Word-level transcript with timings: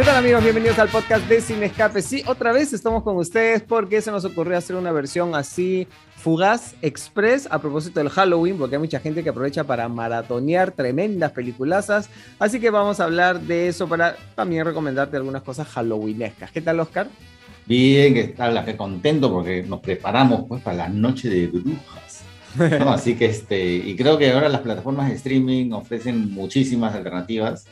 ¿Qué 0.00 0.06
tal 0.06 0.16
amigos? 0.16 0.42
Bienvenidos 0.42 0.78
al 0.78 0.88
podcast 0.88 1.28
de 1.28 1.42
Sin 1.42 1.62
Escape. 1.62 2.00
Sí, 2.00 2.22
otra 2.26 2.52
vez 2.52 2.72
estamos 2.72 3.02
con 3.02 3.18
ustedes 3.18 3.60
porque 3.60 4.00
se 4.00 4.10
nos 4.10 4.24
ocurrió 4.24 4.56
hacer 4.56 4.76
una 4.76 4.92
versión 4.92 5.34
así 5.34 5.86
fugaz, 6.16 6.74
express, 6.80 7.46
a 7.50 7.58
propósito 7.58 8.00
del 8.00 8.08
Halloween, 8.08 8.56
porque 8.56 8.76
hay 8.76 8.80
mucha 8.80 8.98
gente 8.98 9.22
que 9.22 9.28
aprovecha 9.28 9.64
para 9.64 9.86
maratonear 9.90 10.70
tremendas 10.70 11.32
peliculazas. 11.32 12.08
Así 12.38 12.60
que 12.60 12.70
vamos 12.70 12.98
a 12.98 13.04
hablar 13.04 13.42
de 13.42 13.68
eso 13.68 13.90
para 13.90 14.16
también 14.34 14.64
recomendarte 14.64 15.18
algunas 15.18 15.42
cosas 15.42 15.68
halloweenescas. 15.68 16.50
¿Qué 16.50 16.62
tal, 16.62 16.80
Oscar? 16.80 17.06
Bien, 17.66 18.14
que 18.14 18.34
la 18.38 18.64
que 18.64 18.78
contento 18.78 19.30
porque 19.30 19.64
nos 19.64 19.80
preparamos 19.80 20.46
pues 20.48 20.62
para 20.62 20.78
la 20.78 20.88
noche 20.88 21.28
de 21.28 21.46
brujas. 21.46 22.22
¿no? 22.56 22.90
Así 22.94 23.16
que 23.16 23.26
este, 23.26 23.74
y 23.74 23.94
creo 23.96 24.16
que 24.16 24.32
ahora 24.32 24.48
las 24.48 24.62
plataformas 24.62 25.10
de 25.10 25.16
streaming 25.16 25.72
ofrecen 25.72 26.32
muchísimas 26.32 26.94
alternativas. 26.94 27.66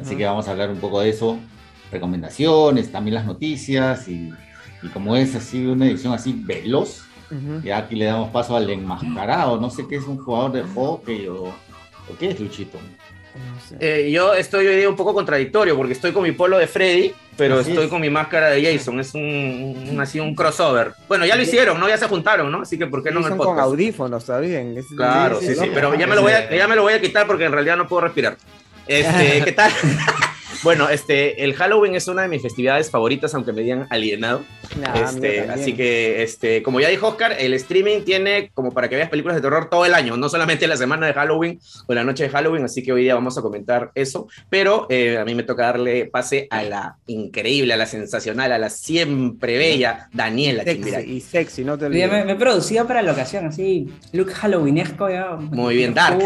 Así 0.00 0.16
que 0.16 0.24
vamos 0.24 0.48
a 0.48 0.52
hablar 0.52 0.70
un 0.70 0.78
poco 0.78 1.02
de 1.02 1.10
eso 1.10 1.38
recomendaciones, 1.92 2.90
también 2.92 3.14
las 3.14 3.24
noticias 3.26 4.08
y, 4.08 4.32
y 4.82 4.88
como 4.88 5.16
es 5.16 5.34
así 5.34 5.64
una 5.66 5.86
edición 5.86 6.12
así 6.12 6.34
veloz, 6.44 7.02
ya 7.64 7.78
aquí 7.78 7.96
le 7.96 8.04
damos 8.04 8.30
paso 8.30 8.56
al 8.56 8.68
enmascarado, 8.70 9.60
no 9.60 9.68
sé 9.70 9.86
qué 9.88 9.96
es 9.96 10.04
un 10.04 10.18
jugador 10.18 10.52
de 10.52 10.62
hockey 10.62 11.26
o, 11.26 11.44
o 11.46 12.16
qué 12.18 12.30
es 12.30 12.38
Luchito. 12.40 12.78
Eh, 13.80 14.10
yo 14.12 14.32
estoy 14.34 14.64
hoy 14.68 14.76
día 14.76 14.88
un 14.88 14.94
poco 14.94 15.12
contradictorio 15.12 15.76
porque 15.76 15.92
estoy 15.94 16.12
con 16.12 16.22
mi 16.22 16.30
polo 16.30 16.56
de 16.56 16.68
Freddy, 16.68 17.12
pero 17.36 17.58
Así 17.58 17.70
estoy 17.70 17.86
es. 17.86 17.90
con 17.90 18.00
mi 18.00 18.08
máscara 18.08 18.50
de 18.50 18.62
Jason. 18.62 19.00
Es 19.00 19.12
un, 19.14 19.22
un- 19.90 20.00
así 20.00 20.20
un 20.20 20.36
crossover. 20.36 20.92
Bueno, 21.08 21.26
ya 21.26 21.34
lo 21.34 21.42
hicieron, 21.42 21.80
¿no? 21.80 21.88
Ya 21.88 21.98
se 21.98 22.06
juntaron, 22.06 22.52
¿no? 22.52 22.60
Así 22.62 22.78
que 22.78 22.86
¿por 22.86 23.02
qué 23.02 23.10
no 23.10 23.18
el 23.18 23.24
son 23.26 23.36
con 23.38 23.46
podcast? 23.48 23.66
audífonos, 23.66 24.22
está 24.22 24.38
bien. 24.38 24.76
Es- 24.78 24.86
Claro, 24.96 25.40
sí, 25.40 25.52
sí, 25.56 25.68
pero 25.74 25.92
ya 25.96 26.06
me, 26.06 26.14
lo 26.14 26.22
voy 26.22 26.30
a, 26.30 26.48
ya 26.54 26.68
me 26.68 26.76
lo 26.76 26.82
voy 26.82 26.92
a 26.92 27.00
quitar 27.00 27.26
porque 27.26 27.44
en 27.46 27.50
realidad 27.52 27.76
no 27.76 27.88
puedo 27.88 28.02
respirar. 28.02 28.36
Este, 28.86 29.42
¿qué 29.44 29.50
tal? 29.52 29.72
bueno, 30.64 30.88
este, 30.88 31.44
el 31.44 31.52
Halloween 31.54 31.94
es 31.94 32.08
una 32.08 32.22
de 32.22 32.28
mis 32.28 32.40
festividades 32.40 32.90
favoritas, 32.90 33.34
aunque 33.34 33.52
me 33.52 33.60
digan 33.60 33.86
alienado. 33.90 34.44
Nah, 34.78 34.94
Este, 34.94 35.40
así 35.40 35.72
que, 35.74 36.22
este, 36.22 36.62
como 36.62 36.80
ya 36.80 36.88
dijo 36.88 37.08
Oscar, 37.08 37.36
el 37.38 37.54
streaming 37.54 38.02
tiene 38.02 38.50
como 38.54 38.72
para 38.72 38.88
que 38.88 38.96
veas 38.96 39.08
películas 39.08 39.36
de 39.36 39.42
terror 39.42 39.68
todo 39.70 39.84
el 39.86 39.94
año, 39.94 40.16
no 40.16 40.28
solamente 40.28 40.66
la 40.66 40.76
semana 40.76 41.06
de 41.06 41.12
Halloween 41.12 41.58
o 41.86 41.94
la 41.94 42.04
noche 42.04 42.24
de 42.24 42.30
Halloween, 42.30 42.64
así 42.64 42.82
que 42.82 42.92
hoy 42.92 43.02
día 43.02 43.14
vamos 43.14 43.36
a 43.38 43.42
comentar 43.42 43.90
eso, 43.94 44.26
pero 44.48 44.86
eh, 44.90 45.18
a 45.18 45.24
mí 45.24 45.34
me 45.34 45.42
toca 45.42 45.64
darle 45.64 46.06
pase 46.06 46.46
a 46.50 46.62
la 46.62 46.96
increíble, 47.06 47.74
a 47.74 47.76
la 47.76 47.86
sensacional, 47.86 48.52
a 48.52 48.58
la 48.58 48.70
siempre 48.70 49.58
bella 49.58 50.08
Daniela 50.12 50.64
Sexy, 50.64 50.94
y 51.12 51.20
sexy, 51.20 51.64
no 51.64 51.78
te 51.78 51.86
olvides. 51.86 52.10
me, 52.10 52.24
me 52.24 52.32
he 52.32 52.36
producido 52.36 52.86
para 52.86 53.02
la 53.02 53.12
ocasión, 53.12 53.46
así, 53.46 53.88
look 54.12 54.30
halloweenesco 54.32 55.08
ya. 55.10 55.36
Muy 55.36 55.76
bien, 55.76 55.94
dark, 55.94 56.18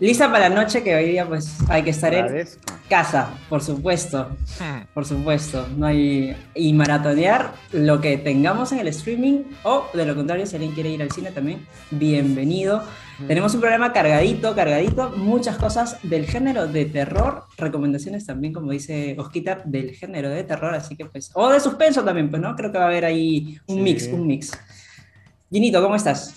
Lista 0.00 0.30
para 0.30 0.48
la 0.48 0.54
noche 0.54 0.82
que 0.82 0.94
hoy 0.94 1.10
día 1.10 1.26
pues 1.26 1.56
hay 1.68 1.82
que 1.82 1.90
estar 1.90 2.12
en 2.14 2.46
casa, 2.88 3.30
por 3.48 3.62
supuesto, 3.62 4.28
Hmm. 4.60 4.84
por 4.92 5.04
supuesto. 5.04 5.66
No 5.76 5.86
hay... 5.86 6.36
Y 6.54 6.72
maratonear 6.72 7.43
lo 7.72 8.00
que 8.00 8.16
tengamos 8.18 8.72
en 8.72 8.78
el 8.80 8.88
streaming 8.88 9.42
o 9.62 9.86
de 9.94 10.04
lo 10.06 10.14
contrario, 10.14 10.46
si 10.46 10.56
alguien 10.56 10.72
quiere 10.72 10.90
ir 10.90 11.02
al 11.02 11.10
cine 11.10 11.30
también, 11.30 11.66
bienvenido. 11.90 12.82
Tenemos 13.28 13.54
un 13.54 13.60
programa 13.60 13.92
cargadito, 13.92 14.54
cargadito, 14.54 15.10
muchas 15.10 15.56
cosas 15.56 15.98
del 16.02 16.26
género 16.26 16.66
de 16.66 16.84
terror, 16.86 17.44
recomendaciones 17.56 18.26
también, 18.26 18.52
como 18.52 18.72
dice 18.72 19.14
Osquita, 19.18 19.62
del 19.64 19.92
género 19.94 20.28
de 20.30 20.42
terror, 20.42 20.74
así 20.74 20.96
que 20.96 21.06
pues, 21.06 21.30
o 21.34 21.48
de 21.48 21.60
suspenso 21.60 22.02
también, 22.04 22.28
pues, 22.30 22.42
¿no? 22.42 22.56
Creo 22.56 22.72
que 22.72 22.78
va 22.78 22.84
a 22.84 22.88
haber 22.88 23.04
ahí 23.04 23.56
un 23.68 23.76
Sí. 23.76 23.82
mix, 23.82 24.06
un 24.08 24.26
mix. 24.26 24.52
Ginito, 25.50 25.80
¿cómo 25.80 25.94
estás? 25.94 26.34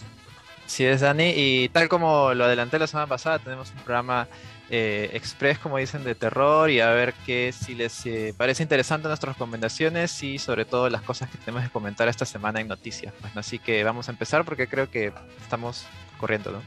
Sí 0.67 0.83
es, 0.85 1.01
Dani. 1.01 1.33
Y 1.35 1.69
tal 1.69 1.87
como 1.89 2.33
lo 2.33 2.43
adelanté 2.45 2.77
la 2.77 2.87
semana 2.87 3.07
pasada, 3.07 3.39
tenemos 3.39 3.71
un 3.71 3.77
programa 3.77 4.27
eh, 4.69 5.09
express, 5.13 5.59
como 5.59 5.77
dicen, 5.77 6.03
de 6.03 6.15
terror 6.15 6.69
y 6.69 6.79
a 6.81 6.89
ver 6.91 7.13
qué 7.25 7.53
si 7.57 7.73
les 7.75 8.05
eh, 8.05 8.33
parece 8.35 8.63
interesante 8.63 9.07
nuestras 9.07 9.35
recomendaciones 9.35 10.21
y 10.23 10.37
sobre 10.37 10.65
todo 10.65 10.89
las 10.89 11.01
cosas 11.01 11.29
que 11.29 11.37
tenemos 11.37 11.63
que 11.63 11.69
comentar 11.71 12.07
esta 12.07 12.25
semana 12.25 12.59
en 12.59 12.67
noticias. 12.67 13.13
Pues, 13.21 13.33
¿no? 13.33 13.39
Así 13.39 13.59
que 13.59 13.83
vamos 13.83 14.09
a 14.09 14.11
empezar 14.11 14.43
porque 14.45 14.67
creo 14.67 14.89
que 14.89 15.13
estamos 15.41 15.85
corriendo, 16.19 16.51
¿no? 16.51 16.61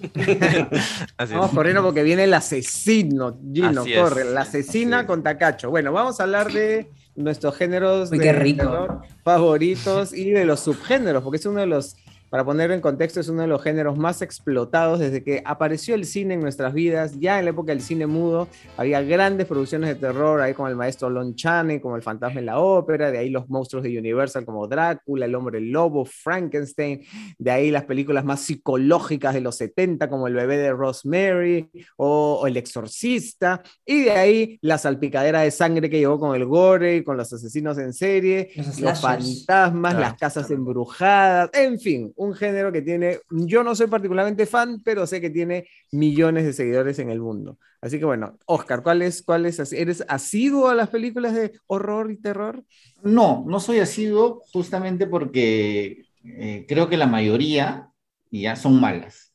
Vamos 1.18 1.50
corriendo 1.50 1.82
porque 1.82 2.02
viene 2.02 2.24
el 2.24 2.32
asesino, 2.32 3.38
Gino, 3.52 3.82
Así 3.82 3.92
es. 3.92 4.00
corre, 4.00 4.24
la 4.24 4.42
asesina 4.42 5.06
con 5.06 5.22
Tacacho. 5.22 5.68
Bueno, 5.68 5.92
vamos 5.92 6.20
a 6.20 6.22
hablar 6.22 6.50
de 6.50 6.90
nuestros 7.16 7.54
géneros 7.56 8.10
Uy, 8.10 8.18
de 8.18 8.24
qué 8.24 8.32
rico. 8.32 8.64
terror 8.64 9.00
favoritos 9.22 10.14
y 10.14 10.30
de 10.30 10.44
los 10.44 10.60
subgéneros, 10.60 11.22
porque 11.22 11.36
es 11.36 11.46
uno 11.46 11.60
de 11.60 11.66
los, 11.66 11.96
para 12.30 12.44
ponerlo 12.44 12.74
en 12.74 12.80
contexto, 12.80 13.18
es 13.18 13.28
uno 13.28 13.42
de 13.42 13.48
los 13.48 13.60
géneros 13.60 13.98
más 13.98 14.22
explotados 14.22 15.00
desde 15.00 15.24
que 15.24 15.42
apareció 15.44 15.96
el 15.96 16.04
cine 16.04 16.34
en 16.34 16.40
nuestras 16.40 16.72
vidas. 16.72 17.18
Ya 17.18 17.40
en 17.40 17.44
la 17.44 17.50
época 17.50 17.72
del 17.72 17.82
cine 17.82 18.06
mudo 18.06 18.46
había 18.76 19.02
grandes 19.02 19.48
producciones 19.48 19.88
de 19.88 19.96
terror, 19.96 20.40
ahí 20.40 20.54
como 20.54 20.68
el 20.68 20.76
maestro 20.76 21.10
Lon 21.10 21.34
Chaney, 21.34 21.80
como 21.80 21.96
el 21.96 22.02
fantasma 22.02 22.38
en 22.38 22.46
la 22.46 22.60
ópera, 22.60 23.10
de 23.10 23.18
ahí 23.18 23.30
los 23.30 23.50
monstruos 23.50 23.82
de 23.82 23.98
Universal 23.98 24.44
como 24.44 24.68
Drácula, 24.68 25.26
el 25.26 25.34
hombre 25.34 25.60
lobo, 25.60 26.04
Frankenstein, 26.04 27.02
de 27.36 27.50
ahí 27.50 27.72
las 27.72 27.84
películas 27.84 28.24
más 28.24 28.40
psicológicas 28.40 29.34
de 29.34 29.40
los 29.40 29.56
70 29.56 30.08
como 30.08 30.28
El 30.28 30.34
bebé 30.34 30.56
de 30.56 30.72
Rosemary 30.72 31.68
o, 31.96 32.38
o 32.42 32.46
El 32.46 32.56
exorcista, 32.56 33.60
y 33.84 34.02
de 34.02 34.12
ahí 34.12 34.58
la 34.62 34.78
salpicadera 34.78 35.40
de 35.40 35.50
sangre 35.50 35.90
que 35.90 35.98
llegó 35.98 36.20
con 36.20 36.36
el 36.36 36.46
gore, 36.46 37.02
con 37.02 37.16
los 37.16 37.32
asesinos 37.32 37.76
en 37.78 37.92
serie, 37.92 38.50
Los 38.78 39.00
fantasmas, 39.00 39.94
las 39.96 40.14
casas 40.14 40.48
embrujadas, 40.52 41.50
en 41.54 41.80
fin, 41.80 42.12
un 42.20 42.34
género 42.34 42.70
que 42.70 42.82
tiene, 42.82 43.20
yo 43.30 43.64
no 43.64 43.74
soy 43.74 43.86
particularmente 43.86 44.44
fan, 44.44 44.82
pero 44.84 45.06
sé 45.06 45.22
que 45.22 45.30
tiene 45.30 45.66
millones 45.90 46.44
de 46.44 46.52
seguidores 46.52 46.98
en 46.98 47.08
el 47.08 47.18
mundo. 47.18 47.58
Así 47.80 47.98
que 47.98 48.04
bueno, 48.04 48.36
Oscar, 48.44 48.82
¿cuál 48.82 49.00
es, 49.00 49.22
cuál 49.22 49.46
es, 49.46 49.72
¿eres 49.72 50.04
asiduo 50.06 50.68
a 50.68 50.74
las 50.74 50.90
películas 50.90 51.34
de 51.34 51.52
horror 51.66 52.12
y 52.12 52.18
terror? 52.18 52.62
No, 53.02 53.42
no 53.48 53.58
soy 53.58 53.78
asiduo 53.78 54.42
justamente 54.52 55.06
porque 55.06 56.04
eh, 56.22 56.66
creo 56.68 56.90
que 56.90 56.98
la 56.98 57.06
mayoría 57.06 57.88
ya 58.30 58.54
son 58.54 58.78
malas. 58.78 59.32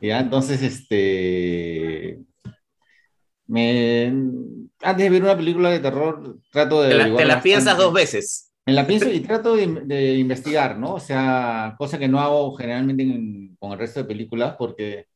¿ya? 0.00 0.20
Entonces, 0.20 0.62
este, 0.62 2.20
me, 3.46 4.06
antes 4.80 5.04
de 5.04 5.10
ver 5.10 5.22
una 5.24 5.36
película 5.36 5.68
de 5.68 5.80
terror, 5.80 6.38
trato 6.50 6.80
de... 6.80 6.88
Te 6.88 6.94
la, 6.94 7.16
te 7.16 7.24
la 7.26 7.42
piensas 7.42 7.76
dos 7.76 7.92
veces. 7.92 8.47
Me 8.68 8.74
la 8.74 8.86
pienso 8.86 9.10
y 9.10 9.20
trato 9.20 9.56
de, 9.56 9.66
de 9.86 10.16
investigar, 10.18 10.76
¿no? 10.78 10.92
O 10.94 11.00
sea, 11.00 11.74
cosa 11.78 11.98
que 11.98 12.06
no 12.06 12.20
hago 12.20 12.54
generalmente 12.54 13.02
en- 13.02 13.56
con 13.58 13.72
el 13.72 13.78
resto 13.78 14.00
de 14.00 14.04
películas 14.06 14.56
porque 14.58 15.06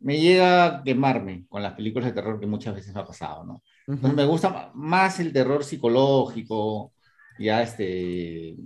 me 0.00 0.18
llega 0.20 0.64
a 0.66 0.82
quemarme 0.82 1.44
con 1.48 1.62
las 1.62 1.74
películas 1.74 2.08
de 2.08 2.12
terror 2.14 2.40
que 2.40 2.46
muchas 2.46 2.74
veces 2.74 2.92
me 2.92 3.00
ha 3.00 3.04
pasado, 3.06 3.44
¿no? 3.44 3.62
Entonces 3.86 4.16
me 4.16 4.24
gusta 4.24 4.72
más 4.74 5.20
el 5.20 5.32
terror 5.32 5.62
psicológico, 5.62 6.92
ya 7.38 7.62
este, 7.62 8.56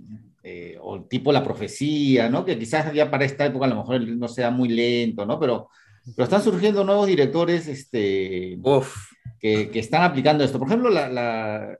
eh, 0.41 0.77
o 0.81 1.03
tipo 1.03 1.31
la 1.31 1.43
profecía, 1.43 2.27
¿no? 2.27 2.43
Que 2.43 2.57
quizás 2.57 2.91
ya 2.91 3.11
para 3.11 3.25
esta 3.25 3.45
época 3.45 3.65
a 3.67 3.69
lo 3.69 3.75
mejor 3.75 4.01
no 4.01 4.27
sea 4.27 4.49
muy 4.49 4.69
lento, 4.69 5.27
¿no? 5.27 5.39
Pero, 5.39 5.69
pero 6.15 6.23
están 6.23 6.41
surgiendo 6.41 6.83
nuevos 6.83 7.05
directores, 7.05 7.67
este, 7.67 8.57
Uf. 8.63 9.11
que, 9.39 9.69
que 9.69 9.77
están 9.79 10.01
aplicando 10.01 10.43
esto. 10.43 10.57
Por 10.57 10.67
ejemplo, 10.69 10.89
la, 10.89 11.07
la- 11.07 11.77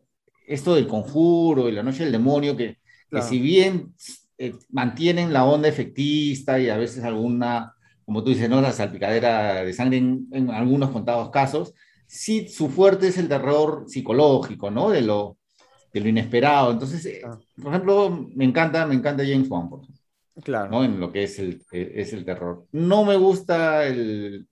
esto 0.53 0.75
del 0.75 0.87
conjuro 0.87 1.69
y 1.69 1.71
la 1.71 1.83
noche 1.83 2.03
del 2.03 2.11
demonio, 2.11 2.55
que, 2.55 2.77
que 3.09 3.21
si 3.21 3.39
bien 3.39 3.93
eh, 4.37 4.55
mantienen 4.69 5.33
la 5.33 5.45
onda 5.45 5.67
efectista 5.67 6.59
y 6.59 6.69
a 6.69 6.77
veces 6.77 7.03
alguna, 7.03 7.73
como 8.05 8.23
tú 8.23 8.29
dices, 8.29 8.49
¿no? 8.49 8.61
la 8.61 8.71
salpicadera 8.71 9.63
de 9.63 9.73
sangre 9.73 9.97
en, 9.97 10.27
en 10.31 10.49
algunos 10.51 10.91
contados 10.91 11.29
casos, 11.31 11.73
sí 12.07 12.47
su 12.47 12.69
fuerte 12.69 13.07
es 13.07 13.17
el 13.17 13.27
terror 13.27 13.85
psicológico, 13.87 14.69
¿no? 14.69 14.89
De 14.89 15.01
lo, 15.01 15.37
de 15.91 15.99
lo 16.01 16.09
inesperado. 16.09 16.71
Entonces, 16.71 17.05
eh, 17.05 17.21
por 17.61 17.73
ejemplo, 17.73 18.27
me 18.35 18.45
encanta, 18.45 18.85
me 18.85 18.95
encanta 18.95 19.23
James 19.25 19.49
Wan, 19.49 19.69
por 19.69 19.79
ejemplo, 19.81 20.01
Claro. 20.43 20.71
¿no? 20.71 20.83
En 20.83 20.99
lo 20.99 21.11
que 21.11 21.23
es 21.23 21.37
el, 21.39 21.61
eh, 21.71 21.93
es 21.95 22.13
el 22.13 22.25
terror. 22.25 22.65
No 22.71 23.05
me 23.05 23.15
gusta 23.17 23.85
el, 23.85 24.47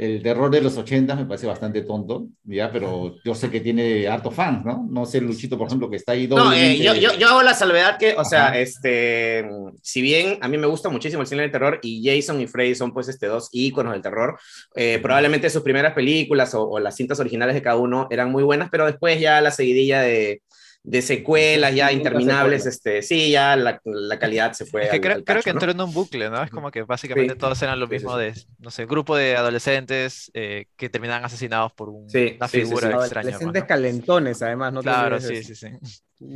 el 0.00 0.22
terror 0.22 0.50
de 0.50 0.62
los 0.62 0.78
80, 0.78 1.14
me 1.14 1.26
parece 1.26 1.46
bastante 1.46 1.82
tonto, 1.82 2.26
¿ya? 2.44 2.72
Pero 2.72 3.16
yo 3.22 3.34
sé 3.34 3.50
que 3.50 3.60
tiene 3.60 4.08
harto 4.08 4.30
fans, 4.30 4.64
¿no? 4.64 4.88
No 4.90 5.04
sé, 5.04 5.20
Luchito, 5.20 5.58
por 5.58 5.66
ejemplo, 5.66 5.90
que 5.90 5.96
está 5.96 6.12
ahí 6.12 6.26
No, 6.26 6.54
eh, 6.54 6.78
yo, 6.78 6.94
yo, 6.94 7.12
yo 7.18 7.28
hago 7.28 7.42
la 7.42 7.52
salvedad 7.52 7.98
que, 7.98 8.14
o 8.16 8.24
sea, 8.24 8.46
Ajá. 8.46 8.58
este, 8.58 9.46
si 9.82 10.00
bien 10.00 10.38
a 10.40 10.48
mí 10.48 10.56
me 10.56 10.66
gusta 10.66 10.88
muchísimo 10.88 11.20
el 11.20 11.28
cine 11.28 11.42
de 11.42 11.50
terror 11.50 11.80
y 11.82 12.02
Jason 12.02 12.40
y 12.40 12.46
Freddy 12.46 12.74
son 12.74 12.94
pues 12.94 13.08
este, 13.08 13.26
dos 13.26 13.50
íconos 13.52 13.92
del 13.92 14.00
terror, 14.00 14.38
eh, 14.74 15.00
probablemente 15.02 15.50
sus 15.50 15.62
primeras 15.62 15.92
películas 15.92 16.54
o, 16.54 16.66
o 16.66 16.80
las 16.80 16.96
cintas 16.96 17.20
originales 17.20 17.54
de 17.54 17.60
cada 17.60 17.76
uno 17.76 18.08
eran 18.10 18.30
muy 18.30 18.42
buenas, 18.42 18.70
pero 18.70 18.86
después 18.86 19.20
ya 19.20 19.42
la 19.42 19.50
seguidilla 19.50 20.00
de, 20.00 20.40
de 20.82 21.02
secuelas 21.02 21.74
ya 21.74 21.92
interminables, 21.92 22.64
este, 22.64 23.02
sí, 23.02 23.30
ya 23.30 23.54
la, 23.54 23.80
la 23.84 24.18
calidad 24.18 24.52
se 24.52 24.64
fue 24.64 24.84
Es 24.84 24.88
que 24.88 24.96
al- 24.96 25.00
creo, 25.02 25.16
al 25.16 25.24
creo 25.24 25.42
que 25.42 25.50
¿no? 25.50 25.56
entró 25.58 25.70
en 25.72 25.80
un 25.80 25.92
bucle, 25.92 26.30
¿no? 26.30 26.42
Es 26.42 26.50
como 26.50 26.70
que 26.70 26.82
básicamente 26.82 27.34
Sí. 27.34 27.38
todos 27.38 27.60
eran 27.62 27.78
lo 27.78 27.86
Sí, 27.86 27.90
sí, 27.90 27.94
mismo 27.96 28.16
sí. 28.16 28.24
de, 28.24 28.34
no 28.58 28.70
sé, 28.70 28.86
grupo 28.86 29.14
de 29.16 29.36
adolescentes 29.36 30.30
eh, 30.32 30.66
que 30.76 30.88
terminaban 30.88 31.24
asesinados 31.24 31.72
por 31.72 31.90
un- 31.90 32.08
Sí, 32.08 32.34
una 32.36 32.48
sí, 32.48 32.60
sí, 32.60 32.64
figura 32.64 32.88
sí. 32.88 32.94
extraña. 32.94 33.28
Adolescentes 33.28 33.62
¿no? 33.62 33.68
calentones, 33.68 34.42
además, 34.42 34.72
no 34.72 34.80
Claro, 34.82 35.20
sí, 35.20 35.42
sí, 35.44 35.54
sí. 35.54 35.68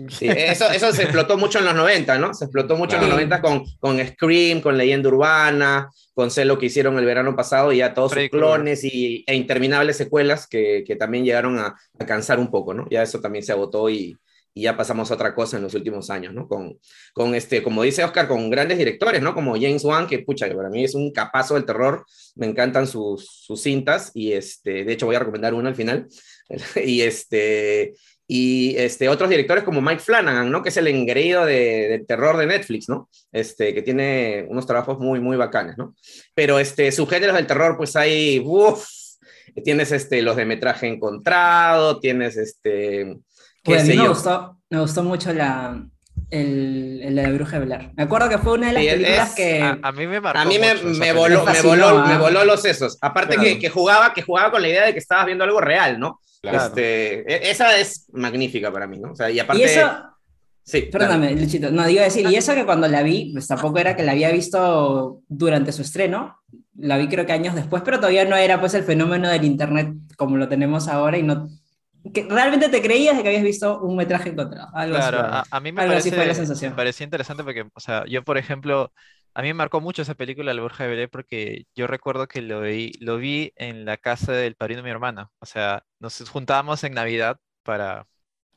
Sí, 0.08 0.26
eso, 0.28 0.70
eso 0.70 0.92
se 0.92 1.02
explotó 1.02 1.36
mucho 1.36 1.58
en 1.58 1.66
los 1.66 1.74
90, 1.74 2.18
¿no? 2.18 2.32
Se 2.32 2.46
explotó 2.46 2.74
mucho 2.76 2.96
en 2.96 3.02
los 3.02 3.10
90 3.10 3.42
con, 3.42 3.64
con 3.78 3.98
Scream, 4.06 4.62
con 4.62 4.78
Leyenda 4.78 5.10
Urbana, 5.10 5.90
con 6.14 6.30
sé 6.30 6.46
lo 6.46 6.58
que 6.58 6.66
hicieron 6.66 6.98
el 6.98 7.04
verano 7.04 7.36
pasado 7.36 7.70
y 7.70 7.78
ya 7.78 7.92
todos 7.92 8.12
sus 8.12 8.28
clones 8.30 8.82
y, 8.84 9.24
e 9.26 9.34
interminables 9.34 9.98
secuelas 9.98 10.46
que, 10.46 10.84
que 10.86 10.96
también 10.96 11.24
llegaron 11.26 11.58
a, 11.58 11.74
a, 11.98 12.06
cansar 12.06 12.38
un 12.38 12.50
poco, 12.50 12.72
¿no? 12.72 12.86
Ya 12.90 13.02
eso 13.02 13.20
también 13.20 13.44
se 13.44 13.52
agotó 13.52 13.90
y, 13.90 14.16
y, 14.54 14.62
ya 14.62 14.76
pasamos 14.76 15.10
a 15.10 15.14
otra 15.14 15.34
cosa 15.34 15.56
en 15.56 15.62
los 15.62 15.74
últimos 15.74 16.10
años, 16.10 16.32
¿no? 16.32 16.48
Con, 16.48 16.78
con 17.12 17.34
este, 17.34 17.62
como 17.62 17.82
dice 17.82 18.04
Oscar, 18.04 18.28
con 18.28 18.48
grandes 18.50 18.78
directores, 18.78 19.20
¿no? 19.20 19.34
Como 19.34 19.54
James 19.54 19.84
Wan, 19.84 20.06
que 20.06 20.20
pucha, 20.20 20.52
para 20.54 20.70
mí 20.70 20.84
es 20.84 20.94
un 20.94 21.12
capazo 21.12 21.54
del 21.54 21.64
terror, 21.64 22.04
me 22.36 22.46
encantan 22.46 22.86
sus, 22.86 23.28
sus 23.28 23.60
cintas 23.60 24.10
y 24.14 24.32
este, 24.32 24.84
de 24.84 24.92
hecho 24.92 25.06
voy 25.06 25.16
a 25.16 25.20
recomendar 25.20 25.54
una 25.54 25.68
al 25.68 25.74
final. 25.74 26.06
y 26.84 27.02
este 27.02 27.94
y 28.26 28.74
este, 28.78 29.08
otros 29.08 29.28
directores 29.28 29.64
como 29.64 29.82
Mike 29.82 30.00
Flanagan, 30.00 30.50
¿no? 30.50 30.62
Que 30.62 30.70
es 30.70 30.76
el 30.78 30.88
engreído 30.88 31.44
de, 31.44 31.88
del 31.88 32.06
terror 32.06 32.36
de 32.38 32.46
Netflix, 32.46 32.88
¿no? 32.88 33.10
Este, 33.32 33.74
que 33.74 33.82
tiene 33.82 34.46
unos 34.48 34.66
trabajos 34.66 34.98
muy, 34.98 35.20
muy 35.20 35.36
bacanes, 35.36 35.76
¿no? 35.76 35.94
Pero 36.34 36.58
este, 36.58 36.90
subgéneros 36.90 37.36
del 37.36 37.46
terror, 37.46 37.76
pues 37.76 37.96
hay, 37.96 38.42
uff, 38.44 38.86
tienes 39.62 39.92
este, 39.92 40.22
los 40.22 40.36
de 40.36 40.46
metraje 40.46 40.86
encontrado, 40.86 42.00
tienes 42.00 42.36
este... 42.36 43.18
Pues 43.64 43.82
a 43.82 43.86
mí 43.86 43.96
me 43.96 44.08
gustó, 44.08 44.58
me 44.70 44.80
gustó 44.80 45.02
mucho 45.02 45.32
la, 45.32 45.82
el, 46.30 47.00
el, 47.02 47.14
de 47.14 47.32
bruja 47.32 47.58
de 47.58 47.64
Blair. 47.64 47.90
Me 47.96 48.02
acuerdo 48.02 48.28
que 48.28 48.38
fue 48.38 48.52
una 48.54 48.68
de 48.68 48.72
las 48.74 48.82
sí, 48.82 48.90
películas 48.90 49.28
es, 49.30 49.34
que... 49.34 49.62
A, 49.62 49.78
a, 49.82 49.92
mí 49.92 50.06
me 50.06 50.20
marcó 50.20 50.38
A 50.38 50.44
mí 50.44 50.58
me, 50.58 50.74
me, 50.74 51.12
voló, 51.12 51.44
me, 51.44 51.62
voló, 51.62 52.06
me 52.06 52.18
voló 52.18 52.44
los 52.44 52.60
sesos. 52.60 52.98
Aparte 53.00 53.34
claro. 53.34 53.48
que, 53.48 53.58
que, 53.58 53.70
jugaba, 53.70 54.12
que 54.12 54.22
jugaba 54.22 54.50
con 54.50 54.62
la 54.62 54.68
idea 54.68 54.84
de 54.84 54.92
que 54.92 54.98
estabas 54.98 55.26
viendo 55.26 55.44
algo 55.44 55.60
real, 55.60 55.98
¿no? 55.98 56.20
Claro. 56.42 56.66
Este, 56.66 57.50
esa 57.50 57.78
es 57.78 58.06
magnífica 58.12 58.70
para 58.70 58.86
mí, 58.86 58.98
¿no? 58.98 59.12
O 59.12 59.16
sea, 59.16 59.30
y 59.30 59.40
aparte... 59.40 59.62
¿Y 59.62 59.64
eso? 59.64 59.90
Sí, 60.62 60.82
Perdóname, 60.90 61.28
claro. 61.28 61.42
Luchito. 61.42 61.70
No, 61.70 61.86
digo 61.86 62.02
decir, 62.02 62.26
y 62.28 62.36
eso 62.36 62.54
que 62.54 62.64
cuando 62.64 62.88
la 62.88 63.02
vi, 63.02 63.32
pues 63.32 63.46
tampoco 63.46 63.78
era 63.78 63.96
que 63.96 64.02
la 64.02 64.12
había 64.12 64.30
visto 64.30 65.20
durante 65.28 65.72
su 65.72 65.82
estreno, 65.82 66.38
la 66.76 66.96
vi 66.96 67.08
creo 67.08 67.26
que 67.26 67.32
años 67.32 67.54
después, 67.54 67.82
pero 67.84 67.98
todavía 67.98 68.24
no 68.24 68.36
era 68.36 68.60
pues 68.60 68.72
el 68.74 68.82
fenómeno 68.82 69.28
del 69.28 69.44
internet 69.44 69.94
como 70.16 70.36
lo 70.36 70.48
tenemos 70.48 70.88
ahora 70.88 71.18
y 71.18 71.22
no... 71.22 71.48
Que 72.12 72.26
realmente 72.28 72.68
te 72.68 72.82
creías 72.82 73.16
de 73.16 73.22
que 73.22 73.28
habías 73.28 73.42
visto 73.42 73.80
un 73.80 73.96
metraje 73.96 74.30
encontrado. 74.30 74.68
Algo 74.74 74.96
claro, 74.96 75.20
así, 75.20 75.48
a, 75.50 75.56
a, 75.56 75.60
mí 75.60 75.72
me 75.72 75.80
algo 75.80 75.92
parece, 75.92 76.10
así 76.10 76.16
fue 76.16 76.26
la 76.26 76.34
sensación. 76.34 76.72
me 76.72 76.76
parecía 76.76 77.04
interesante 77.04 77.42
porque, 77.44 77.66
o 77.72 77.80
sea, 77.80 78.04
yo 78.06 78.22
por 78.22 78.36
ejemplo, 78.36 78.92
a 79.34 79.42
mí 79.42 79.48
me 79.48 79.54
marcó 79.54 79.80
mucho 79.80 80.02
esa 80.02 80.14
película, 80.14 80.54
La 80.54 80.62
Bruja 80.62 80.84
de 80.84 80.90
Belén, 80.90 81.08
porque 81.10 81.66
yo 81.74 81.86
recuerdo 81.86 82.28
que 82.28 82.42
lo 82.42 82.60
vi, 82.60 82.92
lo 83.00 83.16
vi 83.16 83.52
en 83.56 83.84
la 83.84 83.96
casa 83.96 84.32
del 84.32 84.54
padrino 84.54 84.78
de 84.78 84.84
mi 84.84 84.90
hermana. 84.90 85.30
O 85.40 85.46
sea, 85.46 85.84
nos 85.98 86.28
juntábamos 86.28 86.84
en 86.84 86.94
Navidad 86.94 87.38
para... 87.62 88.06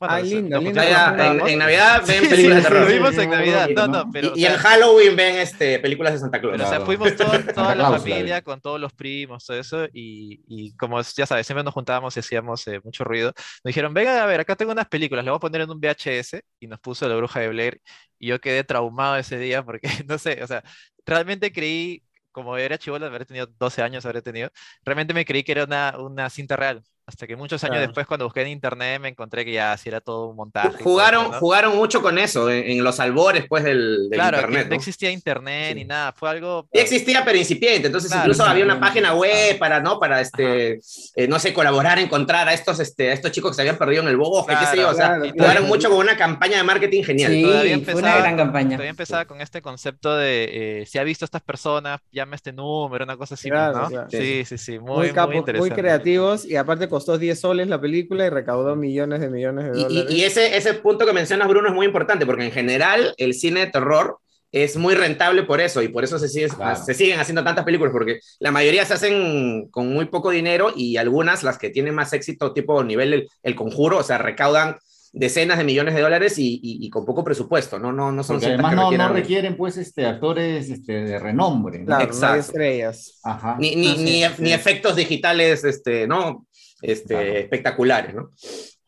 Ah, 0.00 0.20
lindo, 0.20 0.60
lindo. 0.60 0.80
En, 0.80 1.48
en, 1.48 1.58
Navidad 1.58 2.02
ven 2.06 2.28
películas 2.28 2.58
de 2.58 2.62
terror. 2.62 2.82
Lo 2.82 2.94
vimos 2.94 3.18
en 3.18 3.30
Navidad, 3.30 3.68
no, 3.74 3.86
no, 3.88 4.10
pero... 4.12 4.32
Y, 4.36 4.42
y 4.42 4.46
en 4.46 4.56
Halloween 4.56 5.16
ven 5.16 5.36
este, 5.36 5.80
películas 5.80 6.12
de 6.12 6.18
Santa 6.20 6.40
Claus. 6.40 6.52
Pero, 6.52 6.66
o 6.66 6.70
sea, 6.70 6.80
fuimos 6.82 7.16
todo, 7.16 7.30
toda 7.54 7.74
la 7.74 7.90
familia, 7.98 8.42
con 8.42 8.60
todos 8.60 8.80
los 8.80 8.92
primos, 8.92 9.44
todo 9.44 9.58
eso, 9.58 9.86
y, 9.92 10.40
y, 10.46 10.76
como 10.76 11.00
ya 11.00 11.26
sabes, 11.26 11.46
siempre 11.46 11.64
nos 11.64 11.74
juntábamos 11.74 12.16
y 12.16 12.20
hacíamos 12.20 12.66
eh, 12.68 12.80
mucho 12.84 13.02
ruido. 13.02 13.32
Nos 13.36 13.70
dijeron, 13.70 13.92
venga 13.92 14.22
a 14.22 14.26
ver, 14.26 14.40
acá 14.40 14.54
tengo 14.54 14.70
unas 14.70 14.86
películas, 14.86 15.24
le 15.24 15.32
voy 15.32 15.38
a 15.38 15.40
poner 15.40 15.62
en 15.62 15.70
un 15.70 15.80
VHS, 15.80 16.42
y 16.60 16.68
nos 16.68 16.78
puso 16.78 17.08
La 17.08 17.16
Bruja 17.16 17.40
de 17.40 17.48
Blair, 17.48 17.80
y 18.20 18.28
yo 18.28 18.40
quedé 18.40 18.62
traumado 18.62 19.16
ese 19.16 19.38
día 19.38 19.64
porque, 19.64 19.88
no 20.08 20.18
sé, 20.18 20.42
o 20.42 20.46
sea, 20.46 20.62
realmente 21.04 21.52
creí, 21.52 22.04
como 22.30 22.56
era 22.56 22.78
chivola, 22.78 23.06
haber 23.06 23.26
tenido 23.26 23.46
12 23.58 23.82
años, 23.82 24.06
habré 24.06 24.22
tenido, 24.22 24.50
realmente 24.84 25.12
me 25.12 25.24
creí 25.24 25.42
que 25.42 25.52
era 25.52 25.64
una, 25.64 25.96
una 25.98 26.30
cinta 26.30 26.54
real. 26.54 26.84
Hasta 27.08 27.26
que 27.26 27.36
muchos 27.36 27.64
años 27.64 27.76
claro. 27.76 27.86
después, 27.86 28.06
cuando 28.06 28.26
busqué 28.26 28.42
en 28.42 28.48
internet, 28.48 29.00
me 29.00 29.08
encontré 29.08 29.42
que 29.42 29.52
ya 29.52 29.72
así 29.72 29.88
era 29.88 30.02
todo 30.02 30.26
un 30.26 30.36
montaje. 30.36 30.82
Jugaron, 30.82 31.24
todo, 31.24 31.32
¿no? 31.32 31.38
jugaron 31.38 31.74
mucho 31.74 32.02
con 32.02 32.18
eso, 32.18 32.50
en, 32.50 32.70
en 32.70 32.84
los 32.84 33.00
albores 33.00 33.46
pues, 33.48 33.64
del, 33.64 34.10
del 34.10 34.18
claro, 34.18 34.36
internet. 34.36 34.64
No, 34.64 34.68
¿no? 34.68 34.76
existía 34.76 35.10
internet 35.10 35.70
sí. 35.70 35.74
ni 35.76 35.84
nada, 35.86 36.12
fue 36.12 36.28
algo. 36.28 36.68
Sí 36.70 36.80
existía, 36.80 37.24
pero 37.24 37.38
incipiente. 37.38 37.86
Entonces, 37.86 38.10
claro, 38.10 38.24
incluso 38.24 38.44
había 38.44 38.64
una 38.64 38.78
página 38.78 39.14
web 39.14 39.58
para, 39.58 39.80
¿no? 39.80 39.98
Para, 39.98 40.20
este, 40.20 40.80
eh, 41.16 41.28
no 41.28 41.38
sé, 41.38 41.54
colaborar, 41.54 41.98
encontrar 41.98 42.46
a 42.48 42.52
estos, 42.52 42.78
este, 42.80 43.10
a 43.10 43.12
estos 43.14 43.32
chicos 43.32 43.52
que 43.52 43.54
se 43.56 43.62
habían 43.62 43.78
perdido 43.78 44.02
en 44.02 44.08
el 44.08 44.16
bosque, 44.16 44.54
qué 44.60 44.66
sé 44.66 44.76
yo. 44.76 44.90
O 44.90 44.94
sea, 44.94 45.18
jugaron 45.32 45.66
mucho 45.66 45.88
con 45.88 45.98
una 45.98 46.16
campaña 46.16 46.58
de 46.58 46.62
marketing 46.62 47.04
genial. 47.04 47.32
Sí, 47.32 47.42
todavía 47.42 47.72
empezaba, 47.72 48.00
fue 48.00 48.10
una 48.10 48.20
gran 48.20 48.36
campaña. 48.36 48.70
Todavía 48.70 48.90
empezaba 48.90 49.24
con 49.24 49.40
este 49.40 49.62
concepto 49.62 50.16
de 50.16 50.80
eh, 50.82 50.86
si 50.86 50.98
ha 50.98 51.04
visto 51.04 51.24
a 51.24 51.26
estas 51.26 51.42
personas, 51.42 52.00
llame 52.12 52.36
este 52.36 52.52
número, 52.52 53.04
una 53.04 53.16
cosa 53.16 53.34
así, 53.34 53.48
claro, 53.48 53.88
¿no? 53.88 54.10
Sí, 54.10 54.44
sí, 54.44 54.58
sí, 54.58 54.78
muy, 54.78 54.98
muy, 54.98 55.10
capo, 55.12 55.32
muy, 55.32 55.52
muy 55.54 55.70
creativos 55.70 56.44
y 56.44 56.56
aparte 56.56 56.88
costó 56.98 57.16
10 57.16 57.38
soles 57.38 57.68
la 57.68 57.80
película 57.80 58.26
y 58.26 58.30
recaudó 58.30 58.74
millones 58.74 59.20
de 59.20 59.30
millones 59.30 59.66
de 59.66 59.70
dólares. 59.70 60.06
Y, 60.10 60.16
y, 60.16 60.24
ese, 60.24 60.56
ese 60.56 60.74
punto 60.74 61.06
que 61.06 61.12
mencionas, 61.12 61.46
Bruno, 61.46 61.68
es 61.68 61.74
muy 61.74 61.86
importante 61.86 62.26
porque 62.26 62.44
en 62.44 62.50
general 62.50 63.14
el 63.18 63.34
cine 63.34 63.60
de 63.60 63.66
terror 63.68 64.18
es 64.50 64.76
muy 64.76 64.96
rentable 64.96 65.44
por 65.44 65.60
eso 65.60 65.80
y 65.80 65.88
por 65.88 66.02
eso 66.02 66.18
se, 66.18 66.28
sigue, 66.28 66.48
claro. 66.48 66.82
se 66.82 66.94
siguen 66.94 67.20
haciendo 67.20 67.44
tantas 67.44 67.64
películas 67.64 67.92
porque 67.92 68.18
la 68.40 68.50
mayoría 68.50 68.84
se 68.84 68.94
hacen 68.94 69.68
con 69.70 69.92
muy 69.92 70.06
poco 70.06 70.30
dinero 70.30 70.72
y 70.74 70.96
algunas, 70.96 71.44
las 71.44 71.56
que 71.56 71.70
tienen 71.70 71.94
más 71.94 72.12
éxito, 72.12 72.52
tipo 72.52 72.82
nivel 72.82 73.12
el, 73.12 73.28
el 73.44 73.54
conjuro, 73.54 73.98
o 73.98 74.02
sea, 74.02 74.18
recaudan 74.18 74.76
decenas 75.12 75.58
de 75.58 75.64
millones 75.64 75.94
de 75.94 76.00
dólares 76.00 76.38
y, 76.38 76.54
y, 76.62 76.86
y, 76.86 76.90
con 76.90 77.04
poco 77.04 77.24
presupuesto, 77.24 77.78
no, 77.78 77.92
no, 77.92 78.12
no 78.12 78.22
son 78.22 78.36
además 78.36 78.74
no, 78.74 78.84
requieran... 78.84 79.08
no, 79.08 79.14
requieren 79.14 79.56
pues 79.56 79.76
este, 79.76 80.06
actores 80.06 80.68
este, 80.70 80.92
de 80.92 81.18
renombre. 81.18 81.80
¿no? 81.80 81.86
Claro, 81.86 82.04
Exacto. 82.04 82.40
estrellas. 82.40 83.20
Ajá. 83.22 83.56
Ni, 83.58 83.74
ni, 83.76 83.96
ni, 83.96 84.22
ni, 84.38 84.52
efectos 84.52 84.96
digitales 84.96 85.64
este, 85.64 86.06
¿no? 86.06 86.46
Este, 86.82 87.14
claro. 87.14 87.32
espectaculares, 87.32 88.14
¿no? 88.14 88.30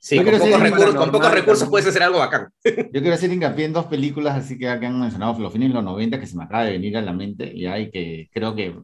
Sí, 0.03 0.17
con 0.17 0.27
pocos, 0.27 0.61
recursos, 0.61 0.95
con 0.95 1.11
pocos 1.13 1.33
recursos 1.33 1.69
puedes 1.69 1.87
hacer 1.87 2.03
algo 2.03 2.21
bacán. 2.21 2.49
Yo 2.65 3.01
quiero 3.01 3.13
hacer 3.13 3.31
hincapié 3.31 3.67
en 3.67 3.75
dos 3.75 3.85
películas, 3.85 4.37
así 4.37 4.55
que, 4.59 4.65
que 4.65 4.87
han 4.87 4.99
mencionado 4.99 5.39
los 5.39 5.53
fines 5.53 5.69
de 5.69 5.75
los 5.75 5.85
90, 5.85 6.19
que 6.19 6.27
se 6.27 6.39
me 6.39 6.45
acaba 6.45 6.65
de 6.65 6.73
venir 6.73 6.97
a 6.97 7.03
la 7.03 7.13
mente, 7.13 7.53
y 7.55 7.67
hay 7.67 7.91
que 7.91 8.31
creo 8.33 8.55
que 8.55 8.75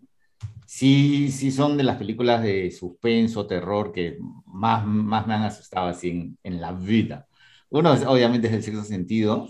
sí, 0.67 1.31
sí 1.31 1.51
son 1.51 1.79
de 1.79 1.85
las 1.85 1.97
películas 1.97 2.43
de 2.43 2.71
suspenso, 2.71 3.47
terror, 3.47 3.93
que 3.93 4.19
más, 4.45 4.87
más 4.87 5.27
me 5.27 5.35
han 5.35 5.45
asustado 5.45 5.89
así 5.89 6.11
en, 6.11 6.39
en 6.43 6.61
la 6.61 6.73
vida. 6.73 7.27
Uno, 7.71 7.95
es, 7.95 8.05
obviamente, 8.05 8.49
es 8.49 8.55
el 8.55 8.63
sexto 8.63 8.85
sentido, 8.85 9.49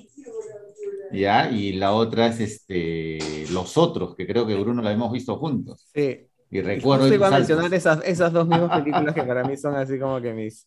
¿ya? 1.13 1.51
Y 1.51 1.73
la 1.73 1.93
otra 1.95 2.29
es 2.29 2.41
este, 2.41 3.19
Los 3.51 3.77
Otros, 3.77 4.15
que 4.15 4.27
creo 4.27 4.47
que 4.47 4.55
Bruno 4.55 4.83
la 4.83 4.93
hemos 4.93 5.13
visto 5.13 5.37
juntos. 5.37 5.89
Sí. 5.93 6.26
Y 6.51 6.61
recuerdo. 6.61 7.07
Estoy 7.07 7.23
a 7.27 7.31
mencionar 7.31 7.75
esas, 7.75 8.05
esas 8.05 8.33
dos 8.33 8.47
mismas 8.47 8.71
películas 8.81 9.15
que 9.15 9.23
para 9.23 9.45
mí 9.45 9.57
son 9.57 9.75
así 9.75 9.99
como 9.99 10.21
que 10.21 10.33
mis, 10.33 10.67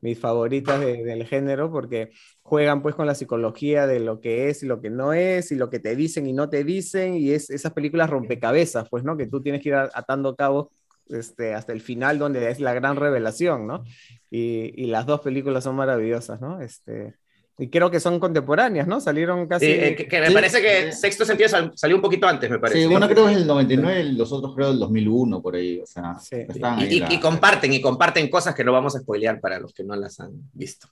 mis 0.00 0.18
favoritas 0.18 0.80
de, 0.80 1.02
del 1.02 1.26
género, 1.26 1.70
porque 1.70 2.10
juegan 2.42 2.82
pues 2.82 2.94
con 2.94 3.06
la 3.06 3.14
psicología 3.14 3.86
de 3.86 4.00
lo 4.00 4.20
que 4.20 4.48
es 4.48 4.62
y 4.62 4.66
lo 4.66 4.80
que 4.80 4.90
no 4.90 5.12
es, 5.12 5.50
y 5.52 5.56
lo 5.56 5.70
que 5.70 5.78
te 5.78 5.96
dicen 5.96 6.26
y 6.26 6.32
no 6.32 6.48
te 6.50 6.64
dicen, 6.64 7.14
y 7.14 7.30
es 7.30 7.50
esas 7.50 7.72
películas 7.72 8.10
rompecabezas, 8.10 8.88
pues, 8.90 9.04
¿no? 9.04 9.16
Que 9.16 9.26
tú 9.26 9.40
tienes 9.40 9.62
que 9.62 9.70
ir 9.70 9.74
atando 9.74 10.36
cabos 10.36 10.68
este, 11.08 11.54
hasta 11.54 11.72
el 11.72 11.80
final, 11.80 12.18
donde 12.18 12.50
es 12.50 12.60
la 12.60 12.74
gran 12.74 12.96
revelación, 12.96 13.66
¿no? 13.66 13.84
Y, 14.30 14.72
y 14.76 14.86
las 14.86 15.06
dos 15.06 15.20
películas 15.20 15.64
son 15.64 15.76
maravillosas, 15.76 16.40
¿no? 16.40 16.60
Este, 16.60 17.14
y 17.56 17.68
creo 17.68 17.90
que 17.90 18.00
son 18.00 18.18
contemporáneas, 18.18 18.86
¿no? 18.86 19.00
Salieron 19.00 19.46
casi... 19.46 19.66
Eh, 19.66 19.94
que, 19.96 20.08
que, 20.08 20.20
me 20.20 20.28
sí. 20.28 20.34
parece 20.34 20.60
que 20.60 20.92
Sexto 20.92 21.24
Sentido 21.24 21.48
sal, 21.48 21.72
salió 21.76 21.96
un 21.96 22.02
poquito 22.02 22.26
antes, 22.26 22.50
me 22.50 22.58
parece. 22.58 22.80
Sí, 22.80 22.86
uno 22.86 23.08
creo 23.08 23.26
que 23.26 23.32
es 23.32 23.38
el 23.38 23.46
99, 23.46 24.04
los 24.12 24.32
otros 24.32 24.54
creo 24.54 24.70
el 24.70 24.78
2001, 24.78 25.40
por 25.40 25.54
ahí, 25.54 25.78
o 25.80 25.86
sea... 25.86 26.18
Sí. 26.18 26.36
Y, 26.52 26.56
y, 26.96 27.00
la... 27.00 27.12
y, 27.12 27.20
comparten, 27.20 27.72
y 27.72 27.80
comparten 27.80 28.28
cosas 28.28 28.54
que 28.54 28.64
no 28.64 28.72
vamos 28.72 28.96
a 28.96 29.00
spoilear 29.00 29.40
para 29.40 29.60
los 29.60 29.72
que 29.72 29.84
no 29.84 29.94
las 29.94 30.18
han 30.18 30.32
visto. 30.52 30.88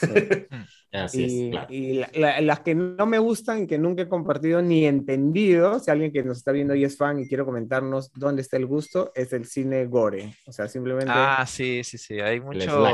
Sí. 0.00 0.06
Así 0.92 1.22
y, 1.22 1.44
es, 1.46 1.50
claro. 1.50 1.66
y 1.68 1.92
la, 1.94 2.10
la, 2.14 2.40
las 2.40 2.60
que 2.60 2.74
no 2.74 3.04
me 3.04 3.18
gustan 3.18 3.64
y 3.64 3.66
que 3.66 3.76
nunca 3.76 4.02
he 4.02 4.08
compartido 4.08 4.62
ni 4.62 4.86
entendido, 4.86 5.78
si 5.80 5.90
alguien 5.90 6.12
que 6.12 6.22
nos 6.22 6.38
está 6.38 6.50
viendo 6.52 6.74
y 6.74 6.84
es 6.84 6.96
fan 6.96 7.18
y 7.20 7.28
quiere 7.28 7.44
comentarnos 7.44 8.10
dónde 8.14 8.42
está 8.42 8.56
el 8.56 8.66
gusto, 8.66 9.12
es 9.14 9.32
el 9.32 9.44
cine 9.44 9.84
gore. 9.86 10.34
O 10.46 10.52
sea, 10.52 10.66
simplemente. 10.66 11.12
Ah, 11.14 11.44
sí, 11.46 11.82
sí, 11.84 11.98
sí. 11.98 12.20
Hay 12.20 12.40
mucho. 12.40 12.86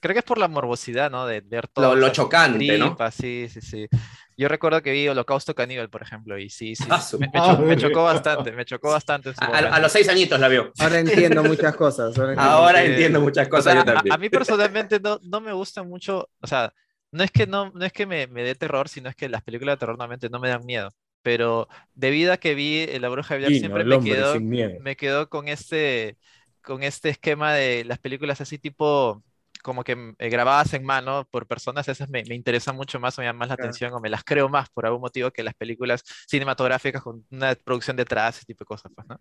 Creo 0.00 0.14
que 0.14 0.20
es 0.20 0.24
por 0.24 0.38
la 0.38 0.48
morbosidad, 0.48 1.10
¿no? 1.10 1.26
De 1.26 1.40
ver 1.40 1.68
todo. 1.68 1.94
Lo, 1.94 2.00
lo 2.00 2.08
chocante, 2.10 2.58
tripas, 2.58 2.98
¿no? 2.98 3.10
Sí, 3.10 3.46
sí, 3.50 3.60
sí. 3.60 3.88
Yo 4.38 4.46
recuerdo 4.46 4.80
que 4.82 4.92
vi 4.92 5.08
Holocausto 5.08 5.52
Caníbal, 5.52 5.90
por 5.90 6.00
ejemplo, 6.00 6.38
y 6.38 6.48
sí, 6.48 6.76
sí. 6.76 6.84
Ah, 6.88 7.04
me, 7.18 7.26
me, 7.26 7.32
chocó, 7.32 7.62
me, 7.62 7.76
chocó, 7.76 8.04
bastante, 8.04 8.52
me 8.52 8.64
chocó 8.64 8.90
bastante. 8.90 9.32
A, 9.36 9.58
a, 9.58 9.80
los 9.80 9.90
seis 9.90 10.08
añitos 10.08 10.38
la 10.38 10.46
vio. 10.46 10.72
Ahora 10.78 11.00
entiendo 11.00 11.42
muchas 11.42 11.74
cosas. 11.74 12.16
Ahora 12.16 12.30
entiendo, 12.30 12.52
ahora 12.52 12.84
entiendo 12.84 13.20
muchas 13.20 13.48
cosas. 13.48 13.66
O 13.66 13.70
sea, 13.70 13.84
yo 13.84 13.84
también. 13.84 14.12
A, 14.12 14.14
a, 14.14 14.18
mí 14.18 14.30
personalmente 14.30 15.00
no, 15.00 15.18
no 15.24 15.40
me 15.40 15.52
gusta 15.52 15.82
mucho, 15.82 16.30
o 16.40 16.46
sea, 16.46 16.72
no 17.10 17.24
es 17.24 17.30
que, 17.30 17.46
no, 17.46 17.70
no 17.72 17.84
es 17.84 17.92
que 17.92 18.06
me, 18.06 18.26
me 18.26 18.42
dé 18.42 18.54
terror, 18.54 18.88
sino 18.88 19.08
es 19.08 19.16
que 19.16 19.28
las 19.28 19.42
películas 19.42 19.74
de 19.74 19.78
terror 19.78 19.96
normalmente 19.96 20.30
no 20.30 20.40
me 20.40 20.48
dan 20.48 20.64
miedo. 20.64 20.90
Pero 21.22 21.68
debido 21.94 22.32
a 22.32 22.36
que 22.38 22.54
vi 22.54 22.86
La 22.98 23.08
Bruja 23.08 23.34
de 23.34 23.40
Blair, 23.40 23.58
siempre 23.58 23.84
me 23.84 24.00
quedó, 24.00 24.40
me 24.40 24.96
quedó 24.96 25.28
con 25.28 25.48
este, 25.48 26.16
con 26.62 26.82
este 26.82 27.10
esquema 27.10 27.54
de 27.54 27.84
las 27.84 27.98
películas 27.98 28.40
así 28.40 28.58
tipo 28.58 29.22
como 29.62 29.84
que 29.84 30.14
eh, 30.18 30.28
grabadas 30.28 30.72
en 30.74 30.84
mano 30.84 31.26
por 31.30 31.46
personas, 31.46 31.88
esas 31.88 32.08
me, 32.08 32.24
me 32.24 32.34
interesan 32.34 32.76
mucho 32.76 33.00
más, 33.00 33.18
me 33.18 33.24
llaman 33.24 33.38
más 33.40 33.48
la 33.48 33.56
claro. 33.56 33.70
atención 33.70 33.92
o 33.92 34.00
me 34.00 34.08
las 34.08 34.24
creo 34.24 34.48
más 34.48 34.68
por 34.70 34.86
algún 34.86 35.00
motivo 35.00 35.30
que 35.30 35.42
las 35.42 35.54
películas 35.54 36.02
cinematográficas 36.28 37.02
con 37.02 37.26
una 37.30 37.54
producción 37.56 37.96
detrás, 37.96 38.36
ese 38.36 38.46
tipo 38.46 38.64
de 38.64 38.66
cosas, 38.66 38.92
pues, 38.94 39.06
¿no? 39.08 39.20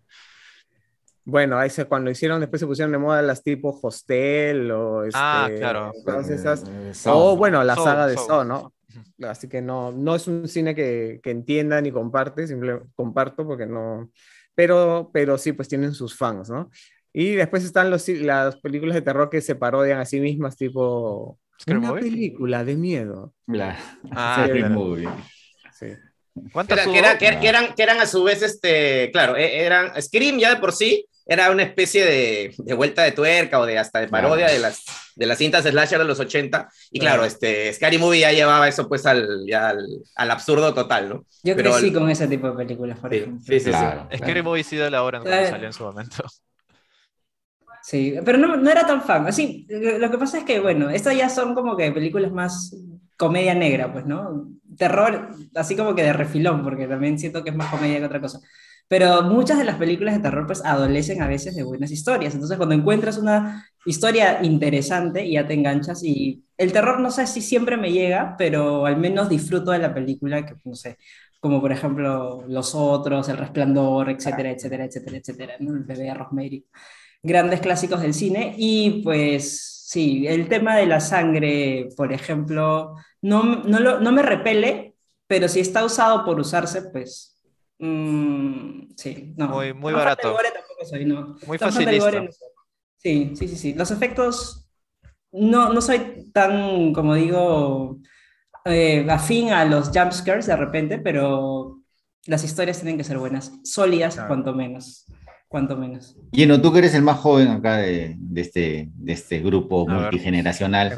Bueno, 1.29 1.57
ahí 1.59 1.69
se, 1.69 1.83
cuando 1.83 2.09
hicieron, 2.09 2.39
después 2.39 2.61
se 2.61 2.65
pusieron 2.67 2.91
de 2.93 2.97
moda 2.99 3.21
las 3.21 3.43
tipo 3.43 3.77
Hostel 3.81 4.71
o 4.71 5.03
este, 5.03 5.19
Ah, 5.21 5.49
claro. 5.57 5.91
todas 6.05 6.29
esas. 6.29 6.63
Eh, 6.69 6.93
O 7.07 7.35
bueno, 7.35 7.61
la 7.65 7.75
Saw, 7.75 7.83
saga 7.83 8.07
de 8.07 8.15
Saw. 8.15 8.27
Saw, 8.27 8.43
¿no? 8.45 8.73
Así 9.27 9.49
que 9.49 9.61
no, 9.61 9.91
no 9.91 10.15
es 10.15 10.25
un 10.27 10.47
cine 10.47 10.73
que, 10.73 11.19
que 11.21 11.31
entienda 11.31 11.81
ni 11.81 11.91
comparte, 11.91 12.47
simplemente 12.47 12.87
comparto 12.95 13.45
porque 13.45 13.65
no, 13.65 14.09
pero, 14.55 15.09
pero 15.13 15.37
sí, 15.37 15.51
pues 15.51 15.67
tienen 15.67 15.93
sus 15.93 16.15
fans, 16.17 16.49
¿no? 16.49 16.69
Y 17.11 17.31
después 17.35 17.65
están 17.65 17.89
los, 17.89 18.07
las 18.07 18.55
películas 18.61 18.95
de 18.95 19.01
terror 19.01 19.29
que 19.29 19.41
se 19.41 19.55
parodian 19.55 19.99
a 19.99 20.05
sí 20.05 20.21
mismas, 20.21 20.55
tipo 20.55 21.37
¿Scary 21.61 21.77
una 21.79 21.89
Movie? 21.89 22.03
película 22.03 22.63
de 22.63 22.75
miedo. 22.77 23.33
La 23.47 23.77
Ah, 24.11 24.43
Scary 24.45 24.59
claro. 24.59 24.75
Movie. 24.75 25.09
Sí. 25.73 25.87
Que, 25.87 26.51
¿Cuántas 26.53 26.77
era- 26.79 26.91
que 26.91 26.99
era- 26.99 27.17
que- 27.17 27.39
que 27.41 27.47
eran, 27.49 27.75
que 27.75 27.83
eran 27.83 27.99
a 27.99 28.05
su 28.05 28.23
vez, 28.23 28.41
este, 28.43 29.09
claro, 29.11 29.35
e- 29.35 29.65
eran, 29.65 29.91
Scream 30.01 30.37
ya 30.39 30.53
de 30.55 30.61
por 30.61 30.71
sí 30.71 31.05
era 31.27 31.51
una 31.51 31.63
especie 31.63 32.05
de, 32.05 32.55
de 32.57 32.73
vuelta 32.73 33.03
de 33.03 33.11
tuerca 33.11 33.59
o 33.59 33.65
de 33.65 33.77
hasta 33.77 33.99
de 33.99 34.07
parodia 34.07 34.47
Claro. 34.47 34.53
de, 34.53 34.59
las, 34.59 34.83
de 35.15 35.25
las 35.25 35.37
cintas 35.37 35.63
slasher 35.65 35.99
de 35.99 36.05
los 36.05 36.19
80. 36.19 36.69
Y 36.91 36.99
Claro. 36.99 37.21
claro, 37.21 37.25
este, 37.25 37.73
Scary 37.73 37.97
Movie 37.97 38.21
ya 38.21 38.31
llevaba 38.31 38.67
eso 38.67 38.87
pues 38.87 39.05
al, 39.05 39.45
ya 39.47 39.69
al, 39.69 39.85
al 40.15 40.31
absurdo 40.31 40.73
total, 40.73 41.09
¿no? 41.09 41.25
Yo 41.43 41.55
Pero 41.55 41.69
crecí 41.71 41.87
el- 41.87 41.93
con 41.93 42.09
ese 42.09 42.27
tipo 42.27 42.47
de 42.49 42.55
películas, 42.57 42.99
por 42.99 43.11
Sí, 43.11 43.15
ejemplo. 43.15 43.45
sí, 43.45 43.59
sí, 43.59 43.73
sí. 43.73 43.79
Claro, 43.79 44.07
Scary 44.15 44.41
claro. 44.41 44.43
Movie 44.43 44.63
sí 44.63 44.75
de 44.77 44.89
la 44.91 45.03
hora 45.03 45.19
cuando 45.21 45.45
salió 45.45 45.67
en 45.67 45.73
su 45.73 45.83
momento. 45.83 46.23
Sí, 47.81 48.15
pero 48.25 48.37
no, 48.37 48.57
no 48.57 48.69
era 48.69 48.85
tan 48.85 49.01
fan. 49.01 49.27
Así, 49.27 49.65
lo 49.69 49.97
lo 49.99 50.11
que 50.11 50.17
pasa 50.17 50.39
es 50.39 50.43
que, 50.43 50.59
bueno, 50.59 50.89
estas 50.89 51.15
ya 51.15 51.29
son 51.29 51.55
como 51.55 51.77
que 51.77 51.91
películas 51.91 52.31
más 52.31 52.75
comedia 53.15 53.53
negra, 53.55 53.91
pues, 53.93 54.05
¿no? 54.05 54.49
Terror, 54.77 55.29
así 55.55 55.75
como 55.75 55.95
que 55.95 56.03
de 56.03 56.13
refilón, 56.13 56.63
porque 56.63 56.87
también 56.87 57.17
siento 57.17 57.43
que 57.43 57.49
es 57.51 57.55
más 57.55 57.71
comedia 57.71 57.99
que 57.99 58.05
otra 58.05 58.21
cosa. 58.21 58.39
Pero 58.89 59.21
muchas 59.23 59.57
de 59.57 59.65
las 59.65 59.75
películas 59.77 60.15
de 60.15 60.21
terror, 60.21 60.47
pues, 60.47 60.63
adolecen 60.63 61.21
a 61.21 61.27
veces 61.27 61.55
de 61.55 61.63
buenas 61.63 61.91
historias. 61.91 62.33
Entonces, 62.33 62.57
cuando 62.57 62.75
encuentras 62.75 63.17
una 63.17 63.65
historia 63.85 64.39
interesante, 64.43 65.29
ya 65.29 65.45
te 65.47 65.53
enganchas. 65.55 66.03
Y 66.03 66.45
el 66.57 66.71
terror, 66.71 66.99
no 66.99 67.11
sé 67.11 67.27
si 67.27 67.41
siempre 67.41 67.77
me 67.77 67.91
llega, 67.91 68.35
pero 68.37 68.85
al 68.85 68.97
menos 68.97 69.29
disfruto 69.29 69.71
de 69.71 69.79
la 69.79 69.93
película, 69.93 70.45
que, 70.45 70.55
no 70.63 70.75
sé, 70.75 70.97
como 71.39 71.61
por 71.61 71.71
ejemplo 71.71 72.43
Los 72.47 72.73
Otros, 72.75 73.29
El 73.29 73.37
Resplandor, 73.37 74.09
etcétera, 74.09 74.51
etcétera, 74.51 74.85
etcétera, 74.85 75.17
etcétera, 75.17 75.53
¿no? 75.59 75.73
El 75.75 75.83
bebé 75.83 76.13
Rosemary 76.13 76.65
grandes 77.23 77.61
clásicos 77.61 78.01
del 78.01 78.13
cine 78.13 78.55
y 78.57 79.01
pues 79.03 79.85
sí, 79.87 80.27
el 80.27 80.47
tema 80.49 80.75
de 80.77 80.85
la 80.87 80.99
sangre, 80.99 81.89
por 81.97 82.13
ejemplo, 82.13 82.95
no, 83.21 83.43
no, 83.63 83.79
lo- 83.79 83.99
no 83.99 84.11
me 84.11 84.21
repele, 84.23 84.95
pero 85.27 85.47
si 85.49 85.59
está 85.59 85.83
usado 85.85 86.25
por 86.25 86.39
usarse, 86.39 86.83
pues 86.91 87.36
mm, 87.79 88.89
sí, 88.95 89.33
no. 89.37 89.47
Muy- 89.49 89.73
muy 89.73 89.93
barato. 89.93 90.27
del 90.29 90.37
gore 90.37 90.51
tampoco 90.51 90.85
soy, 90.85 91.05
no. 91.05 91.35
Muy 91.45 91.57
facilista. 91.57 92.05
gore 92.05 92.21
no 92.25 92.31
soy. 92.31 92.47
Sí, 92.97 93.33
sí, 93.35 93.47
sí, 93.47 93.55
sí. 93.55 93.73
Los 93.73 93.91
efectos, 93.91 94.67
no, 95.31 95.71
no 95.73 95.81
soy 95.81 96.29
tan, 96.33 96.93
como 96.93 97.13
digo, 97.15 97.99
eh, 98.65 99.05
afín 99.09 99.51
a 99.51 99.65
los 99.65 99.89
jumpscares 99.89 100.47
de 100.47 100.55
repente, 100.55 100.97
pero 100.97 101.81
las 102.25 102.43
historias 102.43 102.77
tienen 102.79 102.97
que 102.97 103.03
ser 103.03 103.17
buenas, 103.17 103.53
sólidas, 103.63 104.15
Claro. 104.15 104.27
cuanto 104.29 104.53
menos. 104.53 105.05
Cuanto 105.47 105.77
menos. 105.77 106.17
Lleno, 106.31 106.61
tú 106.61 106.73
que 106.73 106.79
eres 106.79 106.93
el 106.93 107.03
más 107.03 107.19
joven 107.19 107.47
acá 107.47 107.77
de, 107.77 108.15
de 108.17 108.41
este, 108.41 108.89
de 108.93 109.13
este 109.13 109.39
grupo 109.39 109.89
A 109.89 109.93
multigeneracional. 109.93 110.93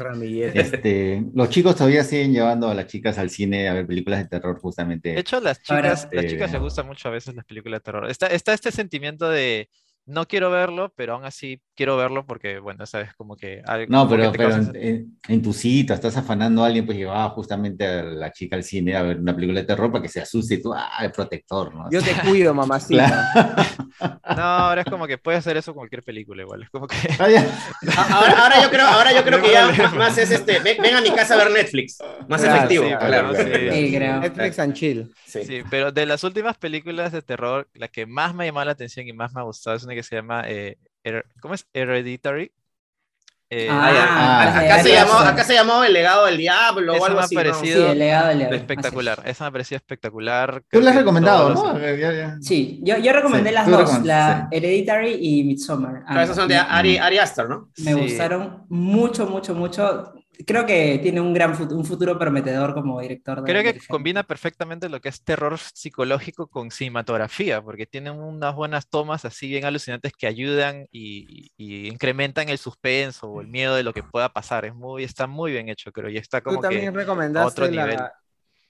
Este, 0.54 1.24
los 1.34 1.50
chicos 1.50 1.76
todavía 1.76 2.02
siguen 2.02 2.32
llevando 2.32 2.68
a 2.68 2.74
las 2.74 2.88
chicas 2.88 3.16
al 3.18 3.30
cine 3.30 3.68
a 3.68 3.74
ver 3.74 3.86
películas 3.86 4.18
de 4.18 4.26
terror 4.28 4.58
justamente. 4.58 5.10
De 5.10 5.20
hecho, 5.20 5.40
las 5.40 5.60
Ahora, 5.68 5.94
chicas, 5.94 6.08
las 6.12 6.26
chicas 6.26 6.50
eh, 6.50 6.52
les 6.54 6.62
gustan 6.62 6.86
mucho 6.86 7.08
a 7.08 7.12
veces 7.12 7.36
las 7.36 7.44
películas 7.44 7.78
de 7.78 7.84
terror. 7.84 8.10
Está, 8.10 8.26
está 8.26 8.52
este 8.52 8.72
sentimiento 8.72 9.30
de 9.30 9.68
no 10.06 10.26
quiero 10.26 10.50
verlo, 10.50 10.92
pero 10.96 11.14
aún 11.14 11.24
así 11.24 11.62
quiero 11.80 11.96
verlo 11.96 12.26
porque, 12.26 12.58
bueno, 12.58 12.84
sabes, 12.84 13.14
como 13.14 13.36
que 13.38 13.62
algo 13.64 13.86
No, 13.88 14.00
como 14.06 14.10
que 14.10 14.16
pero, 14.18 14.32
te 14.32 14.36
pero 14.38 14.50
causa 14.50 14.72
en, 14.74 15.42
tu 15.42 15.54
cita 15.54 15.94
estás 15.94 16.14
afanando 16.14 16.62
a 16.62 16.66
alguien, 16.66 16.84
pues 16.84 16.98
llevaba 16.98 17.30
justamente 17.30 17.86
a 17.86 18.02
la 18.02 18.30
chica 18.32 18.54
al 18.56 18.64
cine 18.64 18.94
a 18.94 19.00
ver 19.02 19.18
una 19.18 19.34
película 19.34 19.60
de 19.60 19.66
terror 19.66 19.90
para 19.90 20.02
que 20.02 20.08
se 20.10 20.20
asuste 20.20 20.56
y 20.56 20.62
tú, 20.62 20.74
ah, 20.74 20.90
el 21.02 21.10
protector, 21.10 21.74
¿no? 21.74 21.90
Yo 21.90 22.02
te 22.02 22.12
cuido, 22.28 22.52
mamacita. 22.52 23.30
Claro. 23.32 23.54
No, 24.36 24.42
ahora 24.42 24.82
es 24.82 24.86
como 24.88 25.06
que 25.06 25.18
puedes 25.18 25.40
hacer 25.40 25.56
eso 25.56 25.72
con 25.72 25.80
cualquier 25.80 26.02
película 26.02 26.42
igual. 26.42 26.62
Es 26.62 26.70
como 26.70 26.86
que 26.86 26.96
Ah, 27.18 27.26
Ahora, 28.12 28.32
ahora 28.42 28.62
yo 28.62 28.70
creo, 28.70 28.86
ahora 28.86 29.12
yo 29.12 29.22
creo 29.24 29.38
No 29.38 29.44
que 29.44 29.52
ya 29.52 29.66
problema. 29.66 29.90
más, 29.96 30.16
es 30.18 30.30
este, 30.30 30.58
ven, 30.60 30.76
ven 30.82 30.94
a 30.96 31.00
mi 31.00 31.10
casa 31.10 31.34
a 31.34 31.38
ver 31.38 31.50
Netflix, 31.50 31.98
más 32.28 32.40
Claro, 32.40 32.56
efectivo, 32.56 32.84
sí, 32.84 32.90
claro. 32.90 33.32
claro, 33.32 33.34
sí. 33.34 33.70
Sí, 33.72 33.94
creo. 33.96 34.20
Netflix 34.20 34.58
and 34.58 34.74
chill. 34.74 35.12
Sí. 35.26 35.44
Sí, 35.44 35.62
pero 35.70 35.92
de 35.92 36.06
las 36.06 36.22
últimas 36.24 36.56
películas 36.58 37.12
de 37.12 37.22
terror, 37.22 37.68
la 37.74 37.88
que 37.88 38.06
más 38.06 38.34
me 38.34 38.44
ha 38.44 38.46
llamado 38.46 38.66
la 38.66 38.72
atención 38.72 39.06
y 39.08 39.12
más 39.12 39.34
me 39.34 39.40
ha 39.40 39.44
gustado 39.44 39.76
es 39.76 39.84
una 39.84 39.94
que 39.94 40.02
se 40.02 40.16
llama, 40.16 40.44
eh, 40.46 40.78
Her- 41.04 41.24
¿cómo 41.40 41.54
es? 41.54 41.66
Hereditary. 41.72 42.52
Eh, 43.52 43.66
Ah, 43.68 43.90
ya. 43.92 44.06
Ah, 44.08 44.58
acá, 44.60 44.82
se 44.84 44.92
llamó, 44.92 45.12
ya. 45.24 45.28
acá 45.30 45.42
se 45.42 45.54
llamó 45.54 45.82
El 45.82 45.92
legado 45.92 46.26
del 46.26 46.36
diablo 46.36 46.94
Eso 46.94 47.02
o 47.02 47.06
algo 47.06 47.16
me 47.16 47.22
ha 47.22 47.24
así. 47.24 47.34
¿no? 47.34 47.40
parecido- 47.42 47.84
Sí, 47.86 47.90
el 47.92 47.98
legado 47.98 48.28
del 48.28 48.38
diablo, 48.38 48.56
espectacular. 48.56 49.22
Esa 49.26 49.44
me 49.46 49.52
parecía 49.52 49.76
espectacular. 49.76 50.62
Tú 50.70 50.80
la 50.80 50.90
has 50.90 50.96
recomendado, 50.96 51.52
¿no? 51.54 51.72
los- 51.72 51.82
Ya, 51.82 52.12
ya. 52.12 52.36
es. 52.38 52.46
Sí, 52.46 52.78
yo, 52.84 52.96
yo 52.98 53.12
recomendé 53.12 53.48
Sí, 53.50 53.54
las 53.56 53.66
dos, 53.66 54.04
la 54.04 54.48
sí. 54.52 54.56
Hereditary 54.56 55.18
y 55.20 55.42
Midsommar. 55.44 56.04
Claro, 56.04 56.20
esos 56.22 56.36
son 56.36 56.46
de 56.46 56.58
Ambas. 56.58 56.74
Ari, 56.78 56.98
Ari 56.98 57.18
Aster, 57.18 57.48
¿no? 57.48 57.70
Me 57.78 57.92
Sí. 57.92 58.00
gustaron 58.00 58.66
mucho, 58.68 59.26
mucho, 59.26 59.52
mucho. 59.54 60.12
Creo 60.46 60.66
que 60.66 60.98
tiene 61.02 61.20
un 61.20 61.32
gran 61.34 61.54
futuro, 61.56 61.78
un 61.80 61.84
futuro 61.86 62.18
prometedor 62.18 62.74
como 62.74 63.00
director. 63.00 63.42
de- 63.42 63.50
Creo 63.52 63.62
que 63.62 63.82
combina 63.88 64.22
perfectamente 64.22 64.88
lo 64.88 65.00
que 65.00 65.08
es 65.08 65.24
terror 65.24 65.58
psicológico 65.58 66.46
con 66.48 66.70
cinematografía, 66.70 67.60
porque 67.62 67.86
tienen 67.86 68.12
unas 68.20 68.54
buenas 68.54 68.88
tomas 68.88 69.24
así 69.24 69.48
bien 69.48 69.64
alucinantes 69.64 70.12
que 70.12 70.26
ayudan 70.26 70.86
y, 70.92 71.50
incrementan 71.58 72.48
el 72.50 72.58
suspenso 72.58 73.28
o 73.28 73.40
el 73.40 73.48
miedo 73.48 73.74
de 73.74 73.82
lo 73.82 73.92
que 73.94 74.02
pueda 74.04 74.28
pasar. 74.32 74.66
Es 74.66 74.74
muy, 74.74 75.04
está 75.04 75.26
muy 75.26 75.52
bien 75.52 75.68
hecho, 75.68 75.90
creo, 75.90 76.10
y 76.10 76.18
está 76.18 76.42
Tú 76.42 76.42
como 76.42 76.60
también 76.60 76.92
que 76.92 76.94
recomendaste 76.94 77.44
otro 77.46 77.66
nivel. 77.68 78.10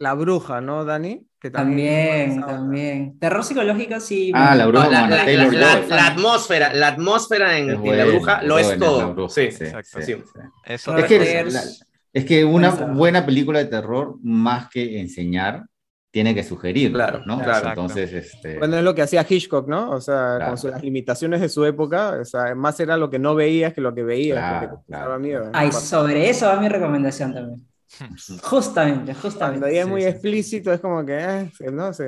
La, 0.01 0.15
bruja, 0.15 0.61
¿no, 0.61 0.85
Dani? 0.85 1.27
Que 1.41 1.51
También, 1.51 2.33
onda. 2.33 2.47
también. 2.49 3.19
Terror 3.19 3.45
psicológico, 3.45 3.99
sí. 4.01 4.31
Ah, 4.35 4.55
la 4.55 4.67
bruja 4.67 4.85
No, 4.87 4.91
la, 4.91 5.09
la- 5.09 5.25
Taylor 5.25 5.55
la- 5.55 5.73
Joy. 5.81 5.89
la 5.89 6.07
atmósfera, 6.09 6.75
la 6.75 6.89
atmósfera 6.89 7.57
en, 7.59 7.69
La 7.69 8.05
Bruja 8.05 8.43
lo 8.43 8.59
es 8.59 8.79
todo. 8.79 9.29
Sí. 9.29 9.43
exacto, 9.43 10.03
sí. 10.03 10.17
eso 10.67 10.97
Es 10.99 11.05
que, 11.07 11.49
es 12.13 12.25
que 12.27 12.45
una 12.45 12.71
buena 12.71 13.25
película 13.25 13.59
de 13.61 13.67
terror, 13.67 14.17
más 14.23 14.69
que 14.69 15.01
enseñar, 15.01 15.65
tiene 16.13 16.35
que 16.35 16.43
sugerir, 16.43 16.93
Claro, 16.93 17.23
¿no? 17.25 17.41
claro. 17.41 17.69
Entonces, 17.69 18.13
este, 18.13 18.59
Bueno, 18.59 18.77
es 18.77 18.83
lo 18.83 18.95
que 18.97 19.03
hacía 19.03 19.25
Hitchcock, 19.27 19.69
¿no? 19.69 19.91
O 19.93 20.01
sea, 20.01 20.35
Claro. 20.37 20.47
con 20.49 20.59
sus, 20.59 20.71
las 20.73 20.83
limitaciones 20.83 21.41
de 21.41 21.49
su 21.49 21.65
época, 21.65 22.19
o 22.21 22.25
sea, 22.25 22.53
más 22.57 22.81
era 22.81 22.97
lo 22.97 23.09
que 23.11 23.21
no 23.21 23.35
veías 23.37 23.73
que 23.73 23.81
lo 23.81 23.95
que 23.95 24.03
veías, 24.03 24.37
Claro, 24.39 24.61
porque 24.71 24.83
te 24.83 24.87
claro. 24.89 25.05
daba 25.05 25.19
miedo. 25.21 25.45
¿no? 25.45 25.51
Ay, 25.55 25.71
sobre 25.71 26.29
eso 26.29 26.47
va 26.47 26.61
mi 26.61 26.69
recomendación 26.69 27.33
también. 27.33 27.65
Justamente, 28.43 29.15
Cuando 29.39 29.69
justamente. 29.69 29.71
ya 29.71 29.83
es 29.83 29.87
Sí, 29.87 29.89
muy 29.89 30.05
sí. 30.05 30.15
explícito, 30.15 30.73
es 30.73 30.81
como 30.81 31.05
que 31.05 31.19
eh, 31.19 31.51
se, 31.53 31.71
¿no? 31.73 31.93
se, 31.93 32.05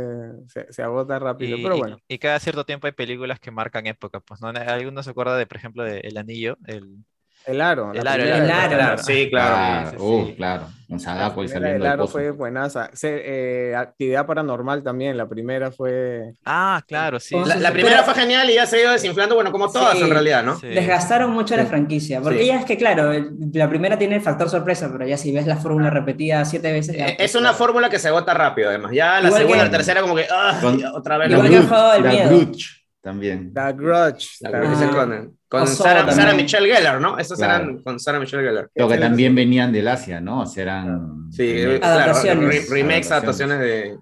se, 0.49 0.73
se 0.73 0.83
agota 0.83 1.19
rápido. 1.19 1.61
Y, 1.61 1.61
pero 1.61 1.77
y- 1.79 1.79
bueno, 1.79 1.99
y 2.09 2.19
cada 2.19 2.39
cierto 2.41 2.65
tiempo 2.65 2.87
hay 2.87 2.93
películas 2.93 3.41
que 3.41 3.51
marcan 3.51 3.87
época, 3.87 4.21
pues, 4.21 4.41
¿no? 4.41 4.49
Algunos 4.49 5.05
se 5.05 5.11
acuerda 5.11 5.37
de, 5.37 5.47
por 5.47 5.57
ejemplo, 5.57 5.83
de 5.83 6.01
El 6.01 6.17
Anillo, 6.19 6.57
el... 6.67 7.05
el 7.47 7.61
aro. 7.61 7.93
El 7.93 8.05
la 8.05 8.13
aro, 8.13 8.23
el. 8.23 8.45
Claro, 8.47 8.99
sí, 9.03 9.29
claro. 9.31 9.55
claro, 9.55 9.91
sí, 9.91 9.97
uh, 10.05 10.27
sí. 10.27 10.35
claro, 10.37 10.63
La 10.89 10.97
y 10.97 11.31
primera 11.31 11.49
saliendo 11.49 11.85
del 11.87 11.97
pozo. 11.99 12.13
fue 12.13 12.31
buenaza. 12.31 12.91
Se- 12.93 13.23
eh, 13.71 13.75
actividad 13.77 14.27
paranormal 14.27 14.83
también, 14.83 15.17
la 15.17 15.27
primera 15.29 15.71
fue... 15.71 16.35
Ah, 16.45 16.83
claro, 16.87 17.19
sí. 17.19 17.35
La, 17.47 17.57
la 17.57 17.73
primera 17.73 18.03
pero- 18.03 18.13
fue 18.13 18.23
genial 18.23 18.51
y 18.51 18.55
ya 18.55 18.67
se 18.67 18.77
ha 18.77 18.81
ido 18.83 18.93
desinflando, 18.93 19.35
bueno, 19.35 19.51
como 19.53 19.71
todas 19.73 19.97
Sí. 19.97 20.03
en 20.05 20.11
realidad, 20.11 20.43
¿no? 20.45 20.59
Sí. 20.59 20.69
Desgastaron 20.69 21.31
mucho 21.31 21.57
la 21.57 21.67
franquicia, 21.67 22.21
porque 22.21 22.41
Sí. 22.41 22.47
ya 22.47 22.59
es 22.61 22.65
que, 22.65 22.77
claro, 22.77 23.11
la 23.53 23.69
primera 23.69 23.99
tiene 23.99 24.17
el 24.17 24.21
factor 24.23 24.49
sorpresa, 24.51 24.89
pero 24.93 25.07
ya 25.07 25.17
si 25.17 25.33
ves 25.33 25.47
la 25.47 25.57
fórmula 25.57 25.89
repetida 25.91 26.45
siete 26.45 26.71
veces. 26.73 26.97
ya, 26.97 27.09
Eh, 27.09 27.15
pues, 27.17 27.31
Es 27.31 27.41
una 27.41 27.53
fórmula 27.55 27.89
que 27.89 27.99
se 27.99 28.09
agota 28.09 28.35
rápido, 28.35 28.69
además. 28.69 28.93
Ya 28.93 29.21
la 29.21 29.29
Igual 29.29 29.41
segunda, 29.43 29.59
que- 29.59 29.65
la 29.65 29.71
tercera, 29.77 30.01
como 30.03 30.15
que, 30.15 30.27
ah, 30.31 30.59
Con- 30.61 30.85
otra 30.85 31.17
vez. 31.19 31.31
Igual 31.31 31.47
lo 31.47 31.51
que 31.51 31.57
el 31.59 31.69
juego 31.69 31.93
del 31.93 32.03
la 32.05 32.11
miedo. 32.11 32.29
Grudge 32.29 32.67
también. 33.01 33.53
The 33.55 33.73
Grudge. 33.73 34.29
La 34.41 34.49
Ah. 34.51 35.25
Con 35.59 35.67
también. 35.77 36.15
Sarah 36.17 36.35
Michelle 36.35 36.75
Gellar, 36.75 37.01
¿no? 37.01 37.19
Esas 37.19 37.39
Claro. 37.39 37.65
eran 37.65 37.83
con 37.83 38.01
Sarah 38.01 38.19
Michelle 38.19 38.43
Gellar. 38.43 38.71
Lo 38.75 38.89
que 38.89 38.95
Sí, 38.95 39.01
también 39.01 39.35
venían 39.35 39.73
del 39.73 39.87
Asia, 39.89 40.21
¿no? 40.21 40.41
O 40.43 40.47
sea, 40.47 40.63
eran... 40.63 41.31
Sí, 41.31 41.53
remakes. 41.63 41.79
claro, 41.81 41.95
Adaptaciones. 42.03 42.69
re- 42.71 42.75
remakes, 42.75 43.11
adaptaciones 43.13 43.59
de, 43.61 43.99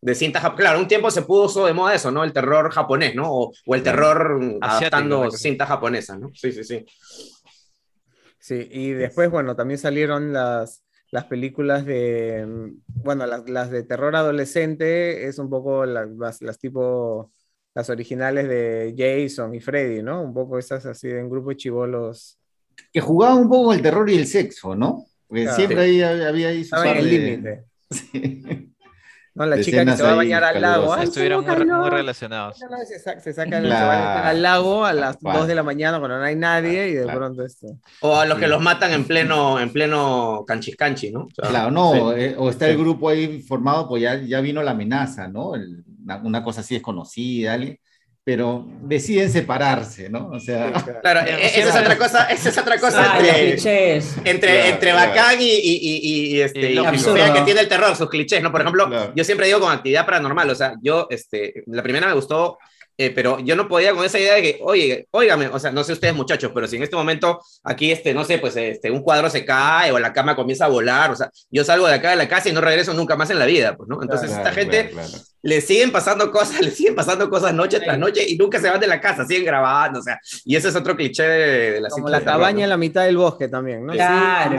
de 0.00 0.14
cintas 0.14 0.50
Claro, 0.56 0.78
un 0.80 0.88
tiempo 0.88 1.10
se 1.10 1.22
puso 1.22 1.66
de 1.66 1.72
moda 1.74 1.94
eso, 1.94 2.10
¿no? 2.10 2.24
El 2.24 2.32
terror 2.32 2.70
japonés, 2.70 3.14
¿no? 3.14 3.30
O, 3.32 3.52
o 3.66 3.74
el 3.74 3.82
terror 3.82 4.38
Asiático, 4.60 4.96
adaptando 4.96 5.30
cintas 5.30 5.68
japonesas, 5.68 6.18
¿no? 6.18 6.30
Sí, 6.34 6.52
sí, 6.52 6.64
sí. 6.64 6.84
Sí, 8.38 8.68
y 8.70 8.90
después, 8.90 9.30
bueno, 9.30 9.56
también 9.56 9.78
salieron 9.78 10.32
las, 10.32 10.84
las 11.10 11.24
películas 11.24 11.86
de, 11.86 12.44
mm, 12.46 13.02
bueno, 13.02 13.26
las, 13.26 13.48
las 13.48 13.70
de 13.70 13.82
terror 13.84 14.14
adolescente, 14.16 15.26
es 15.26 15.38
un 15.38 15.48
poco 15.48 15.86
las, 15.86 16.42
las 16.42 16.58
tipo, 16.58 17.30
las 17.74 17.90
originales 17.90 18.48
de 18.48 18.94
Jason 18.96 19.54
y 19.54 19.60
Freddy, 19.60 20.02
¿no? 20.02 20.22
Un 20.22 20.32
poco 20.32 20.58
esas 20.58 20.86
así 20.86 21.08
en 21.08 21.28
grupo 21.28 21.50
de 21.50 21.56
chivolos. 21.56 22.38
Que 22.92 23.00
jugaban 23.00 23.38
un 23.38 23.48
poco 23.48 23.66
con 23.66 23.76
el 23.76 23.82
terror 23.82 24.08
y 24.10 24.16
el 24.16 24.26
sexo, 24.26 24.74
¿no? 24.74 25.04
Porque 25.26 25.42
Claro. 25.42 25.56
siempre 25.56 25.80
ahí 25.80 26.00
había 26.02 26.48
ahí 26.48 26.64
su 26.64 26.76
el 26.76 26.94
de- 26.94 27.02
límite. 27.02 27.64
Sí. 27.90 28.70
No, 29.36 29.44
la 29.46 29.56
de 29.56 29.64
chica 29.64 29.84
que 29.84 29.96
se 29.96 30.02
va 30.04 30.12
a 30.12 30.14
bañar 30.14 30.44
al 30.44 30.60
lago. 30.60 30.94
Ay, 30.94 31.06
Estuvieron 31.06 31.44
muy, 31.44 31.90
relacionados. 31.90 32.56
Se, 32.86 33.00
saca, 33.00 33.18
se 33.20 33.32
sacan 33.32 33.64
Claro. 33.64 34.28
al 34.28 34.40
lago 34.40 34.84
a 34.84 34.92
las 34.92 35.16
cual. 35.16 35.38
2 35.38 35.48
de 35.48 35.56
la 35.56 35.64
mañana 35.64 35.98
cuando 35.98 36.18
no 36.18 36.22
hay 36.24 36.36
nadie 36.36 36.90
y 36.90 36.92
de 36.92 37.02
Claro. 37.02 37.18
pronto 37.18 37.44
esto. 37.44 37.66
O 38.02 38.14
a 38.14 38.26
los 38.26 38.38
que 38.38 38.44
Sí. 38.44 38.50
los 38.52 38.62
matan 38.62 38.92
en 38.92 39.04
pleno, 39.04 39.58
en 39.58 39.72
pleno 39.72 40.44
canchis 40.46 40.76
canchi, 40.76 41.10
¿no? 41.10 41.22
O 41.24 41.30
sea, 41.34 41.48
Claro, 41.50 41.72
no, 41.72 42.12
sí. 42.14 42.20
eh, 42.20 42.36
o 42.38 42.48
está 42.48 42.68
el 42.68 42.78
grupo 42.78 43.08
ahí 43.08 43.42
formado, 43.42 43.88
pues 43.88 44.02
ya, 44.02 44.14
ya 44.22 44.40
vino 44.40 44.62
la 44.62 44.70
amenaza, 44.70 45.26
¿no? 45.26 45.56
El- 45.56 45.82
una, 46.04 46.16
una 46.18 46.44
cosa 46.44 46.60
así 46.60 46.74
desconocida, 46.74 47.54
alguien, 47.54 47.78
pero 48.22 48.66
deciden 48.82 49.30
separarse, 49.30 50.08
¿no? 50.08 50.28
O 50.28 50.40
sea, 50.40 50.72
Claro, 51.02 51.20
e- 51.30 51.58
esa 51.60 51.68
es 51.68 51.76
otra 51.76 51.98
cosa, 51.98 52.24
esa 52.24 52.48
es 52.48 52.58
otra 52.58 52.78
cosa 52.78 53.18
entre, 53.18 53.52
entre, 54.24 54.48
Claro, 54.48 54.68
entre 54.68 54.90
claro. 54.92 55.08
bacán 55.10 55.40
y, 55.40 55.44
y, 55.44 55.78
y, 55.82 56.36
y- 56.36 56.40
este, 56.40 56.72
Y 56.72 57.32
que 57.34 57.40
tiene 57.44 57.60
el 57.60 57.68
terror, 57.68 57.94
sus 57.96 58.08
clichés, 58.08 58.42
¿no? 58.42 58.50
Por 58.50 58.62
ejemplo, 58.62 58.86
Claro. 58.88 59.12
yo 59.14 59.24
siempre 59.24 59.46
digo 59.46 59.60
con 59.60 59.72
actividad 59.72 60.06
paranormal, 60.06 60.48
o 60.50 60.54
sea, 60.54 60.74
yo, 60.82 61.06
este, 61.10 61.64
la 61.66 61.82
primera 61.82 62.06
me 62.06 62.14
gustó, 62.14 62.56
eh, 62.96 63.10
pero 63.10 63.40
yo 63.40 63.56
no 63.56 63.66
podía 63.66 63.92
con 63.92 64.04
esa 64.04 64.18
idea 64.20 64.34
de 64.36 64.42
que, 64.42 64.58
oye, 64.62 65.08
óigame, 65.10 65.48
o 65.48 65.58
sea, 65.58 65.72
no 65.72 65.82
sé 65.82 65.92
ustedes 65.92 66.14
muchachos, 66.14 66.52
pero 66.54 66.68
si 66.68 66.76
en 66.76 66.84
este 66.84 66.94
momento 66.96 67.40
aquí, 67.64 67.90
este, 67.90 68.14
no 68.14 68.24
sé, 68.24 68.38
pues 68.38 68.54
este, 68.56 68.88
un 68.90 69.02
cuadro 69.02 69.28
se 69.28 69.44
cae 69.44 69.90
o 69.90 69.98
la 69.98 70.12
cama 70.12 70.36
comienza 70.36 70.66
a 70.66 70.68
volar, 70.68 71.10
o 71.10 71.16
sea, 71.16 71.28
yo 71.50 71.64
salgo 71.64 71.88
de 71.88 71.94
acá 71.94 72.10
de 72.10 72.16
la 72.16 72.28
casa 72.28 72.48
y 72.48 72.52
no 72.52 72.60
regreso 72.60 72.94
nunca 72.94 73.16
más 73.16 73.28
en 73.30 73.38
la 73.40 73.46
vida, 73.46 73.76
pues, 73.76 73.88
¿no? 73.88 74.00
Entonces, 74.00 74.28
Claro, 74.30 74.44
esta 74.48 74.54
gente 74.58 74.90
claro, 74.90 75.08
claro. 75.10 75.24
Le 75.44 75.60
siguen 75.60 75.92
pasando 75.92 76.30
cosas, 76.30 76.60
le 76.62 76.70
siguen 76.70 76.94
pasando 76.94 77.28
cosas 77.30 77.52
noche 77.54 77.78
tras 77.80 77.98
noche 77.98 78.24
y 78.26 78.36
nunca 78.36 78.58
se 78.60 78.68
van 78.70 78.80
de 78.80 78.86
la 78.86 79.00
casa, 79.00 79.24
siguen 79.26 79.44
grabando, 79.44 80.00
o 80.00 80.02
sea, 80.02 80.18
y 80.44 80.56
ese 80.56 80.68
es 80.68 80.74
otro 80.76 80.96
cliché 80.96 81.22
de, 81.22 81.70
de 81.72 81.80
la 81.82 81.88
Como 81.90 82.08
la 82.08 82.18
terror, 82.18 82.32
cabaña 82.32 82.56
¿no? 82.58 82.62
en 82.64 82.68
la 82.70 82.76
mitad 82.76 83.04
del 83.04 83.16
bosque 83.16 83.48
también, 83.48 83.84
¿no? 83.86 83.92
Claro. 83.92 84.58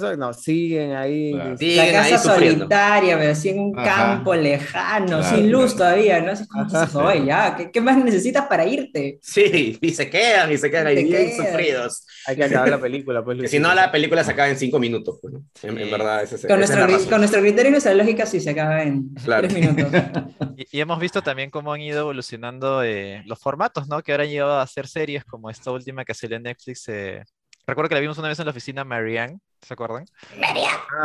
Sí, 0.00 0.16
no, 0.18 0.32
siguen 0.32 0.92
ahí. 0.94 1.32
Claro. 1.32 1.56
sí. 1.58 1.66
Siguen 1.70 1.92
La 1.94 2.02
ahí 2.02 2.10
casa 2.12 2.32
sufriendo. 2.32 2.58
solitaria, 2.64 3.18
pero 3.18 3.32
así 3.32 3.48
en 3.50 3.60
un 3.60 3.78
Ajá. 3.78 3.94
campo 3.94 4.34
lejano, 4.34 5.06
Claro, 5.18 5.36
sin 5.36 5.50
luz 5.52 5.74
claro. 5.74 5.94
todavía, 5.94 6.20
¿no? 6.22 6.32
Así 6.32 6.46
como 6.46 7.06
oye, 7.06 7.26
ya, 7.26 7.54
¿qué, 7.56 7.70
qué 7.70 7.80
más 7.80 7.96
necesitas 8.02 8.46
para 8.46 8.64
irte? 8.64 9.18
Sí, 9.22 9.78
y 9.80 9.90
se 9.90 10.08
quedan, 10.08 10.50
y 10.52 10.56
se 10.58 10.70
quedan 10.70 10.86
ahí 10.86 11.04
bien 11.04 11.30
sufridos. 11.36 12.06
Hay 12.26 12.36
que 12.36 12.44
acabar 12.44 12.68
la 12.70 12.80
película, 12.80 13.22
pues. 13.22 13.38
Que 13.40 13.48
si 13.48 13.58
no, 13.58 13.74
la 13.74 13.92
película 13.92 14.24
se 14.24 14.30
acaba 14.30 14.48
en 14.48 14.56
cinco 14.56 14.78
minutos, 14.78 15.18
pues, 15.20 15.34
¿no? 15.34 15.42
En, 15.62 15.78
en 15.78 15.84
Sí. 15.84 15.90
verdad, 15.90 16.22
ese, 16.22 16.36
ese- 16.36 16.48
Con 16.48 16.62
esa 16.62 16.72
es 16.80 16.88
nuestro, 16.88 17.10
con 17.10 17.18
nuestro 17.20 17.40
criterio 17.42 17.68
y 17.68 17.72
nuestra 17.72 17.92
lógica 17.94 18.24
sí 18.26 18.40
se 18.40 18.50
acaba 18.50 18.82
en 18.82 19.10
Claro. 19.24 19.46
tres 19.48 19.54
minutos. 19.60 19.92
Y, 20.56 20.78
y 20.78 20.80
hemos 20.80 20.98
visto 21.00 21.20
también 21.22 21.50
cómo 21.50 21.72
han 21.72 21.80
ido 21.80 22.00
evolucionando 22.00 22.82
eh, 22.84 23.22
los 23.26 23.38
formatos, 23.40 23.88
¿no? 23.88 24.02
Que 24.02 24.12
ahora 24.12 24.24
han 24.24 24.30
llegado 24.30 24.52
a 24.52 24.62
hacer 24.62 24.86
series 24.86 25.24
como 25.24 25.50
esta 25.50 25.70
última 25.70 26.04
que 26.04 26.14
salió 26.14 26.36
en 26.36 26.44
Netflix. 26.44 26.88
eh, 26.88 27.24
Recuerdo 27.66 27.88
que 27.88 27.94
la 27.94 28.00
vimos 28.02 28.18
una 28.18 28.28
vez 28.28 28.38
en 28.38 28.44
la 28.44 28.50
oficina 28.50 28.84
Marianne, 28.84 29.38
¿se 29.62 29.72
acuerdan? 29.72 30.04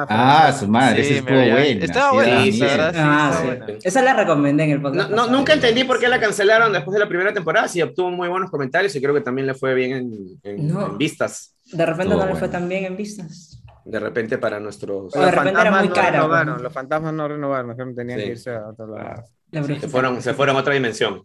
Ah, 0.09 0.51
su 0.57 0.67
madre, 0.67 1.01
esa 1.01 1.13
estuvo 1.15 1.35
Marianne. 1.35 1.61
buena. 1.61 1.85
Estaba 1.85 2.09
sí, 2.09 2.15
buena, 2.15 2.41
sí, 2.43 2.51
la 2.51 2.51
sí. 2.51 2.59
verdad, 2.61 2.91
sí, 2.93 2.99
Ah, 3.01 3.29
estaba 3.31 3.41
sí. 3.41 3.47
buena. 3.59 3.79
Esa 3.83 4.01
la 4.01 4.13
recomendé 4.13 4.63
en 4.65 4.71
el 4.71 4.81
No, 4.81 4.89
podcast. 4.89 5.09
no, 5.09 5.15
pasado. 5.15 5.37
nunca 5.37 5.53
entendí 5.53 5.83
por 5.85 5.99
qué 5.99 6.07
la 6.09 6.19
cancelaron 6.19 6.73
después 6.73 6.93
de 6.93 6.99
la 6.99 7.07
primera 7.07 7.33
temporada, 7.33 7.67
sí 7.69 7.81
obtuvo 7.81 8.11
muy 8.11 8.27
buenos 8.27 8.51
comentarios 8.51 8.93
y 8.95 9.01
creo 9.01 9.13
que 9.13 9.21
también 9.21 9.47
le 9.47 9.53
fue 9.55 9.73
bien 9.73 9.91
en, 9.93 10.11
en- 10.43 10.67
No. 10.67 10.85
en 10.87 10.97
vistas, 10.97 11.55
De 11.71 11.85
repente 11.85 12.09
Estuvo 12.13 12.19
no 12.25 12.25
le 12.25 12.31
fue 12.39 12.47
bueno. 12.49 12.51
tan 12.59 12.67
bien 12.69 12.85
en 12.85 12.97
vistas. 12.97 13.63
De 13.89 13.99
repente 13.99 14.37
para 14.37 14.59
nuestros... 14.59 15.15
O 15.15 15.19
de 15.19 15.31
repente 15.31 15.59
era 15.61 15.71
muy 15.71 15.87
no 15.87 15.93
cara, 15.93 16.11
renovaron, 16.11 16.53
pues. 16.55 16.63
los 16.63 16.73
fantasmas 16.73 17.13
no 17.13 17.27
renovaron, 17.27 17.67
mejor 17.67 17.93
tenían 17.95 18.19
Sí. 18.19 18.25
que 18.25 18.31
irse 18.31 18.51
a 18.51 18.67
otro 18.69 18.87
lado. 18.87 19.23
La 19.51 19.63
Se 19.63 19.87
fueron, 19.89 20.21
se 20.21 20.33
fueron 20.33 20.55
a 20.55 20.59
otra 20.59 20.73
dimensión. 20.73 21.23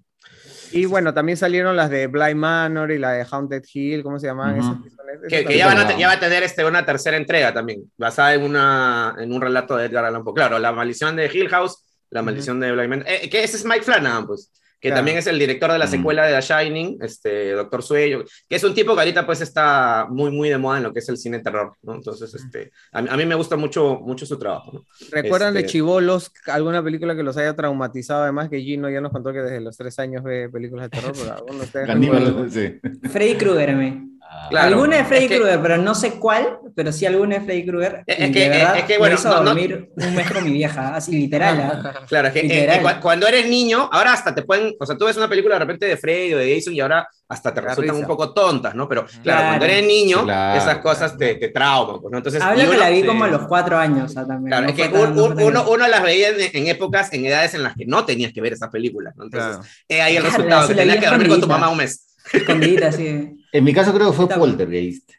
Y 0.72 0.86
bueno, 0.86 1.12
también 1.14 1.36
salieron 1.36 1.76
las 1.76 1.90
de 1.90 2.06
Blind 2.06 2.36
Manor 2.36 2.90
y 2.90 2.98
la 2.98 3.12
de 3.12 3.26
Haunted 3.30 3.62
Hill, 3.72 4.02
¿cómo 4.02 4.18
se 4.18 4.26
llamaban 4.26 4.58
Ujú. 4.58 4.70
esas? 4.70 4.82
que 5.28 5.36
esas 5.38 5.48
Que, 5.48 5.58
ya, 5.58 5.66
van 5.66 5.78
a, 5.78 5.96
ya 5.96 6.08
va 6.08 6.14
a 6.14 6.20
tener 6.20 6.42
este, 6.42 6.64
una 6.64 6.84
tercera 6.84 7.16
entrega 7.16 7.52
también, 7.52 7.82
basada 7.96 8.34
en, 8.34 8.42
una, 8.42 9.14
en 9.18 9.32
un 9.32 9.40
relato 9.40 9.76
de 9.76 9.86
Edgar 9.86 10.04
Allan 10.06 10.24
Poe. 10.24 10.34
Claro, 10.34 10.58
La 10.58 10.72
maldición 10.72 11.14
de 11.16 11.30
Hill 11.32 11.48
House, 11.50 11.84
La 12.10 12.22
maldición 12.22 12.58
de 12.60 12.72
Blind 12.72 12.88
Man. 12.88 13.04
Eh, 13.06 13.28
que 13.30 13.44
ese 13.44 13.56
es 13.58 13.64
Mike 13.64 13.82
Flanagan, 13.82 14.26
pues, 14.26 14.50
que 14.84 14.90
Claro. 14.90 14.98
también 14.98 15.16
es 15.16 15.26
el 15.26 15.38
director 15.38 15.72
de 15.72 15.78
la 15.78 15.86
Mm. 15.86 15.88
secuela 15.88 16.26
de 16.26 16.34
The 16.34 16.42
Shining, 16.42 16.98
este, 17.00 17.52
Doctor 17.52 17.82
Sueño, 17.82 18.22
que 18.46 18.56
es 18.56 18.64
un 18.64 18.74
tipo 18.74 18.92
que 18.94 19.00
ahorita 19.00 19.24
pues 19.24 19.40
está 19.40 20.06
muy, 20.10 20.30
muy 20.30 20.50
de 20.50 20.58
moda 20.58 20.76
en 20.76 20.82
lo 20.82 20.92
que 20.92 20.98
es 20.98 21.08
el 21.08 21.16
cine 21.16 21.38
terror, 21.38 21.72
¿no? 21.82 21.94
Entonces, 21.94 22.34
este, 22.34 22.70
a, 22.92 23.00
mí- 23.00 23.08
a 23.10 23.16
mí 23.16 23.24
me 23.24 23.34
gusta 23.34 23.56
mucho, 23.56 23.98
mucho 24.00 24.26
su 24.26 24.38
trabajo, 24.38 24.72
¿no? 24.74 24.84
¿Recuerdan 25.10 25.54
de 25.54 25.60
Este- 25.60 25.72
Chivolos 25.72 26.30
alguna 26.48 26.84
película 26.84 27.16
que 27.16 27.22
los 27.22 27.34
haya 27.38 27.56
traumatizado? 27.56 28.24
Además 28.24 28.50
que 28.50 28.60
Gino 28.60 28.90
ya 28.90 29.00
nos 29.00 29.10
contó 29.10 29.32
que 29.32 29.38
desde 29.40 29.62
los 29.62 29.74
tres 29.74 29.98
años 29.98 30.22
ve 30.22 30.50
películas 30.50 30.90
de 30.90 31.00
terror, 31.00 31.12
pero 31.72 32.44
de. 32.44 32.80
Freddy 33.10 33.36
Krueger, 33.36 33.74
me. 33.76 34.13
Claro. 34.50 34.66
alguna 34.68 34.96
de 34.98 35.04
Freddy 35.04 35.24
Es 35.26 35.32
Krueger, 35.38 35.60
pero 35.62 35.76
no 35.78 35.94
sé 35.94 36.12
cuál, 36.18 36.58
pero 36.76 36.92
sí 36.92 37.06
alguna 37.06 37.38
de 37.38 37.44
Freddy 37.44 37.66
Krueger. 37.66 38.02
Es 38.06 38.28
y 38.28 38.32
que- 38.32 38.40
de 38.40 38.48
verdad, 38.50 38.78
es 38.78 38.84
que, 38.84 38.98
bueno, 38.98 39.14
me 39.14 39.20
hizo 39.20 39.28
no- 39.30 39.36
no- 39.36 39.44
dormir 39.44 39.88
un 39.96 40.14
mes 40.14 40.30
con 40.30 40.44
mi 40.44 40.50
vieja, 40.52 40.94
así 40.94 41.12
literal. 41.12 41.60
¿ah? 41.60 42.00
Claro, 42.08 42.28
es 42.28 42.34
que, 42.34 42.40
eh, 42.40 42.42
Literal. 42.42 42.76
eh, 42.78 42.82
cua- 42.82 43.00
cuando 43.00 43.26
eres 43.26 43.48
niño, 43.48 43.88
ahora 43.90 44.12
hasta 44.12 44.34
te 44.34 44.42
pueden, 44.42 44.74
o 44.78 44.84
sea, 44.86 44.96
tú 44.98 45.06
ves 45.06 45.16
una 45.16 45.28
película 45.28 45.54
de 45.54 45.60
repente 45.60 45.86
de 45.86 45.96
Freddy 45.96 46.34
o 46.34 46.38
de 46.38 46.54
Jason 46.54 46.74
y 46.74 46.80
ahora 46.80 47.08
hasta 47.28 47.54
te 47.54 47.60
resultan 47.62 47.94
risa. 47.94 48.00
un 48.02 48.06
poco 48.06 48.34
tontas, 48.34 48.74
¿no? 48.74 48.86
Pero 48.88 49.06
claro, 49.06 49.22
Claro. 49.22 49.46
cuando 49.48 49.64
eres 49.64 49.86
niño, 49.86 50.24
claro, 50.24 50.60
esas 50.60 50.78
cosas 50.78 51.16
te, 51.16 51.36
te 51.36 51.48
trauman, 51.48 52.00
pues, 52.00 52.12
¿no? 52.12 52.18
Entonces, 52.18 52.42
Hablo 52.42 52.60
y 52.62 52.64
que 52.66 52.70
uno- 52.70 52.78
la 52.80 52.90
vi 52.90 53.00
sí. 53.00 53.06
como 53.06 53.24
a 53.24 53.28
los 53.28 53.46
cuatro 53.48 53.78
años 53.78 54.14
ah, 54.16 54.26
también. 54.26 54.48
Claro, 54.48 54.62
no 54.64 54.68
es 54.68 54.74
que 54.76 54.88
tan- 54.88 55.18
un- 55.18 55.42
uno, 55.42 55.64
uno 55.70 55.88
las 55.88 56.02
veía 56.02 56.28
en, 56.28 56.36
en 56.52 56.66
épocas, 56.68 57.10
en 57.12 57.24
edades 57.24 57.54
en 57.54 57.62
las 57.62 57.74
que 57.74 57.86
no 57.86 58.04
tenías 58.04 58.32
que 58.32 58.40
ver 58.42 58.52
esas 58.52 58.68
películas, 58.70 59.14
¿no? 59.16 59.24
Entonces, 59.24 59.56
Claro. 59.56 59.64
eh, 59.88 60.02
ahí 60.02 60.16
el 60.16 60.22
resultado, 60.22 60.68
que 60.68 60.74
la 60.74 60.82
tenías 60.82 60.98
que 60.98 61.06
dormir 61.06 61.28
con 61.28 61.40
tu 61.40 61.46
mamá 61.48 61.70
un 61.70 61.78
mes. 61.78 62.10
Escondidita, 62.34 62.88
así. 62.88 63.36
En 63.52 63.64
mi 63.64 63.72
caso 63.72 63.92
creo 63.94 64.10
que 64.10 64.16
fue 64.16 64.24
Está- 64.26 64.36
Poltergeist. 64.38 65.10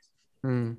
Mm. 0.44 0.72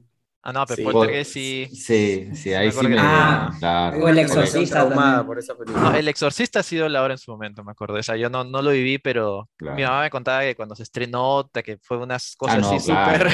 Ah, 0.49 0.53
no, 0.53 0.65
pero 0.65 0.77
Sí. 0.77 0.83
Poltergeist 0.85 1.33
sí. 1.33 1.69
Sí, 1.75 2.29
sí, 2.35 2.55
ahí 2.55 2.67
Me 2.67 2.73
sí 2.73 2.87
me... 2.87 2.97
Ah. 3.01 3.51
claro. 3.59 3.99
O 4.05 4.09
El 4.09 4.17
Exorcista 4.21 5.25
por 5.27 5.41
esa 5.41 5.57
película. 5.57 5.91
No, 5.91 5.97
El 5.97 6.07
Exorcista 6.07 6.61
ha 6.61 6.63
sido 6.63 6.89
la 6.89 7.03
hora 7.03 7.15
en 7.15 7.19
su 7.19 7.33
momento, 7.33 7.65
me 7.65 7.73
acuerdo. 7.73 7.95
O 7.97 8.03
sea, 8.05 8.15
yo 8.17 8.31
no, 8.31 8.45
no 8.45 8.63
lo 8.63 8.71
viví, 8.71 8.99
pero 8.99 9.49
Claro. 9.57 9.75
mi 9.77 9.83
mamá 9.83 10.03
me 10.03 10.11
contaba 10.11 10.43
que 10.43 10.55
cuando 10.55 10.77
se 10.77 10.85
estrenó, 10.85 11.51
que 11.65 11.79
fue 11.83 11.97
unas 11.97 12.35
Ah, 12.35 12.37
cosas 12.39 12.61
no, 12.61 12.71
así 12.77 12.87
claro, 12.93 13.29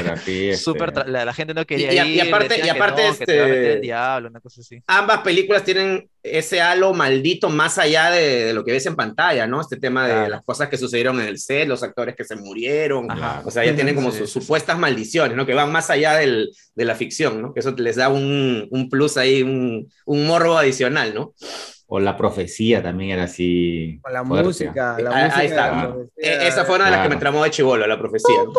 súper. 0.57 0.88
este, 0.97 1.11
la, 1.11 1.25
la 1.27 1.35
gente 1.35 1.53
no 1.53 1.67
quería 1.67 1.93
y 1.93 1.99
a- 1.99 2.07
y 2.07 2.15
ir. 2.15 2.23
aparte- 2.23 2.59
y 2.59 2.62
que 2.62 2.71
aparte, 2.71 3.07
no, 3.07 3.19
que 3.19 3.27
te 3.27 3.37
va 3.38 3.45
a 3.45 3.49
meter 3.49 3.62
este- 3.62 3.75
el 3.75 3.81
diablo, 3.83 4.29
una 4.31 4.41
cosa 4.41 4.61
así. 4.62 4.83
Ambas 4.87 5.19
películas 5.19 5.65
tienen 5.65 6.09
ese 6.22 6.61
halo 6.61 6.94
maldito 6.94 7.48
más 7.50 7.78
allá 7.78 8.11
de, 8.11 8.44
de 8.46 8.52
lo 8.54 8.64
que 8.64 8.72
ves 8.72 8.87
en 8.87 8.94
pantalla, 8.96 9.46
¿no? 9.46 9.61
Este 9.61 9.76
tema 9.76 10.06
de 10.06 10.12
Claro. 10.12 10.28
las 10.30 10.42
cosas 10.44 10.68
que 10.68 10.76
sucedieron 10.76 11.20
en 11.20 11.26
el 11.26 11.38
set, 11.38 11.66
los 11.66 11.82
actores 11.82 12.14
que 12.14 12.24
se 12.24 12.37
murieron, 12.37 13.11
Ajá. 13.11 13.42
o 13.44 13.50
sea, 13.50 13.64
ya 13.64 13.74
tienen 13.74 13.94
como 13.94 14.11
Sí, 14.12 14.18
sus 14.18 14.30
supuestas 14.30 14.78
maldiciones, 14.78 15.37
¿no? 15.37 15.44
Que 15.46 15.54
van 15.54 15.72
más 15.72 15.90
allá 15.90 16.14
del, 16.14 16.50
de 16.74 16.85
la 16.85 16.94
ficción, 16.94 17.42
¿no? 17.42 17.52
Que 17.52 17.61
eso 17.61 17.72
les 17.76 17.96
da 17.96 18.08
un, 18.08 18.68
un 18.70 18.88
plus 18.88 19.16
ahí, 19.16 19.42
un, 19.42 19.90
un 20.06 20.26
morbo 20.26 20.56
adicional, 20.58 21.12
¿no? 21.14 21.35
O 21.94 22.00
la 22.00 22.16
profecía 22.16 22.83
también 22.83 23.11
era 23.11 23.24
así. 23.24 23.98
Con 24.00 24.14
la 24.14 24.24
fuerte. 24.24 24.46
música, 24.46 24.96
la 24.98 25.11
Ahí- 25.11 25.24
música. 25.24 25.38
ahí 25.40 25.46
está. 25.46 25.66
la 25.72 25.83
Eh, 25.83 25.88
profecía. 25.92 26.48
esa 26.48 26.64
fue 26.64 26.76
una 26.76 26.85
de 26.87 26.90
las 26.92 27.02
que 27.02 27.09
me 27.11 27.16
tramó 27.16 27.44
de 27.44 27.50
chivolo, 27.50 27.87
la 27.87 27.98
profecía, 27.98 28.44
¿no? 28.46 28.52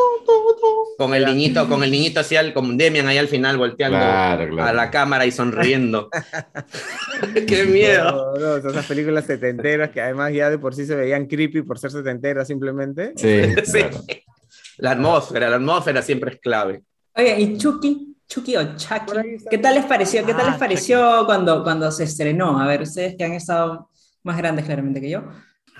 Con 1.00 1.15
el 1.15 1.26
niñito, 1.26 1.67
con 1.67 1.84
el 1.84 1.89
niñito 1.89 2.19
así, 2.19 2.36
al- 2.36 2.54
con 2.54 2.78
Demian 2.78 3.08
ahí 3.08 3.17
al 3.17 3.28
final 3.28 3.58
volteando 3.58 3.98
Claro, 3.98 4.48
claro. 4.50 4.69
a 4.69 4.74
la 4.74 4.91
cámara 4.91 5.26
y 5.26 5.32
sonriendo. 5.32 6.10
¡Qué 7.48 7.63
miedo! 7.65 8.34
Horroroso, 8.34 8.69
esas 8.69 8.86
películas 8.86 9.26
setenteras 9.26 9.89
que 9.89 10.02
además 10.02 10.32
ya 10.32 10.52
de 10.52 10.60
por 10.60 10.76
sí 10.76 10.86
se 10.86 10.96
veían 10.96 11.26
creepy 11.26 11.63
por 11.63 11.80
ser 11.80 11.89
setenteras 11.89 12.48
simplemente. 12.48 13.13
Sí, 13.15 13.41
Sí. 13.65 13.80
claro. 13.80 13.98
La 14.78 14.91
atmósfera, 14.91 15.50
la 15.50 15.56
atmósfera 15.56 16.02
siempre 16.04 16.34
es 16.36 16.39
clave. 16.39 16.84
Oye, 17.15 17.39
¿y 17.39 17.58
Chucky? 17.58 18.12
Chucky 18.34 18.56
o 18.58 18.76
Chucky. 18.76 19.38
¿Qué 19.50 19.58
tal 19.58 19.76
les 19.76 19.86
pareció? 19.86 20.26
¿Qué 20.26 20.34
tal 20.34 20.48
Ah, 20.48 20.50
les 20.52 20.60
pareció 20.60 21.26
cuando, 21.26 21.63
cuando 21.63 21.91
se 21.91 22.06
estrenó? 22.06 22.60
A 22.60 22.65
ver, 22.67 22.82
ustedes 22.82 23.15
que 23.15 23.24
han 23.24 23.34
estado 23.34 23.89
más 24.24 24.38
grandes 24.38 24.65
claramente 24.65 25.00
que 25.02 25.10
yo. 25.10 25.24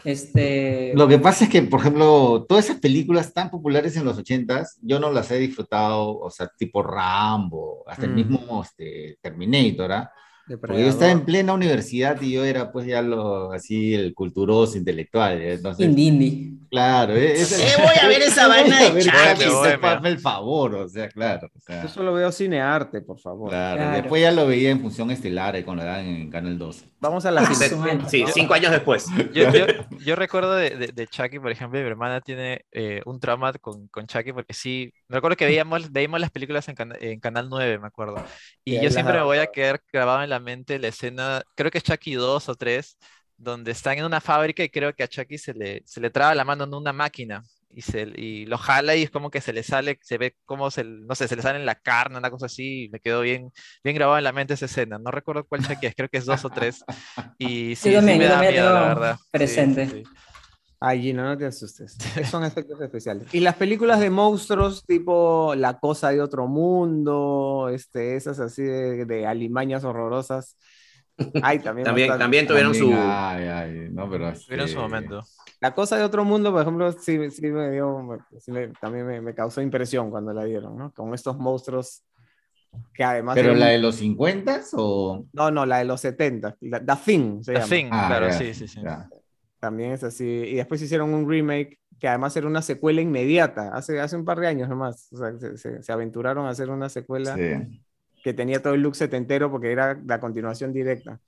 Este, 0.04 0.92
Lo 0.96 1.08
que 1.08 1.18
pasa 1.18 1.46
es 1.46 1.50
que, 1.50 1.62
por 1.64 1.80
ejemplo, 1.80 2.46
todas 2.48 2.66
esas 2.66 2.80
películas 2.80 3.34
tan 3.34 3.50
populares 3.50 3.96
en 3.96 4.04
los 4.06 4.18
ochentas, 4.18 4.78
yo 4.82 5.00
no 5.00 5.10
las 5.12 5.32
he 5.32 5.38
disfrutado, 5.40 6.20
o 6.20 6.30
sea, 6.30 6.48
tipo 6.58 6.84
Rambo, 6.84 7.84
hasta 7.88 8.06
el 8.06 8.12
Mm. 8.12 8.16
mismo 8.16 8.62
este, 8.64 9.18
Terminator, 9.22 9.92
¿ah? 9.94 10.12
Porque 10.46 10.82
yo 10.82 10.90
estaba 10.90 11.12
en 11.12 11.24
plena 11.24 11.54
universidad 11.54 12.22
y 12.22 12.34
yo 12.34 12.44
era 12.44 12.72
pues 12.72 12.86
ya 12.86 13.02
lo, 13.02 13.54
así, 13.54 13.94
el 13.94 14.14
culturoso 14.14 14.78
intelectual, 14.78 15.42
¿eh? 15.42 15.54
entonces, 15.54 15.86
indie, 15.86 16.08
indie. 16.08 16.52
claro. 16.70 17.16
¿eh? 17.16 17.34
Es, 17.34 17.54
¿Qué 17.54 17.82
voy 17.82 17.96
a 18.02 18.08
ver 18.08 18.22
esa 18.28 18.50
vaina 18.50 18.84
de 18.84 19.02
Chucky? 19.02 19.78
Hazme 19.82 20.10
el 20.10 20.20
favor, 20.20 20.76
o 20.76 20.90
sea, 20.90 21.08
claro. 21.08 21.48
o 21.56 21.62
sea, 21.62 21.84
Yo 21.84 21.88
solo 21.88 22.14
veo 22.14 22.30
cinearte, 22.32 23.02
por 23.02 23.20
favor. 23.20 23.50
claro. 23.50 23.78
Claro. 23.78 23.98
Después 24.02 24.22
ya 24.22 24.32
lo 24.32 24.46
veía 24.46 24.72
en 24.72 24.82
función 24.82 25.12
estelar, 25.12 25.56
eh, 25.56 25.64
cuando 25.64 25.84
lo 25.84 25.90
daban 25.90 26.06
en 26.06 26.30
Canal 26.30 26.58
12. 26.58 26.93
Vamos 27.04 27.26
a 27.26 27.32
la 27.32 27.42
madre. 27.42 27.70
Sí, 28.10 28.24
cinco 28.34 28.54
años 28.54 28.72
después. 28.72 29.06
Yo, 29.34 29.52
yo, 29.52 29.66
yo 30.00 30.16
recuerdo 30.16 30.56
de, 30.56 30.70
de, 30.72 30.88
de 30.88 31.08
Chucky, 31.08 31.38
por 31.40 31.52
ejemplo, 31.52 31.80
mi 31.80 31.86
hermana 31.86 32.22
tiene 32.22 32.66
eh, 32.72 33.02
un 33.06 33.20
trauma 33.20 33.52
con, 33.54 33.88
con 33.90 34.08
Chucky 34.08 34.32
porque 34.32 34.54
sí, 34.54 34.94
me 35.10 35.16
recuerdo 35.18 35.36
que 35.36 35.46
veíamos, 35.46 35.92
veíamos 35.92 36.22
las 36.22 36.32
películas 36.32 36.68
en, 36.70 36.76
cana- 36.76 36.96
en 37.00 37.20
Canal 37.20 37.50
9, 37.50 37.78
me 37.80 37.88
acuerdo. 37.88 38.16
Y 38.64 38.76
Y 38.78 38.82
yo 38.82 38.90
siempre 38.90 39.14
me 39.14 39.18
daban 39.20 39.28
voy 39.28 39.38
a 39.40 39.48
quedar 39.48 39.82
grabado 39.92 40.24
en 40.24 40.30
la 40.30 40.40
mente 40.40 40.80
la 40.80 40.88
escena, 40.88 41.44
creo 41.56 41.70
que 41.72 41.80
es 41.80 41.84
Chucky 41.84 42.14
2 42.14 42.48
o 42.50 42.56
3, 42.56 42.98
donde 43.38 43.72
están 43.72 43.98
en 43.98 44.06
una 44.06 44.22
fábrica 44.22 44.64
y 44.64 44.70
creo 44.70 44.94
que 44.94 45.04
a 45.04 45.08
Chucky 45.08 45.38
se 45.38 45.54
le, 45.54 45.82
se 45.86 46.00
le 46.00 46.10
traba 46.10 46.34
la 46.36 46.46
mano 46.46 46.64
en 46.64 46.74
una 46.74 46.94
máquina. 46.94 47.44
Y, 47.76 47.82
se, 47.82 48.02
y 48.16 48.46
lo 48.46 48.58
jala 48.58 48.96
y 48.96 49.04
es 49.04 49.12
como 49.12 49.30
que 49.32 49.42
se 49.42 49.54
le 49.54 49.64
sale, 49.64 50.00
se 50.02 50.18
ve 50.18 50.36
como 50.46 50.72
se, 50.72 50.84
no 50.84 51.16
sé, 51.16 51.28
se 51.28 51.36
le 51.36 51.42
sale 51.42 51.60
en 51.60 51.66
la 51.66 51.76
carne, 51.76 52.18
una 52.18 52.30
cosa 52.30 52.46
así, 52.48 52.86
y 52.86 52.90
me 52.90 53.00
quedó 53.00 53.22
bien, 53.22 53.52
bien 53.84 53.96
grabado 53.96 54.18
en 54.18 54.24
la 54.24 54.34
mente 54.34 54.54
esa 54.54 54.66
escena. 54.66 55.00
No 55.00 55.12
recuerdo 55.12 55.46
cuál 55.46 55.66
cheque 55.66 55.88
es, 55.88 55.96
creo 55.96 56.10
que 56.10 56.18
es 56.18 56.26
dos 56.26 56.46
o 56.46 56.50
tres. 56.50 56.84
Y 57.40 57.76
sí, 57.76 57.92
Yo 57.92 57.98
también, 57.98 58.18
sí 58.18 58.24
me 58.24 58.30
da 58.30 58.40
miedo, 58.40 58.74
la 58.74 58.82
verdad. 58.82 59.18
Sí, 59.18 59.28
presente. 59.32 59.88
sí, 59.88 60.04
sí. 60.04 60.04
Ay, 60.86 61.02
Gino, 61.02 61.24
no 61.24 61.38
te 61.38 61.46
asustes. 61.46 61.98
Son 62.30 62.44
efectos 62.44 62.80
especiales. 62.82 63.34
Y 63.34 63.40
las 63.40 63.56
películas 63.56 64.02
de 64.02 64.10
monstruos, 64.10 64.84
tipo 64.86 65.56
La 65.56 65.80
Cosa 65.80 66.10
de 66.10 66.22
Otro 66.22 66.48
Mundo, 66.48 67.70
este, 67.74 68.18
esas 68.18 68.40
así 68.40 68.64
de, 68.64 69.06
de 69.06 69.26
alimañas 69.26 69.86
horrorosas. 69.86 70.58
Ay, 71.42 71.60
también. 71.60 71.86
También, 71.86 72.18
también 72.18 72.48
tuvieron 72.48 72.74
su... 72.74 72.90
También, 72.90 73.02
Ay, 73.10 73.44
ay, 73.48 73.88
no, 73.92 74.10
pero. 74.10 74.34
Tuvieron 74.34 74.68
su 74.68 74.80
momento. 74.80 75.22
La 75.60 75.74
Cosa 75.74 75.98
de 75.98 76.04
Otro 76.04 76.26
Mundo, 76.26 76.52
por 76.52 76.62
ejemplo, 76.62 76.92
sí, 76.94 77.30
sí 77.32 77.48
me 77.48 77.72
dio, 77.72 78.06
sí 78.40 78.52
me- 78.52 78.68
también 78.82 79.06
me, 79.08 79.22
me 79.22 79.34
causó 79.34 79.62
impresión 79.62 80.10
cuando 80.10 80.34
la 80.34 80.44
dieron, 80.44 80.78
¿no? 80.78 80.92
Con 80.92 81.14
estos 81.14 81.38
monstruos 81.38 82.04
que 82.94 83.04
además... 83.04 83.36
¿Pero 83.36 83.50
eran- 83.50 83.60
la 83.60 83.68
de 83.68 83.78
los 83.80 83.96
50 83.96 84.62
o.? 84.74 85.26
No, 85.32 85.52
no, 85.52 85.66
la 85.66 85.78
de 85.80 85.86
los 85.86 86.02
70, 86.02 86.58
la, 86.62 86.80
The 86.84 86.94
Thing 87.06 87.44
se 87.44 87.54
The 87.54 87.60
llama. 87.60 87.70
Thing, 87.70 87.86
Ah, 87.92 88.06
claro, 88.08 88.28
ya, 88.28 88.34
sí, 88.34 88.54
sí, 88.54 88.68
sí. 88.68 88.82
ya. 88.84 89.08
También 89.60 89.92
es 89.94 90.04
así. 90.04 90.26
Y 90.26 90.56
después 90.56 90.82
hicieron 90.82 91.14
un 91.14 91.30
remake 91.30 91.80
que 92.00 92.08
además 92.10 92.36
era 92.36 92.48
una 92.48 92.62
secuela 92.62 93.00
inmediata, 93.00 93.70
hace, 93.74 94.02
hace 94.02 94.18
un 94.18 94.26
par 94.26 94.40
de 94.40 94.48
años 94.48 94.68
nomás. 94.68 95.08
O 95.14 95.18
sea, 95.18 95.38
se, 95.40 95.58
se- 95.58 95.82
se 95.82 95.92
aventuraron 95.94 96.46
a 96.46 96.50
hacer 96.50 96.70
una 96.70 96.90
secuela 96.90 97.38
Sí. 97.38 97.83
Que 98.24 98.34
tenía 98.34 98.62
todo 98.62 98.74
el 98.74 98.82
look 98.82 98.96
setentero 98.96 99.52
porque 99.52 99.72
era 99.72 100.00
la 100.06 100.20
continuación 100.20 100.74
directa. 100.74 101.20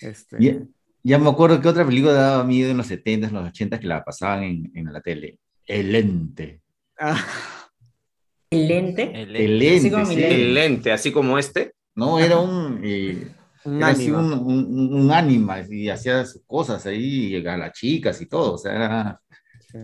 Este, 0.00 0.36
Ya, 0.40 0.58
ya 1.02 1.18
me 1.18 1.28
acuerdo 1.28 1.60
que 1.60 1.68
otra 1.68 1.84
película 1.84 2.12
daba 2.12 2.44
miedo 2.44 2.70
en 2.70 2.76
los 2.76 2.90
70s, 2.90 3.28
en 3.28 3.34
los 3.34 3.44
80s 3.52 3.80
que 3.80 3.86
la 3.86 4.04
pasaban 4.04 4.44
en, 4.44 4.72
en 4.74 4.92
la 4.92 5.00
tele. 5.00 5.38
El 5.66 5.92
lente. 5.92 6.60
ah, 6.98 7.22
El 8.50 8.68
lente. 8.68 9.22
El- 9.22 9.36
El 9.36 9.58
lente, 9.58 9.90
como 9.90 10.06
mi 10.06 10.14
sí. 10.14 10.20
lente. 10.20 10.34
El 10.34 10.54
lente, 10.54 10.92
así 10.92 11.12
como 11.12 11.38
este. 11.38 11.72
No, 11.96 12.18
era 12.18 12.38
un. 12.38 12.80
eh, 12.84 13.28
un 13.64 13.76
era 13.78 13.88
así 13.88 14.10
un, 14.10 14.32
un, 14.32 14.94
un 14.94 15.10
ánima 15.10 15.60
y 15.68 15.88
hacía 15.88 16.24
sus 16.24 16.42
cosas 16.46 16.84
ahí, 16.86 17.34
a 17.46 17.56
las 17.56 17.72
chicas 17.72 18.20
y 18.20 18.26
todo. 18.26 18.54
O 18.54 18.58
sea, 18.58 18.74
era. 18.74 19.20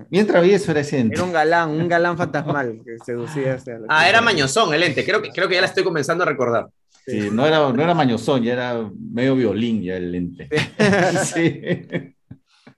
Bien 0.09 0.27
travieso 0.27 0.71
era 0.71 0.81
ese 0.81 1.01
ente. 1.01 1.15
Era 1.17 1.25
un 1.25 1.33
galán, 1.33 1.71
un 1.71 1.89
galán 1.89 2.17
fantasmal 2.17 2.81
que 2.85 2.97
seducía 3.05 3.55
hacia 3.55 3.79
la 3.79 3.87
Ah, 3.89 4.09
era 4.09 4.21
mañosón 4.21 4.73
el 4.73 4.81
lente. 4.81 5.05
Creo 5.05 5.21
que, 5.21 5.31
creo 5.31 5.49
que 5.49 5.55
ya 5.55 5.61
la 5.61 5.67
estoy 5.67 5.83
comenzando 5.83 6.23
a 6.23 6.27
recordar. 6.27 6.69
Sí, 7.07 7.29
no, 7.33 7.47
era, 7.47 7.73
no 7.73 7.83
era 7.83 7.95
mañosón, 7.95 8.43
ya 8.43 8.53
era 8.53 8.91
medio 9.13 9.35
violín 9.35 9.83
ya 9.83 9.97
el 9.97 10.13
lente. 10.13 10.49
Sí. 11.25 11.61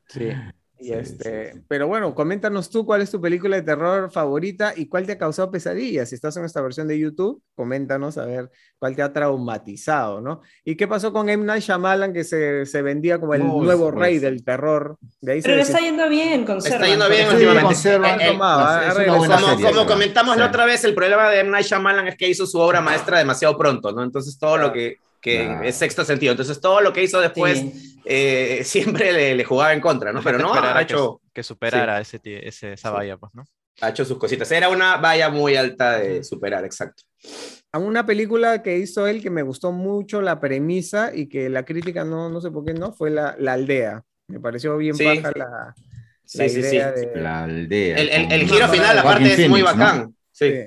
Sí. 0.08 0.28
Y 0.82 0.86
Sí, 0.86 0.92
este, 0.94 1.52
sí, 1.52 1.58
sí. 1.58 1.64
Pero 1.68 1.86
bueno, 1.86 2.12
coméntanos 2.12 2.68
tú 2.68 2.84
cuál 2.84 3.02
es 3.02 3.10
tu 3.12 3.20
película 3.20 3.54
de 3.54 3.62
terror 3.62 4.10
favorita 4.10 4.72
y 4.76 4.86
cuál 4.88 5.06
te 5.06 5.12
ha 5.12 5.18
causado 5.18 5.48
pesadillas. 5.50 6.08
Si 6.08 6.16
estás 6.16 6.36
en 6.36 6.44
esta 6.44 6.60
versión 6.60 6.88
de 6.88 6.98
YouTube, 6.98 7.40
coméntanos 7.54 8.18
a 8.18 8.24
ver 8.26 8.50
cuál 8.80 8.96
te 8.96 9.02
ha 9.02 9.12
traumatizado, 9.12 10.20
¿no? 10.20 10.40
¿Y 10.64 10.76
qué 10.76 10.88
pasó 10.88 11.12
con 11.12 11.28
M. 11.28 11.44
Night 11.44 11.62
Shyamalan 11.62 12.12
que 12.12 12.24
se, 12.24 12.66
se 12.66 12.82
vendía 12.82 13.20
como 13.20 13.34
el 13.34 13.46
nuevo 13.46 13.90
pues. 13.92 13.94
rey 14.00 14.18
del 14.18 14.42
terror? 14.44 14.96
De 15.20 15.34
ahí 15.34 15.42
Pero 15.42 15.54
le 15.56 15.62
está 15.62 15.78
yendo 15.78 16.08
bien, 16.08 16.44
conserva. 16.44 16.76
Está 16.78 16.88
yendo 16.88 17.08
bien 17.08 17.28
últimamente. 17.28 17.74
Eh, 17.74 17.94
eh, 17.94 18.36
Como, 18.36 19.24
serie, 19.24 19.56
como 19.56 19.70
pero- 19.70 19.86
comentamos 19.86 20.36
la 20.36 20.46
otra 20.46 20.64
vez, 20.64 20.82
el 20.84 20.94
problema 20.94 21.30
de 21.30 21.40
M. 21.40 21.50
Night 21.50 21.66
Shyamalan 21.66 22.08
es 22.08 22.16
que 22.16 22.28
hizo 22.28 22.46
su 22.46 22.58
obra 22.58 22.80
maestra 22.80 23.18
demasiado 23.18 23.56
pronto, 23.56 23.92
¿no? 23.92 24.02
Entonces 24.02 24.38
todo 24.38 24.56
lo 24.58 24.72
que, 24.72 24.96
que 25.20 25.44
Claro. 25.44 25.62
es 25.64 25.76
sexto 25.76 26.04
sentido. 26.04 26.32
Entonces 26.32 26.60
todo 26.60 26.80
lo 26.80 26.92
que 26.92 27.02
hizo 27.04 27.20
después 27.20 27.58
Sí. 27.60 27.91
Eh, 28.04 28.62
siempre 28.64 29.12
le, 29.12 29.34
le 29.34 29.44
jugaba 29.44 29.72
en 29.72 29.80
contra, 29.80 30.12
¿no? 30.12 30.22
Pero 30.22 30.38
no, 30.38 30.52
ha 30.54 30.76
que, 30.78 30.82
hecho, 30.82 31.20
que 31.32 31.42
superara 31.42 32.00
ese, 32.00 32.20
esa 32.24 32.76
Sí. 32.76 32.88
valla, 32.88 33.16
pues, 33.16 33.32
¿no? 33.34 33.44
ha 33.80 33.88
hecho 33.88 34.04
sus 34.04 34.18
cositas. 34.18 34.50
Era 34.52 34.68
una 34.68 34.96
valla 34.98 35.30
muy 35.30 35.56
alta 35.56 35.98
de 35.98 36.22
superar, 36.22 36.64
exacto. 36.64 37.04
a 37.72 37.78
una 37.78 38.04
película 38.04 38.62
que 38.62 38.78
hizo 38.78 39.06
él 39.06 39.22
que 39.22 39.30
me 39.30 39.42
gustó 39.42 39.72
mucho 39.72 40.20
la 40.20 40.38
premisa 40.38 41.10
y 41.14 41.26
que 41.28 41.48
la 41.48 41.64
crítica 41.64 42.04
no, 42.04 42.28
no 42.28 42.40
sé 42.40 42.50
por 42.50 42.64
qué 42.66 42.74
no, 42.74 42.92
fue 42.92 43.10
la, 43.10 43.34
la 43.38 43.54
aldea. 43.54 44.04
Me 44.28 44.38
pareció 44.40 44.76
bien 44.76 44.94
Sí. 44.94 45.04
paja 45.04 45.32
la, 45.34 45.44
la 45.46 45.74
Sí, 46.24 46.48
sí, 46.50 46.62
sí. 46.62 46.76
idea 46.76 46.92
de... 46.92 47.10
La 47.20 47.44
aldea. 47.44 47.96
El, 47.96 48.32
el- 48.32 48.46
giro 48.48 48.68
final, 48.68 48.98
aparte, 48.98 49.32
es 49.42 49.48
muy 49.48 49.62
bacán. 49.62 50.14
Sí. 50.30 50.50
Sí. 50.52 50.58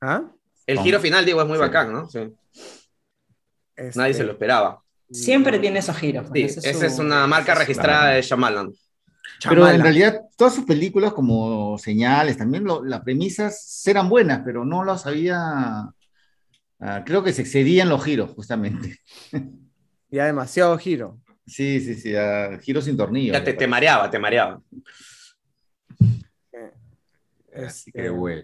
¿Ah? 0.00 0.22
El 0.66 0.78
giro 0.80 0.98
final, 1.00 1.24
digo, 1.24 1.40
es 1.40 1.46
muy 1.48 1.56
Sí. 1.56 1.60
bacán, 1.62 1.92
¿no? 1.92 2.08
Sí. 2.10 2.18
Nadie 3.76 4.10
Este, 4.10 4.14
se 4.14 4.24
lo 4.24 4.32
esperaba. 4.32 4.82
Siempre 5.10 5.58
tiene 5.58 5.80
esos 5.80 5.96
giros. 5.96 6.26
Sí, 6.32 6.42
ese 6.42 6.70
esa 6.70 6.86
es 6.86 6.96
su- 6.96 7.02
una 7.02 7.26
marca 7.26 7.54
registrada 7.54 8.10
de 8.10 8.22
Shyamalan. 8.22 8.70
Pero 8.72 9.62
Chamala. 9.62 9.74
en 9.74 9.80
realidad, 9.82 10.20
todas 10.36 10.54
sus 10.54 10.64
películas, 10.64 11.12
como 11.12 11.78
señales, 11.78 12.36
también 12.36 12.64
lo- 12.64 12.84
las 12.84 13.00
premisas 13.00 13.82
eran 13.86 14.08
buenas, 14.08 14.42
pero 14.44 14.64
no 14.64 14.84
las 14.84 15.06
había. 15.06 15.38
ah, 16.82 17.02
creo 17.04 17.22
que 17.22 17.32
se 17.32 17.42
excedían 17.42 17.88
los 17.88 18.04
giros, 18.04 18.30
justamente. 18.30 18.98
Ya 20.12 20.24
demasiado 20.26 20.76
giro. 20.76 21.20
Sí, 21.46 21.78
sí, 21.80 21.94
sí, 21.94 22.16
ah, 22.16 22.58
giros 22.60 22.84
sin 22.84 22.96
tornillos. 22.96 23.32
Ya 23.36 23.44
te, 23.44 23.52
te 23.54 23.68
mareaba, 23.68 24.10
te 24.10 24.18
mareaba. 24.18 24.60
Así 27.54 27.90
Este, 27.90 27.92
que 27.92 28.08
bueno. 28.10 28.42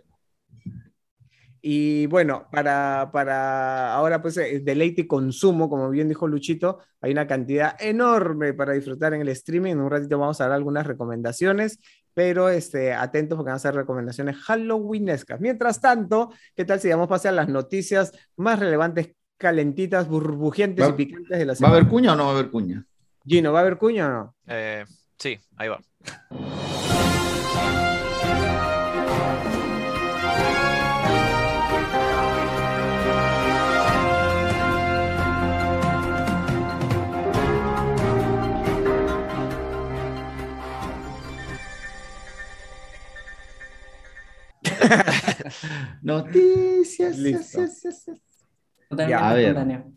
Y 1.68 2.06
bueno, 2.06 2.46
para, 2.52 3.10
para 3.12 3.92
ahora 3.92 4.22
pues 4.22 4.36
eh, 4.36 4.60
deleite 4.62 5.00
y 5.00 5.06
consumo, 5.08 5.68
como 5.68 5.90
bien 5.90 6.08
dijo 6.08 6.28
Luchito, 6.28 6.78
hay 7.00 7.10
una 7.10 7.26
cantidad 7.26 7.74
enorme 7.80 8.54
para 8.54 8.72
disfrutar 8.72 9.14
en 9.14 9.22
el 9.22 9.28
streaming. 9.30 9.72
En 9.72 9.80
un 9.80 9.90
ratito 9.90 10.16
vamos 10.16 10.40
a 10.40 10.44
dar 10.44 10.52
algunas 10.52 10.86
recomendaciones, 10.86 11.80
pero 12.14 12.50
este, 12.50 12.92
atentos 12.94 13.36
porque 13.36 13.48
van 13.48 13.56
a 13.56 13.58
ser 13.58 13.74
recomendaciones 13.74 14.36
halloweenescas. 14.44 15.40
Mientras 15.40 15.80
tanto, 15.80 16.30
¿qué 16.54 16.64
tal 16.64 16.78
si 16.78 16.88
damos 16.88 17.08
pase 17.08 17.26
a 17.26 17.32
las 17.32 17.48
noticias 17.48 18.12
más 18.36 18.60
relevantes, 18.60 19.16
calentitas, 19.36 20.06
burbujientes 20.06 20.84
Va- 20.86 20.90
y 20.90 20.92
picantes 20.92 21.36
de 21.36 21.46
la 21.46 21.50
¿Va 21.50 21.52
a 21.52 21.56
semana? 21.56 21.76
haber 21.78 21.88
cuña 21.88 22.12
o 22.12 22.16
no 22.16 22.24
va 22.26 22.30
a 22.30 22.32
haber 22.34 22.50
cuña? 22.52 22.86
Gino, 23.26 23.52
¿va 23.52 23.58
a 23.58 23.62
haber 23.62 23.76
cuña 23.76 24.06
o 24.06 24.10
no? 24.10 24.34
Eh, 24.46 24.84
sí, 25.18 25.36
ahí 25.56 25.68
va. 25.68 25.80
Noticias. 46.02 47.18
Listo. 47.18 47.60
yes, 47.62 47.82
yes, 47.82 48.04
yes. 48.06 48.20
Totalmente 48.88 49.10
Ya, 49.20 49.30
a 49.30 49.34
ver. 49.34 49.44
espontáneo. 49.48 49.92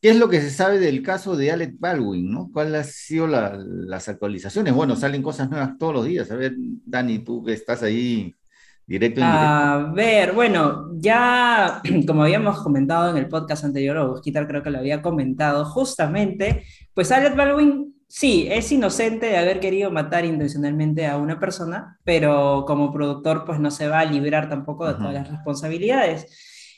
¿Qué 0.00 0.10
es 0.10 0.16
lo 0.16 0.28
que 0.28 0.40
se 0.40 0.50
sabe 0.50 0.78
del 0.78 1.02
caso 1.02 1.36
de 1.36 1.50
Alec 1.50 1.74
Baldwin? 1.78 2.30
¿no? 2.30 2.50
¿Cuáles 2.52 2.74
han 2.74 2.84
sido 2.84 3.26
la- 3.26 3.56
las 3.58 4.08
actualizaciones? 4.08 4.72
Bueno, 4.74 4.94
salen 4.94 5.22
cosas 5.22 5.50
nuevas 5.50 5.76
todos 5.78 5.94
los 5.94 6.04
días. 6.04 6.30
A 6.30 6.36
ver, 6.36 6.54
Dani, 6.56 7.18
tú 7.20 7.42
que 7.44 7.52
estás 7.52 7.82
ahí 7.82 8.32
directo 8.86 9.20
en 9.20 9.26
directo. 9.26 9.46
A 9.46 9.92
ver, 9.94 10.32
bueno, 10.34 10.90
ya 10.98 11.82
como 12.06 12.22
habíamos 12.22 12.62
comentado 12.62 13.10
en 13.10 13.16
el 13.16 13.28
podcast 13.28 13.64
anterior, 13.64 13.96
o 13.96 14.10
Busquitar 14.10 14.46
creo 14.46 14.62
que 14.62 14.70
lo 14.70 14.78
había 14.78 15.02
comentado, 15.02 15.64
justamente, 15.64 16.62
pues 16.94 17.10
Alec 17.10 17.34
Baldwin 17.34 17.94
sí, 18.08 18.48
es 18.50 18.72
inocente 18.72 19.26
de 19.26 19.36
haber 19.38 19.60
querido 19.60 19.90
matar 19.90 20.24
intencionalmente 20.24 21.06
a 21.06 21.16
una 21.18 21.38
persona, 21.40 21.98
pero 22.04 22.64
como 22.66 22.92
productor 22.92 23.44
pues 23.44 23.60
no 23.60 23.70
se 23.70 23.88
va 23.88 24.00
a 24.00 24.04
librar 24.04 24.48
tampoco 24.48 24.86
de 24.88 24.94
todas 24.94 25.06
Ujú. 25.06 25.14
las 25.14 25.30
responsabilidades. 25.30 26.26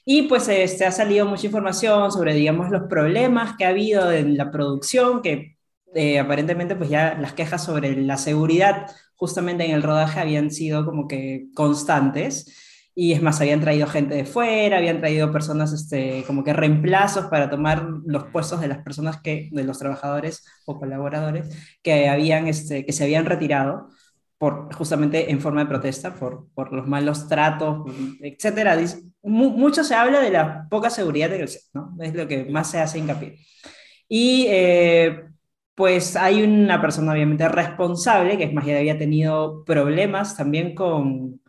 Y 0.05 0.23
pues 0.23 0.49
este, 0.49 0.87
ha 0.87 0.93
salido 0.93 1.27
mucha 1.27 1.47
información 1.47 2.11
sobre, 2.13 2.35
digamos, 2.35 2.71
los 2.71 2.89
problemas 2.89 3.57
que 3.57 3.65
ha 3.65 3.69
habido 3.69 4.11
en 4.13 4.37
la 4.37 4.51
producción, 4.51 5.23
que 5.23 5.57
eh, 5.95 6.19
aparentemente 6.19 6.77
pues 6.77 6.91
ya 6.91 7.17
las 7.21 7.33
quejas 7.35 7.65
sobre 7.65 7.97
la 7.97 8.17
seguridad 8.17 8.87
justamente 9.17 9.65
en 9.65 9.73
el 9.73 9.83
rodaje 9.83 10.21
habían 10.21 10.51
sido 10.51 10.85
como 10.87 11.07
que 11.07 11.49
constantes. 11.55 12.57
Y 13.01 13.15
es 13.15 13.23
más, 13.23 13.41
habían 13.41 13.63
traído 13.63 13.87
gente 13.87 14.15
de 14.15 14.27
fuera, 14.27 14.77
habían 14.77 15.01
traído 15.01 15.33
personas 15.33 15.73
este, 15.73 16.23
como 16.27 16.45
que 16.45 16.53
reemplazos 16.53 17.29
para 17.29 17.49
tomar 17.49 17.83
los 18.05 18.25
puestos 18.25 18.61
de 18.61 18.69
las 18.69 18.83
personas 18.83 19.23
que, 19.23 19.49
de 19.53 19.65
los 19.65 19.79
trabajadores 19.79 20.45
o 20.67 20.79
colaboradores 20.79 21.49
que, 21.83 22.11
habían, 22.11 22.47
este, 22.47 22.85
que 22.85 22.93
se 22.93 23.05
habían 23.05 23.25
retirado 23.25 23.89
por, 24.37 24.75
justamente 24.75 25.31
en 25.31 25.41
forma 25.41 25.63
de 25.63 25.71
protesta 25.71 26.15
por, 26.15 26.49
por 26.53 26.75
los 26.75 26.87
malos 26.87 27.27
tratos, 27.27 27.91
etcétera. 28.21 28.77
Mucho 29.23 29.83
se 29.83 29.95
habla 29.95 30.21
de 30.21 30.33
la 30.33 30.69
poca 30.69 30.91
seguridad 30.91 31.31
del 31.31 31.49
set, 31.49 31.63
¿no? 31.73 31.97
Es 32.01 32.15
lo 32.15 32.29
que 32.29 32.45
más 32.51 32.71
se 32.71 32.81
hace 32.81 32.99
hincapié. 32.99 33.39
Y 34.11 34.45
eh, 34.51 35.25
pues 35.75 36.17
hay 36.17 36.43
una 36.43 36.83
persona 36.83 37.13
obviamente 37.13 37.49
responsable, 37.49 38.37
que 38.37 38.45
es 38.45 38.53
más, 38.53 38.67
ya 38.67 38.77
había 38.77 38.99
tenido 38.99 39.65
problemas 39.65 40.37
también 40.37 40.75
con 40.75 41.41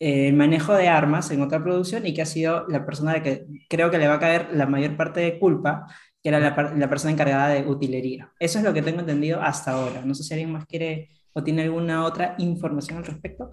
el 0.00 0.34
manejo 0.34 0.74
de 0.74 0.88
armas 0.88 1.30
en 1.30 1.42
otra 1.42 1.62
producción 1.62 2.06
y 2.06 2.14
que 2.14 2.22
ha 2.22 2.26
sido 2.26 2.66
la 2.68 2.86
persona 2.86 3.14
de 3.14 3.22
que 3.22 3.46
creo 3.68 3.90
que 3.90 3.98
le 3.98 4.08
va 4.08 4.14
a 4.14 4.20
caer 4.20 4.48
la 4.52 4.66
mayor 4.66 4.96
parte 4.96 5.20
de 5.20 5.38
culpa, 5.38 5.86
que 6.22 6.28
era 6.28 6.38
la, 6.40 6.72
la 6.76 6.88
persona 6.88 7.12
encargada 7.12 7.48
de 7.48 7.66
utilería. 7.66 8.32
Eso 8.38 8.58
es 8.58 8.64
lo 8.64 8.72
que 8.72 8.82
tengo 8.82 9.00
entendido 9.00 9.40
hasta 9.40 9.72
ahora. 9.72 10.02
No 10.04 10.14
sé 10.14 10.22
si 10.22 10.34
alguien 10.34 10.52
más 10.52 10.66
quiere 10.66 11.10
o 11.32 11.42
tiene 11.42 11.62
alguna 11.62 12.04
otra 12.04 12.34
información 12.38 12.98
al 12.98 13.04
respecto. 13.04 13.50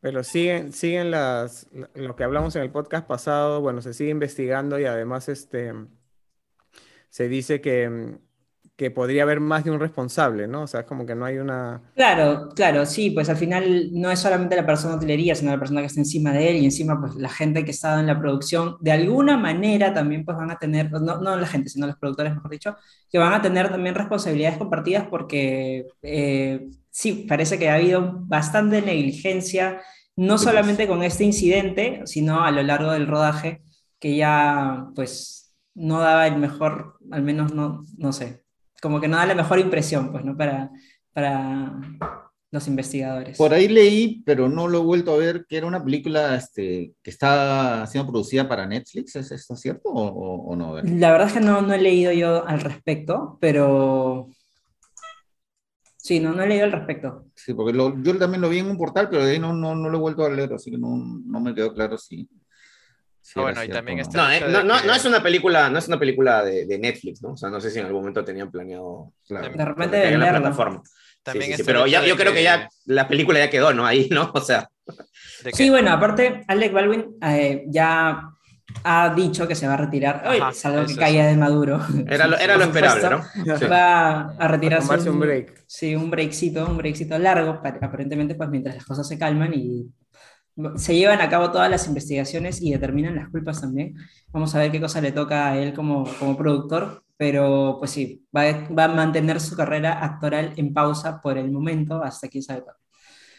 Pero 0.00 0.22
siguen, 0.22 0.72
siguen 0.72 1.10
las, 1.10 1.68
lo 1.94 2.14
que 2.14 2.24
hablamos 2.24 2.54
en 2.54 2.62
el 2.62 2.70
podcast 2.70 3.06
pasado, 3.06 3.60
bueno, 3.60 3.82
se 3.82 3.94
sigue 3.94 4.10
investigando 4.10 4.78
y 4.78 4.84
además 4.84 5.28
este, 5.28 5.72
se 7.08 7.28
dice 7.28 7.60
que, 7.60 8.18
que 8.76 8.90
podría 8.90 9.22
haber 9.22 9.40
más 9.40 9.64
de 9.64 9.70
un 9.70 9.80
responsable, 9.80 10.46
¿no? 10.46 10.62
O 10.62 10.66
sea, 10.66 10.80
es 10.80 10.86
como 10.86 11.06
que 11.06 11.14
no 11.14 11.24
hay 11.24 11.38
una... 11.38 11.80
Claro, 11.94 12.50
claro, 12.54 12.84
sí, 12.84 13.10
pues 13.10 13.30
al 13.30 13.38
final 13.38 13.88
no 13.92 14.10
es 14.10 14.20
solamente 14.20 14.54
la 14.54 14.66
persona 14.66 14.92
de 14.92 14.98
utilería, 14.98 15.34
sino 15.34 15.50
la 15.50 15.58
persona 15.58 15.80
que 15.80 15.86
está 15.86 16.00
encima 16.00 16.30
de 16.32 16.50
él 16.50 16.56
y 16.56 16.66
encima 16.66 17.00
pues 17.00 17.14
la 17.14 17.30
gente 17.30 17.64
que 17.64 17.70
está 17.70 17.98
en 17.98 18.06
la 18.06 18.18
producción, 18.20 18.76
de 18.80 18.92
alguna 18.92 19.38
manera 19.38 19.94
también 19.94 20.26
pues 20.26 20.36
van 20.36 20.50
a 20.50 20.58
tener, 20.58 20.92
no, 20.92 21.00
no 21.00 21.36
la 21.36 21.46
gente, 21.46 21.70
sino 21.70 21.86
los 21.86 21.96
productores, 21.96 22.34
mejor 22.34 22.50
dicho, 22.50 22.76
que 23.10 23.18
van 23.18 23.32
a 23.32 23.40
tener 23.40 23.70
también 23.70 23.94
responsabilidades 23.94 24.58
compartidas 24.58 25.06
porque 25.08 25.86
eh, 26.02 26.68
sí, 26.90 27.24
parece 27.26 27.58
que 27.58 27.70
ha 27.70 27.76
habido 27.76 28.20
bastante 28.26 28.82
negligencia, 28.82 29.80
no 30.16 30.36
solamente 30.36 30.86
con 30.86 31.02
este 31.02 31.24
incidente, 31.24 32.02
sino 32.04 32.44
a 32.44 32.50
lo 32.50 32.62
largo 32.62 32.92
del 32.92 33.06
rodaje, 33.06 33.62
que 33.98 34.16
ya 34.16 34.86
pues 34.94 35.54
no 35.74 36.00
daba 36.00 36.26
el 36.26 36.36
mejor, 36.36 36.98
al 37.10 37.22
menos 37.22 37.54
no, 37.54 37.82
no 37.98 38.12
sé, 38.12 38.45
como 38.86 39.00
que 39.00 39.08
no 39.08 39.16
da 39.16 39.26
la 39.26 39.34
mejor 39.34 39.58
impresión, 39.58 40.12
pues, 40.12 40.24
¿no? 40.24 40.36
Para, 40.36 40.70
para 41.12 41.72
los 42.52 42.68
investigadores. 42.68 43.36
Por 43.36 43.52
ahí 43.52 43.66
leí, 43.66 44.22
pero 44.24 44.48
no 44.48 44.68
lo 44.68 44.78
he 44.78 44.84
vuelto 44.84 45.12
a 45.12 45.16
ver, 45.16 45.44
que 45.48 45.56
era 45.56 45.66
una 45.66 45.82
película 45.82 46.36
este, 46.36 46.94
que 47.02 47.10
está 47.10 47.84
siendo 47.88 48.08
producida 48.08 48.48
para 48.48 48.64
Netflix, 48.64 49.16
¿es 49.16 49.32
esto 49.32 49.56
cierto 49.56 49.88
o, 49.88 50.52
o 50.52 50.54
no? 50.54 50.80
La 50.82 51.10
verdad 51.10 51.26
es 51.26 51.32
que 51.32 51.40
no, 51.40 51.62
no 51.62 51.74
he 51.74 51.80
leído 51.80 52.12
yo 52.12 52.46
al 52.46 52.60
respecto, 52.60 53.38
pero... 53.40 54.28
Sí, 55.96 56.20
no, 56.20 56.32
no 56.32 56.44
he 56.44 56.46
leído 56.46 56.66
al 56.66 56.72
respecto. 56.72 57.26
Sí, 57.34 57.54
porque 57.54 57.76
lo, 57.76 58.00
yo 58.00 58.16
también 58.16 58.40
lo 58.40 58.48
vi 58.48 58.60
en 58.60 58.70
un 58.70 58.78
portal, 58.78 59.08
pero 59.10 59.24
de 59.24 59.32
ahí 59.32 59.40
no, 59.40 59.52
no, 59.52 59.74
no 59.74 59.88
lo 59.88 59.98
he 59.98 60.00
vuelto 60.00 60.24
a 60.24 60.30
leer, 60.30 60.52
así 60.52 60.70
que 60.70 60.78
no, 60.78 60.96
no 60.96 61.40
me 61.40 61.52
quedó 61.52 61.74
claro 61.74 61.98
si, 61.98 62.28
Ah, 63.34 63.40
bueno, 63.42 63.64
y 63.64 63.68
también 63.68 63.98
está 63.98 64.18
no, 64.22 64.30
eh, 64.30 64.40
no, 64.40 64.58
de 64.58 64.64
no, 64.64 64.82
no 64.84 64.94
es 64.94 65.04
una 65.04 65.22
película, 65.22 65.68
no 65.68 65.78
es 65.78 65.88
una 65.88 65.98
película 65.98 66.44
de, 66.44 66.66
de 66.66 66.78
Netflix, 66.78 67.22
¿no? 67.22 67.32
O 67.32 67.36
sea, 67.36 67.50
no 67.50 67.60
sé 67.60 67.70
si 67.70 67.78
en 67.80 67.86
algún 67.86 68.02
momento 68.02 68.24
tenían 68.24 68.50
planeado 68.50 69.12
Claro. 69.26 69.52
De 69.52 69.64
repente 69.64 70.00
tener 70.00 70.18
la 70.18 70.30
plataforma. 70.30 70.82
También 71.22 71.50
sí, 71.52 71.56
sí, 71.56 71.62
pero 71.64 71.86
ya, 71.88 72.00
de 72.02 72.08
yo 72.08 72.16
creo 72.16 72.32
que 72.32 72.42
ya 72.44 72.68
la 72.84 73.08
película 73.08 73.38
ya 73.40 73.50
quedó, 73.50 73.72
¿no? 73.74 73.84
Ahí, 73.84 74.08
¿no? 74.12 74.30
O 74.34 74.40
sea, 74.40 74.68
de 75.42 75.50
que- 75.50 75.56
Sí, 75.56 75.70
bueno, 75.70 75.90
aparte, 75.90 76.44
Alec 76.46 76.72
Baldwin 76.72 77.16
eh, 77.22 77.64
ya 77.68 78.22
ha 78.84 79.14
dicho 79.14 79.48
que 79.48 79.54
se 79.56 79.66
va 79.66 79.74
a 79.74 79.78
retirar. 79.78 80.22
Algo 80.24 80.86
que 80.86 80.94
caía 80.96 81.26
de 81.26 81.36
Maduro. 81.36 81.80
era 82.08 82.26
lo, 82.28 82.38
era 82.38 82.56
lo 82.56 82.64
esperable. 82.64 83.08
¿no? 83.10 83.24
Sí. 83.58 83.64
Va 83.66 84.20
a 84.38 84.48
retirarse. 84.48 84.86
tomarse 84.86 85.10
un 85.10 85.18
break. 85.18 85.64
Sí, 85.66 85.96
un 85.96 86.10
breakcito, 86.10 86.64
un 86.64 86.76
breakcito 86.76 87.18
largo, 87.18 87.60
pa- 87.60 87.76
aparentemente, 87.80 88.36
pues 88.36 88.48
mientras 88.48 88.76
las 88.76 88.84
cosas 88.84 89.08
se 89.08 89.18
calman 89.18 89.52
y 89.52 89.86
se 90.76 90.94
llevan 90.94 91.20
a 91.20 91.28
cabo 91.28 91.50
todas 91.50 91.70
las 91.70 91.86
investigaciones 91.86 92.60
y 92.62 92.72
determinan 92.72 93.16
las 93.16 93.28
culpas 93.28 93.60
también. 93.60 93.94
Vamos 94.32 94.54
a 94.54 94.58
ver 94.58 94.70
qué 94.72 94.80
cosa 94.80 95.00
le 95.00 95.12
toca 95.12 95.48
a 95.50 95.58
él 95.58 95.74
como, 95.74 96.04
como 96.18 96.36
productor, 96.36 97.02
pero 97.16 97.76
pues 97.78 97.90
sí, 97.90 98.26
va 98.34 98.42
a, 98.42 98.68
va 98.72 98.84
a 98.84 98.88
mantener 98.88 99.40
su 99.40 99.56
carrera 99.56 100.04
actoral 100.04 100.52
en 100.56 100.72
pausa 100.72 101.20
por 101.20 101.38
el 101.38 101.50
momento, 101.50 102.02
hasta 102.02 102.28
quién 102.28 102.42
sabe 102.42 102.62
cuándo. 102.62 102.80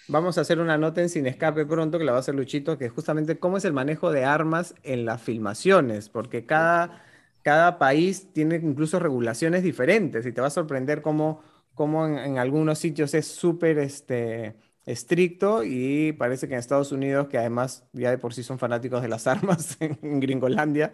Vamos 0.09 0.37
a 0.37 0.41
hacer 0.41 0.59
una 0.59 0.77
nota 0.77 1.01
en 1.01 1.09
Sin 1.09 1.27
Escape 1.27 1.65
pronto, 1.65 1.97
que 1.97 2.05
la 2.05 2.13
va 2.13 2.19
a 2.19 2.21
hacer 2.21 2.33
Luchito, 2.35 2.77
que 2.77 2.85
es 2.85 2.91
justamente 2.91 3.39
cómo 3.39 3.57
es 3.57 3.65
el 3.65 3.73
manejo 3.73 4.11
de 4.11 4.23
armas 4.23 4.73
en 4.83 5.05
las 5.05 5.21
filmaciones, 5.21 6.09
porque 6.09 6.45
cada, 6.45 7.03
cada 7.41 7.77
país 7.77 8.31
tiene 8.31 8.55
incluso 8.55 8.99
regulaciones 8.99 9.63
diferentes 9.63 10.25
y 10.25 10.31
te 10.31 10.39
va 10.39 10.47
a 10.47 10.51
sorprender 10.51 11.01
cómo, 11.01 11.41
cómo 11.73 12.07
en, 12.07 12.19
en 12.19 12.37
algunos 12.37 12.79
sitios 12.79 13.13
es 13.15 13.27
súper 13.27 13.79
este, 13.79 14.55
estricto 14.87 15.63
y 15.63 16.13
parece 16.13 16.47
que 16.47 16.55
en 16.55 16.59
Estados 16.59 16.91
Unidos, 16.91 17.27
que 17.27 17.37
además 17.37 17.85
ya 17.93 18.09
de 18.09 18.17
por 18.17 18.33
sí 18.33 18.41
son 18.41 18.57
fanáticos 18.57 19.01
de 19.01 19.09
las 19.09 19.27
armas 19.27 19.77
en 19.79 20.19
Gringolandia, 20.19 20.93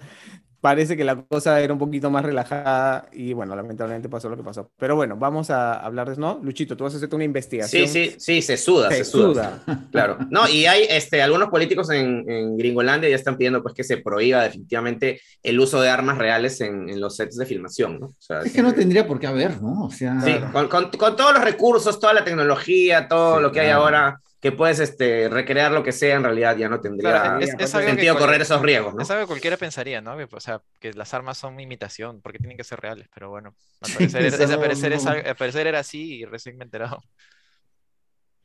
parece 0.64 0.96
que 0.96 1.04
la 1.04 1.22
cosa 1.26 1.60
era 1.60 1.74
un 1.74 1.80
poquito 1.80 2.10
más 2.10 2.24
relajada 2.24 3.10
y 3.12 3.34
bueno, 3.34 3.54
lamentablemente 3.54 4.08
pasó 4.08 4.30
lo 4.30 4.38
que 4.38 4.44
pasó. 4.44 4.72
Pero 4.78 4.96
bueno, 4.96 5.18
vamos 5.18 5.50
a 5.50 5.74
hablar 5.74 6.10
de 6.10 6.16
¿no? 6.16 6.40
Luchito, 6.42 6.78
tú 6.78 6.86
vas 6.86 6.94
a 6.94 6.98
hacerte 6.98 7.16
una 7.18 7.26
investigación. 7.26 7.86
Sí, 7.86 8.10
sí, 8.12 8.16
sí, 8.18 8.42
se 8.42 8.56
suda, 8.56 8.90
se, 8.90 8.98
Se 9.00 9.04
suda. 9.04 9.60
suda. 9.66 9.80
Claro. 9.92 10.18
No, 10.30 10.48
y 10.48 10.66
hay 10.66 10.86
este, 10.90 11.22
algunos 11.22 11.50
políticos 11.50 11.90
en, 11.90 12.24
en 12.32 12.56
Gringolandia 12.56 13.10
ya 13.10 13.16
están 13.18 13.36
pidiendo 13.36 13.62
pues 13.62 13.74
que 13.74 13.84
se 13.84 13.98
prohíba 13.98 14.42
definitivamente 14.44 15.20
el 15.44 15.60
uso 15.60 15.82
de 15.82 15.90
armas 15.90 16.18
reales 16.18 16.62
en, 16.62 16.88
en 16.88 17.02
los 17.02 17.18
sets 17.18 17.36
de 17.36 17.46
filmación, 17.46 18.00
¿no? 18.00 18.06
O 18.08 18.16
sea, 18.20 18.40
Es 18.40 18.54
que 18.54 18.62
no 18.62 18.74
tendría 18.74 19.06
por 19.06 19.20
qué 19.20 19.28
haber, 19.28 19.62
¿no? 19.62 19.84
O 19.84 19.92
sea, 19.92 20.22
Sí, 20.22 20.34
con, 20.54 20.70
con- 20.70 20.92
con 20.92 21.18
todos 21.18 21.34
los 21.34 21.44
recursos, 21.44 22.00
toda 22.00 22.14
la 22.14 22.24
tecnología, 22.24 23.10
todo 23.10 23.36
Sí, 23.38 23.42
lo 23.42 23.52
que 23.52 23.60
hay 23.60 23.68
claro. 23.68 23.82
ahora, 23.84 24.20
que 24.44 24.52
puedes 24.52 24.80
este, 24.80 25.30
recrear 25.30 25.72
lo 25.72 25.82
que 25.84 25.92
sea, 25.92 26.18
en 26.18 26.24
realidad 26.24 26.56
ya 26.58 26.70
no 26.70 26.80
tendría 26.82 27.12
Claro, 27.12 27.40
es, 27.40 27.56
es 27.58 27.70
sentido 27.70 28.16
correr 28.20 28.42
esos 28.42 28.62
riesgos, 28.62 28.94
¿no? 28.94 29.02
Es 29.02 29.10
algo 29.10 29.24
que 29.24 29.28
cualquiera 29.28 29.58
pensaría, 29.58 30.02
¿no? 30.02 30.18
Que, 30.18 30.28
o 30.32 30.40
sea, 30.40 30.62
que 30.80 30.94
las 30.94 31.14
armas 31.14 31.38
son 31.38 31.60
imitación, 31.60 32.22
porque 32.22 32.40
tienen 32.40 32.58
que 32.58 32.64
ser 32.66 32.80
reales, 32.80 33.08
pero 33.14 33.30
bueno, 33.30 33.56
al 33.82 33.88
Sí, 33.90 33.94
parecer, 33.96 34.26
es- 34.26 34.34
eso 34.34 34.44
al 34.44 34.50
no- 34.52 34.60
parecer 34.62 34.94
es 34.94 35.06
no. 35.06 35.12
al- 35.12 35.26
al 35.26 35.36
parecer 35.36 35.68
era 35.68 35.80
así 35.80 36.16
y 36.20 36.26
recién 36.26 36.58
me 36.58 36.64
he 36.64 36.66
enterado. 36.66 37.02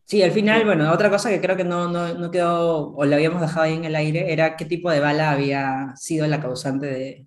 Sí, 0.05 0.23
al 0.23 0.31
final, 0.33 0.65
bueno, 0.65 0.91
otra 0.91 1.11
cosa 1.11 1.29
que 1.29 1.41
creo 1.41 1.55
que 1.57 1.65
no, 1.65 1.87
no, 1.89 2.15
no 2.15 2.31
quedó 2.31 2.95
o 2.95 3.05
la 3.05 3.17
habíamos 3.17 3.43
dejado 3.43 3.63
ahí 3.63 3.75
en 3.75 3.85
el 3.85 3.95
aire 3.95 4.33
era 4.33 4.57
qué 4.57 4.65
tipo 4.65 4.91
de 4.91 5.01
bala 5.01 5.31
había 5.33 5.93
sido 5.97 6.27
la 6.27 6.41
causante 6.41 6.87
de, 6.87 7.27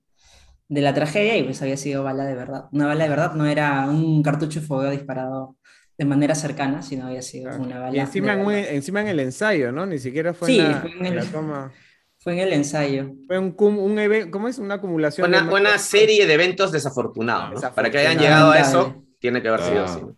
de 0.70 0.82
la 0.82 0.94
tragedia 0.94 1.38
y 1.38 1.44
pues 1.44 1.62
había 1.62 1.78
sido 1.78 2.04
bala 2.04 2.26
de 2.26 2.36
verdad. 2.36 2.66
Una 2.72 2.88
bala 2.88 3.04
de 3.06 3.10
verdad 3.12 3.34
no 3.36 3.46
era 3.48 3.88
un 3.90 4.24
cartucho 4.24 4.62
de 4.62 4.68
fuego 4.68 4.90
disparado 4.92 5.58
de 6.02 6.06
manera 6.06 6.34
cercana, 6.34 6.82
sino 6.82 7.06
había 7.06 7.22
sido 7.22 7.56
una 7.60 7.78
bala 7.80 7.96
Y 7.96 8.00
encima 8.00 8.34
en, 8.34 8.50
encima 8.76 9.02
en 9.02 9.08
el 9.10 9.20
ensayo, 9.20 9.72
¿no? 9.72 9.86
Ni 9.86 10.00
siquiera 10.00 10.34
fue 10.34 10.48
Sí, 10.48 10.60
en, 10.60 10.72
la, 10.72 10.82
fue 10.82 10.92
en 10.94 11.06
en 11.06 11.16
la 11.16 11.22
el- 11.22 11.32
toma. 11.32 11.72
Fue 12.18 12.34
en 12.34 12.40
el 12.40 12.54
ensayo. 12.54 13.14
Fue 13.28 13.38
un, 13.40 13.52
cum- 13.52 13.78
un 13.80 13.98
evento, 14.00 14.30
¿cómo 14.32 14.48
es? 14.48 14.58
Una 14.60 14.76
acumulación 14.76 15.28
Una, 15.28 15.42
de... 15.42 15.54
una 15.54 15.78
serie 15.80 16.26
de 16.28 16.34
eventos 16.34 16.72
desafortunados, 16.72 17.62
¿no? 17.62 17.74
Para 17.74 17.90
que 17.92 17.98
hayan 18.00 18.18
llegado 18.20 18.52
a 18.52 18.60
eso, 18.60 19.04
tiene 19.20 19.42
que 19.44 19.48
haber 19.48 19.62
sido 19.62 19.82
Ah. 19.82 19.86
así. 19.86 20.02
¿no? 20.02 20.18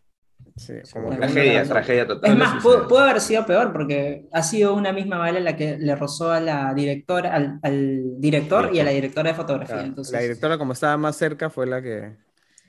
Sí, 0.56 0.74
Sí, 0.84 0.92
como 0.94 1.10
que- 1.10 1.16
Tragedia, 1.18 1.64
tragedia 1.64 2.08
total. 2.08 2.32
Es 2.32 2.38
más, 2.38 2.62
pudo, 2.64 2.88
pudo 2.90 3.00
haber 3.00 3.20
sido 3.22 3.46
peor 3.46 3.72
porque 3.74 4.28
ha 4.34 4.44
sido 4.44 4.74
una 4.76 4.92
misma 4.94 5.18
bala 5.18 5.40
la 5.42 5.56
que 5.58 5.78
le 5.78 5.96
rozó 5.98 6.32
a 6.32 6.40
la 6.42 6.74
directora, 6.74 7.34
al, 7.36 7.60
al 7.64 8.20
director 8.20 8.70
y 8.74 8.80
a 8.80 8.84
la 8.86 8.92
directora 8.92 9.30
de 9.32 9.36
fotografía. 9.36 9.76
claro, 9.76 9.88
Entonces, 9.90 10.14
la 10.14 10.20
directora, 10.20 10.58
como 10.58 10.74
estaba 10.74 10.96
más 10.98 11.16
cerca, 11.18 11.50
fue 11.50 11.66
la 11.68 11.82
que, 11.82 12.16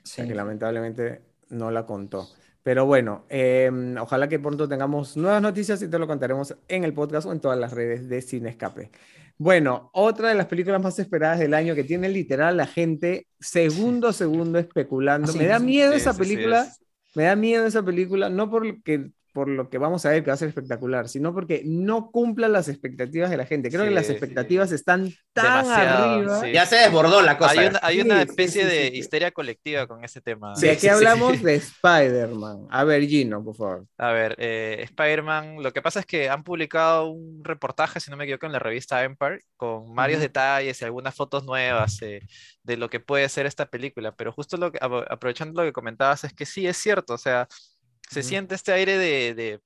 sí. 0.03 0.21
la 0.21 0.27
que 0.27 0.35
lamentablemente 0.35 1.21
no 1.49 1.71
la 1.71 1.85
contó. 1.85 2.27
Pero 2.65 2.87
bueno, 2.87 3.25
eh, 3.29 3.69
ojalá 4.01 4.27
que 4.27 4.39
pronto 4.39 4.67
tengamos 4.67 5.15
nuevas 5.15 5.39
noticias 5.39 5.79
y 5.83 5.87
te 5.87 5.99
lo 5.99 6.07
contaremos 6.07 6.55
en 6.67 6.83
el 6.83 6.95
podcast 6.95 7.27
o 7.27 7.31
en 7.31 7.39
todas 7.39 7.59
las 7.59 7.71
redes 7.71 8.09
de 8.09 8.23
Cine 8.23 8.49
Escape. 8.49 8.89
Bueno, 9.37 9.91
otra 9.93 10.29
de 10.29 10.35
las 10.35 10.47
películas 10.47 10.81
más 10.81 10.97
esperadas 10.97 11.37
del 11.37 11.53
año 11.53 11.75
que 11.75 11.83
tiene 11.83 12.09
literal 12.09 12.57
la 12.57 12.65
gente 12.65 13.27
segundo 13.39 14.07
a 14.07 14.13
segundo 14.13 14.57
especulando. 14.57 15.31
Sí, 15.31 15.37
Me 15.37 15.45
da 15.45 15.59
miedo 15.59 15.91
Sí, 15.91 15.97
esa 15.97 16.13
sí, 16.13 16.23
sí, 16.23 16.29
película. 16.35 16.63
es- 16.63 16.79
Me 17.13 17.25
da 17.25 17.35
miedo 17.35 17.67
esa 17.67 17.83
película, 17.83 18.29
no 18.31 18.49
por 18.49 18.65
lo 18.65 18.73
que, 18.83 19.11
por 19.35 19.49
lo 19.49 19.69
que 19.69 19.77
vamos 19.77 20.05
a 20.05 20.11
ver 20.11 20.23
que 20.23 20.29
va 20.31 20.35
a 20.35 20.37
ser 20.37 20.47
espectacular, 20.47 21.09
sino 21.09 21.33
porque 21.33 21.61
no 21.65 22.09
cumpla 22.09 22.47
las 22.47 22.69
expectativas 22.69 23.29
de 23.29 23.35
la 23.37 23.45
gente. 23.45 23.69
Creo 23.69 23.83
que 23.83 23.89
Sí, 23.89 23.93
las 23.93 24.05
sí. 24.07 24.13
expectativas 24.13 24.71
están 24.71 25.11
tan 25.33 25.65
Demasiado, 25.65 26.13
arriba. 26.13 26.41
sí. 26.41 26.51
Ya 26.53 26.65
se 26.65 26.77
desbordó 26.77 27.21
la 27.21 27.37
cosa. 27.37 27.51
Hay 27.51 27.67
una, 27.67 27.79
hay 27.83 28.01
una 28.01 28.21
Sí, 28.21 28.23
sí, 28.23 28.29
especie 28.29 28.61
sí, 28.63 28.67
de 28.69 28.83
sí, 28.85 28.91
sí. 28.91 28.97
histeria 28.99 29.31
colectiva 29.31 29.87
con 29.87 30.03
ese 30.05 30.21
tema. 30.21 30.53
De 30.53 30.59
Sí, 30.61 30.67
aquí 30.69 30.79
sí, 30.79 30.87
sí, 30.87 30.89
hablamos 30.89 31.37
sí. 31.37 31.43
de 31.43 31.55
Spider-Man. 31.95 32.67
A 32.69 32.83
ver, 32.85 33.03
Gino, 33.07 33.43
por 33.43 33.55
favor. 33.55 33.85
A 33.97 34.11
ver, 34.13 34.35
eh, 34.39 34.79
Spider-Man, 34.83 35.61
lo 35.61 35.73
que 35.73 35.81
pasa 35.81 35.99
es 35.99 36.05
que 36.05 36.29
han 36.29 36.43
publicado 36.45 37.09
un 37.09 37.43
reportaje, 37.43 37.99
si 37.99 38.09
no 38.09 38.17
me 38.17 38.23
equivoco, 38.23 38.45
en 38.45 38.53
la 38.53 38.59
revista 38.59 39.03
Empire, 39.03 39.41
con 39.57 39.93
varios 39.95 40.19
Ujú. 40.19 40.23
detalles 40.27 40.81
y 40.81 40.85
algunas 40.85 41.13
fotos 41.13 41.43
nuevas 41.45 42.01
eh, 42.01 42.21
de 42.63 42.77
lo 42.77 42.89
que 42.89 42.99
puede 43.01 43.27
ser 43.29 43.45
esta 43.45 43.65
película. 43.65 44.13
Pero 44.15 44.31
justo 44.31 44.57
lo 44.57 44.71
que, 44.71 44.79
apro- 44.79 45.05
aprovechando 45.09 45.61
lo 45.61 45.67
que 45.67 45.73
comentabas, 45.73 46.23
es 46.23 46.33
que 46.33 46.45
sí 46.45 46.65
es 46.67 46.77
cierto, 46.77 47.13
o 47.13 47.17
sea, 47.17 47.47
se 48.09 48.23
siente 48.23 48.55
este 48.55 48.71
aire 48.73 48.97
de, 48.97 49.33
de- 49.35 49.61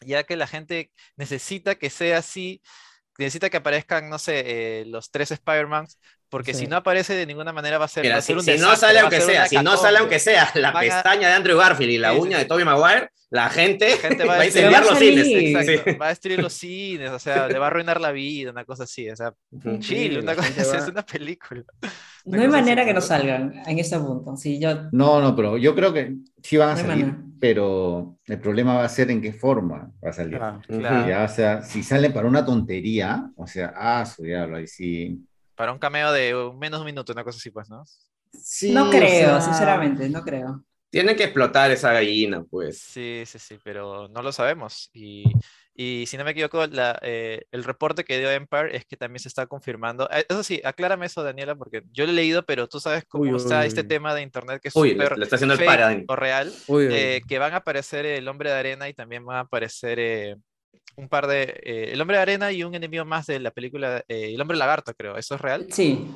ya 0.00 0.24
que 0.24 0.36
la 0.36 0.46
gente 0.46 0.92
necesita 1.16 1.76
que 1.76 1.90
sea 1.90 2.18
así, 2.18 2.60
necesita 3.18 3.50
que 3.50 3.58
aparezcan, 3.58 4.10
no 4.10 4.18
sé, 4.18 4.80
eh, 4.82 4.84
los 4.86 5.10
tres 5.10 5.30
Spider-Mans, 5.30 5.98
porque 6.28 6.52
Sí. 6.52 6.60
si 6.60 6.66
no 6.66 6.76
aparece 6.76 7.14
de 7.14 7.26
ninguna 7.26 7.52
manera 7.52 7.78
va 7.78 7.84
a 7.86 7.88
ser, 7.88 8.02
va 8.02 8.04
Mira, 8.04 8.16
a 8.18 8.22
ser 8.22 8.40
si, 8.42 8.50
un 8.52 8.56
si 8.56 8.62
no 8.62 8.76
sale 8.76 8.94
va 8.94 9.00
a 9.00 9.02
aunque 9.04 9.20
sea, 9.20 9.46
si 9.46 9.56
no 9.58 9.76
sale 9.76 9.98
aunque 9.98 10.18
sea 10.18 10.50
la 10.56 10.72
Van 10.72 10.84
a- 10.84 10.88
pestaña 10.94 11.28
de 11.28 11.34
Andrew 11.34 11.56
Garfield 11.58 11.92
y 11.92 11.98
la 11.98 12.10
Sí, 12.10 12.16
sí, 12.16 12.22
uña 12.22 12.38
de. 12.38 12.44
Tobey 12.46 12.64
Maguire, 12.64 13.10
la 13.30 13.48
gente, 13.50 13.90
La 13.90 13.96
gente 13.98 14.24
va 14.26 14.32
va 14.34 14.34
a 14.38 14.40
a 14.40 14.46
incendiar 14.46 14.82
"Va 14.82 14.86
a 14.86 14.90
los 14.90 14.98
salir". 14.98 15.24
cines. 15.24 15.56
Exacto, 15.66 15.90
Sí. 15.92 15.96
va 15.98 16.06
a 16.06 16.08
destruir 16.10 16.42
los 16.42 16.52
cines, 16.52 17.10
o 17.10 17.18
sea, 17.18 17.48
le 17.48 17.58
va 17.58 17.66
a 17.66 17.68
arruinar 17.68 18.00
la 18.00 18.12
vida, 18.12 18.50
una 18.50 18.64
cosa 18.64 18.84
así, 18.84 19.08
o 19.08 19.16
sea, 19.16 19.32
Sí, 19.80 20.16
una 20.16 20.34
cosa 20.34 20.48
así, 20.48 20.60
va- 20.70 20.78
es 20.78 20.88
una 20.88 21.06
película. 21.06 21.62
No 22.24 22.40
hay 22.40 22.46
así, 22.46 22.52
manera 22.52 22.84
que 22.84 22.94
no 22.94 23.00
salgan 23.00 23.54
en 23.66 23.78
este 23.78 23.98
punto. 23.98 24.36
Sí, 24.36 24.58
yo, 24.58 24.88
No, 24.92 25.20
no, 25.20 25.36
pero 25.36 25.58
yo 25.58 25.74
creo 25.74 25.92
que 25.92 26.16
sí 26.42 26.56
van 26.56 26.70
a 26.70 26.74
No 26.74 26.78
salir, 26.80 27.06
manera. 27.06 27.24
pero 27.40 28.16
el 28.26 28.40
problema 28.40 28.74
va 28.74 28.84
a 28.84 28.88
ser 28.88 29.10
en 29.10 29.20
qué 29.20 29.32
forma 29.32 29.92
va 30.04 30.10
a 30.10 30.12
salir. 30.12 30.36
Ah, 30.40 30.60
Claro. 30.66 31.08
Ya, 31.08 31.24
o 31.24 31.28
sea, 31.28 31.62
si 31.62 31.82
salen 31.82 32.12
para 32.12 32.26
una 32.28 32.44
tontería, 32.44 33.30
o 33.36 33.46
sea, 33.46 33.72
ah, 33.76 34.04
su 34.06 34.22
diablo, 34.22 34.56
ahí 34.56 34.66
sí. 34.66 35.22
Para 35.54 35.72
un 35.72 35.78
cameo 35.78 36.12
de 36.12 36.34
menos 36.58 36.80
de 36.80 36.82
un 36.82 36.86
minuto, 36.86 37.12
una 37.12 37.24
cosa 37.24 37.36
así, 37.36 37.50
pues, 37.50 37.68
¿no? 37.68 37.84
Sí, 38.32 38.72
no 38.72 38.88
o 38.88 38.90
creo, 38.90 39.28
sea, 39.28 39.40
sinceramente, 39.40 40.08
no 40.08 40.22
creo. 40.22 40.64
Tienen 40.94 41.16
que 41.16 41.24
explotar 41.24 41.70
esa 41.72 41.92
gallina, 41.92 42.44
pues. 42.48 42.78
Sí, 42.78 43.24
sí, 43.26 43.38
sí, 43.38 43.58
pero 43.64 44.08
no 44.08 44.22
lo 44.22 44.32
sabemos. 44.32 44.90
Y, 44.92 45.24
y 45.74 46.06
si 46.06 46.16
no 46.16 46.24
me 46.24 46.30
equivoco, 46.30 46.66
la, 46.68 46.96
eh, 47.02 47.42
el 47.50 47.64
reporte 47.64 48.04
que 48.04 48.18
dio 48.18 48.30
Empire 48.30 48.76
es 48.76 48.84
que 48.84 48.96
también 48.96 49.18
se 49.20 49.28
está 49.28 49.46
confirmando. 49.46 50.08
Eh, 50.12 50.24
Eso 50.28 50.42
sí, 50.44 50.60
aclárame 50.64 51.06
eso, 51.06 51.22
Daniela, 51.24 51.56
porque 51.56 51.82
yo 51.92 52.04
lo 52.04 52.12
he 52.12 52.14
leído, 52.14 52.44
pero 52.44 52.68
tú 52.68 52.78
sabes 52.78 53.04
cómo 53.08 53.22
Uy, 53.24 53.30
está 53.36 53.60
uy, 53.60 53.66
este 53.66 53.80
uy. 53.82 53.88
tema 53.88 54.14
de 54.14 54.22
internet 54.22 54.60
que 54.62 54.68
es 54.68 54.74
súper 54.74 55.12
o 56.06 56.16
real, 56.16 56.52
Uy, 56.68 56.86
uy, 56.86 56.94
eh, 56.94 57.20
que 57.26 57.38
van 57.38 57.54
a 57.54 57.56
aparecer 57.56 58.06
el 58.06 58.28
hombre 58.28 58.50
de 58.50 58.56
arena 58.56 58.88
y 58.88 58.94
también 58.94 59.24
van 59.24 59.38
a 59.38 59.40
aparecer 59.40 59.98
eh, 59.98 60.36
un 60.96 61.08
par 61.08 61.26
de... 61.26 61.42
eh, 61.64 61.90
el 61.92 62.00
hombre 62.00 62.16
de 62.18 62.22
arena 62.22 62.52
y 62.52 62.64
un 62.64 62.74
enemigo 62.74 63.04
más 63.04 63.26
de 63.26 63.40
la 63.40 63.50
película, 63.50 64.04
eh, 64.08 64.32
el 64.34 64.40
hombre 64.40 64.56
lagarto, 64.56 64.94
creo. 64.94 65.16
¿Eso 65.16 65.34
es 65.36 65.40
real? 65.40 65.66
Sí, 65.70 66.06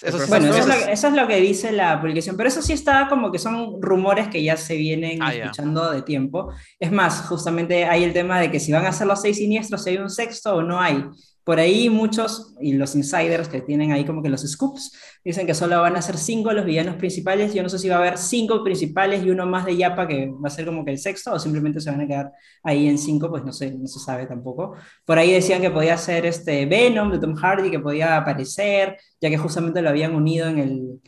Eso 0.00 0.18
sí- 0.18 0.28
bueno, 0.28 0.46
eso 0.48 0.58
es, 0.58 0.66
lo, 0.66 0.74
que- 0.86 0.92
eso 0.92 1.08
es 1.08 1.14
lo 1.14 1.26
que 1.28 1.36
dice 1.36 1.70
la 1.72 2.00
publicación, 2.00 2.36
pero 2.36 2.48
eso 2.48 2.60
sí 2.62 2.72
está 2.72 3.08
como 3.08 3.30
que 3.30 3.38
son 3.38 3.80
rumores 3.80 4.28
que 4.28 4.42
ya 4.42 4.56
se 4.56 4.76
vienen 4.76 5.22
Ah, 5.22 5.32
escuchando 5.44 5.90
de 5.92 6.02
tiempo. 6.02 6.52
Es 6.80 6.90
más, 6.90 7.22
justamente 7.28 7.84
hay 7.84 8.02
el 8.04 8.12
tema 8.12 8.40
de 8.40 8.50
que 8.50 8.58
si 8.58 8.72
van 8.72 8.84
a 8.86 8.92
ser 8.92 9.06
los 9.06 9.20
seis 9.20 9.36
siniestros, 9.36 9.84
si 9.84 9.90
hay 9.90 9.98
un 9.98 10.10
sexto 10.10 10.56
o 10.56 10.62
no 10.62 10.80
hay. 10.80 11.04
Por 11.44 11.58
ahí 11.58 11.90
muchos, 11.90 12.54
y 12.60 12.74
los 12.74 12.94
insiders 12.94 13.48
que 13.48 13.60
tienen 13.60 13.90
ahí 13.90 14.04
como 14.04 14.22
que 14.22 14.28
los 14.28 14.42
scoops, 14.42 14.92
dicen 15.24 15.46
que 15.46 15.54
solo 15.54 15.80
van 15.80 15.96
a 15.96 16.02
ser 16.02 16.16
cinco 16.16 16.52
los 16.52 16.64
villanos 16.64 16.96
principales. 16.96 17.52
Yo 17.52 17.62
no 17.62 17.68
sé 17.68 17.78
si 17.78 17.88
va 17.88 17.96
a 17.96 17.98
haber 17.98 18.18
cinco 18.18 18.62
principales 18.62 19.24
y 19.24 19.30
uno 19.30 19.44
más 19.46 19.66
de 19.66 19.76
Yapa 19.76 20.06
que 20.06 20.30
va 20.30 20.46
a 20.46 20.50
ser 20.50 20.66
como 20.66 20.84
que 20.84 20.92
el 20.92 20.98
sexto, 20.98 21.32
o 21.32 21.38
simplemente 21.38 21.80
se 21.80 21.90
van 21.90 22.00
a 22.00 22.06
quedar 22.06 22.32
ahí 22.62 22.86
en 22.86 22.96
cinco, 22.96 23.28
pues 23.28 23.44
no 23.44 23.52
sé, 23.52 23.72
no 23.72 23.86
se 23.86 23.98
sabe 23.98 24.26
tampoco. 24.26 24.76
Por 25.04 25.18
ahí 25.18 25.32
decían 25.32 25.60
que 25.60 25.70
podía 25.70 25.96
ser 25.96 26.26
este 26.26 26.66
Venom 26.66 27.10
de 27.10 27.18
Tom 27.18 27.34
Hardy, 27.34 27.70
que 27.70 27.80
podía 27.80 28.16
aparecer, 28.16 28.96
ya 29.20 29.28
que 29.28 29.38
justamente 29.38 29.82
lo 29.82 29.88
habían 29.88 30.14
unido 30.14 30.48
en 30.48 30.58
el... 30.58 31.00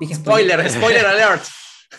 Dije 0.00 0.14
Spoiler, 0.14 0.70
spoiler 0.70 1.06
alert. 1.06 1.44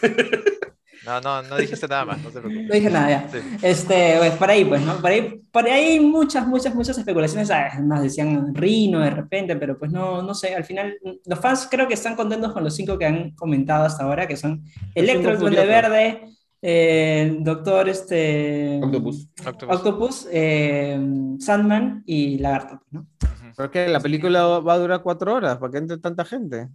No, 1.10 1.19
no, 1.22 1.41
no 1.41 1.58
dijiste 1.58 1.88
nada 1.88 2.06
más, 2.06 2.22
no 2.22 2.30
te 2.30 2.39
preocupes. 2.39 2.67
No 2.67 2.74
dije 2.76 2.89
nada, 2.91 3.10
ya. 3.10 3.30
Sí. 3.32 3.39
Este, 3.63 4.15
pues 4.19 4.34
por 4.34 4.48
ahí, 4.48 4.63
pues, 4.63 4.80
¿no? 4.82 4.95
Por 4.98 5.10
ahí, 5.10 5.41
por 5.52 5.65
ahí 5.65 5.72
hay 5.72 6.00
muchas, 6.00 6.45
muchas, 6.45 6.76
muchas 6.76 7.00
especulaciones. 7.00 7.50
Además 7.50 8.04
decían 8.04 8.54
Rino 8.54 9.00
de 9.00 9.10
repente, 9.10 9.56
pero 9.56 9.80
pues 9.80 9.91
no, 9.91 10.22
no 10.22 10.36
sé. 10.36 10.54
Al 10.54 10.65
final, 10.65 10.95
los 11.26 11.39
fans 11.39 11.67
creo 11.72 11.88
que 11.88 11.95
están 11.95 12.15
contentos 12.15 12.54
con 12.54 12.63
los 12.63 12.76
cinco 12.76 13.00
que 13.00 13.08
han 13.08 13.32
comentado 13.32 13.86
hasta 13.86 14.04
ahora, 14.04 14.28
que 14.28 14.38
son 14.38 14.63
Electro, 14.93 15.32
el 15.32 15.39
Duende. 15.39 15.65
Verde, 15.65 16.22
eh, 16.62 17.38
Doctor 17.39 17.89
este, 17.89 18.80
Octopus. 18.84 19.30
Octopus. 19.48 19.76
Octopus, 19.76 20.28
eh, 20.32 21.00
Sandman 21.39 22.04
y 22.06 22.38
Lagarto, 22.38 22.84
¿no? 22.91 23.08
¿Por 23.56 23.72
qué? 23.72 23.88
La 23.88 24.00
película 24.00 24.45
va 24.60 24.74
a 24.74 24.78
durar 24.78 25.02
cuatro 25.02 25.34
horas, 25.34 25.58
¿para 25.58 25.72
qué 25.72 25.80
entre 25.80 25.98
tanta 25.98 26.24
gente? 26.24 26.69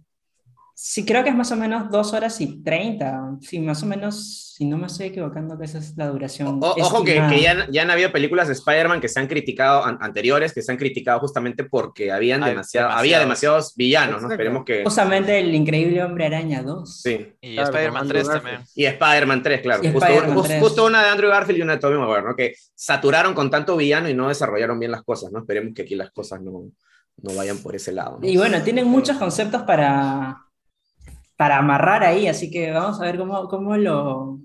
Sí, 0.77 1.05
creo 1.05 1.23
que 1.23 1.29
es 1.29 1.35
más 1.35 1.51
o 1.53 1.55
menos 1.55 1.89
dos 1.89 2.11
horas 2.13 2.41
y 2.41 2.61
treinta. 2.61 3.21
Sí, 3.39 3.59
más 3.59 3.81
o 3.81 3.85
menos, 3.85 4.53
si 4.57 4.65
no 4.65 4.77
me 4.77 4.87
estoy 4.87 5.05
equivocando, 5.07 5.57
que 5.57 5.63
esa 5.63 5.77
es 5.77 5.95
la 5.95 6.07
duración. 6.09 6.59
O- 6.61 6.75
ojo 6.81 7.01
que, 7.05 7.15
ya, 7.15 7.51
han- 7.51 7.71
ya 7.71 7.83
han 7.83 7.91
habido 7.91 8.11
películas 8.11 8.47
de 8.49 8.53
Spider-Man 8.55 8.99
que 8.99 9.07
se 9.07 9.21
han 9.21 9.27
criticado, 9.27 9.85
an- 9.85 9.97
anteriores, 10.01 10.51
que 10.53 10.61
se 10.61 10.73
han 10.73 10.77
criticado 10.77 11.21
justamente 11.21 11.63
porque 11.63 12.11
habían 12.11 12.43
Hay 12.43 12.49
demasiado, 12.51 12.89
había 12.89 13.19
demasiados 13.19 13.73
villanos, 13.77 14.21
¿no? 14.21 14.29
Esperemos 14.29 14.65
que... 14.65 14.83
Justamente 14.83 15.39
el 15.39 15.55
increíble 15.55 16.03
Hombre 16.03 16.25
Araña 16.25 16.61
2. 16.61 17.01
Sí. 17.01 17.25
Y 17.39 17.53
Claro, 17.55 17.69
Spider-Man 17.69 17.99
con 18.01 18.07
3 18.09 18.27
Andrew 18.27 18.41
también. 18.41 18.61
Y 18.75 18.85
Spider-Man 18.85 19.43
3, 19.43 19.61
claro. 19.61 19.81
Y 19.83 19.91
Justo, 19.93 20.05
Spider-Man 20.05 20.37
jus- 20.37 20.47
3. 20.47 20.61
justo 20.61 20.85
una 20.85 21.03
de 21.03 21.09
Andrew 21.09 21.29
Garfield 21.29 21.59
y 21.59 21.61
una 21.61 21.73
de 21.75 21.79
Tobey 21.79 21.97
Maguire, 21.97 22.23
¿no? 22.23 22.35
Que 22.35 22.53
saturaron 22.75 23.33
con 23.33 23.49
tanto 23.49 23.77
villano 23.77 24.09
y 24.09 24.13
no 24.13 24.27
desarrollaron 24.27 24.77
bien 24.77 24.91
las 24.91 25.03
cosas, 25.03 25.31
¿no? 25.31 25.39
Esperemos 25.39 25.73
que 25.73 25.83
aquí 25.83 25.95
las 25.95 26.11
cosas 26.11 26.41
no, 26.41 26.65
no 27.21 27.33
vayan 27.33 27.59
por 27.59 27.75
ese 27.77 27.93
lado. 27.93 28.19
¿no? 28.21 28.27
Y 28.27 28.35
bueno, 28.35 28.61
tienen 28.61 28.87
muchos 28.87 29.15
conceptos 29.17 29.61
para, 29.63 30.37
para 31.37 31.57
amarrar 31.57 32.03
ahí, 32.03 32.27
así 32.27 32.49
que 32.49 32.71
vamos 32.71 32.99
a 33.01 33.05
ver 33.05 33.17
cómo, 33.17 33.47
cómo 33.47 33.75
lo, 33.77 34.39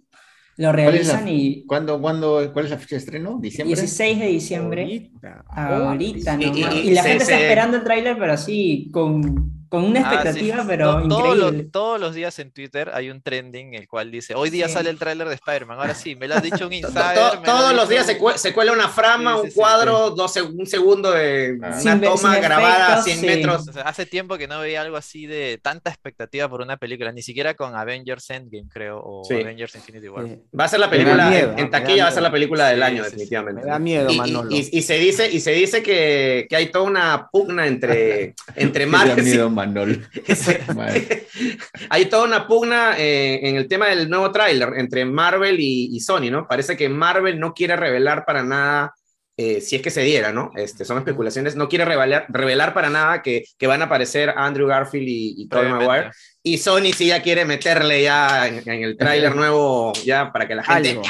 lo 0.56 0.72
realizan. 0.72 1.28
Y 1.28 1.64
¿Cuándo, 1.66 2.00
cuándo, 2.00 2.50
¿Cuál 2.52 2.64
es 2.66 2.70
la 2.72 2.78
fecha 2.78 2.96
de 2.96 3.00
estreno? 3.00 3.38
¿Diciembre? 3.40 3.76
16 3.76 4.18
de 4.18 4.26
diciembre, 4.26 4.82
Ahorita. 4.82 5.44
ahorita 5.48 6.34
Y- 6.40 6.46
nomás. 6.46 6.74
y- 6.74 6.78
Y, 6.88 6.90
la 6.92 7.02
se- 7.02 7.08
gente 7.08 7.22
está 7.24 7.36
se- 7.36 7.42
esperando 7.42 7.76
el 7.76 7.84
tráiler, 7.84 8.16
pero 8.18 8.32
así, 8.32 8.90
con, 8.92 9.59
con 9.70 9.84
una 9.84 10.00
Ah, 10.00 10.10
sí. 10.10 10.14
expectativa, 10.16 10.64
pero 10.68 11.00
To- 11.02 11.08
todos 11.08 11.36
los- 11.38 11.54
todos 11.72 11.98
los 11.98 12.14
días 12.14 12.38
en 12.40 12.50
Twitter 12.52 12.90
hay 12.92 13.08
un 13.08 13.22
trending 13.22 13.72
el 13.74 13.88
cual 13.88 14.10
dice, 14.10 14.34
hoy 14.34 14.50
día 14.50 14.66
Sí. 14.68 14.74
sale 14.74 14.90
el 14.90 14.98
tráiler 14.98 15.28
de 15.28 15.34
Spider-Man, 15.36 15.78
ahora 15.78 15.94
sí, 15.94 16.16
me 16.16 16.28
lo 16.28 16.34
ha 16.34 16.40
dicho 16.40 16.66
un 16.66 16.72
insider. 16.74 17.14
to- 17.14 17.40
todos 17.42 17.72
los 17.74 17.88
días 17.88 18.04
se, 18.04 18.14
un- 18.14 18.18
cue- 18.20 18.36
se 18.36 18.52
cuela 18.52 18.72
una 18.72 18.88
frama, 18.88 19.34
Sí, 19.34 19.38
sí, 19.38 19.44
un 19.44 19.50
sí, 19.52 19.56
cuadro, 19.56 20.10
dos 20.10 20.36
seg- 20.36 20.54
un 20.58 20.66
segundo 20.66 21.12
de 21.12 21.56
Ah. 21.62 21.66
una 21.68 21.80
Sin 21.80 22.00
toma 22.02 22.34
sin 22.34 22.42
grabada 22.42 22.76
a 22.76 22.82
efectos, 23.00 23.04
100 23.04 23.18
sí. 23.20 23.26
metros. 23.26 23.68
O 23.68 23.72
sea, 23.72 23.82
hace 23.84 24.04
tiempo 24.06 24.36
que 24.36 24.46
no 24.48 24.60
veía 24.60 24.82
algo 24.82 24.96
así 24.98 25.26
de 25.26 25.58
tanta 25.62 25.88
expectativa 25.88 26.48
por 26.48 26.60
una 26.60 26.76
película, 26.76 27.12
ni 27.12 27.22
siquiera 27.22 27.54
con 27.54 27.76
Avengers 27.76 28.28
Endgame, 28.30 28.68
creo, 28.68 29.00
o 29.02 29.24
Sí. 29.24 29.34
Avengers 29.34 29.74
Infinity 29.76 30.08
War. 30.08 30.26
Sí. 30.26 30.38
Va 30.58 30.64
a 30.64 30.68
ser 30.68 30.80
la 30.80 30.90
película, 30.90 31.30
miedo, 31.30 31.54
en, 31.56 31.70
taquilla 31.70 32.04
va 32.04 32.10
a 32.10 32.12
ser 32.12 32.22
la 32.24 32.32
película 32.32 32.68
del 32.68 32.78
Sí, 32.80 32.82
año, 32.84 33.04
sí, 33.04 33.10
sí. 33.10 33.16
definitivamente. 33.16 33.60
Me 33.62 33.68
da 33.70 33.78
miedo, 33.78 34.10
Y- 34.10 34.14
y, 34.14 34.18
Manolo. 34.18 34.50
y- 34.50 34.68
y 34.72 34.82
se 34.82 34.98
dice, 34.98 35.30
y 35.30 35.38
se 35.38 35.52
dice 35.52 35.82
que, 35.82 36.46
que 36.50 36.56
hay 36.56 36.66
toda 36.72 36.84
una 36.86 37.28
pugna 37.30 37.66
entre, 37.68 38.34
entre 38.56 38.86
Me 38.86 38.92
da 38.92 38.98
Marvel. 39.06 39.24
miedo, 39.24 39.50
Manol. 39.60 40.08
Hay 41.90 42.06
toda 42.06 42.24
una 42.24 42.46
pugna 42.46 42.98
eh, 42.98 43.40
en 43.48 43.56
el 43.56 43.68
tema 43.68 43.88
del 43.88 44.08
nuevo 44.08 44.30
tráiler 44.30 44.70
entre 44.76 45.04
Marvel 45.04 45.58
y, 45.60 45.94
y 45.94 46.00
Sony, 46.00 46.30
¿no? 46.30 46.46
Parece 46.46 46.76
que 46.76 46.88
Marvel 46.88 47.38
no 47.38 47.52
quiere 47.52 47.76
revelar 47.76 48.24
para 48.24 48.42
nada, 48.42 48.94
eh, 49.36 49.60
si 49.60 49.76
es 49.76 49.82
que 49.82 49.90
se 49.90 50.02
diera, 50.02 50.32
¿no? 50.32 50.50
Este, 50.56 50.84
son 50.84 50.98
especulaciones, 50.98 51.56
no 51.56 51.68
quiere 51.68 51.84
revelar, 51.84 52.26
revelar 52.28 52.74
para 52.74 52.90
nada 52.90 53.22
que, 53.22 53.44
que 53.58 53.66
van 53.66 53.82
a 53.82 53.86
aparecer 53.86 54.34
Andrew 54.36 54.66
Garfield 54.66 55.08
y, 55.08 55.34
y 55.42 55.48
Tobey. 55.48 55.68
Maguire. 55.68 56.10
Y 56.42 56.58
Sony 56.58 56.92
sí 56.94 57.06
ya 57.06 57.22
quiere 57.22 57.44
meterle 57.44 58.02
ya 58.02 58.48
en, 58.48 58.68
en 58.68 58.84
el 58.84 58.96
tráiler 58.96 59.34
nuevo, 59.34 59.92
ya 60.04 60.32
para 60.32 60.48
que 60.48 60.54
la 60.54 60.64
gente... 60.64 60.90
Algo. 60.90 61.02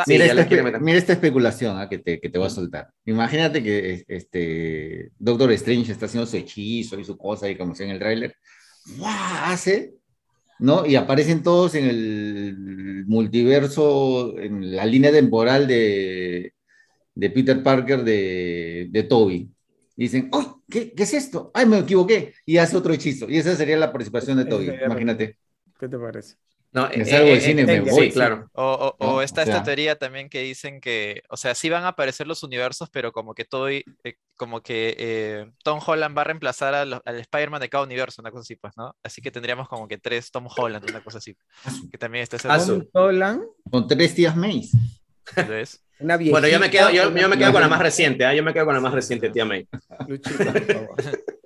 Sí, 0.00 0.02
mira, 0.06 0.24
esta, 0.26 0.46
quiere 0.46 0.62
espe- 0.62 0.64
meter. 0.64 0.80
mira 0.80 0.98
esta 0.98 1.12
especulación 1.12 1.76
ah, 1.78 1.88
que, 1.88 1.98
te, 1.98 2.20
que 2.20 2.28
te 2.30 2.38
voy 2.38 2.46
a 2.46 2.50
soltar. 2.50 2.90
Imagínate 3.04 3.62
que 3.62 4.04
este 4.08 5.12
Doctor 5.18 5.52
Strange 5.52 5.92
está 5.92 6.06
haciendo 6.06 6.26
su 6.26 6.36
hechizo 6.36 6.98
y 6.98 7.04
su 7.04 7.16
cosa 7.18 7.48
y 7.50 7.56
como 7.56 7.74
sea 7.74 7.86
en 7.86 7.92
el 7.92 7.98
tráiler. 7.98 8.34
Hace, 9.44 9.94
¿no? 10.58 10.86
Y 10.86 10.96
aparecen 10.96 11.42
todos 11.42 11.74
en 11.74 11.84
el 11.86 13.04
multiverso, 13.06 14.38
en 14.38 14.74
la 14.74 14.86
línea 14.86 15.12
temporal 15.12 15.66
de, 15.66 16.54
de 17.14 17.30
Peter 17.30 17.62
Parker 17.62 18.02
de, 18.04 18.88
de 18.90 19.02
Toby. 19.04 19.50
Y 19.96 20.02
dicen, 20.04 20.30
¡ay! 20.32 20.46
¿qué, 20.70 20.92
¿Qué 20.94 21.02
es 21.02 21.14
esto? 21.14 21.50
¡Ay, 21.54 21.66
me 21.66 21.78
equivoqué! 21.78 22.34
Y 22.46 22.56
hace 22.56 22.76
otro 22.76 22.92
hechizo. 22.94 23.28
Y 23.28 23.36
esa 23.38 23.54
sería 23.56 23.76
la 23.76 23.92
participación 23.92 24.38
de 24.38 24.46
Toby. 24.46 24.70
Imagínate. 24.86 25.38
¿Qué 25.78 25.88
te 25.88 25.98
parece? 25.98 26.36
No, 26.74 26.88
Me 26.88 27.02
eh, 27.02 27.04
salgo 27.04 27.26
eh, 27.26 27.30
del 27.32 27.40
cine, 27.42 27.62
eh, 27.62 27.66
me 27.66 27.74
eh, 27.74 27.80
voy. 27.82 28.06
Sí, 28.06 28.12
claro. 28.12 28.48
O, 28.54 28.64
o- 28.64 28.96
o 29.04 29.12
¿no? 29.16 29.22
está 29.22 29.42
O 29.42 29.44
sea- 29.44 29.54
esta 29.56 29.64
teoría 29.64 29.96
también 29.98 30.30
que 30.30 30.40
dicen 30.40 30.80
que, 30.80 31.22
o 31.28 31.36
sea, 31.36 31.54
sí 31.54 31.68
van 31.68 31.84
a 31.84 31.88
aparecer 31.88 32.26
los 32.26 32.42
universos, 32.42 32.88
pero 32.90 33.12
como 33.12 33.34
que 33.34 33.44
todo, 33.44 33.68
eh, 33.68 33.84
como 34.36 34.62
que 34.62 34.94
eh, 34.98 35.50
Tom 35.64 35.80
Holland 35.86 36.16
va 36.16 36.22
a 36.22 36.24
reemplazar 36.24 36.74
a 36.74 36.84
lo- 36.86 37.02
al 37.04 37.18
Spider-Man 37.20 37.60
de 37.60 37.68
cada 37.68 37.84
universo, 37.84 38.22
una 38.22 38.30
cosa 38.30 38.40
así, 38.40 38.56
pues, 38.56 38.72
¿no? 38.78 38.96
Así 39.02 39.20
que 39.20 39.30
tendríamos 39.30 39.68
como 39.68 39.86
que 39.86 39.98
tres 39.98 40.30
Tom 40.30 40.46
Holland, 40.56 40.88
una 40.88 41.04
cosa 41.04 41.18
así. 41.18 41.36
Que 41.90 41.98
también 41.98 42.22
está 42.22 42.38
su- 42.58 42.88
Nolan, 42.94 43.42
Con 43.70 43.86
tres 43.86 44.14
tías 44.14 44.34
Mays. 44.34 44.72
¿lo 45.36 45.46
ves? 45.48 45.84
una 46.00 46.16
viejita. 46.16 46.40
Bueno, 46.40 46.48
yo 46.52 46.58
me 46.58 46.70
quedo, 46.70 46.90
yo, 46.90 47.14
yo 47.14 47.28
me 47.28 47.36
quedo 47.38 47.52
con 47.52 47.60
la 47.60 47.68
más 47.68 47.80
reciente, 47.80 48.24
¿ah? 48.24 48.34
yo 48.34 48.42
me 48.42 48.52
quedo 48.54 48.64
con 48.64 48.74
la 48.74 48.80
más 48.80 48.92
reciente, 48.94 49.28
tía 49.30 49.44
May. 49.44 49.68
Luchita, 50.08 50.52
por 50.52 50.64
favor. 50.64 50.96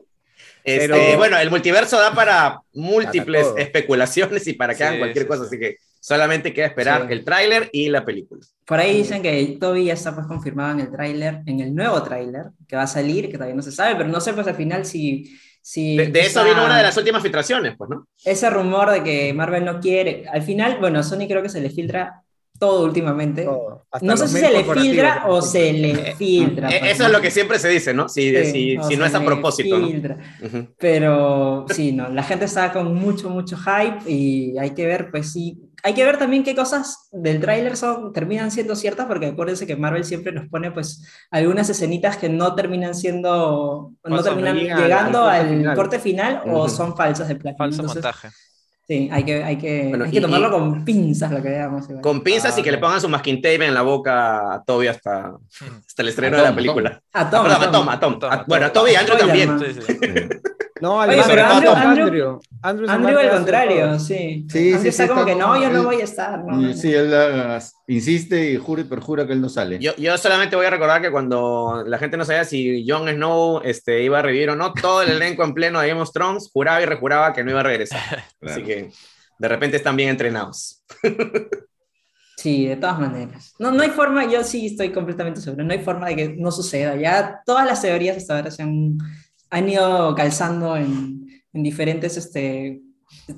Este, 0.67 0.89
Pero- 0.89 1.17
Bueno, 1.19 1.39
el 1.39 1.49
multiverso 1.51 1.97
da 1.99 2.13
para 2.13 2.61
múltiples 2.75 3.47
Para 3.47 3.63
especulaciones 3.63 4.47
y 4.49 4.53
para 4.55 4.73
que 4.75 4.79
Sí, 4.79 4.83
hagan 4.85 4.99
cualquier 4.99 5.25
sí, 5.25 5.29
cosa, 5.29 5.43
sí. 5.43 5.47
así 5.47 5.59
que 5.61 5.77
solamente 6.01 6.53
queda 6.53 6.67
esperar 6.67 7.07
Sí. 7.07 7.13
el 7.13 7.25
tráiler 7.25 7.71
y 7.73 7.89
la 7.89 8.05
película. 8.05 8.41
Por 8.67 8.79
ahí 8.81 8.97
dicen 8.99 9.23
que 9.23 9.57
Toby 9.61 9.85
ya 9.87 9.93
está 9.95 10.15
pues 10.15 10.27
confirmado 10.27 10.73
en 10.73 10.81
el 10.81 10.91
tráiler, 10.91 11.41
en 11.47 11.61
el 11.61 11.75
nuevo 11.75 12.03
tráiler, 12.03 12.47
que 12.69 12.77
va 12.77 12.83
a 12.83 12.87
salir, 12.89 13.27
que 13.31 13.35
todavía 13.35 13.55
no 13.55 13.63
se 13.63 13.73
sabe, 13.73 13.95
pero 13.97 14.09
no 14.09 14.21
sé 14.21 14.33
pues 14.33 14.47
al 14.49 14.57
final 14.57 14.85
si... 14.85 15.39
si 15.63 15.97
De, 15.97 16.07
de 16.09 16.21
eso 16.21 16.45
vino 16.45 16.65
una 16.65 16.77
de 16.79 16.83
las 16.83 16.97
últimas 16.97 17.23
filtraciones, 17.23 17.75
pues, 17.79 17.89
¿no? 17.91 18.07
Ese 18.25 18.51
rumor 18.51 18.91
de 18.91 19.03
que 19.05 19.33
Marvel 19.35 19.65
no 19.65 19.81
quiere, 19.81 20.25
al 20.33 20.43
final, 20.43 20.79
bueno, 20.81 20.99
a 20.99 21.03
Sony 21.05 21.27
creo 21.29 21.43
que 21.43 21.49
se 21.49 21.61
le 21.61 21.71
filtra 21.71 22.23
todo 22.59 22.85
últimamente. 22.85 23.45
Todo. 23.45 23.87
No 24.03 24.17
sé 24.17 24.29
si 24.29 24.39
se 24.39 24.51
le 24.51 24.65
filtra 24.65 25.25
o 25.29 25.41
se 25.43 25.73
le 25.73 26.15
filtra. 26.17 26.69
Eh, 26.71 26.77
pues, 26.81 26.93
Eso 26.93 27.03
¿no? 27.03 27.07
es 27.09 27.13
lo 27.15 27.21
que 27.21 27.31
siempre 27.31 27.59
se 27.59 27.69
dice, 27.69 27.95
¿no? 27.95 28.09
Si, 28.09 28.35
Sí, 28.47 28.77
si, 28.89 28.97
no 28.97 29.05
es 29.07 29.15
a 29.15 29.25
propósito, 29.25 29.79
¿no? 29.79 29.87
filtra. 29.87 30.19
Pero 30.79 31.67
sí, 31.71 31.93
no, 31.93 32.09
la 32.09 32.23
gente 32.23 32.45
está 32.45 32.73
con 32.73 32.95
mucho, 32.95 33.31
mucho 33.31 33.57
hype 33.57 34.11
y 34.11 34.57
hay 34.59 34.71
que 34.71 34.87
ver, 34.87 35.11
pues 35.11 35.33
sí, 35.33 35.61
hay 35.83 35.95
que 35.95 36.05
ver 36.05 36.19
también 36.19 36.43
qué 36.45 36.55
cosas 36.55 37.09
del 37.13 37.41
tráiler 37.41 37.77
son, 37.77 38.13
terminan 38.13 38.51
siendo 38.51 38.75
ciertas, 38.77 39.07
porque 39.07 39.27
acuérdense 39.27 39.67
que 39.67 39.77
Marvel 39.77 40.05
siempre 40.05 40.33
nos 40.33 40.49
pone 40.49 40.71
pues 40.73 41.05
algunas 41.31 41.69
escenitas 41.71 42.17
que 42.17 42.29
no 42.29 42.55
terminan 42.55 42.95
siendo, 42.95 43.93
no 44.05 44.23
terminan 44.23 44.57
al- 44.59 44.83
llegando 44.83 45.25
al 45.25 45.67
al 45.69 45.75
corte 45.77 45.99
final. 45.99 46.43
o 46.47 46.69
son 46.69 46.97
falsas 46.97 47.29
de 47.29 47.37
plano. 47.37 47.57
Falso 47.57 47.81
Entonces, 47.83 48.03
montaje. 48.03 48.29
Sí, 48.89 49.09
hay 49.11 49.25
que, 49.25 49.43
hay 49.43 49.57
que, 49.59 49.89
Bueno, 49.89 50.05
hay 50.05 50.11
que 50.13 50.19
y- 50.19 50.21
tomarlo 50.21 50.47
y- 50.47 50.51
con 50.53 50.85
pinzas 50.85 51.33
lo 51.33 51.43
que 51.43 51.49
veamos. 51.49 51.85
igual. 51.89 52.01
Con 52.03 52.21
pinzas 52.23 52.57
y 52.57 52.63
que 52.63 52.71
le 52.71 52.77
Ah, 52.77 52.81
pongan 52.81 53.01
su 53.01 53.09
masking 53.09 53.43
tape 53.43 53.65
en 53.67 53.75
la 53.75 53.83
boca 53.83 54.55
a 54.55 54.63
Toby 54.63 54.87
hasta, 54.87 55.33
hasta 55.87 56.03
el 56.03 56.09
estreno 56.09 56.37
A 56.37 56.39
de 56.39 56.43
la 56.45 56.49
Tom, 56.51 56.57
película. 56.57 57.03
A 57.13 57.21
Ah, 57.23 57.31
Tom, 57.31 57.43
perdón, 57.47 57.63
a 57.63 57.71
Tom, 57.73 57.89
a 57.89 58.01
Tom. 58.01 58.19
Tom, 58.21 58.31
A- 58.31 58.35
a 58.35 58.45
Bueno, 58.47 58.67
a. 58.67 58.73
Toby 58.73 58.93
y 58.93 58.95
a 58.95 59.01
Andrew 59.01 59.19
también. 59.19 59.59
Sí, 60.77 60.81
sí. 60.81 60.83
No, 60.83 61.01
al 61.01 61.11
Oye, 61.11 61.23
pero 61.27 61.45
Andrew, 61.47 61.73
Andrew- 61.73 62.41
Andrew. 62.63 62.91
Andrew, 62.91 63.19
al 63.19 63.31
contrario, 63.31 63.99
sí. 63.99 64.47
Sí, 64.51 64.59
Andrew 64.75 64.83
sí, 64.83 64.89
está 64.89 65.03
sí, 65.05 65.09
como 65.09 65.21
está 65.23 65.33
que 65.33 65.39
no, 65.39 65.57
yo 65.63 65.71
no 65.71 65.79
él- 65.81 65.85
voy 65.87 66.01
a 66.01 66.05
estar. 66.05 66.45
no, 66.45 66.57
no. 66.57 66.73
Sí, 66.75 66.93
él 66.93 67.13
ah, 67.15 67.59
insiste 67.87 68.51
y 68.53 68.57
jura 68.57 68.83
y 68.83 68.85
perjura 68.85 69.27
que 69.27 69.33
él 69.33 69.41
no 69.41 69.49
sale. 69.49 69.79
Yo, 69.79 69.95
yo 69.97 70.17
solamente 70.19 70.55
voy 70.57 70.67
a 70.67 70.71
recordar 70.71 71.01
que 71.01 71.11
cuando 71.11 71.83
la 71.87 71.99
gente 71.99 72.17
no 72.17 72.25
sabía 72.25 72.45
si 72.45 72.85
Jon 72.87 73.09
Snow 73.09 73.63
este, 73.65 74.03
iba 74.03 74.19
a 74.19 74.23
revivir 74.23 74.51
o 74.51 74.57
no, 74.57 74.73
todo 74.75 75.03
el 75.03 75.11
elenco 75.11 75.45
en 75.45 75.55
pleno 75.55 75.81
de 75.81 75.89
Game 75.89 76.01
of 76.01 76.13
Thrones 76.13 76.51
juraba 76.53 76.83
y 76.83 76.87
rejuraba 76.87 77.33
que 77.33 77.43
no 77.43 77.51
iba 77.53 77.61
a 77.61 77.65
regresar. 77.65 78.01
Así 78.43 78.63
Claro. 78.63 78.65
que 78.67 78.91
de 79.39 79.49
repente 79.49 79.77
están 79.79 79.97
bien 79.97 80.11
entrenados. 80.11 80.83
Sí, 82.39 82.67
de 82.67 82.77
todas 82.77 83.01
maneras. 83.01 83.55
No, 83.59 83.73
no 83.73 83.83
hay 83.83 83.89
forma, 83.89 84.31
yo 84.31 84.45
sí 84.45 84.67
estoy 84.67 84.93
completamente 84.93 85.41
seguro, 85.41 85.65
no 85.65 85.73
hay 85.73 85.79
forma 85.81 86.09
de 86.09 86.17
que 86.17 86.29
no 86.37 86.53
suceda. 86.53 86.95
Ya 86.95 87.41
todas 87.47 87.65
las 87.67 87.81
teorías 87.81 88.17
hasta 88.19 88.37
ahora 88.37 88.51
se 88.51 88.63
han, 88.63 88.99
han 89.51 89.69
ido 89.69 90.15
calzando 90.15 90.77
en, 90.77 91.27
en 91.53 91.63
diferentes 91.63 92.17
este, 92.17 92.83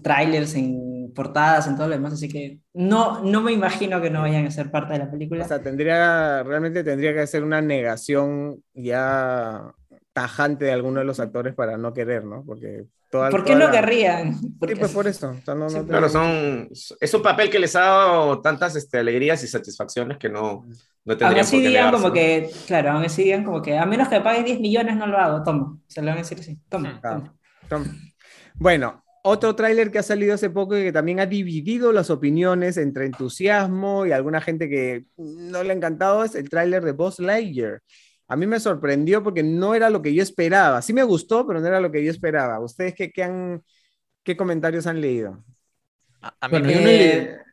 trailers, 0.02 0.54
en 0.54 1.12
portadas, 1.14 1.66
en 1.66 1.76
todo 1.76 1.88
lo 1.88 1.94
demás, 1.94 2.12
así 2.12 2.28
que 2.28 2.60
no, 2.74 3.22
no 3.22 3.42
me 3.42 3.52
imagino 3.52 4.00
que 4.00 4.10
no 4.10 4.22
vayan 4.22 4.46
a 4.46 4.50
ser 4.50 4.70
parte 4.70 4.92
de 4.92 5.00
la 5.00 5.10
película. 5.10 5.44
O 5.44 5.48
sea, 5.48 5.62
tendría, 5.62 6.42
realmente 6.42 6.84
tendría 6.84 7.14
que 7.14 7.26
ser 7.26 7.42
una 7.42 7.60
negación 7.60 8.62
ya 8.74 9.74
tajante 10.20 10.64
de 10.64 10.72
alguno 10.72 10.98
de 10.98 11.06
los 11.06 11.20
actores 11.20 11.54
para 11.54 11.76
no 11.76 11.92
querer, 11.94 12.24
¿no? 12.24 12.42
Porque 12.44 12.86
toda, 13.08 13.30
¿Por 13.30 13.44
qué 13.44 13.52
toda 13.52 13.66
no 13.66 13.72
la- 13.72 13.80
querrían? 13.80 14.34
Porque- 14.58 14.74
Sí, 14.74 14.80
pues 14.80 14.92
por 14.92 15.06
eso. 15.06 15.30
O 15.30 15.44
sea, 15.44 15.54
no- 15.54 15.64
no 15.64 15.70
Sí, 15.70 15.78
Claro, 15.86 16.08
son, 16.08 16.68
es 17.00 17.14
un 17.14 17.22
papel 17.22 17.48
que 17.50 17.60
les 17.60 17.76
ha 17.76 17.80
dado 17.82 18.40
tantas 18.40 18.74
este, 18.74 18.98
alegrías 18.98 19.42
y 19.44 19.46
satisfacciones 19.46 20.18
que 20.18 20.28
no, 20.28 20.64
no 21.04 21.12
Aún 21.12 21.18
tendrían 21.18 21.38
así 21.38 21.56
por 21.56 21.62
qué 21.62 21.68
digan 21.68 21.84
negarse, 21.84 21.96
como 21.96 22.08
¿no? 22.08 22.14
que, 22.14 22.50
claro, 22.66 22.90
aún 22.90 23.04
así 23.04 23.22
digan 23.22 23.44
como 23.44 23.62
que 23.62 23.78
a 23.78 23.86
menos 23.86 24.08
que 24.08 24.16
me 24.16 24.24
pagues 24.24 24.44
10 24.44 24.58
millones 24.60 24.96
no 24.96 25.06
lo 25.06 25.18
hago, 25.18 25.44
toma. 25.44 25.78
Se 25.86 26.00
lo 26.00 26.08
van 26.08 26.16
a 26.16 26.20
decir 26.22 26.38
así, 26.40 26.58
toma. 26.68 27.00
Ah. 27.04 27.10
toma. 27.14 27.34
Tom. 27.68 27.84
Bueno, 28.54 29.04
otro 29.22 29.54
tráiler 29.54 29.90
que 29.90 29.98
ha 29.98 30.02
salido 30.02 30.34
hace 30.34 30.50
poco 30.50 30.76
y 30.76 30.82
que 30.82 30.92
también 30.92 31.20
ha 31.20 31.26
dividido 31.26 31.92
las 31.92 32.10
opiniones 32.10 32.76
entre 32.76 33.06
entusiasmo 33.06 34.04
y 34.06 34.12
alguna 34.12 34.40
gente 34.40 34.68
que 34.68 35.04
no 35.16 35.62
le 35.62 35.70
ha 35.70 35.76
encantado 35.76 36.24
es 36.24 36.34
el 36.34 36.48
tráiler 36.48 36.84
de 36.84 36.92
Buzz 36.92 37.20
Lightyear. 37.20 37.82
A 38.28 38.36
mí 38.36 38.46
me 38.46 38.60
sorprendió 38.60 39.22
porque 39.22 39.42
no 39.42 39.74
era 39.74 39.90
lo 39.90 40.02
que 40.02 40.12
yo 40.14 40.22
esperaba. 40.22 40.82
Sí 40.82 40.92
me 40.92 41.02
gustó, 41.02 41.46
pero 41.46 41.60
no 41.60 41.66
era 41.66 41.80
lo 41.80 41.90
que 41.90 42.04
yo 42.04 42.10
esperaba. 42.10 42.60
¿Ustedes 42.60 42.94
qué, 42.94 43.10
qué, 43.10 43.24
han, 43.24 43.62
qué 44.22 44.36
comentarios 44.36 44.86
han 44.86 45.00
leído? 45.00 45.42
A, 46.20 46.34
a 46.40 46.48
mí 46.48 46.58
Bueno, 46.60 46.68
me- 46.82 47.48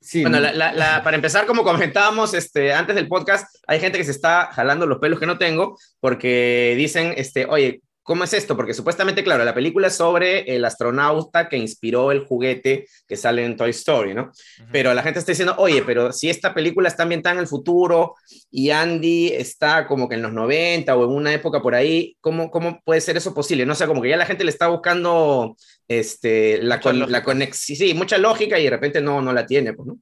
Sí, 0.00 0.22
Bueno, 0.22 0.36
¿no? 0.36 0.42
la- 0.44 0.52
la- 0.52 0.72
la- 0.72 1.02
para 1.02 1.16
empezar, 1.16 1.46
como 1.46 1.64
comentábamos 1.64 2.32
este, 2.32 2.72
antes 2.72 2.94
del 2.94 3.08
podcast, 3.08 3.56
hay 3.66 3.80
gente 3.80 3.98
que 3.98 4.04
se 4.04 4.12
está 4.12 4.46
jalando 4.52 4.86
los 4.86 4.98
pelos 5.00 5.18
que 5.18 5.26
no 5.26 5.36
tengo 5.36 5.76
porque 5.98 6.74
dicen, 6.76 7.12
este, 7.16 7.44
oye, 7.46 7.82
¿cómo 8.06 8.22
es 8.22 8.32
esto? 8.32 8.56
Porque 8.56 8.72
supuestamente, 8.72 9.24
claro, 9.24 9.44
la 9.44 9.52
película 9.52 9.88
es 9.88 9.94
sobre 9.96 10.42
el 10.54 10.64
astronauta 10.64 11.48
que 11.48 11.56
inspiró 11.58 12.12
el 12.12 12.24
juguete 12.24 12.86
que 13.06 13.16
sale 13.16 13.44
en 13.44 13.56
Toy 13.56 13.70
Story, 13.70 14.14
¿no? 14.14 14.30
Pero 14.70 14.94
la 14.94 15.02
gente 15.02 15.18
está 15.18 15.32
diciendo, 15.32 15.56
oye, 15.58 15.82
pero 15.82 16.12
si 16.12 16.30
esta 16.30 16.54
película 16.54 16.88
está 16.88 17.02
ambientada 17.02 17.34
en 17.34 17.40
el 17.40 17.48
futuro 17.48 18.14
y 18.50 18.70
Andy 18.70 19.28
está 19.34 19.86
como 19.88 20.08
que 20.08 20.14
en 20.14 20.22
los 20.22 20.32
90 20.32 20.96
o 20.96 21.04
en 21.04 21.10
una 21.10 21.34
época 21.34 21.60
por 21.60 21.74
ahí, 21.74 22.16
¿cómo, 22.20 22.48
cómo 22.50 22.80
puede 22.84 23.00
ser 23.00 23.16
eso 23.16 23.34
posible? 23.34 23.66
No 23.66 23.74
sé, 23.74 23.86
como 23.88 24.00
que 24.00 24.08
ya 24.10 24.16
la 24.16 24.24
gente 24.26 24.44
le 24.44 24.50
está 24.50 24.68
buscando 24.68 25.56
este, 25.88 26.62
la, 26.62 26.80
con- 26.80 27.10
la 27.10 27.22
conexión, 27.24 27.76
sí, 27.76 27.92
mucha 27.94 28.18
lógica 28.18 28.58
y 28.58 28.64
de 28.64 28.70
repente 28.70 29.00
no, 29.00 29.20
no 29.20 29.32
la 29.32 29.44
tiene, 29.46 29.72
pues, 29.72 29.88
¿no? 29.88 29.98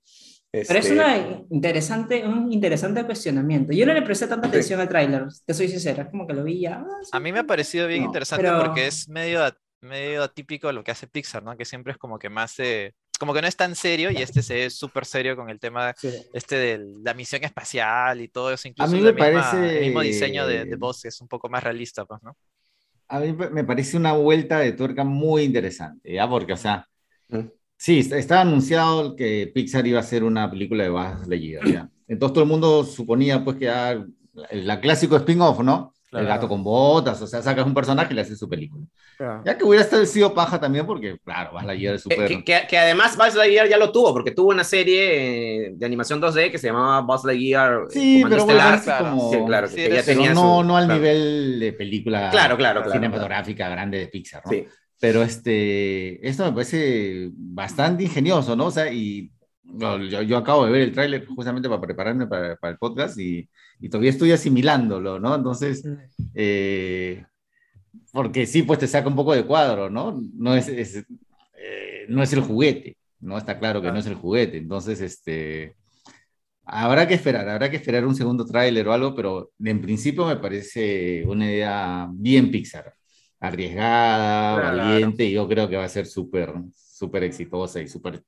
Pero 0.68 0.78
es 0.78 0.86
Este, 0.86 0.92
una 0.92 1.44
interesante, 1.50 2.24
un 2.26 2.52
interesante 2.52 3.04
cuestionamiento. 3.04 3.72
Yo 3.72 3.84
no 3.86 3.92
le 3.92 4.02
presté 4.02 4.28
tanta 4.28 4.46
atención 4.46 4.78
al 4.80 4.88
tráiler, 4.88 5.24
te 5.44 5.52
soy 5.54 5.68
sincera, 5.68 6.04
es 6.04 6.10
como 6.10 6.26
que 6.26 6.32
lo 6.34 6.44
vi 6.44 6.60
ya. 6.60 6.76
ah, 6.86 6.98
sí. 7.02 7.10
A 7.12 7.18
mí 7.20 7.32
me 7.32 7.40
ha 7.40 7.44
parecido 7.44 7.88
bien 7.88 8.02
No, 8.02 8.06
interesante 8.06 8.44
pero- 8.44 8.58
porque 8.64 8.86
es 8.86 9.08
medio, 9.08 9.44
a- 9.44 9.56
medio 9.80 10.22
atípico 10.22 10.70
lo 10.70 10.84
que 10.84 10.92
hace 10.92 11.06
Pixar, 11.08 11.42
¿no? 11.42 11.56
Que 11.56 11.64
siempre 11.64 11.92
es 11.92 11.98
como 11.98 12.18
que 12.18 12.28
más, 12.28 12.58
eh, 12.60 12.94
como 13.18 13.34
que 13.34 13.42
no 13.42 13.48
es 13.48 13.56
tan 13.56 13.74
serio 13.74 14.10
y 14.10 14.16
este 14.22 14.42
se 14.42 14.64
es 14.66 14.74
súper 14.76 15.04
serio 15.06 15.36
con 15.36 15.50
el 15.50 15.58
tema 15.60 15.92
este 16.32 16.56
de 16.56 16.86
la 17.04 17.14
misión 17.14 17.42
espacial 17.44 18.20
y 18.20 18.28
todo 18.28 18.52
eso, 18.52 18.68
incluso 18.68 18.92
mí 18.92 19.00
la 19.00 19.12
me 19.12 19.20
misma- 19.20 19.50
parece- 19.50 19.78
el 19.78 19.84
mismo 19.86 20.00
diseño 20.02 20.46
de, 20.46 20.64
de 20.64 20.76
Buzz 20.76 21.04
es 21.04 21.20
un 21.20 21.28
poco 21.28 21.48
más 21.48 21.62
realista, 21.64 22.04
pues, 22.04 22.22
¿no? 22.22 22.36
A 23.08 23.20
mí 23.20 23.32
me 23.32 23.64
parece 23.64 23.96
una 23.96 24.12
vuelta 24.14 24.58
de 24.60 24.72
tuerca 24.72 25.04
muy 25.04 25.42
interesante, 25.42 26.12
¿ya? 26.12 26.28
Porque, 26.28 26.52
o 26.54 26.56
sea, 26.56 26.86
Mm. 27.28 27.40
Sí, 27.76 27.98
est- 28.00 28.12
estaba 28.12 28.42
anunciado 28.42 29.14
que 29.16 29.50
Pixar 29.54 29.86
iba 29.86 29.98
a 29.98 30.02
hacer 30.02 30.24
una 30.24 30.50
película 30.50 30.84
de 30.84 30.90
Buzz 30.90 31.26
Lightyear, 31.28 31.66
¿ya? 31.66 31.88
Entonces 32.08 32.32
todo 32.34 32.44
el 32.44 32.50
mundo 32.50 32.84
suponía, 32.84 33.42
pues, 33.44 33.56
que 33.56 33.64
ya 33.66 33.92
el, 33.92 34.66
la 34.66 34.80
clásico 34.80 35.16
spin-off, 35.16 35.60
¿no? 35.60 35.92
Claro. 36.10 36.26
El 36.26 36.32
gato 36.32 36.48
con 36.48 36.62
botas, 36.62 37.20
o 37.22 37.26
sea, 37.26 37.42
sacas 37.42 37.66
un 37.66 37.74
personaje 37.74 38.12
y 38.12 38.14
le 38.14 38.20
haces 38.20 38.38
su 38.38 38.48
película. 38.48 38.84
Ah. 39.18 39.42
Ya 39.44 39.58
que 39.58 39.64
hubiera 39.64 39.82
estado- 39.82 40.06
sido 40.06 40.32
paja 40.32 40.60
también, 40.60 40.86
porque, 40.86 41.16
claro, 41.24 41.50
Buzz 41.54 41.64
Lightyear 41.64 41.94
es 41.96 42.04
Que, 42.04 42.14
súper... 42.14 42.28
que- 42.28 42.44
que- 42.44 42.66
que 42.68 42.78
además 42.78 43.16
Buzz 43.16 43.34
Lightyear 43.34 43.68
ya 43.68 43.78
lo 43.78 43.90
tuvo, 43.90 44.12
porque 44.12 44.30
tuvo 44.30 44.50
una 44.50 44.62
serie 44.62 45.66
eh, 45.66 45.72
de 45.74 45.86
animación 45.86 46.20
2D 46.20 46.52
que 46.52 46.58
se 46.58 46.68
llamaba 46.68 47.00
Buzz 47.00 47.24
Lightyear 47.24 47.72
eh, 47.72 47.86
Sí, 47.90 48.22
Comando 48.22 48.36
pero 48.36 48.44
bueno, 48.44 48.60
Estelar. 48.60 48.78
es 48.78 48.84
claro. 48.84 49.04
como... 49.10 49.30
Sí, 49.32 49.38
claro, 49.44 49.66
Sí, 49.68 49.74
que 49.76 49.82
ya 49.88 49.88
Pero 49.88 50.04
tenía 50.06 50.34
no, 50.34 50.58
su- 50.60 50.64
no 50.68 50.76
al 50.76 50.84
claro. 50.84 51.00
nivel 51.00 51.60
de 51.60 51.72
película 51.72 52.30
Claro, 52.30 52.56
claro, 52.56 52.80
claro. 52.82 52.92
cinematográfica 52.92 53.68
grande 53.68 53.98
de 53.98 54.06
Pixar, 54.06 54.42
¿no? 54.44 54.52
Sí. 54.52 54.66
Pero 55.04 55.22
este, 55.22 56.26
esto 56.26 56.46
me 56.46 56.52
parece 56.52 57.30
bastante 57.34 58.04
ingenioso, 58.04 58.56
¿no? 58.56 58.68
O 58.68 58.70
sea, 58.70 58.90
y 58.90 59.30
no, 59.62 60.02
yo, 60.02 60.22
yo 60.22 60.38
acabo 60.38 60.64
de 60.64 60.72
ver 60.72 60.80
el 60.80 60.92
tráiler 60.92 61.26
justamente 61.26 61.68
para 61.68 61.82
prepararme 61.82 62.26
para, 62.26 62.56
para 62.56 62.72
el 62.72 62.78
podcast 62.78 63.18
y, 63.18 63.46
y 63.80 63.90
todavía 63.90 64.08
estoy 64.08 64.32
asimilándolo, 64.32 65.20
¿no? 65.20 65.34
Entonces, 65.34 65.86
eh, 66.34 67.22
porque 68.14 68.46
sí, 68.46 68.62
pues 68.62 68.78
te 68.78 68.86
saca 68.86 69.06
un 69.06 69.14
poco 69.14 69.34
de 69.34 69.44
cuadro, 69.44 69.90
¿no? 69.90 70.18
No 70.38 70.54
es, 70.54 70.68
es, 70.68 70.96
eh, 70.96 72.06
no 72.08 72.22
es 72.22 72.32
el 72.32 72.40
juguete, 72.40 72.96
¿no? 73.20 73.36
Está 73.36 73.58
claro 73.58 73.82
que 73.82 73.92
no 73.92 73.98
es 73.98 74.06
el 74.06 74.14
juguete. 74.14 74.56
Entonces, 74.56 75.02
este, 75.02 75.76
habrá 76.64 77.06
que 77.06 77.12
esperar, 77.12 77.46
habrá 77.46 77.70
que 77.70 77.76
esperar 77.76 78.06
un 78.06 78.14
segundo 78.16 78.46
tráiler 78.46 78.88
o 78.88 78.92
algo, 78.94 79.14
pero 79.14 79.50
en 79.62 79.82
principio 79.82 80.24
me 80.24 80.36
parece 80.36 81.26
una 81.26 81.44
idea 81.44 82.08
bien 82.10 82.50
Pixar. 82.50 82.94
Arriesgada, 83.46 84.60
Claro. 84.60 84.76
valiente, 84.78 85.24
y 85.24 85.32
yo 85.32 85.48
creo 85.48 85.68
que 85.68 85.76
va 85.76 85.84
a 85.84 85.88
ser 85.88 86.06
súper, 86.06 86.52
súper 86.74 87.24
exitosa 87.24 87.80
y 87.80 87.88
súper 87.88 88.22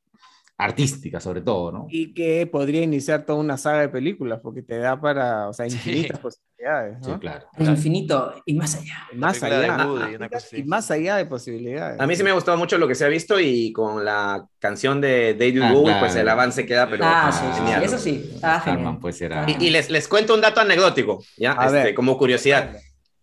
artística, 0.59 1.21
sobre 1.21 1.43
todo, 1.43 1.71
¿no? 1.71 1.87
Y 1.91 2.15
que 2.15 2.47
podría 2.47 2.81
iniciar 2.83 3.27
toda 3.27 3.39
una 3.39 3.59
saga 3.59 3.81
de 3.83 3.89
películas, 3.91 4.41
porque 4.43 4.63
te 4.63 4.79
da 4.79 4.99
para, 4.99 5.49
o 5.51 5.53
sea, 5.53 5.69
Sí. 5.69 5.77
infinitas 5.77 6.19
posibilidades, 6.19 6.97
Sí, 7.05 7.11
¿no? 7.11 7.21
claro. 7.21 7.47
Al 7.53 7.67
infinito 7.69 8.33
y 8.47 8.55
más 8.55 8.75
allá. 8.77 8.97
Más 9.15 9.43
allá, 9.43 9.87
Woody, 9.87 10.15
una 10.15 10.29
cosa 10.31 10.47
así. 10.47 10.57
y 10.57 10.65
más 10.65 10.91
allá 10.91 11.17
de 11.17 11.27
posibilidades. 11.27 12.01
A 12.01 12.07
mí 12.07 12.17
sí 12.17 12.23
me 12.23 12.31
ha 12.31 12.33
gustado 12.33 12.57
mucho 12.57 12.79
lo 12.79 12.89
que 12.89 12.95
se 12.95 13.05
ha 13.05 13.09
visto 13.09 13.39
y 13.39 13.71
con 13.73 14.03
la 14.03 14.47
canción 14.59 14.99
de 15.03 15.35
David 15.35 15.61
Ah, 15.63 15.73
Bowie, 15.73 15.85
claro. 15.89 16.01
pues 16.07 16.17
el 16.17 16.27
avance 16.29 16.65
queda, 16.65 16.89
pero 16.89 17.05
ah, 17.07 17.25
pues, 17.29 17.35
sí, 17.37 17.47
sí, 17.53 17.59
genial. 17.61 17.81
sí, 17.81 17.87
eso 17.87 17.99
sí, 17.99 18.31
genial. 18.33 18.61
Harman, 18.65 18.99
pues 18.99 19.21
era. 19.21 19.45
Y, 19.47 19.63
y 19.67 19.69
les, 19.69 19.91
les 19.91 20.09
cuento 20.09 20.33
un 20.35 20.41
dato 20.41 20.63
anecdótico, 20.63 21.23
¿ya? 21.37 21.53
A 21.53 21.67
Este, 21.67 21.79
ver. 21.85 21.95
como 21.95 22.17
curiosidad. 22.17 22.75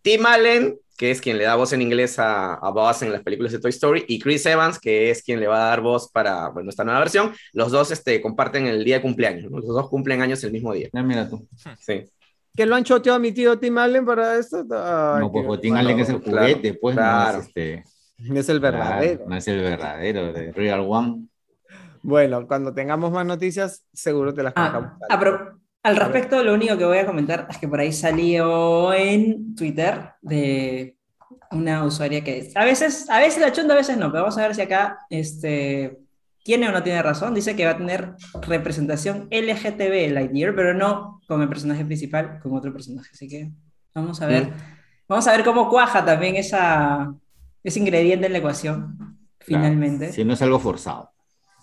Tim 0.04 0.24
Allen, 0.28 0.78
que 0.98 1.12
es 1.12 1.22
quien 1.22 1.38
le 1.38 1.46
da 1.46 1.56
voz 1.56 1.74
en 1.74 1.82
inglés 1.82 2.20
a, 2.20 2.56
a 2.56 2.70
Buzz 2.72 3.02
en 3.02 3.12
las 3.12 3.24
películas 3.24 3.52
de 3.52 3.60
Toy 3.60 3.70
Story, 3.72 4.06
y 4.08 4.20
Chris 4.20 4.46
Evans, 4.46 4.80
que 4.80 5.10
es 5.10 5.24
quien 5.24 5.40
le 5.40 5.48
va 5.48 5.66
a 5.66 5.70
dar 5.70 5.82
voz 5.82 6.10
para 6.12 6.50
bueno, 6.50 6.70
esta 6.70 6.84
nueva 6.84 7.00
versión, 7.00 7.34
los 7.54 7.72
dos 7.72 7.92
este, 7.92 8.22
comparten 8.22 8.68
el 8.68 8.84
día 8.84 8.98
de 8.98 9.02
cumpleaños, 9.02 9.52
¿no? 9.52 9.58
Los 9.58 9.68
dos 9.68 9.90
cumplen 9.90 10.22
años 10.22 10.44
el 10.44 10.52
mismo 10.52 10.74
día. 10.74 10.90
Ya, 10.94 11.04
mira 11.04 11.30
tú. 11.30 11.48
Sí. 11.80 12.06
¿Que 12.56 12.66
lo 12.68 12.76
han 12.76 12.84
choteado 12.84 13.16
a 13.16 13.20
mi 13.20 13.32
tío 13.32 13.58
Tim 13.58 13.78
Allen 13.80 14.06
para 14.06 14.38
esto? 14.38 14.58
Ay, 14.58 15.22
no, 15.22 15.32
pues 15.32 15.44
qué 15.44 15.48
Jotín 15.48 15.76
Allen 15.76 16.00
es 16.00 16.10
el 16.10 16.22
claro, 16.22 16.40
juguete, 16.42 16.74
pues 16.76 16.96
claro. 16.96 17.38
no 17.38 17.40
es 17.40 17.48
este. 17.48 17.84
Es 18.18 18.50
el 18.50 18.60
verdadero. 18.60 19.16
claro, 19.16 19.30
no 19.30 19.36
es 19.36 19.48
el 19.48 19.62
verdadero, 19.62 20.34
de 20.34 20.52
Real 20.52 20.86
One. 20.88 21.28
Bueno, 22.04 22.46
cuando 22.48 22.74
tengamos 22.74 23.12
más 23.12 23.26
noticias, 23.26 23.84
seguro 23.92 24.34
te 24.34 24.44
las 24.44 24.54
contamos. 24.54 24.92
Ah, 25.02 25.08
ah, 25.10 25.20
pero 25.20 25.60
al 25.84 25.96
respecto, 25.98 26.42
lo 26.44 26.54
único 26.54 26.78
que 26.78 26.86
voy 26.86 26.98
a 26.98 27.06
comentar 27.06 27.48
es 27.50 27.58
que 27.58 27.68
por 27.68 27.80
ahí 27.80 27.92
salió 27.92 28.94
en 28.94 29.54
Twitter 29.56 30.12
de 30.22 30.98
una 31.52 31.84
usuaria 31.84 32.24
que 32.24 32.50
a 32.56 32.66
veces, 32.66 33.10
a 33.10 33.20
veces 33.20 33.42
la 33.42 33.52
chunda, 33.52 33.74
a 33.74 33.78
veces 33.78 33.98
no, 33.98 34.12
pero 34.12 34.24
vamos 34.24 34.38
a 34.38 34.42
ver 34.42 34.56
si 34.56 34.62
acá 34.62 35.00
este, 35.10 36.00
tiene 36.44 36.68
o 36.68 36.72
no 36.72 36.82
tiene 36.82 37.02
razón. 37.04 37.34
Dice 37.34 37.56
que 37.56 37.66
va 37.66 37.72
a 37.72 37.78
tener 37.78 38.14
representación 38.48 39.28
LGTB 39.30 40.12
Lightyear, 40.14 40.56
pero 40.56 40.74
no 40.74 41.22
con 41.28 41.42
el 41.42 41.50
personaje 41.50 41.86
principal, 41.86 42.40
con 42.42 42.56
otro 42.56 42.74
personaje. 42.74 43.10
Así 43.14 43.28
que 43.28 43.52
vamos 43.94 44.22
a 44.22 44.26
ver, 44.26 44.48
Mm. 44.48 44.54
vamos 45.08 45.28
a 45.28 45.32
ver 45.36 45.44
cómo 45.44 45.70
cuaja 45.70 46.04
también 46.04 46.36
esa, 46.36 47.14
ese 47.64 47.80
ingrediente 47.80 48.26
en 48.28 48.32
la 48.34 48.40
ecuación, 48.40 49.18
finalmente. 49.40 50.12
Si 50.12 50.24
no 50.26 50.34
es 50.34 50.42
algo 50.42 50.60
forzado. 50.60 51.13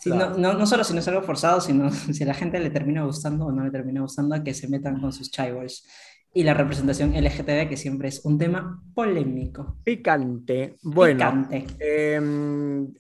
Sí, 0.01 0.11
Claro. 0.11 0.31
no, 0.31 0.39
no, 0.39 0.55
no 0.55 0.67
solo 0.67 0.83
si 0.85 0.95
no 0.95 1.01
es 1.01 1.09
algo 1.09 1.23
forzado, 1.23 1.61
sino 1.61 1.91
si 1.93 2.23
a 2.25 2.27
la 2.27 2.35
gente 2.35 2.59
le 2.61 2.71
termina 2.71 3.05
gustando 3.05 3.47
o 3.47 3.53
no 3.53 3.65
le 3.65 3.71
termina 3.71 4.01
gustando 4.03 4.35
a 4.35 4.43
que 4.43 4.55
se 4.55 4.69
metan 4.69 5.01
con 5.01 5.13
sus 5.13 5.31
chaibos. 5.31 5.87
Y 6.33 6.45
la 6.45 6.55
representación 6.55 7.15
LGTB, 7.15 7.69
que 7.69 7.77
siempre 7.77 8.09
es 8.09 8.25
un 8.25 8.39
tema 8.39 8.83
polémico. 8.95 9.79
Picante. 9.83 10.79
Bueno, 10.83 11.41
picante. 11.49 11.67
eh, 11.79 12.21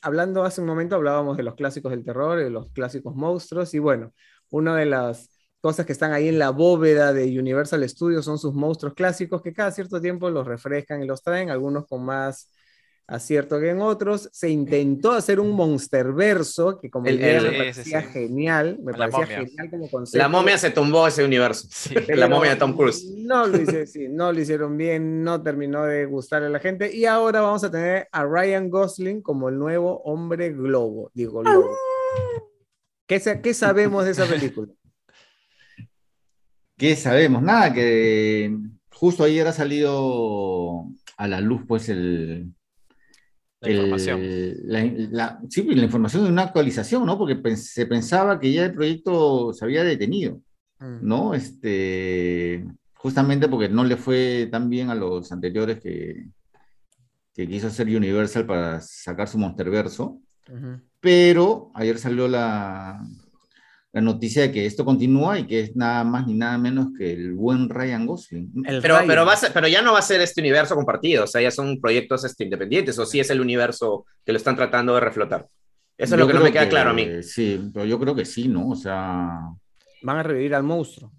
hablando 0.03 0.45
hace 0.45 0.61
un 0.61 0.67
momento, 0.67 0.97
hablábamos 0.97 1.37
de 1.37 1.43
los 1.43 1.55
clásicos 1.55 1.91
del 1.93 2.05
terror, 2.05 2.39
de 2.39 2.51
los 2.51 2.71
clásicos 2.73 3.15
monstruos, 3.15 3.75
y 3.75 3.79
bueno, 3.79 4.13
una 4.51 4.77
de 4.77 4.87
las 4.87 5.31
cosas 5.61 5.85
que 5.87 5.93
están 5.93 6.13
ahí 6.13 6.29
en 6.29 6.39
la 6.39 6.51
bóveda 6.51 7.13
de 7.13 7.39
Universal 7.39 7.87
Studios 7.89 8.25
son 8.25 8.39
sus 8.39 8.55
monstruos 8.55 8.95
clásicos 8.95 9.43
que 9.43 9.53
cada 9.53 9.71
cierto 9.73 10.01
tiempo 10.01 10.31
los 10.31 10.47
refrescan 10.47 11.03
y 11.03 11.07
los 11.07 11.23
traen, 11.23 11.51
algunos 11.51 11.87
con 11.87 12.05
más 12.05 12.51
acierto 13.11 13.59
que 13.61 13.71
en 13.71 13.81
otros. 13.83 14.29
Se 14.33 14.49
intentó 14.49 15.13
hacer 15.13 15.41
un 15.41 15.51
monsterverso, 15.53 16.79
que 16.79 16.89
como 16.91 17.07
El- 17.07 17.17
idea 17.17 17.39
el- 17.39 17.51
me 17.51 17.59
parecía 17.59 18.01
sí, 18.03 18.09
genial, 18.13 18.79
me 18.83 18.93
La 18.93 18.99
parecía 18.99 19.21
momia. 19.21 19.39
genial 19.47 19.71
como 19.71 19.91
concepto. 19.91 20.19
La 20.19 20.29
momia 20.29 20.57
se 20.59 20.71
tumbó 20.71 21.07
ese 21.07 21.25
universo. 21.25 21.69
la 22.09 22.29
momia 22.29 22.51
de 22.51 22.57
Tom 22.57 22.75
Cruise. 22.77 23.05
No 23.19 23.47
lo, 23.47 23.59
hice- 23.61 23.87
sí, 23.87 24.07
no 24.09 24.33
lo 24.33 24.41
hicieron 24.41 24.77
bien, 24.77 25.23
no 25.23 25.43
terminó 25.43 25.85
de 25.85 26.07
gustarle 26.07 26.47
a 26.47 26.51
la 26.51 26.61
gente. 26.61 26.95
Y 26.95 27.05
ahora 27.05 27.41
vamos 27.41 27.65
a 27.65 27.71
tener 27.71 28.09
a 28.13 28.25
Ryan 28.25 28.71
Gosling 28.71 29.21
como 29.23 29.49
el 29.49 29.59
nuevo 29.59 30.01
hombre 30.05 30.51
globo, 30.53 31.11
digo 31.15 31.43
lobo. 31.43 31.77
¿Qué, 33.07 33.19
sa- 33.19 33.43
qué 33.43 33.53
sabemos 33.55 34.05
de 34.05 34.13
esa 34.13 34.25
película? 34.55 34.73
¿Qué 36.79 36.97
sabemos? 36.97 37.43
Nada, 37.43 37.73
que 37.75 38.57
justo 38.93 39.25
ayer 39.25 39.47
ha 39.47 39.53
salido 39.53 40.87
a 41.17 41.29
la 41.29 41.41
luz, 41.41 41.63
pues, 41.69 41.89
el. 41.91 42.53
La 43.61 43.69
el- 43.69 43.77
información. 43.77 44.21
la, 44.65 44.85
la- 45.11 45.41
sí, 45.49 45.63
la 45.65 45.85
información 45.85 46.25
de 46.25 46.31
una 46.31 46.43
actualización, 46.43 47.05
¿no? 47.05 47.19
Porque 47.19 47.37
pens- 47.37 47.57
se 47.73 47.87
pensaba 47.87 48.39
que 48.41 48.53
ya 48.53 48.65
el 48.67 48.75
proyecto 48.75 49.53
se 49.53 49.65
había 49.65 49.85
detenido, 49.85 50.41
¿no? 50.81 51.35
Este, 51.35 52.65
justamente 52.95 53.49
porque 53.49 53.69
no 53.69 53.85
le 53.85 53.97
fue 53.97 54.49
tan 54.51 54.69
bien 54.71 54.89
a 54.91 54.95
los 54.95 55.31
anteriores 55.33 55.79
que, 55.81 56.27
que 57.35 57.47
quiso 57.47 57.67
hacer 57.67 57.87
Universal 57.89 58.47
para 58.47 58.81
sacar 58.81 59.29
su 59.29 59.39
Monsterverso. 59.39 60.21
Ujú. 60.49 60.81
pero 60.99 61.71
ayer 61.75 61.97
salió 61.99 62.27
la, 62.29 63.01
la 63.93 64.01
noticia 64.01 64.43
de 64.43 64.53
que 64.53 64.66
esto 64.66 64.84
continúa 64.84 65.38
y 65.41 65.47
que 65.47 65.61
es 65.61 65.76
nada 65.76 66.05
más 66.05 66.26
ni 66.26 66.34
nada 66.34 66.57
menos 66.59 66.88
que 66.97 67.12
el 67.12 67.32
buen 67.34 67.68
Ryan 67.68 68.07
Gosling. 68.07 68.53
El 68.64 68.80
Pero, 68.80 68.95
Ryan. 68.97 69.09
pero, 69.09 69.26
va 69.26 69.32
a 69.32 69.36
ser- 69.36 69.53
pero 69.53 69.66
ya 69.66 69.82
no 69.82 69.93
va 69.93 69.99
a 69.99 70.03
ser 70.03 70.20
este 70.20 70.41
universo 70.41 70.74
compartido, 70.76 71.24
o 71.24 71.26
sea, 71.26 71.41
ya 71.41 71.51
son 71.51 71.80
proyectos 71.80 72.24
este, 72.24 72.45
independientes, 72.45 72.99
o 72.99 73.05
sí 73.07 73.18
es 73.18 73.30
el 73.30 73.41
universo 73.41 74.07
que 74.24 74.32
lo 74.32 74.38
están 74.38 74.55
tratando 74.57 74.95
de 74.95 75.01
reflotar. 75.01 75.47
Eso 75.99 76.14
es 76.14 76.20
lo 76.20 76.26
que 76.26 76.34
no 76.34 76.41
me 76.41 76.53
queda 76.53 76.68
claro 76.68 76.91
a 76.91 76.93
mí. 76.95 77.22
Sí, 77.22 77.61
pero 77.74 77.84
yo 77.84 77.99
creo 77.99 78.14
que 78.14 78.24
sí, 78.24 78.49
¿no? 78.49 78.68
O 78.70 78.76
sea, 78.76 79.38
Van 80.03 80.16
a 80.16 80.22
revivir 80.22 80.55
al 80.55 80.62
monstruo. 80.62 81.12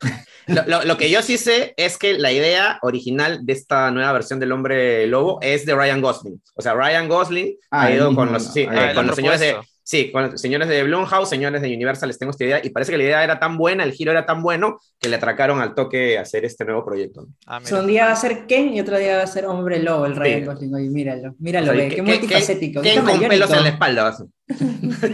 Lo, 0.46 0.64
lo- 0.66 0.84
lo 0.84 0.96
que 0.96 1.10
yo 1.10 1.20
sí 1.20 1.36
sé 1.36 1.74
es 1.76 1.98
que 1.98 2.14
la 2.16 2.32
idea 2.32 2.78
original 2.80 3.44
de 3.44 3.52
esta 3.52 3.90
nueva 3.90 4.12
versión 4.12 4.40
del 4.40 4.52
Hombre 4.52 5.06
Lobo 5.06 5.38
es 5.42 5.66
de 5.66 5.74
Ryan 5.74 6.00
Gosling. 6.00 6.40
O 6.54 6.62
sea, 6.62 6.72
Ryan 6.72 7.06
Gosling 7.06 7.54
Ah, 7.70 7.82
ha 7.82 7.90
ido 7.94 8.06
mismo, 8.08 8.22
con 8.24 8.32
los, 8.32 8.44
sí, 8.50 8.64
ah, 8.66 8.92
eh, 8.92 8.94
con 8.94 9.06
los 9.06 9.14
señores 9.16 9.40
de... 9.40 9.56
Sí, 9.90 10.12
con 10.12 10.30
los 10.30 10.38
señores 10.38 10.68
de 10.68 10.82
Blumhouse, 10.82 11.30
señores 11.30 11.62
de 11.62 11.72
Universal, 11.74 12.08
les 12.10 12.18
tengo 12.18 12.28
esta 12.30 12.44
idea, 12.44 12.60
y 12.62 12.68
parece 12.68 12.92
que 12.92 12.98
la 12.98 13.04
idea 13.04 13.24
era 13.24 13.40
tan 13.40 13.56
buena, 13.56 13.84
el 13.84 13.92
giro 13.92 14.10
era 14.10 14.26
tan 14.26 14.42
bueno, 14.42 14.78
que 15.00 15.08
le 15.08 15.16
atracaron 15.16 15.62
al 15.62 15.74
toque 15.74 16.18
a 16.18 16.20
hacer 16.20 16.44
este 16.44 16.66
nuevo 16.66 16.84
proyecto. 16.84 17.26
Ah, 17.46 17.58
un 17.72 17.86
día 17.86 18.04
va 18.04 18.12
a 18.12 18.16
ser 18.16 18.44
Ken 18.46 18.74
y 18.74 18.82
otro 18.82 18.98
día 18.98 19.16
va 19.16 19.22
a 19.22 19.26
ser 19.26 19.46
hombre 19.46 19.82
lobo, 19.82 20.04
el 20.04 20.14
Ryan 20.14 20.40
Sí. 20.40 20.44
Gosling. 20.44 20.74
Oye, 20.74 20.90
míralo, 20.90 21.34
míralo, 21.38 21.72
O 21.72 21.74
sea, 21.74 21.82
ve, 21.84 21.88
qué 21.88 21.96
que- 21.96 22.02
multifacético. 22.02 22.82
qué 22.82 22.94
que 22.96 23.00
con 23.00 23.18
pelos 23.28 23.50
en 23.50 23.62
la 23.62 23.68
espalda. 23.70 24.16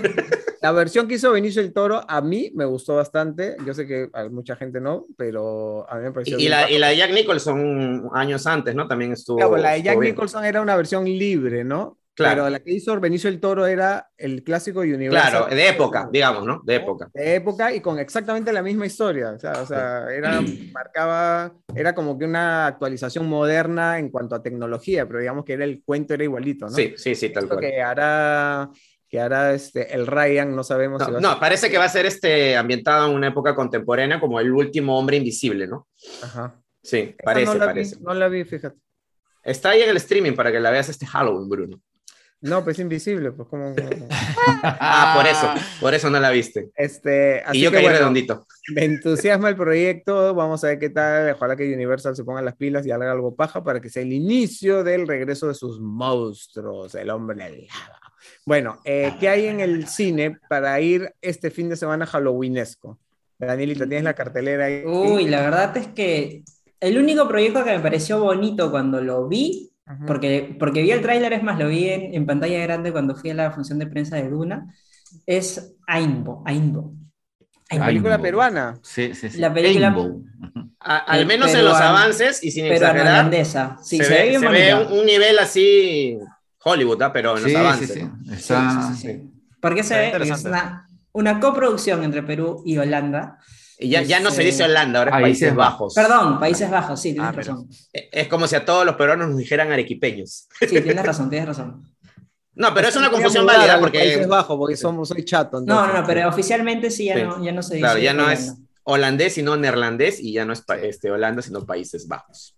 La 0.61 0.73
versión 0.73 1.07
que 1.07 1.17
hizo 1.17 1.31
Benicio 1.31 1.61
del 1.63 1.73
Toro 1.75 2.01
a 2.09 2.21
mí 2.23 2.51
me 2.55 2.65
gustó 2.65 2.97
bastante. 2.97 3.55
Yo 3.67 3.75
sé 3.75 3.87
que 3.87 4.09
a 4.15 4.29
mucha 4.31 4.57
gente 4.57 4.81
no, 4.81 5.05
pero 5.17 5.89
a 5.91 5.97
mí 5.99 6.05
me 6.05 6.11
pareció. 6.13 6.39
Y, 6.39 6.47
y 6.47 6.49
la, 6.49 6.71
y 6.71 6.79
la 6.79 6.89
de 6.89 6.97
Jack 6.97 7.13
Nicholson 7.13 8.09
años 8.15 8.47
antes, 8.47 8.75
¿no? 8.75 8.89
También 8.89 9.13
estuvo... 9.13 9.37
Claro, 9.37 9.57
la 9.59 9.73
de 9.73 9.79
Jack 9.83 9.87
estuvo 9.89 10.01
bien. 10.01 10.15
Nicholson 10.15 10.45
era 10.47 10.63
una 10.63 10.75
versión 10.75 11.05
libre, 11.05 11.65
¿no? 11.65 11.99
Claro. 12.17 12.43
Pero 12.45 12.51
la 12.51 12.61
que 12.61 12.73
hizo 12.73 12.99
Benicio 13.01 13.29
del 13.29 13.41
Toro 13.41 13.67
era 13.67 14.09
el 14.17 14.45
clásico 14.45 14.81
Universal. 14.81 15.31
Claro, 15.31 15.47
de 15.55 15.69
época, 15.69 16.09
digamos, 16.13 16.47
¿no? 16.47 16.61
De 16.65 16.77
época. 16.77 17.11
De 17.13 17.35
época 17.35 17.73
y 17.75 17.81
con 17.81 17.99
exactamente 17.99 18.53
la 18.53 18.63
misma 18.63 18.87
historia. 18.87 19.31
O 19.33 19.39
sea, 19.39 19.53
o 19.61 19.67
sea, 19.67 20.07
era, 20.15 20.41
marcaba, 20.73 21.53
era 21.75 21.93
como 21.95 22.17
que 22.17 22.25
una 22.25 22.67
actualización 22.69 23.27
moderna 23.29 23.99
en 23.99 24.11
cuanto 24.11 24.37
a 24.37 24.43
tecnología, 24.43 25.07
pero 25.07 25.19
digamos 25.19 25.45
que 25.45 25.55
era 25.55 25.65
el 25.65 25.83
cuento 25.85 26.15
era 26.15 26.23
igualito, 26.23 26.67
¿no? 26.67 26.73
Sí, 26.73 26.95
sí, 26.97 27.15
sí, 27.17 27.31
tal 27.31 27.45
Esto 27.45 27.57
cual. 27.57 27.69
que 27.69 27.83
hará, 27.83 28.71
que 29.09 29.21
hará 29.21 29.53
este, 29.53 29.93
el 29.93 30.07
Ryan, 30.07 30.55
no 30.55 30.63
sabemos 30.63 31.03
si 31.03 31.09
No, 31.09 31.13
va 31.15 31.19
a 31.19 31.23
no, 31.23 31.31
ser- 31.31 31.41
parece 31.41 31.71
que 31.71 31.79
va 31.79 31.85
a 31.85 31.89
ser 31.89 32.07
este, 32.07 32.57
ambientado 32.57 33.09
en 33.09 33.15
una 33.17 33.29
época 33.29 33.57
contemporánea 33.57 34.21
como 34.21 34.39
el 34.39 34.53
último 34.53 34.97
hombre 34.99 35.17
invisible, 35.17 35.67
¿no? 35.67 35.89
Ajá. 36.23 36.61
Sí, 36.81 37.15
Esa 37.19 37.25
parece, 37.25 37.47
no 37.47 37.55
la 37.59 37.65
parece. 37.67 37.97
Vi, 37.97 38.03
no 38.05 38.15
la 38.15 38.29
vi, 38.29 38.45
fíjate. 38.45 38.77
Está 39.43 39.71
ahí 39.71 39.83
en 39.83 39.91
el 39.91 39.97
streaming 39.97 40.33
para 40.35 40.53
que 40.53 40.61
la 40.61 40.71
veas 40.71 40.89
este 40.89 41.07
Halloween, 41.07 41.49
Bruno. 41.49 41.81
No, 42.45 42.63
pues 42.63 42.79
es 42.79 42.83
invisible, 42.83 43.33
pues 43.33 43.49
como... 43.49 43.75
Ah, 44.63 45.15
por 45.17 45.27
eso, 45.27 45.49
por 45.81 45.95
eso 45.95 46.11
no 46.11 46.21
la 46.21 46.31
viste. 46.31 46.71
Este, 46.75 47.41
así 47.41 47.59
y 47.59 47.61
yo 47.63 47.71
que 47.71 47.77
caí 47.77 47.85
bueno, 47.85 47.99
redondito. 47.99 48.47
me 48.75 48.85
entusiasma 48.85 49.49
el 49.49 49.57
proyecto, 49.57 50.35
vamos 50.35 50.63
a 50.63 50.69
ver 50.69 50.79
qué 50.79 50.91
tal, 50.91 51.31
ojalá 51.31 51.57
que 51.57 51.73
Universal 51.73 52.15
se 52.15 52.23
ponga 52.23 52.43
las 52.43 52.55
pilas 52.57 52.87
y 52.87 52.91
haga 52.91 53.11
algo 53.11 53.35
paja 53.35 53.65
para 53.65 53.81
que 53.81 53.89
sea 53.89 54.03
el 54.03 54.13
inicio 54.13 54.85
del 54.85 55.09
regreso 55.09 55.49
de 55.49 55.55
sus 55.55 55.81
monstruos, 55.81 56.95
el 56.95 57.09
hombre 57.09 57.37
lava. 57.37 57.99
Bueno, 58.45 58.79
eh, 58.85 59.15
¿qué 59.19 59.31
hay 59.31 59.47
en 59.47 59.61
el 59.61 59.87
cine 59.89 60.39
para 60.49 60.79
ir 60.81 61.15
este 61.23 61.51
fin 61.51 61.71
de 61.71 61.77
semana 61.77 62.05
halloweenesco? 62.05 62.99
Danielita, 63.39 63.87
¿tienes 63.87 64.05
la 64.05 64.15
cartelera 64.15 64.67
ahí? 64.67 64.83
Uy, 64.85 65.29
la 65.29 65.41
verdad 65.41 65.75
es 65.79 65.89
que 65.89 66.43
el 66.81 66.99
único 66.99 67.27
proyecto 67.27 67.65
que 67.65 67.73
me 67.73 67.81
pareció 67.81 68.21
bonito 68.21 68.71
cuando 68.71 69.01
lo 69.01 69.29
vi, 69.29 69.71
Porque, 70.07 70.57
porque 70.59 70.83
vi 70.83 70.91
el 70.93 71.03
tráiler, 71.03 71.33
es 71.35 71.43
más, 71.43 71.59
lo 71.59 71.69
vi 71.69 71.89
en, 71.91 72.15
en 72.15 72.27
pantalla 72.27 72.59
grande 72.61 72.91
cuando 72.91 73.15
fui 73.15 73.31
a 73.31 73.35
la 73.35 73.51
función 73.51 73.79
de 73.79 73.87
prensa 73.87 74.17
de 74.17 74.29
Duna, 74.31 74.75
es 75.27 75.77
Aimbo. 75.87 76.43
Aimbo. 76.47 76.95
La 77.71 77.87
película 77.87 78.19
peruana. 78.21 78.79
Sí, 78.83 79.15
sí, 79.15 79.29
sí. 79.31 79.39
La 79.39 79.53
película-. 79.53 79.95
A- 80.81 80.99
al 80.99 81.21
El 81.21 81.27
menos 81.27 81.53
en 81.55 81.65
los 81.65 81.77
avances 81.77 82.43
y 82.43 82.51
sin 82.51 82.65
Pero 82.65 82.75
exagerar, 82.77 83.07
holandesa. 83.07 83.79
Sí, 83.83 83.99
se, 83.99 84.05
se, 84.05 84.11
ve 84.11 84.39
se 84.39 84.49
ve 84.49 84.75
un, 84.75 84.99
un 85.01 85.07
nivel 85.07 85.39
así 85.39 86.19
Hollywood, 86.63 87.03
¿ah? 87.03 87.13
pero 87.13 87.37
en 87.37 87.43
los 87.43 87.51
Sí, 87.53 87.57
avances. 87.57 87.93
sí, 87.93 88.01
sí. 88.01 88.07
¿no? 88.07 88.33
Está- 88.35 88.71
Sí, 88.71 88.95
sí, 88.95 89.01
sí, 89.01 89.13
sí. 89.13 89.31
Porque 89.61 89.83
se 89.83 89.89
Se 89.89 90.19
ve 90.19 90.25
es 90.31 90.45
una, 90.45 90.87
una 91.13 91.41
coproducción 91.41 92.05
entre 92.05 92.23
Perú 92.23 92.63
y 92.67 92.77
Holanda. 92.79 93.39
Y 93.85 93.91
ya, 93.91 94.03
ya 94.03 94.21
no 94.21 94.31
se 94.31 94.43
dice 94.43 94.65
Holanda, 94.65 95.01
ahora 95.01 95.11
es 95.11 95.23
Países 95.23 95.41
Países 95.49 95.57
Bajos. 95.57 95.95
Perdón, 95.95 96.41
Países 96.41 96.71
Bajos, 96.71 97.01
sí, 97.01 97.13
tienes 97.13 97.29
Ah, 97.29 97.33
razón. 97.33 97.69
Es 97.93 98.29
como 98.29 98.47
si 98.47 98.57
a 98.57 98.65
todos 98.65 98.87
los 98.87 98.97
peruanos 98.97 99.29
nos 99.29 99.37
dijeran 99.39 99.71
arequipeños. 99.73 100.49
Sí, 100.61 100.67
tienes 100.67 101.05
razón, 101.05 101.29
tienes 101.31 101.49
razón. 101.49 101.95
No, 102.55 102.73
pero 102.73 102.89
es 102.89 102.97
una 102.97 103.11
confusión 103.11 103.45
válida 103.45 103.79
porque 103.81 103.99
Países 103.99 104.29
Bajos, 104.29 104.57
porque 104.57 104.77
somos, 104.77 105.09
soy 105.09 105.25
chato. 105.25 105.61
No, 105.61 105.93
no, 105.93 106.05
pero 106.07 106.29
oficialmente 106.29 106.91
sí 106.91 107.07
ya, 107.07 107.17
Sí. 107.17 107.23
No, 107.23 107.45
ya 107.45 107.53
no 107.53 107.63
se 107.63 107.75
dice. 107.75 107.81
Claro, 107.85 107.99
ya 107.99 108.15
no 108.15 108.31
es 108.31 108.55
holandés, 108.85 109.35
sino 109.35 109.57
neerlandés, 109.57 110.21
y 110.21 110.33
ya 110.33 110.45
no 110.45 110.53
es 110.53 110.63
este, 110.83 111.11
Holanda, 111.11 111.43
sino 111.43 111.65
Países 111.67 112.07
Bajos. 112.07 112.55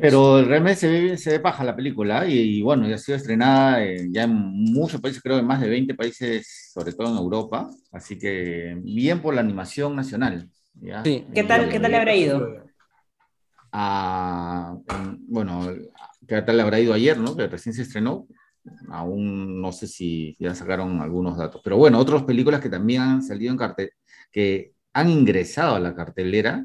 Pero 0.00 0.42
realmente 0.44 0.80
se 0.80 0.88
ve, 0.88 1.16
se 1.18 1.30
ve 1.30 1.40
paja 1.40 1.64
la 1.64 1.74
película 1.74 2.26
y, 2.26 2.38
y 2.58 2.62
bueno, 2.62 2.86
ya 2.88 2.94
ha 2.94 2.98
sido 2.98 3.16
estrenada 3.16 3.82
en- 3.84 4.12
ya 4.12 4.24
en 4.24 4.32
muchos 4.34 5.00
países, 5.00 5.22
creo 5.22 5.38
en 5.38 5.46
más 5.46 5.60
de 5.60 5.68
20 5.68 5.94
países, 5.94 6.70
sobre 6.72 6.92
todo 6.92 7.10
en 7.10 7.16
Europa, 7.18 7.68
así 7.92 8.18
que 8.18 8.76
bien 8.82 9.20
por 9.20 9.34
la 9.34 9.40
animación 9.40 9.94
nacional. 9.96 10.48
¿ya? 10.74 11.02
Sí. 11.04 11.24
¿Qué 11.34 11.44
tal- 11.44 11.66
Y, 11.66 11.70
qué 11.70 11.80
tal 11.80 11.90
le 11.90 11.96
habrá 11.96 12.14
ido? 12.14 12.64
a- 13.72 14.76
en- 14.88 15.18
bueno, 15.28 15.68
¿qué 16.28 16.42
tal 16.42 16.56
le 16.56 16.62
habrá 16.62 16.80
ido 16.80 16.92
ayer, 16.94 17.18
no? 17.18 17.36
Que 17.36 17.46
recién 17.48 17.74
se 17.74 17.82
estrenó. 17.82 18.26
Aún 18.88 19.60
no 19.60 19.72
sé 19.72 19.86
si 19.86 20.36
ya 20.38 20.54
sacaron 20.54 21.00
algunos 21.00 21.36
datos. 21.36 21.60
Pero 21.62 21.76
bueno, 21.76 21.98
otras 21.98 22.22
películas 22.22 22.60
que 22.60 22.70
también 22.70 23.02
han 23.02 23.22
salido 23.22 23.50
en 23.52 23.58
cartel, 23.58 23.90
que 24.32 24.72
han 24.92 25.10
ingresado 25.10 25.74
a 25.74 25.80
la 25.80 25.94
cartelera, 25.94 26.64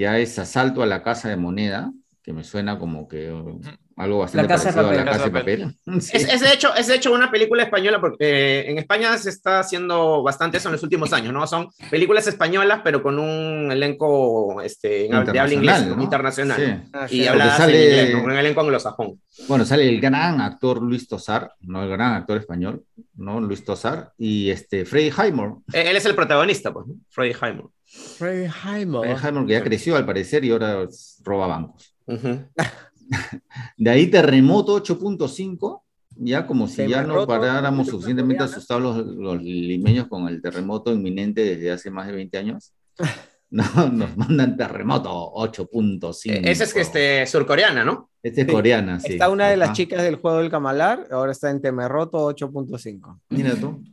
ya 0.00 0.18
es 0.18 0.38
Asalto 0.38 0.82
a 0.82 0.86
la 0.86 1.02
Casa 1.02 1.28
de 1.28 1.36
Moneda, 1.36 1.92
que 2.22 2.32
me 2.32 2.44
suena 2.44 2.78
como 2.78 3.08
que 3.08 3.32
uh, 3.32 3.60
algo 3.96 4.18
bastante 4.18 4.46
Casa 4.48 4.68
de 4.70 4.74
parecido 4.74 4.90
a 4.90 5.04
la 5.04 5.10
Papel. 5.10 5.12
Casa 5.12 5.24
de 5.24 5.30
Papel. 5.30 6.00
Sí. 6.02 6.16
Es, 6.18 6.28
es 6.34 6.40
de 6.42 6.52
hecho, 6.52 6.74
es 6.74 6.86
de 6.86 6.94
hecho 6.96 7.12
una 7.14 7.30
película 7.30 7.62
española, 7.62 7.98
porque 8.00 8.16
eh, 8.20 8.70
en 8.70 8.76
España 8.78 9.16
se 9.16 9.30
está 9.30 9.60
haciendo 9.60 10.22
bastante 10.22 10.58
eso 10.58 10.68
en 10.68 10.72
los 10.72 10.82
últimos 10.82 11.12
años, 11.14 11.32
¿no? 11.32 11.46
Son 11.46 11.68
películas 11.90 12.26
españolas, 12.26 12.80
pero 12.84 13.02
con 13.02 13.18
un 13.18 13.72
elenco 13.72 14.60
este, 14.60 15.08
de 15.08 15.14
habla 15.14 15.52
Internacional, 15.52 15.96
¿no? 15.96 16.02
internacional. 16.02 16.56
Sí. 16.56 16.88
Ah, 16.92 17.06
Y 17.08 17.22
sí. 17.22 17.26
habladas 17.26 17.56
sale- 17.56 17.84
en 17.86 17.90
inglés, 18.06 18.14
¿no? 18.18 18.24
un 18.24 18.38
elenco 18.38 18.60
anglosajón. 18.60 19.20
Bueno, 19.48 19.64
sale 19.64 19.88
el 19.88 20.00
gran 20.00 20.40
actor 20.42 20.82
Luis 20.82 21.08
Tosar, 21.08 21.52
no 21.60 21.82
el 21.82 21.88
gran 21.88 22.12
actor 22.14 22.36
español, 22.38 22.84
¿no? 23.16 23.40
Luis 23.40 23.64
Tosar, 23.64 24.12
y 24.18 24.50
este, 24.50 24.84
Freddy 24.84 25.08
Highmore. 25.10 25.54
Eh, 25.72 25.84
Él 25.90 25.96
es 25.96 26.04
el 26.04 26.14
protagonista, 26.14 26.72
pues, 26.72 26.86
¿no? 26.86 26.94
Freddie 27.08 27.34
Highmore. 27.34 27.68
Freddy 27.86 28.46
Highmore. 28.46 29.08
Freddy 29.14 29.26
Highmore 29.28 29.46
que 29.46 29.52
ya 29.52 29.62
creció 29.62 29.96
al 29.96 30.04
parecer 30.04 30.44
y 30.44 30.50
ahora 30.50 30.86
roba 31.24 31.46
bancos. 31.46 31.94
Ujú. 32.06 32.44
De 33.76 33.90
ahí 33.90 34.08
Terremoto 34.08 34.82
8.5, 34.82 35.82
ya 36.16 36.46
como 36.46 36.66
si 36.68 36.86
ya 36.88 37.02
no 37.02 37.26
paráramos 37.26 37.88
suficientemente 37.88 38.44
asustados 38.44 38.82
los, 38.82 39.16
los 39.16 39.42
limeños 39.42 40.08
con 40.08 40.28
el 40.28 40.40
terremoto 40.40 40.92
inminente 40.92 41.42
desde 41.42 41.70
hace 41.70 41.90
más 41.90 42.06
de 42.06 42.12
20 42.12 42.38
años. 42.38 42.72
No, 43.48 43.64
nos 43.92 44.16
mandan 44.16 44.56
Terremoto 44.56 45.08
8.5. 45.34 46.32
Eh, 46.32 46.50
Esa 46.50 46.64
es 46.64 46.74
que 46.74 46.80
este, 46.80 47.26
surcoreana, 47.26 47.84
¿no? 47.84 48.10
Este 48.22 48.40
es 48.40 48.48
coreana, 48.48 48.98
sí. 48.98 49.12
Está 49.12 49.30
una 49.30 49.48
de 49.48 49.56
las 49.56 49.72
chicas 49.72 50.02
del 50.02 50.16
juego 50.16 50.38
del 50.38 50.50
Camalar, 50.50 51.06
ahora 51.12 51.30
está 51.30 51.50
en 51.50 51.62
Temerroto 51.62 52.28
8.5. 52.28 53.20
Mira 53.30 53.54
tú. 53.54 53.84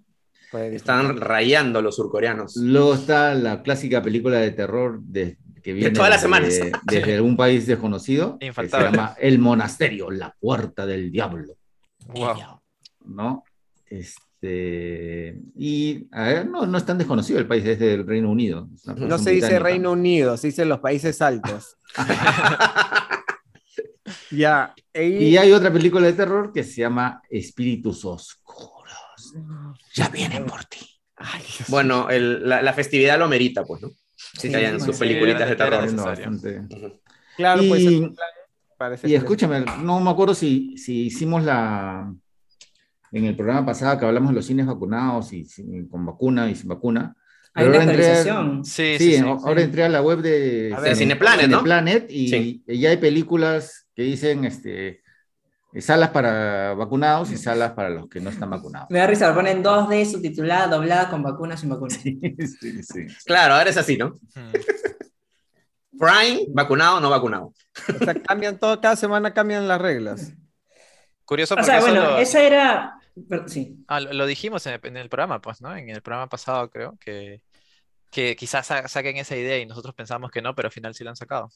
Están 0.54 1.18
rayando 1.18 1.82
los 1.82 1.96
surcoreanos. 1.96 2.56
Luego 2.58 2.94
está 2.94 3.34
la 3.34 3.64
clásica 3.64 4.02
película 4.02 4.38
de 4.38 4.52
terror 4.52 5.02
de 5.02 5.38
que 5.64 5.74
viene 5.74 5.92
todas 5.92 6.10
las 6.10 6.22
semanas. 6.22 6.54
desde 6.84 7.16
algún 7.16 7.38
país 7.38 7.66
desconocido, 7.66 8.38
que 8.40 8.52
se 8.54 8.68
llama 8.68 9.16
El 9.20 9.40
Monasterio, 9.40 10.12
la 10.12 10.36
puerta 10.40 10.86
del 10.86 11.12
diablo, 11.12 11.56
Wow. 12.08 12.60
¿no? 13.06 13.44
Este, 13.86 15.40
y 15.56 16.08
a 16.12 16.24
ver, 16.24 16.50
no, 16.50 16.66
no 16.66 16.78
es 16.78 16.86
tan 16.86 16.98
desconocido 16.98 17.40
el 17.40 17.48
país, 17.48 17.66
es 17.66 17.80
del 17.80 18.06
Reino 18.06 18.30
Unido. 18.30 18.68
No 18.98 19.18
se 19.18 19.32
dice. 19.32 19.58
Reino 19.60 19.92
Unido, 19.94 20.36
se 20.36 20.48
dice 20.48 20.66
los 20.66 20.80
países 20.80 21.22
altos. 21.22 21.78
ya. 24.32 24.74
Y 24.94 25.38
hay 25.38 25.52
otra 25.52 25.72
película 25.72 26.08
de 26.08 26.14
terror 26.14 26.52
que 26.52 26.64
se 26.64 26.82
llama 26.82 27.22
Espíritus 27.30 28.04
Oscuros. 28.06 29.34
Ya 29.94 30.10
vienen 30.10 30.46
por 30.46 30.64
ti. 30.66 30.80
Bueno, 31.70 32.10
el- 32.10 32.48
la, 32.48 32.62
la 32.62 32.74
festividad 32.74 33.18
lo 33.18 33.28
merita, 33.30 33.64
pues, 33.64 33.82
¿no? 33.82 33.92
Sí, 34.38 34.54
hayan 34.54 34.80
sí, 34.80 34.86
sus 34.88 34.96
sí. 34.96 35.00
peliculitas 35.04 35.50
de 35.50 35.56
terror. 35.56 37.00
Claro, 37.38 37.64
Y- 37.64 37.70
pues 37.70 37.86
el 37.86 38.00
plan 38.00 38.16
parece 38.78 39.08
Y 39.10 39.16
escúchame, 39.16 39.64
no 39.82 40.00
me 40.00 40.10
acuerdo 40.10 40.34
si, 40.36 40.78
si 40.78 41.06
hicimos 41.06 41.44
la. 41.44 42.14
En 43.12 43.26
el 43.26 43.36
programa 43.36 43.66
pasado 43.68 44.00
que 44.00 44.06
hablamos 44.06 44.30
de 44.32 44.36
los 44.36 44.46
cines 44.46 44.66
vacunados 44.66 45.34
y 45.34 45.46
sin- 45.46 45.88
con 45.88 46.04
vacuna 46.06 46.50
y 46.50 46.56
sin 46.56 46.68
vacuna. 46.70 47.16
Hay 47.54 47.66
Pero 47.66 47.70
una 47.70 47.80
ahora 47.82 47.92
entré 47.92 48.08
a- 48.08 48.10
actualización. 48.18 48.66
Sí, 48.66 48.96
Sí, 48.98 49.12
sí, 49.12 49.14
sí. 49.18 49.20
ahora 49.20 49.62
entré 49.62 49.84
a 49.84 49.90
la 49.90 50.02
web 50.02 50.20
de 50.22 50.76
ver, 50.82 50.96
Cineplanet, 50.96 51.42
¿no? 51.48 51.58
Cineplanet 51.60 52.12
y, 52.12 52.28
Sí. 52.30 52.64
y 52.68 52.80
ya 52.80 52.90
hay 52.90 52.98
películas 52.98 53.88
que 53.96 54.02
dicen 54.02 54.46
este, 54.46 55.03
salas 55.82 56.10
para 56.12 56.74
vacunados 56.76 57.32
y 57.32 57.38
salas 57.38 57.72
para 57.72 57.90
los 57.90 58.08
que 58.08 58.20
no 58.20 58.30
están 58.30 58.50
vacunados. 58.50 58.90
Me 58.92 59.00
da 59.00 59.08
risa, 59.08 59.28
lo 59.30 59.36
ponen 59.36 59.64
2D, 59.64 60.06
subtitulada, 60.06 60.68
doblada 60.68 61.10
con 61.10 61.24
vacunas 61.24 61.60
sin 61.60 61.70
vacunas. 61.70 61.94
Sí, 61.94 62.20
sí, 62.60 62.84
sí. 62.84 63.08
Claro, 63.26 63.56
ahora 63.56 63.70
es 63.70 63.78
así, 63.78 63.98
¿no? 63.98 64.10
Mm. 64.36 64.54
Prime, 65.98 66.46
vacunado 66.50 66.98
o 66.98 67.00
no 67.00 67.10
vacunado. 67.10 67.54
o 68.02 68.04
sea, 68.04 68.14
cambian 68.16 68.58
todo, 68.60 68.80
cada 68.82 68.96
semana 68.96 69.34
cambian 69.34 69.68
las 69.68 69.80
reglas. 69.80 70.34
Curioso 71.26 71.56
O 71.56 71.64
sea, 71.64 71.80
bueno, 71.80 72.02
lo, 72.04 72.18
esa 72.18 72.42
era... 72.44 73.00
pero- 73.30 73.48
sí. 73.48 73.78
ah, 73.88 74.00
lo- 74.00 74.14
lo 74.14 74.26
dijimos 74.26 74.66
en 74.68 74.74
el, 74.74 74.80
en 74.84 74.98
el 74.98 75.10
programa, 75.10 75.40
pues, 75.42 75.62
¿no? 75.62 75.76
En 75.76 75.90
el 75.90 76.02
programa 76.02 76.28
pasado, 76.28 76.70
creo, 76.70 76.98
que, 77.00 77.42
que 78.12 78.36
quizás 78.36 78.68
sa- 78.68 78.88
saquen 78.88 79.18
esa 79.18 79.36
idea 79.38 79.58
y 79.60 79.66
nosotros 79.66 79.94
pensamos 79.96 80.32
que 80.32 80.42
no, 80.42 80.54
pero 80.56 80.68
al 80.68 80.74
final 80.74 80.94
sí 80.96 81.04
la 81.04 81.12
han 81.12 81.16
sacado. 81.16 81.50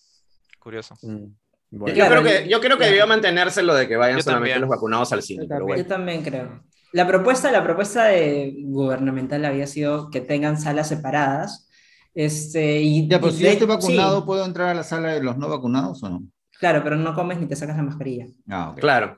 Curioso. 0.59 0.95
Mm, 1.01 1.25
Yo. 1.71 1.83
Claro, 1.85 2.21
creo 2.21 2.23
que, 2.23 2.49
yo 2.49 2.59
creo 2.59 2.71
que 2.71 2.77
claro. 2.77 2.91
debió 2.91 3.07
mantenerse 3.07 3.61
lo 3.63 3.75
de 3.75 3.87
que 3.87 3.97
vayan 3.97 4.17
Yo 4.17 4.23
solamente 4.23 4.51
también. 4.53 4.61
los 4.61 4.69
vacunados 4.69 5.11
al 5.13 5.21
cine. 5.21 5.43
Yo 5.43 5.47
Pero 5.49 5.59
también. 5.59 5.67
bueno. 5.67 5.83
Yo 5.83 5.87
también 5.95 6.23
creo. 6.23 6.63
La 6.93 7.05
propuesta, 7.07 7.51
la 7.51 7.63
propuesta 7.63 8.05
de 8.05 8.55
gubernamental 8.63 9.43
había 9.45 9.67
sido 9.67 10.09
que 10.09 10.21
tengan 10.21 10.59
salas 10.59 10.87
separadas. 10.87 11.69
Este, 12.15 12.81
y, 12.81 13.07
Ya, 13.07 13.19
pero 13.19 13.31
y 13.31 13.35
si 13.35 13.39
de- 13.43 13.45
yo 13.49 13.51
estoy 13.53 13.67
vacunado, 13.67 14.19
sí, 14.21 14.25
¿puedo 14.25 14.45
entrar 14.45 14.69
a 14.69 14.73
la 14.73 14.83
sala 14.83 15.09
de 15.13 15.21
los 15.21 15.37
no 15.37 15.49
vacunados 15.49 16.01
o 16.03 16.09
no? 16.09 16.23
claro, 16.59 16.81
pero 16.83 16.95
no 16.95 17.13
comes 17.13 17.39
ni 17.39 17.45
te 17.45 17.55
sacas 17.55 17.77
la 17.77 17.83
mascarilla. 17.83 18.25
Ah. 18.49 18.73
Claro. 18.79 19.17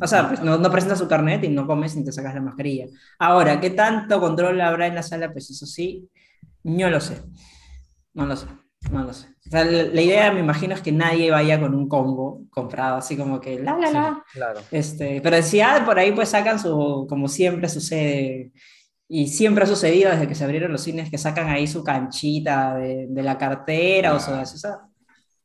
O 0.00 0.06
sea, 0.06 0.28
pues 0.28 0.40
no, 0.42 0.56
no 0.56 0.70
presentas 0.70 0.98
su 0.98 1.08
carnet 1.08 1.44
y 1.44 1.48
no 1.48 1.66
comes 1.66 1.94
ni 1.96 2.04
te 2.04 2.12
sacas 2.12 2.34
la 2.34 2.40
mascarilla. 2.40 2.86
Ahora, 3.18 3.60
¿qué 3.60 3.68
tanto 3.70 4.18
control 4.20 4.58
habrá 4.62 4.86
en 4.86 4.94
la 4.94 5.02
sala? 5.02 5.30
Pues 5.32 5.50
eso 5.50 5.66
sí, 5.66 6.08
no 6.62 6.88
lo 6.88 7.00
sé. 7.00 7.20
No 8.14 8.24
lo 8.24 8.34
sé, 8.36 8.46
no 8.90 9.04
lo 9.04 9.12
sé. 9.12 9.28
O 9.46 9.50
sea, 9.50 9.64
la, 9.64 9.82
la 9.84 10.02
idea, 10.02 10.32
me 10.32 10.40
imagino, 10.40 10.74
es 10.74 10.80
que 10.80 10.92
nadie 10.92 11.30
vaya 11.30 11.60
con 11.60 11.74
un 11.74 11.88
combo 11.88 12.44
comprado, 12.50 12.96
así 12.96 13.16
como 13.16 13.40
que 13.40 13.58
la, 13.58 13.76
la, 13.76 13.90
la. 13.90 14.24
Claro. 14.32 14.60
Este, 14.70 15.20
pero 15.22 15.42
si 15.42 15.60
ah, 15.60 15.82
por 15.84 15.98
ahí 15.98 16.12
pues 16.12 16.28
sacan 16.30 16.58
su, 16.58 17.06
como 17.08 17.28
siempre 17.28 17.68
sucede, 17.68 18.52
y 19.08 19.26
siempre 19.26 19.64
ha 19.64 19.66
sucedido 19.66 20.10
desde 20.10 20.28
que 20.28 20.34
se 20.36 20.44
abrieron 20.44 20.70
los 20.72 20.82
cines, 20.82 21.10
que 21.10 21.18
sacan 21.18 21.48
ahí 21.48 21.66
su 21.66 21.82
canchita 21.82 22.76
de, 22.76 23.06
de 23.08 23.22
la 23.24 23.36
cartera 23.36 24.14
o 24.14 24.20
su... 24.20 24.30
Ah. 24.30 24.42
o 24.42 24.46
sea, 24.46 24.78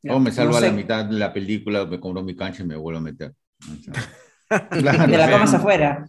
O 0.08 0.20
me 0.20 0.30
salvo 0.30 0.52
no 0.52 0.58
a 0.58 0.60
la 0.60 0.68
sé, 0.68 0.72
mitad 0.72 1.04
de 1.04 1.18
la 1.18 1.32
película, 1.32 1.84
me 1.84 1.98
compro 1.98 2.22
mi 2.22 2.36
cancha 2.36 2.62
y 2.62 2.66
me 2.66 2.76
vuelvo 2.76 2.98
a 3.00 3.02
meter. 3.02 3.34
O 3.60 3.82
sea, 3.82 4.68
claro, 4.70 5.06
De 5.10 5.18
la 5.18 5.26
sí. 5.26 5.32
comas 5.32 5.54
afuera. 5.54 6.04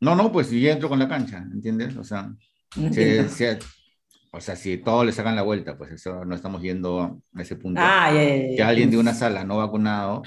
No, 0.00 0.14
no, 0.14 0.32
pues 0.32 0.46
si 0.46 0.66
entro 0.66 0.88
con 0.88 0.98
la 0.98 1.08
cancha, 1.08 1.44
¿entiendes? 1.52 1.94
O 1.96 2.04
sea, 2.04 2.32
No 2.76 2.92
si- 2.92 3.28
o 4.30 4.40
sea, 4.40 4.56
si 4.56 4.76
todos 4.78 5.04
le 5.06 5.12
sacan 5.12 5.36
la 5.36 5.42
vuelta, 5.42 5.76
pues 5.76 5.90
eso 5.92 6.24
no 6.24 6.34
estamos 6.34 6.62
yendo 6.62 7.20
a 7.34 7.42
ese 7.42 7.56
punto. 7.56 7.80
Ah, 7.82 8.10
ya, 8.12 8.22
ya, 8.24 8.36
ya. 8.50 8.56
que 8.56 8.62
alguien 8.62 8.90
de 8.90 8.98
una 8.98 9.14
sala 9.14 9.44
no 9.44 9.56
vacunado, 9.58 10.22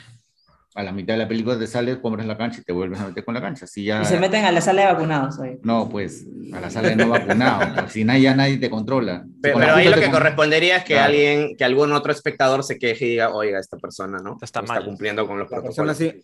a 0.74 0.84
la 0.84 0.93
mitad 0.93 1.16
de 1.16 1.18
la 1.20 1.28
película 1.28 1.60
te 1.60 1.68
sales, 1.68 1.97
compras 1.97 2.26
la 2.26 2.38
cancha 2.38 2.62
y 2.62 2.64
te 2.64 2.72
vuelves 2.72 2.97
a 3.02 3.06
meter 3.08 3.26
con 3.26 3.34
la 3.34 3.41
cancha. 3.41 3.68
Si 3.68 3.84
ya, 3.84 4.02
Y 4.02 4.06
se 4.06 4.18
meten 4.18 4.45
a 4.45 4.54
la 4.54 4.62
sala 4.62 4.84
de 4.88 4.93
vacunados 4.93 5.38
hoy. 5.38 5.60
no, 5.64 5.89
pues 5.89 6.26
a 6.54 6.62
la 6.62 6.70
sala 6.70 6.88
de 6.89 6.95
no 6.95 7.10
vacunado. 7.10 7.74
pues, 7.76 7.91
si 7.91 8.06
nadie, 8.06 8.22
ya 8.22 8.36
nadie 8.36 8.58
te 8.58 8.70
controla. 8.70 9.24
Si 9.26 9.39
Pero, 9.41 9.60
la 9.60 9.66
pero 9.66 9.78
ahí 9.78 9.89
lo 9.89 9.95
que 9.97 10.04
con- 10.04 10.12
correspondería 10.14 10.78
es 10.78 10.84
que 10.86 10.93
Claro. 10.93 11.08
alguien, 11.10 11.58
que 11.58 11.64
algún 11.66 11.91
otro 11.91 12.14
espectador 12.14 12.64
se 12.64 12.80
queje 12.80 13.06
y 13.06 13.10
diga, 13.10 13.32
oiga, 13.32 13.60
esta 13.60 13.76
persona, 13.78 14.20
¿no? 14.24 14.38
Está 14.41 14.62
mal. 14.62 14.86
cumpliendo 14.86 15.28
con 15.28 15.38
los 15.39 15.52
La 15.52 15.62
persona 15.62 15.93
protocolos. 15.93 16.16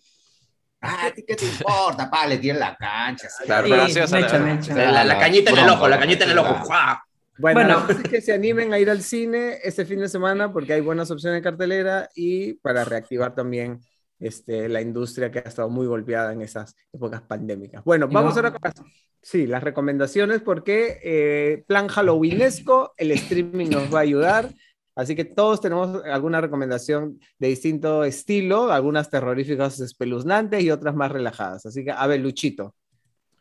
Ah, 0.80 1.06
¿a 1.08 1.10
ti 1.12 1.24
¿qué 1.26 1.34
te 1.36 1.44
importa? 1.44 2.08
Pa, 2.10 2.26
le 2.26 2.38
tiran 2.38 2.60
la 2.60 2.74
cancha. 2.76 3.28
Claro, 3.44 3.64
Sí, 3.66 3.70
pero 3.70 3.82
graciosa 3.82 4.20
la. 4.74 4.92
La, 4.92 5.04
la 5.04 5.18
cañita 5.18 5.50
en 5.50 5.58
el 5.58 5.68
ojo, 5.68 5.88
la 5.88 5.98
cañita 5.98 6.24
en 6.24 6.30
el 6.30 6.38
ojo. 6.38 6.66
claro. 6.66 7.00
Bueno, 7.38 7.60
Bueno. 7.60 7.86
la 7.86 7.92
es 7.94 8.02
que 8.02 8.20
se 8.20 8.32
animen 8.32 8.72
a 8.72 8.78
ir 8.78 8.90
al 8.90 9.02
cine 9.02 9.58
este 9.62 9.84
fin 9.84 10.00
de 10.00 10.08
semana 10.08 10.52
porque 10.52 10.72
hay 10.72 10.80
buenas 10.80 11.10
opciones 11.10 11.38
en 11.38 11.44
cartelera 11.44 12.08
y 12.14 12.54
para 12.54 12.84
reactivar 12.84 13.34
también 13.34 13.80
este, 14.18 14.68
la 14.68 14.80
industria 14.80 15.30
que 15.30 15.38
ha 15.38 15.42
estado 15.42 15.70
muy 15.70 15.86
golpeada 15.86 16.32
en 16.32 16.42
esas 16.42 16.74
épocas 16.92 17.22
pandémicas. 17.22 17.84
Bueno, 17.84 18.08
vamos 18.08 18.36
ahora 18.36 18.50
con 18.50 18.60
las, 18.62 18.74
sí, 19.22 19.46
las 19.46 19.62
recomendaciones 19.62 20.42
porque 20.42 20.98
eh, 21.02 21.64
plan 21.66 21.86
halloweenesco, 21.88 22.94
el 22.96 23.12
streaming 23.12 23.68
nos 23.70 23.94
va 23.94 23.98
a 24.00 24.02
ayudar. 24.02 24.50
Así 24.96 25.14
que 25.14 25.24
todos 25.24 25.60
tenemos 25.60 26.02
alguna 26.06 26.40
recomendación 26.40 27.20
de 27.38 27.46
distinto 27.46 28.02
estilo, 28.02 28.72
algunas 28.72 29.08
terroríficas 29.08 29.78
espeluznantes 29.78 30.60
y 30.64 30.72
otras 30.72 30.96
más 30.96 31.12
relajadas. 31.12 31.64
Así 31.66 31.84
que, 31.84 31.92
a 31.92 32.04
ver, 32.08 32.18
Luchito, 32.18 32.74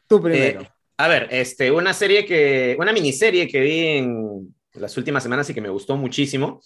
tú 0.08 0.22
primero. 0.22 0.62
Eh, 0.62 0.70
a 0.98 1.08
ver, 1.08 1.28
este, 1.32 1.72
una 1.72 1.94
serie 1.94 2.26
que, 2.26 2.76
una 2.80 2.92
miniserie 2.94 3.48
que 3.48 3.60
vi 3.62 3.80
en 3.98 4.56
las 4.74 4.96
últimas 4.98 5.24
semanas 5.24 5.50
y 5.50 5.54
que 5.54 5.62
me 5.62 5.70
gustó 5.70 5.96
muchísimo, 5.98 6.62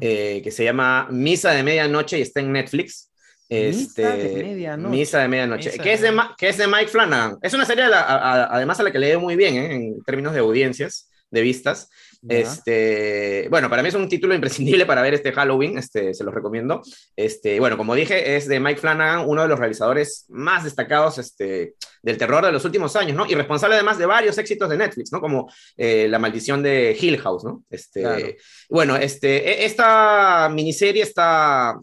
eh, 0.00 0.40
que 0.42 0.50
se 0.50 0.64
llama 0.64 1.08
Misa 1.10 1.50
de 1.52 1.62
Medianoche 1.62 2.18
y 2.18 2.22
está 2.22 2.40
en 2.40 2.52
Netflix. 2.52 3.10
Este, 3.48 4.02
Misa 4.04 4.16
de 4.16 4.42
Medianoche. 4.44 4.96
Misa 4.96 5.18
de 5.20 5.28
Medianoche, 5.28 5.70
Misa 5.70 5.82
que, 5.82 5.88
de 5.90 5.94
es 5.94 6.00
de, 6.00 6.20
que 6.38 6.48
es 6.48 6.56
de 6.58 6.66
Mike 6.66 6.88
Flanagan. 6.88 7.36
Es 7.42 7.52
una 7.54 7.64
serie, 7.66 7.84
a 7.84 7.88
la- 7.88 8.00
a- 8.00 8.16
a- 8.44 8.56
además, 8.56 8.80
a 8.80 8.82
la 8.82 8.90
que 8.92 8.98
le 8.98 9.08
dio 9.08 9.20
muy 9.20 9.36
bien 9.36 9.56
¿eh? 9.56 9.74
en 9.74 10.02
términos 10.04 10.32
de 10.32 10.40
audiencias, 10.40 11.10
de 11.30 11.42
vistas. 11.42 11.88
Este, 12.28 13.48
bueno, 13.50 13.68
para 13.68 13.82
mí 13.82 13.88
es 13.88 13.94
un 13.94 14.08
título 14.08 14.34
imprescindible 14.34 14.86
para 14.86 15.02
ver 15.02 15.14
este 15.14 15.32
Halloween, 15.32 15.78
este, 15.78 16.14
se 16.14 16.24
los 16.24 16.32
recomiendo. 16.32 16.82
Este, 17.16 17.58
bueno, 17.58 17.76
como 17.76 17.94
dije, 17.94 18.36
es 18.36 18.46
de 18.46 18.60
Mike 18.60 18.80
Flanagan, 18.80 19.28
uno 19.28 19.42
de 19.42 19.48
los 19.48 19.58
realizadores 19.58 20.26
más 20.28 20.64
destacados 20.64 21.18
este, 21.18 21.74
del 22.02 22.18
terror 22.18 22.44
de 22.44 22.52
los 22.52 22.64
últimos 22.64 22.94
años, 22.96 23.16
¿no? 23.16 23.26
Y 23.26 23.34
responsable 23.34 23.74
además 23.74 23.98
de 23.98 24.06
varios 24.06 24.38
éxitos 24.38 24.68
de 24.68 24.76
Netflix, 24.76 25.12
¿no? 25.12 25.20
Como 25.20 25.50
eh, 25.76 26.06
La 26.08 26.18
maldición 26.18 26.62
de 26.62 26.96
Hill 27.00 27.18
House, 27.18 27.44
¿no? 27.44 27.64
Este, 27.70 28.02
Claro. 28.02 28.26
Bueno, 28.70 28.96
este, 28.96 29.62
e- 29.62 29.64
esta 29.64 30.48
miniserie 30.52 31.02
está 31.02 31.78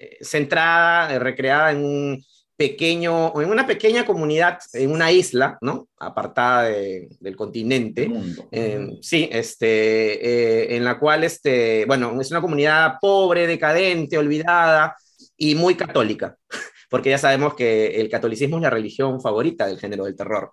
eh, 0.00 0.18
centrada, 0.20 1.12
eh, 1.14 1.18
recreada 1.18 1.72
en 1.72 1.84
un 1.84 2.24
pequeño, 2.56 3.32
en 3.40 3.50
una 3.50 3.66
pequeña 3.66 4.04
comunidad, 4.04 4.58
en 4.74 4.90
una 4.92 5.10
isla, 5.10 5.58
¿no? 5.60 5.88
Apartada 5.98 6.64
de- 6.64 7.08
del 7.20 7.34
continente. 7.36 8.08
Mundo. 8.08 8.48
Eh, 8.52 8.98
sí, 9.00 9.28
este, 9.32 10.66
eh, 10.72 10.76
en 10.76 10.84
la 10.84 10.98
cual, 10.98 11.24
este, 11.24 11.84
bueno, 11.86 12.20
es 12.20 12.30
una 12.30 12.40
comunidad 12.40 12.94
pobre, 13.00 13.46
decadente, 13.46 14.18
olvidada 14.18 14.94
y 15.36 15.54
muy 15.54 15.74
católica, 15.74 16.36
porque 16.90 17.10
ya 17.10 17.18
sabemos 17.18 17.54
que 17.54 18.00
el 18.00 18.08
catolicismo 18.10 18.56
es 18.58 18.62
la 18.62 18.70
religión 18.70 19.20
favorita 19.20 19.66
del 19.66 19.78
género 19.80 20.04
del 20.04 20.14
terror. 20.14 20.52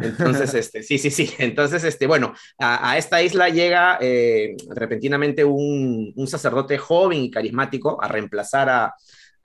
Entonces, 0.00 0.52
este, 0.54 0.82
sí, 0.82 0.98
sí, 0.98 1.10
sí. 1.10 1.30
Entonces, 1.38 1.82
este, 1.82 2.06
bueno, 2.06 2.34
a, 2.58 2.90
a 2.92 2.98
esta 2.98 3.22
isla 3.22 3.48
llega 3.48 3.98
eh, 4.00 4.54
repentinamente 4.68 5.44
un, 5.44 6.12
un 6.14 6.26
sacerdote 6.28 6.76
joven 6.78 7.20
y 7.24 7.30
carismático 7.30 8.00
a 8.02 8.06
reemplazar 8.06 8.68
a, 8.68 8.94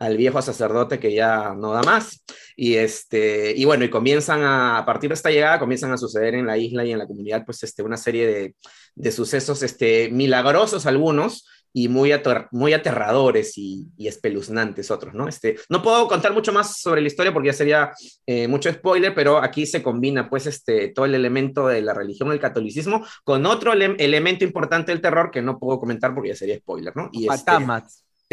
al 0.06 0.18
viejo 0.18 0.42
sacerdote 0.42 1.00
que 1.00 1.14
ya 1.14 1.54
no 1.56 1.72
da 1.74 1.82
más. 1.84 2.24
Y, 2.56 2.76
este, 2.76 3.54
y 3.56 3.66
bueno, 3.66 3.84
y 3.86 3.90
comienzan 3.90 4.44
a, 4.44 4.78
a 4.78 4.86
partir 4.86 5.10
de 5.10 5.16
esta 5.16 5.32
llegada, 5.32 5.60
comienzan 5.60 5.92
a 5.92 5.98
suceder 5.98 6.36
en 6.36 6.46
la 6.46 6.58
isla 6.58 6.86
y 6.86 6.92
en 6.92 7.00
la 7.00 7.08
comunidad, 7.08 7.44
pues, 7.46 7.64
este, 7.64 7.82
una 7.84 7.98
serie 7.98 8.28
de, 8.28 8.56
de 8.96 9.12
sucesos 9.12 9.64
este, 9.64 10.10
milagrosos 10.10 10.86
algunos 10.86 11.48
y 11.76 11.88
muy, 11.88 12.12
ater- 12.12 12.48
muy 12.52 12.72
aterradores 12.74 13.58
y, 13.58 13.88
y 13.98 14.08
espeluznantes 14.08 14.92
otros, 14.92 15.16
¿no? 15.16 15.28
Este, 15.28 15.56
no 15.70 15.82
puedo 15.82 16.08
contar 16.08 16.32
mucho 16.32 16.54
más 16.54 16.80
sobre 16.80 17.02
la 17.02 17.08
historia 17.08 17.34
porque 17.34 17.48
ya 17.48 17.54
sería 17.54 17.92
eh, 18.28 18.48
mucho 18.48 18.72
spoiler, 18.72 19.16
pero 19.16 19.40
aquí 19.40 19.66
se 19.66 19.82
combina, 19.82 20.30
pues, 20.30 20.46
este, 20.46 20.90
todo 20.90 21.06
el 21.06 21.16
elemento 21.16 21.66
de 21.68 21.82
la 21.82 21.96
religión, 21.96 22.32
el 22.32 22.40
catolicismo, 22.40 23.04
con 23.24 23.48
otro 23.48 23.74
ele- 23.74 23.96
elemento 23.98 24.44
importante 24.46 24.92
del 24.92 25.02
terror 25.02 25.32
que 25.32 25.42
no 25.42 25.58
puedo 25.58 25.80
comentar 25.80 26.14
porque 26.14 26.30
ya 26.30 26.36
sería 26.36 26.58
spoiler, 26.60 26.96
¿no? 26.96 27.10
Y 27.12 27.26
este-. 27.40 27.52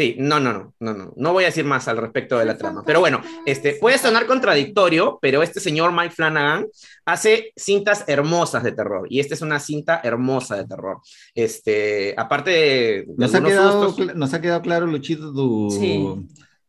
Sí, 0.01 0.15
no, 0.17 0.39
no, 0.39 0.51
no, 0.53 0.73
no, 0.79 0.93
no. 0.93 1.13
No 1.15 1.31
voy 1.33 1.43
a 1.43 1.47
decir 1.47 1.63
más 1.63 1.87
al 1.87 1.97
respecto 1.97 2.39
de 2.39 2.45
la 2.45 2.57
trama. 2.57 2.81
Pero 2.85 2.99
bueno, 3.01 3.21
este, 3.45 3.73
puede 3.73 3.99
sonar 3.99 4.25
contradictorio, 4.25 5.19
pero 5.21 5.43
este 5.43 5.59
señor 5.59 5.91
Mike 5.91 6.15
Flanagan 6.15 6.65
hace 7.05 7.51
cintas 7.55 8.03
hermosas 8.07 8.63
de 8.63 8.71
terror. 8.71 9.05
Y 9.11 9.19
esta 9.19 9.35
es 9.35 9.41
una 9.41 9.59
cinta 9.59 10.01
hermosa 10.03 10.55
de 10.55 10.65
terror. 10.65 10.97
Este, 11.35 12.15
aparte 12.17 12.49
de, 12.49 12.57
de 12.57 13.05
Nos 13.17 13.35
ha, 13.35 13.43
quedado, 13.43 13.89
sustos- 13.89 14.07
cl- 14.07 14.13
nos 14.15 14.33
ha 14.33 14.41
quedado 14.41 14.61
claro, 14.61 14.87
Luchito, 14.87 15.31
tu, 15.33 15.69
Sí. 15.69 16.03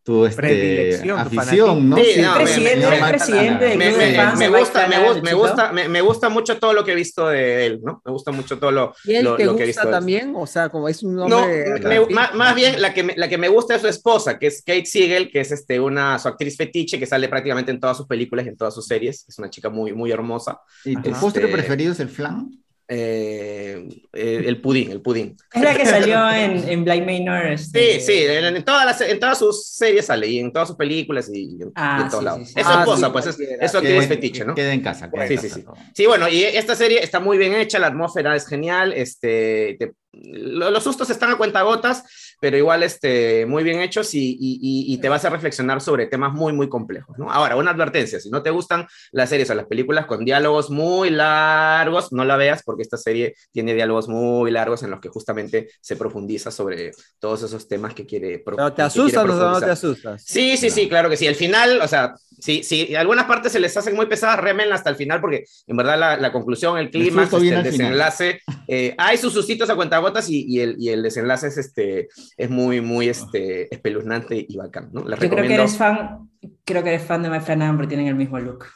Tu 0.05 0.27
este, 0.27 1.01
afición, 1.17 1.89
¿no? 1.89 1.97
Sí, 1.97 2.21
no, 2.21 2.33
me- 2.37 2.43
presidente, 2.45 2.87
me- 2.89 2.97
es 2.97 3.05
presidente 3.05 3.77
me, 3.77 3.91
me- 3.93 4.37
me 4.37 4.49
gusta, 4.49 4.87
me, 4.89 4.99
gusta, 4.99 5.23
me 5.23 5.35
gusta, 5.35 5.73
me, 5.73 5.89
me 5.89 6.01
gusta 6.01 6.29
mucho 6.29 6.59
todo 6.59 6.73
lo 6.73 6.85
que 6.85 6.91
he 6.93 6.95
visto 6.97 7.29
de 7.29 7.67
él, 7.67 7.81
¿no? 7.85 8.03
Me 8.05 8.11
gusta 8.11 8.33
mucho 8.33 8.59
todo 8.59 8.73
lo, 8.73 8.95
¿Y 9.05 9.15
él 9.15 9.25
lo, 9.25 9.37
te 9.37 9.45
lo 9.45 9.55
que 9.57 9.63
he 9.63 9.67
visto. 9.67 9.83
gusta 9.83 9.91
de 9.91 9.97
él. 9.97 10.01
también? 10.01 10.33
O 10.37 10.47
sea, 10.47 10.69
como 10.71 10.89
es 10.89 11.03
un 11.05 11.15
No, 11.15 11.23
hombre... 11.25 11.65
me- 11.69 11.77
atractivo. 11.77 12.07
más, 12.11 12.35
más 12.35 12.55
bien 12.57 12.83
la 12.83 12.93
que, 12.93 13.03
me, 13.05 13.15
la 13.17 13.29
que 13.29 13.39
me 13.39 13.49
gusta 13.49 13.77
es 13.77 13.81
su 13.83 13.89
esposa, 13.89 14.39
que 14.39 14.49
es 14.49 14.63
Kate 14.63 14.87
Siegel, 14.87 15.31
que 15.31 15.41
es 15.41 15.53
este, 15.53 15.79
una, 15.79 16.19
su 16.19 16.27
actriz 16.29 16.57
fetiche, 16.57 16.99
que 16.99 17.07
sale 17.07 17.29
prácticamente 17.29 17.71
en 17.71 17.79
todas 17.79 17.97
sus 17.97 18.07
películas 18.09 18.45
y 18.47 18.49
en 18.49 18.57
todas 18.57 18.75
sus 18.75 18.87
series. 18.87 19.25
Es 19.29 19.39
una 19.39 19.51
chica 19.51 19.71
muy, 19.71 19.93
muy 19.93 20.11
hermosa. 20.11 20.61
¿Y 20.85 20.95
tu 20.95 21.11
Este- 21.11 21.21
postre 21.21 21.47
preferido 21.49 21.93
es 21.93 22.01
el 22.01 22.09
flan? 22.09 22.51
Eh, 22.95 23.89
eh, 24.13 24.43
el 24.45 24.61
pudín, 24.61 24.91
el 24.91 25.01
pudín. 25.01 25.35
Es 25.53 25.63
la 25.63 25.75
que 25.75 25.87
salió 25.87 26.31
en, 26.31 26.69
en 26.69 26.85
Blind 26.85 27.07
Manor. 27.07 27.47
este, 27.53 27.99
Sí, 28.01 28.07
sí, 28.13 28.25
en, 28.25 28.57
en 28.57 28.65
todas 28.65 28.85
las, 28.85 29.01
en 29.01 29.19
todas 29.19 29.39
sus 29.39 29.67
series 29.67 30.05
sale, 30.07 30.27
y 30.29 30.39
en 30.41 30.53
todas 30.53 30.69
sus 30.69 30.77
películas 30.77 31.31
y, 31.33 31.57
en, 31.63 31.73
Ah, 31.75 31.97
y 32.01 32.03
en 32.03 32.09
todos 32.11 32.21
sí, 32.21 32.25
lados. 32.27 32.49
sí. 32.49 32.55
Es 32.57 32.67
Ah, 32.69 32.83
pues 32.85 33.01
es, 33.01 33.37
cualquiera. 33.37 33.65
es 33.65 33.71
su 33.71 33.79
actriz 33.79 33.95
Queda- 33.97 34.09
fetiche, 34.09 34.45
¿no? 34.45 34.55
Queda 34.55 34.73
en 34.75 34.83
casa. 34.83 35.11
queda 35.11 35.23
en 35.23 35.29
Sí, 35.29 35.35
casa 35.37 35.49
sí, 35.49 35.55
sí. 35.55 35.63
todo. 35.63 35.75
Sí, 35.95 36.07
bueno, 36.07 36.29
y 36.29 36.43
esta 36.43 36.75
serie 36.75 37.03
está 37.03 37.19
muy 37.19 37.39
bien 37.39 37.55
hecha, 37.55 37.79
la 37.79 37.87
atmósfera 37.87 38.37
es 38.37 38.47
genial, 38.47 38.93
este, 38.93 39.77
te- 39.79 39.93
los 40.13 40.85
sustos 40.85 41.09
están 41.11 41.31
a 41.31 41.37
cuentagotas, 41.39 42.05
pero 42.41 42.57
igual 42.57 42.83
este, 42.83 43.47
muy 43.47 43.63
bien 43.65 43.81
hechos 43.81 44.15
y, 44.15 44.37
y- 44.39 44.93
y- 44.93 44.99
te 44.99 45.09
vas 45.09 45.25
a 45.25 45.31
reflexionar 45.31 45.81
sobre 45.81 46.07
temas 46.07 46.33
muy, 46.35 46.53
muy 46.53 46.69
complejos. 46.69 47.17
¿no? 47.19 47.31
Ahora, 47.31 47.57
una 47.57 47.71
advertencia, 47.71 48.21
si 48.21 48.29
no 48.31 48.43
te 48.43 48.51
gustan 48.51 48.87
las 49.13 49.31
series 49.31 49.49
o 49.51 49.55
las 49.55 49.67
películas 49.67 50.07
con 50.07 50.25
diálogos 50.25 50.71
muy 50.71 51.09
largos, 51.11 52.13
no 52.13 52.25
la 52.25 52.37
veas 52.37 52.63
porque 52.63 52.83
esta 52.83 52.97
serie 52.99 53.35
tiene 53.53 53.75
diálogos 53.75 54.09
muy 54.09 54.51
largos 54.51 54.83
en 54.83 54.91
los 54.91 55.01
que 55.01 55.09
justamente 55.09 55.71
se 55.81 55.97
profundiza 55.97 56.51
sobre 56.51 56.93
todos 57.19 57.43
esos 57.43 57.67
temas 57.67 57.95
que 57.95 58.05
quiere 58.05 58.39
pro- 58.39 58.57
¿Pero 58.57 58.73
te 58.73 58.83
asustas 58.83 59.25
o 59.25 59.27
no 59.27 59.33
te 59.33 59.39
profundizar. 59.39 59.71
asustas? 59.71 60.23
Sí, 60.27 60.57
sí, 60.59 60.69
sí, 60.71 60.89
claro 60.89 61.09
que 61.09 61.17
sí. 61.17 61.27
El 61.27 61.37
final, 61.37 61.81
o 61.81 61.89
sea, 61.89 62.15
si, 62.39 62.63
si 62.63 62.95
algunas 62.95 63.27
partes 63.27 63.53
se 63.53 63.61
les 63.61 63.75
hacen 63.77 63.95
muy 63.97 64.07
pesadas, 64.07 64.41
remen 64.41 64.73
hasta 64.73 64.91
el 64.91 64.97
final, 64.97 65.21
porque 65.21 65.45
en 65.67 65.77
verdad 65.77 65.99
la, 65.99 66.17
la 66.17 66.33
conclusión, 66.33 66.77
el 66.77 66.91
clima, 66.91 67.23
susto 67.23 67.37
este, 67.39 67.49
el 67.49 67.57
al 67.57 67.63
desenlace, 67.63 68.41
eh, 68.69 68.95
hay 68.99 69.17
sus 69.17 69.33
sustitos 69.33 69.71
a 69.71 69.75
cuentagotas 69.77 70.02
y, 70.29 70.45
y, 70.57 70.61
el, 70.61 70.77
y 70.79 70.89
el 70.91 71.03
desenlace 71.03 71.49
es, 71.49 71.59
este, 71.59 72.09
es 72.37 72.51
muy, 72.51 72.81
muy 72.81 73.09
este, 73.09 73.73
espeluznante 73.75 74.45
y 74.49 74.57
bacán, 74.57 74.91
¿no? 74.93 75.01
Les 75.05 75.19
Yo 75.19 75.29
creo 75.29 75.31
que 75.31 75.37
recomiendo. 75.37 75.63
eres 75.63 75.77
fan, 75.77 76.31
creo 76.65 76.83
que 76.83 76.89
eres 76.91 77.03
fan 77.03 77.23
de 77.23 77.31
Mike 77.31 77.45
Flanagan 77.45 77.77
porque 77.77 77.89
tienen 77.89 78.07
el 78.09 78.15
mismo 78.15 78.39
look. 78.39 78.67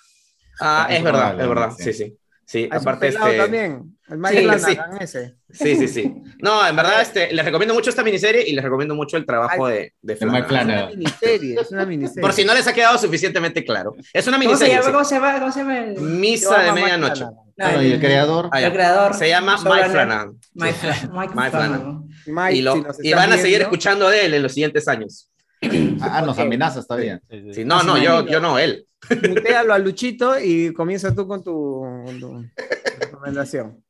Ah, 0.61 0.87
es 0.91 1.03
verdad, 1.03 1.41
es 1.41 1.49
verdad, 1.49 1.71
Sí. 1.79 1.93
sí, 1.93 2.17
sí. 2.47 2.63
Sí, 2.63 2.69
Ah, 2.71 2.77
un 2.77 2.81
aparte 2.83 3.09
este... 3.09 3.37
también. 3.37 3.99
El 4.09 4.19
Mike 4.19 4.39
Sí, 4.39 4.45
Flanagan 4.45 5.03
ese. 5.03 5.35
Sí, 5.51 5.75
sí, 5.77 5.89
sí. 5.89 6.15
No, 6.41 6.65
en 6.65 6.77
verdad, 6.77 7.03
este, 7.03 7.33
les 7.33 7.45
recomiendo 7.45 7.75
mucho 7.75 7.91
esta 7.91 8.05
miniserie 8.05 8.49
y 8.49 8.53
les 8.53 8.63
recomiendo 8.65 8.95
mucho 8.95 9.17
el 9.17 9.27
trabajo 9.27 9.67
de, 9.67 9.95
de 10.01 10.15
De 10.15 10.27
Mike 10.27 10.47
Flanagan. 10.47 10.47
Es 10.47 10.47
una 10.47 10.47
Flanagan. 10.47 10.99
miniserie, 10.99 11.61
es 11.61 11.71
una 11.73 11.87
miniserie. 11.87 12.23
Por 12.23 12.33
si 12.33 12.45
no 12.45 12.55
les 12.55 12.67
ha 12.69 12.73
quedado 12.73 12.97
suficientemente 12.99 13.65
claro. 13.65 13.97
Es 14.13 14.27
una 14.29 14.37
¿Cómo 14.39 14.57
se 14.57 14.65
miniserie. 14.65 14.75
llama? 14.75 14.85
sí. 14.87 14.93
¿Cómo 14.93 15.05
se 15.05 15.15
llama? 15.17 15.39
¿Cómo 15.41 15.53
se 15.53 15.59
llama? 15.61 15.85
Misa 16.01 16.59
de 16.63 16.73
medianoche. 16.73 17.15
Flanagan. 17.25 17.35
Bueno, 17.59 17.83
y 17.83 17.93
el 17.93 18.01
creador. 18.01 18.49
Ah, 18.53 18.61
el 18.63 18.73
creador. 18.73 19.15
Se 19.15 19.29
llama 19.29 19.57
Mike 19.57 19.89
Flanagan. 19.91 20.33
Mike, 20.55 20.75
Fla- 20.81 21.11
Mike 21.13 21.33
Mike 21.35 21.51
Flanagan. 21.51 22.05
Mike, 22.27 22.55
y, 22.57 22.63
lo- 22.63 22.93
si 22.93 23.09
y 23.09 23.13
van 23.13 23.33
a 23.33 23.37
seguir 23.37 23.49
viendo, 23.59 23.65
escuchando 23.65 24.09
de 24.09 24.27
él 24.27 24.35
en 24.35 24.43
los 24.45 24.53
siguientes 24.53 24.87
años. 24.87 25.31
Ah, 26.01 26.23
nos 26.25 26.39
amenazas 26.39 26.87
todavía. 26.87 27.21
Sí, 27.53 27.65
no, 27.65 27.83
no, 27.83 27.99
yo, 27.99 28.25
yo 28.27 28.41
no, 28.41 28.59
él. 28.59 28.87
Mutealo 29.29 29.75
a 29.75 29.79
Luchito 29.79 30.39
y 30.39 30.73
comienza 30.73 31.15
tú 31.15 31.27
con 31.27 31.43
tu, 31.43 31.83
con 32.05 32.21
tu 32.21 32.45
recomendación. 32.99 33.83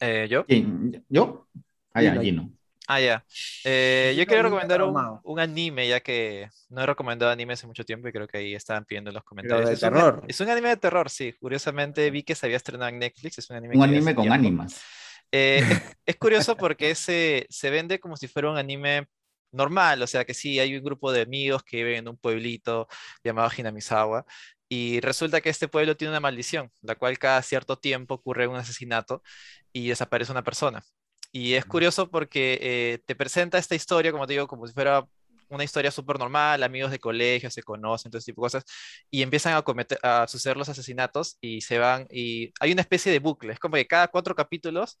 Eh, 0.00 0.26
¿Yo? 0.28 0.44
¿Quién? 0.44 1.04
¿Yo? 1.08 1.46
Ah, 1.92 2.02
ya, 2.02 2.20
Gino. 2.20 2.50
Ah, 2.88 3.00
ya. 3.00 3.24
Eh, 3.64 4.14
yo 4.16 4.26
quiero 4.26 4.44
recomendar 4.44 4.82
un, 4.82 5.40
anime, 5.40 5.88
ya 5.88 6.00
que 6.00 6.48
no 6.68 6.82
he 6.82 6.86
recomendado 6.86 7.32
anime 7.32 7.54
hace 7.54 7.66
mucho 7.66 7.84
tiempo 7.84 8.06
y 8.06 8.12
creo 8.12 8.28
que 8.28 8.38
ahí 8.38 8.54
estaban 8.54 8.84
pidiendo 8.84 9.10
en 9.10 9.14
los 9.14 9.24
comentarios. 9.24 9.68
de 9.68 9.74
es, 9.74 9.82
un, 9.82 9.90
terror. 9.90 10.24
es 10.28 10.40
un 10.40 10.48
anime 10.50 10.68
de 10.68 10.76
terror, 10.76 11.10
sí. 11.10 11.32
Curiosamente 11.32 12.08
vi 12.10 12.22
que 12.22 12.34
se 12.34 12.46
había 12.46 12.58
estrenado 12.58 12.90
en 12.90 13.00
Netflix. 13.00 13.38
Es 13.38 13.50
un 13.50 13.56
anime, 13.56 13.76
Un 13.76 13.82
anime 13.82 14.14
con 14.14 14.22
tiempo. 14.22 14.34
ánimas. 14.34 14.80
Eh, 15.32 15.58
es, 15.58 15.66
es 16.06 16.16
curioso 16.16 16.56
porque 16.56 16.94
se, 16.94 17.46
se 17.50 17.70
vende 17.70 17.98
como 17.98 18.16
si 18.16 18.28
fuera 18.28 18.50
un 18.50 18.56
anime 18.56 19.08
normal, 19.56 20.02
o 20.02 20.06
sea 20.06 20.24
que 20.24 20.34
sí, 20.34 20.58
hay 20.60 20.76
un 20.76 20.84
grupo 20.84 21.12
de 21.12 21.22
amigos 21.22 21.62
que 21.64 21.78
viven 21.78 21.96
en 22.00 22.08
un 22.08 22.16
pueblito 22.18 22.88
llamado 23.24 23.50
Hinamizawa 23.56 24.24
y 24.68 25.00
resulta 25.00 25.40
que 25.40 25.50
este 25.50 25.68
pueblo 25.68 25.96
tiene 25.96 26.12
una 26.12 26.20
maldición, 26.20 26.70
la 26.82 26.96
cual 26.96 27.18
cada 27.18 27.42
cierto 27.42 27.78
tiempo 27.78 28.14
ocurre 28.14 28.46
un 28.48 28.56
asesinato 28.56 29.22
y 29.72 29.88
desaparece 29.88 30.32
una 30.32 30.42
persona. 30.44 30.82
Y 31.32 31.54
es 31.54 31.66
curioso 31.66 32.10
porque 32.10 32.58
eh, 32.62 32.98
te 33.06 33.14
presenta 33.14 33.58
esta 33.58 33.74
historia, 33.74 34.12
como 34.12 34.26
te 34.26 34.34
digo, 34.34 34.46
como 34.48 34.66
si 34.66 34.72
fuera 34.72 35.06
una 35.48 35.64
historia 35.64 35.90
súper 35.90 36.18
normal, 36.18 36.62
amigos 36.62 36.90
de 36.90 36.98
colegio, 36.98 37.50
se 37.50 37.62
conocen, 37.62 38.10
todo 38.10 38.18
ese 38.18 38.32
tipo 38.32 38.42
de 38.42 38.46
cosas, 38.46 38.64
y 39.10 39.22
empiezan 39.22 39.54
a, 39.54 39.62
cometer, 39.62 39.98
a 40.02 40.26
suceder 40.28 40.56
los 40.56 40.68
asesinatos 40.68 41.38
y 41.40 41.60
se 41.60 41.78
van, 41.78 42.06
y 42.10 42.52
hay 42.60 42.72
una 42.72 42.82
especie 42.82 43.12
de 43.12 43.18
bucle, 43.18 43.52
es 43.52 43.58
como 43.58 43.76
que 43.76 43.86
cada 43.86 44.08
cuatro 44.08 44.34
capítulos 44.34 44.98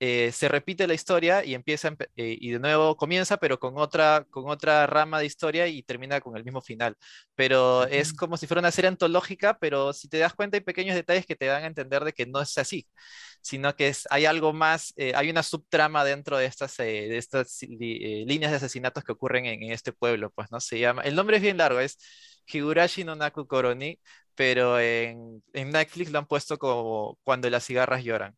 eh, 0.00 0.32
se 0.32 0.48
repite 0.48 0.86
la 0.86 0.94
historia 0.94 1.44
y 1.44 1.54
empieza 1.54 1.96
eh, 2.16 2.36
y 2.40 2.50
de 2.50 2.58
nuevo 2.58 2.96
comienza, 2.96 3.36
pero 3.38 3.58
con 3.58 3.78
otra, 3.78 4.26
con 4.30 4.50
otra 4.50 4.86
rama 4.86 5.20
de 5.20 5.26
historia 5.26 5.68
y 5.68 5.82
termina 5.82 6.20
con 6.20 6.36
el 6.36 6.44
mismo 6.44 6.60
final. 6.60 6.96
Pero 7.34 7.84
es 7.86 8.12
como 8.12 8.36
si 8.36 8.46
fuera 8.46 8.60
una 8.60 8.70
serie 8.72 8.88
antológica, 8.88 9.56
pero 9.58 9.92
si 9.92 10.08
te 10.08 10.18
das 10.18 10.34
cuenta 10.34 10.56
hay 10.56 10.62
pequeños 10.62 10.96
detalles 10.96 11.26
que 11.26 11.36
te 11.36 11.46
dan 11.46 11.62
a 11.64 11.66
entender 11.66 12.04
de 12.04 12.12
que 12.12 12.26
no 12.26 12.40
es 12.40 12.58
así, 12.58 12.86
sino 13.44 13.76
que 13.76 13.88
es, 13.88 14.08
hay 14.10 14.26
algo 14.26 14.52
más, 14.54 14.94
eh, 14.96 15.12
hay 15.16 15.30
una 15.30 15.44
subtrama 15.44 16.04
dentro 16.04 16.38
de 16.38 16.46
estas, 16.46 16.78
eh, 16.80 16.84
de 17.08 17.18
estas 17.18 17.62
li- 17.62 18.22
eh, 18.22 18.24
líneas 18.26 18.50
de 18.52 18.56
asesinatos 18.58 19.04
que 19.04 19.12
ocurren 19.12 19.46
en, 19.46 19.62
en 19.62 19.72
este 19.72 19.92
pueblo, 19.92 20.30
pues, 20.32 20.50
¿no? 20.52 20.60
Se 20.60 20.78
llama, 20.80 21.02
el 21.02 21.14
nombre 21.16 21.36
es 21.38 21.42
bien 21.42 21.58
largo, 21.58 21.80
es 21.80 21.98
Higurashi 22.52 23.04
no 23.04 23.16
Naku 23.16 23.46
Koroni, 23.46 24.00
pero 24.34 24.80
en, 24.80 25.42
en 25.52 25.70
Netflix 25.70 26.10
lo 26.10 26.18
han 26.20 26.26
puesto 26.26 26.58
como 26.58 27.18
Cuando 27.24 27.48
las 27.50 27.64
cigarras 27.66 28.04
lloran. 28.04 28.36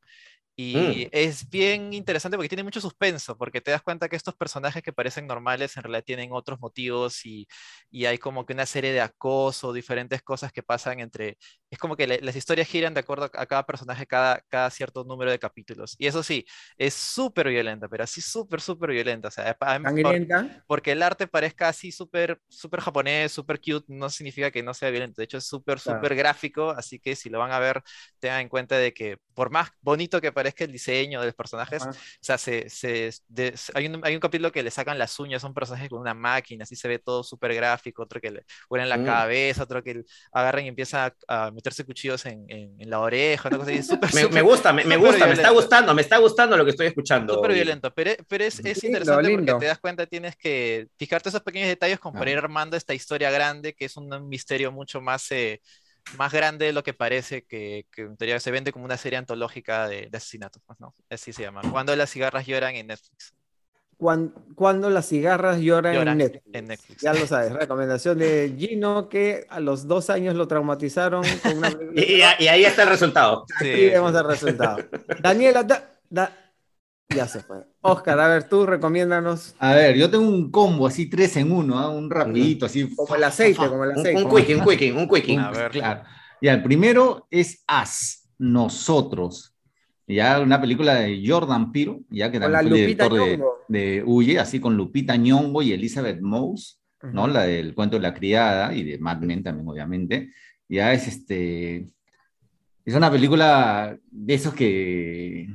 Y 0.58 1.08
es 1.12 1.48
bien 1.50 1.92
interesante 1.92 2.36
porque 2.38 2.48
tiene 2.48 2.64
mucho 2.64 2.80
suspenso, 2.80 3.36
porque 3.36 3.60
te 3.60 3.72
das 3.72 3.82
cuenta 3.82 4.08
que 4.08 4.16
estos 4.16 4.34
personajes 4.36 4.82
que 4.82 4.92
parecen 4.92 5.26
normales 5.26 5.76
en 5.76 5.82
realidad 5.82 6.04
tienen 6.04 6.30
otros 6.32 6.60
motivos 6.60 7.26
y, 7.26 7.46
y 7.90 8.06
hay 8.06 8.16
como 8.18 8.46
que 8.46 8.54
una 8.54 8.64
serie 8.64 8.92
de 8.92 9.02
acoso, 9.02 9.72
diferentes 9.74 10.22
cosas 10.22 10.52
que 10.52 10.62
pasan 10.62 11.00
entre... 11.00 11.36
Es 11.68 11.78
como 11.80 11.96
que 11.96 12.06
le- 12.06 12.20
las 12.20 12.36
historias 12.36 12.68
giran 12.68 12.94
de 12.94 13.00
acuerdo 13.00 13.24
a 13.24 13.46
cada 13.46 13.66
personaje 13.66 14.06
cada, 14.06 14.40
cada 14.48 14.70
cierto 14.70 15.02
número 15.04 15.30
de 15.32 15.38
capítulos. 15.38 15.96
Y 15.98 16.06
eso 16.06 16.22
sí, 16.22 16.44
es 16.78 16.94
súper 16.94 17.48
violenta, 17.48 17.88
pero 17.88 18.04
así 18.04 18.20
súper, 18.20 18.60
súper 18.60 18.90
violenta. 18.90 19.28
O 19.28 19.30
sea, 19.32 19.56
por- 20.02 20.14
porque 20.66 20.92
el 20.92 21.02
arte 21.02 21.26
parezca 21.26 21.68
así 21.68 21.90
súper 21.92 22.40
súper 22.48 22.80
japonés, 22.80 23.32
súper 23.32 23.58
cute, 23.60 23.84
no 23.88 24.08
significa 24.10 24.50
que 24.50 24.62
no 24.62 24.74
sea 24.74 24.90
violento. 24.90 25.20
De 25.20 25.24
hecho, 25.24 25.38
es 25.38 25.46
súper, 25.46 25.80
Claro. 25.80 25.98
súper 25.98 26.14
gráfico, 26.16 26.70
así 26.70 26.98
que 27.00 27.16
si 27.16 27.30
lo 27.30 27.38
van 27.40 27.52
a 27.52 27.58
ver, 27.58 27.82
tengan 28.18 28.40
en 28.42 28.48
cuenta 28.48 28.76
de 28.78 28.92
que 28.92 29.18
por 29.34 29.50
más 29.50 29.70
bonito 29.80 30.20
que 30.20 30.32
parezca 30.32 30.64
el 30.64 30.72
diseño 30.72 31.20
de 31.20 31.26
los 31.26 31.34
personajes, 31.34 31.82
Ajá. 31.82 31.90
o 31.90 31.94
sea, 32.20 32.38
se, 32.38 32.68
se- 32.70 33.10
de- 33.28 33.54
hay, 33.74 33.86
un, 33.86 34.00
hay 34.04 34.14
un 34.14 34.20
capítulo 34.20 34.50
que 34.52 34.62
le 34.62 34.70
sacan 34.70 34.98
las 34.98 35.18
uñas 35.18 35.44
a 35.44 35.46
un 35.48 35.54
personaje 35.54 35.88
con 35.88 36.00
una 36.00 36.14
máquina, 36.14 36.62
así 36.64 36.76
se 36.76 36.88
ve 36.88 36.98
todo 36.98 37.22
súper 37.22 37.54
gráfico, 37.54 38.02
otro 38.02 38.20
que 38.20 38.30
le 38.30 38.44
huelen 38.70 38.88
la 38.88 38.98
Mm. 38.98 39.04
cabeza, 39.04 39.62
otro 39.64 39.82
que 39.82 40.02
agarran 40.32 40.64
y 40.64 40.68
empieza 40.68 41.06
a, 41.28 41.46
a 41.46 41.50
meterse 41.56 41.84
cuchillos 41.86 42.26
en, 42.26 42.44
en- 42.50 42.80
en 42.80 42.90
la 42.90 43.00
oreja, 43.00 43.48
una 43.48 43.58
cosa 43.58 43.72
así, 43.72 43.82
súper, 43.82 44.10
Me, 44.10 44.28
me 44.28 44.42
gusta, 44.42 44.72
me, 44.72 44.84
me 44.84 44.96
gusta, 44.96 45.26
me 45.26 45.34
está 45.34 45.50
violento. 45.50 45.50
gustando, 45.50 45.94
me 45.94 46.02
está 46.02 46.18
gustando 46.18 46.56
lo 46.56 46.64
que 46.64 46.70
estoy 46.72 46.86
escuchando. 46.88 47.34
Súper 47.34 47.52
violento, 47.54 47.92
pero, 47.92 48.12
pero 48.28 48.44
es, 48.44 48.60
es 48.64 48.84
Lindo, 48.84 48.84
interesante 48.84 49.28
lindo. 49.28 49.52
porque 49.52 49.54
te 49.54 49.66
das 49.66 49.78
cuenta, 49.80 50.06
tienes 50.06 50.36
que 50.36 50.88
fijarte 50.96 51.28
esos 51.28 51.42
pequeños 51.42 51.68
detalles 51.68 51.98
como 52.00 52.14
para 52.16 52.30
ir 52.30 52.38
armando 52.38 52.76
esta 52.76 52.94
historia 52.94 53.30
grande, 53.32 53.74
que 53.74 53.86
es 53.86 53.96
un 53.96 54.28
misterio 54.28 54.72
mucho 54.72 55.00
más, 55.00 55.30
eh, 55.32 55.60
más 56.18 56.32
grande 56.32 56.66
de 56.66 56.72
lo 56.72 56.84
que 56.84 56.94
parece, 56.94 57.44
que, 57.44 57.86
que 57.92 58.02
en 58.02 58.16
teoría 58.16 58.40
se 58.40 58.52
vende 58.52 58.72
como 58.72 58.84
una 58.86 58.96
serie 58.98 59.18
antológica 59.18 59.88
de, 59.88 60.08
de 60.10 60.18
asesinatos, 60.18 60.62
pues, 60.66 60.80
¿no? 60.80 60.94
Así 61.10 61.32
se 61.32 61.42
llama. 61.44 61.66
Cuando 61.70 61.96
las 61.96 62.10
cigarras 62.10 62.46
lloran 62.46 62.76
en 62.76 62.88
Netflix. 62.88 63.35
Cuan- 63.98 64.32
Cuando 64.54 64.90
las 64.90 65.08
cigarras 65.08 65.58
lloran, 65.60 65.94
Lloran 65.94 66.20
en 66.20 66.26
Netflix. 66.32 66.44
en 66.54 66.66
Netflix. 66.66 67.02
Ya 67.02 67.12
lo 67.14 67.26
sabes, 67.26 67.52
recomendación 67.52 68.18
de 68.18 68.54
Gino 68.58 69.08
que 69.08 69.46
a 69.48 69.60
los 69.60 69.86
dos 69.86 70.10
años 70.10 70.34
lo 70.34 70.46
traumatizaron 70.48 71.22
con 71.42 71.58
una. 71.58 71.68
Y, 71.94 72.00
y- 72.16 72.22
y 72.40 72.48
ahí 72.48 72.64
está 72.64 72.82
el 72.84 72.88
resultado. 72.90 73.44
Sí, 73.58 73.70
Aquí 73.70 73.86
vemos 73.86 74.12
sí. 74.12 74.18
el 74.18 74.24
resultado. 74.26 74.76
Daniela, 75.22 75.62
da- 75.62 75.90
da- 76.10 76.32
ya 77.08 77.26
se 77.28 77.40
fue. 77.40 77.58
Oscar, 77.82 78.18
a 78.20 78.28
ver, 78.28 78.48
tú 78.48 78.66
recomiéndanos 78.66 79.54
A 79.60 79.74
ver, 79.74 79.96
yo 79.96 80.10
tengo 80.10 80.24
un 80.28 80.50
combo 80.50 80.86
así, 80.88 81.08
tres 81.08 81.36
en 81.36 81.52
uno, 81.52 81.78
¿ah? 81.78 81.88
un 81.88 82.10
rapidito, 82.10 82.66
así. 82.66 82.94
como 82.94 83.14
el 83.14 83.24
aceite, 83.24 83.68
como 83.68 83.84
el 83.84 83.90
Un, 83.90 83.98
aceite. 84.00 84.24
un 84.24 84.34
quickie, 84.34 84.54
un 84.56 84.64
quickie, 84.66 84.92
un 84.92 85.08
quickie. 85.08 85.38
A 85.38 85.50
ver. 85.52 85.70
Claro. 85.70 86.02
Ya, 86.42 86.52
el 86.54 86.62
primero 86.62 87.26
es 87.30 87.62
As, 87.66 88.28
nosotros. 88.38 89.54
Ya 90.06 90.40
una 90.40 90.60
película 90.60 90.94
de 90.94 91.22
Jordan 91.26 91.72
Peele, 91.72 92.00
ya 92.10 92.30
que 92.30 92.38
también 92.38 92.68
fue 92.68 92.78
director 92.80 93.12
de, 93.14 93.42
de 93.68 94.02
Huye, 94.04 94.38
así 94.38 94.60
con 94.60 94.76
Lupita 94.76 95.16
Nyong'o 95.16 95.62
y 95.62 95.72
Elizabeth 95.72 96.20
Moss, 96.20 96.80
¿no? 97.02 97.24
Ujú. 97.24 97.32
La 97.32 97.42
del 97.42 97.74
cuento 97.74 97.96
de 97.96 98.02
la 98.02 98.14
criada 98.14 98.74
y 98.74 98.84
de 98.84 98.98
Mad 98.98 99.18
Men 99.20 99.42
también, 99.42 99.68
obviamente. 99.68 100.32
Ya 100.68 100.92
es 100.92 101.08
este. 101.08 101.86
Es 102.84 102.94
una 102.94 103.10
película 103.10 103.98
de 104.10 104.34
esos 104.34 104.54
que, 104.54 105.48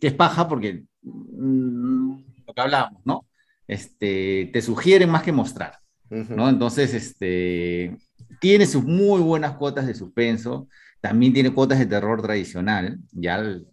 que 0.00 0.06
es 0.08 0.14
paja 0.14 0.48
porque 0.48 0.82
mm, 1.02 2.14
lo 2.46 2.54
que 2.54 2.60
hablábamos, 2.60 3.02
¿no? 3.04 3.26
Este, 3.68 4.50
te 4.52 4.60
sugieren 4.60 5.08
más 5.10 5.22
que 5.22 5.30
mostrar, 5.32 5.78
Ujú. 6.10 6.34
¿no? 6.34 6.48
Entonces, 6.48 6.92
este, 6.92 7.96
tiene 8.40 8.66
sus 8.66 8.82
muy 8.84 9.20
buenas 9.20 9.52
cuotas 9.56 9.86
de 9.86 9.94
suspenso, 9.94 10.68
también 11.00 11.32
tiene 11.32 11.52
cuotas 11.52 11.78
de 11.78 11.86
terror 11.86 12.20
tradicional, 12.20 12.98
ya 13.12 13.36
el- 13.36 13.64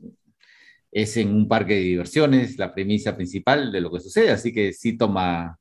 es 0.91 1.17
en 1.17 1.33
un 1.33 1.47
parque 1.47 1.75
de 1.75 1.81
diversiones, 1.81 2.57
la 2.57 2.73
premisa 2.73 3.15
principal 3.15 3.71
de 3.71 3.81
lo 3.81 3.91
que 3.91 3.99
sucede, 3.99 4.31
así 4.31 4.51
que 4.51 4.73
sí 4.73 4.97
toma, 4.97 5.57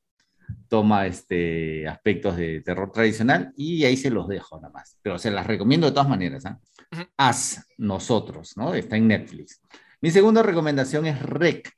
toma 0.67 1.05
este, 1.05 1.87
aspectos 1.87 2.37
de 2.37 2.61
terror 2.61 2.91
tradicional 2.91 3.53
y 3.55 3.83
ahí 3.85 3.97
se 3.97 4.09
los 4.09 4.27
dejo 4.27 4.59
nada 4.59 4.73
más, 4.73 4.97
pero 5.01 5.19
se 5.19 5.31
las 5.31 5.45
recomiendo 5.45 5.87
de 5.87 5.93
todas 5.93 6.09
maneras. 6.09 6.45
¿ah? 6.45 6.59
Ujú. 6.91 7.03
As, 7.17 7.65
nosotros, 7.77 8.57
¿no? 8.57 8.73
Está 8.73 8.97
en 8.97 9.07
Netflix. 9.07 9.61
Mi 10.01 10.11
segunda 10.11 10.41
recomendación 10.41 11.05
es 11.05 11.21
Rec, 11.21 11.71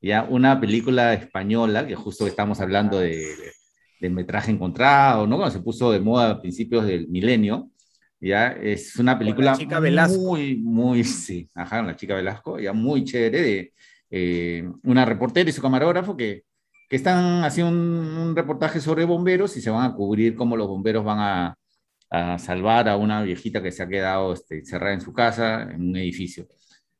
ya 0.00 0.24
una 0.24 0.60
película 0.60 1.14
española 1.14 1.86
que 1.86 1.94
justo 1.94 2.26
estamos 2.26 2.60
hablando 2.60 3.00
de, 3.00 3.34
del 4.00 4.12
metraje 4.12 4.50
encontrado, 4.50 5.26
¿no? 5.26 5.36
Cuando 5.36 5.54
se 5.54 5.62
puso 5.62 5.90
de 5.90 6.00
moda 6.00 6.30
a 6.30 6.40
principios 6.40 6.86
del 6.86 7.08
milenio, 7.08 7.70
ya 8.20 8.48
es 8.48 8.96
una 8.96 9.18
película 9.18 9.56
muy, 10.08 10.56
muy, 10.56 11.04
sí, 11.04 11.48
ajá, 11.54 11.82
la 11.82 11.96
chica 11.96 12.14
Velasco, 12.14 12.58
ya 12.58 12.72
muy 12.72 13.04
chévere 13.04 13.42
de 13.42 13.72
eh, 14.10 14.68
una 14.84 15.04
reportera 15.04 15.50
y 15.50 15.52
su 15.52 15.62
camarógrafo 15.62 16.16
que, 16.16 16.44
que 16.88 16.96
están 16.96 17.44
haciendo 17.44 17.72
un, 17.72 18.16
un 18.16 18.36
reportaje 18.36 18.80
sobre 18.80 19.04
bomberos 19.04 19.56
y 19.56 19.60
se 19.60 19.70
van 19.70 19.90
a 19.90 19.94
cubrir 19.94 20.34
cómo 20.36 20.56
los 20.56 20.68
bomberos 20.68 21.04
van 21.04 21.18
a, 21.18 21.58
a 22.10 22.38
salvar 22.38 22.88
a 22.88 22.96
una 22.96 23.22
viejita 23.22 23.62
que 23.62 23.72
se 23.72 23.82
ha 23.82 23.88
quedado 23.88 24.32
este, 24.32 24.58
encerrada 24.58 24.94
en 24.94 25.00
su 25.00 25.12
casa, 25.12 25.62
en 25.62 25.88
un 25.88 25.96
edificio, 25.96 26.46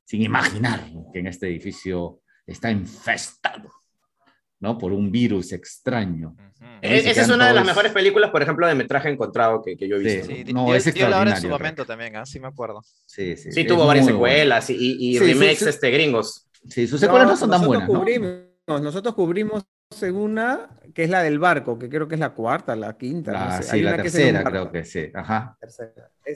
sin 0.05 0.23
imaginar 0.23 0.81
que 1.13 1.21
en 1.21 1.29
este 1.29 1.47
edificio 1.47 2.21
está 2.47 2.71
infestado, 2.71 3.71
¿no? 4.65 4.79
Por 4.79 4.93
un 4.93 5.13
virus 5.13 5.53
extraño. 5.53 6.35
E- 6.81 7.11
Esa 7.11 7.21
es 7.23 7.29
una 7.29 7.47
de 7.49 7.55
las 7.55 7.65
mejores 7.65 7.93
películas, 7.93 8.31
por 8.31 8.43
ejemplo, 8.43 8.67
de 8.67 8.75
metraje 8.75 9.11
encontrado 9.11 9.63
que, 9.63 9.77
que 9.77 9.87
yo 9.89 9.97
he 9.97 9.99
visto. 10.01 10.27
Sí. 10.27 10.43
Sí, 10.47 10.53
No, 10.53 10.65
dio- 10.67 10.75
es 10.75 10.93
dio 10.93 11.09
la 11.09 11.21
hora 11.21 11.31
en 11.31 11.37
su 11.37 11.47
extraordinario, 11.47 11.59
momento 11.59 11.85
también, 11.87 12.17
¿ah? 12.17 12.25
sí 12.27 12.41
me 12.41 12.49
acuerdo. 12.49 12.83
Sí, 13.07 13.37
sí. 13.37 13.53
Sí, 13.53 13.65
tuvo 13.65 13.87
varias 13.87 14.07
bueno. 14.07 14.19
secuelas 14.19 14.71
y, 14.71 14.75
y- 14.75 15.19
Sí, 15.19 15.25
sí, 15.27 15.33
remakes 15.35 15.59
sí. 15.59 15.69
Este, 15.69 15.91
gringos. 15.91 16.49
Sí, 16.69 16.87
sus 16.87 16.99
secuelas 17.01 17.29
no, 17.29 17.37
son 17.37 17.51
tan 17.51 17.65
buenas. 17.65 17.89
¿no? 17.89 17.99
Cubrimos, 18.01 18.41
nosotros 18.67 19.15
cubrimos 19.15 19.65
en 20.01 20.17
una 20.17 20.71
que 20.95 21.05
es 21.05 21.11
la 21.11 21.23
del 21.23 21.39
barco, 21.39 21.79
que 21.79 21.89
creo 21.91 22.09
que 22.09 22.15
es 22.15 22.21
la 22.21 22.31
cuarta, 22.31 22.75
la 22.75 22.97
quinta. 22.97 23.33
no 23.33 23.39
La, 23.39 23.57
sé. 23.63 23.63
sí, 23.71 23.77
Hay 23.77 23.83
la 23.83 23.91
que 23.91 23.97
en 23.97 24.03
tercera 24.03 24.45
creo 24.45 24.73
que 24.73 24.85
sí. 24.85 25.11
Ajá. 25.15 25.59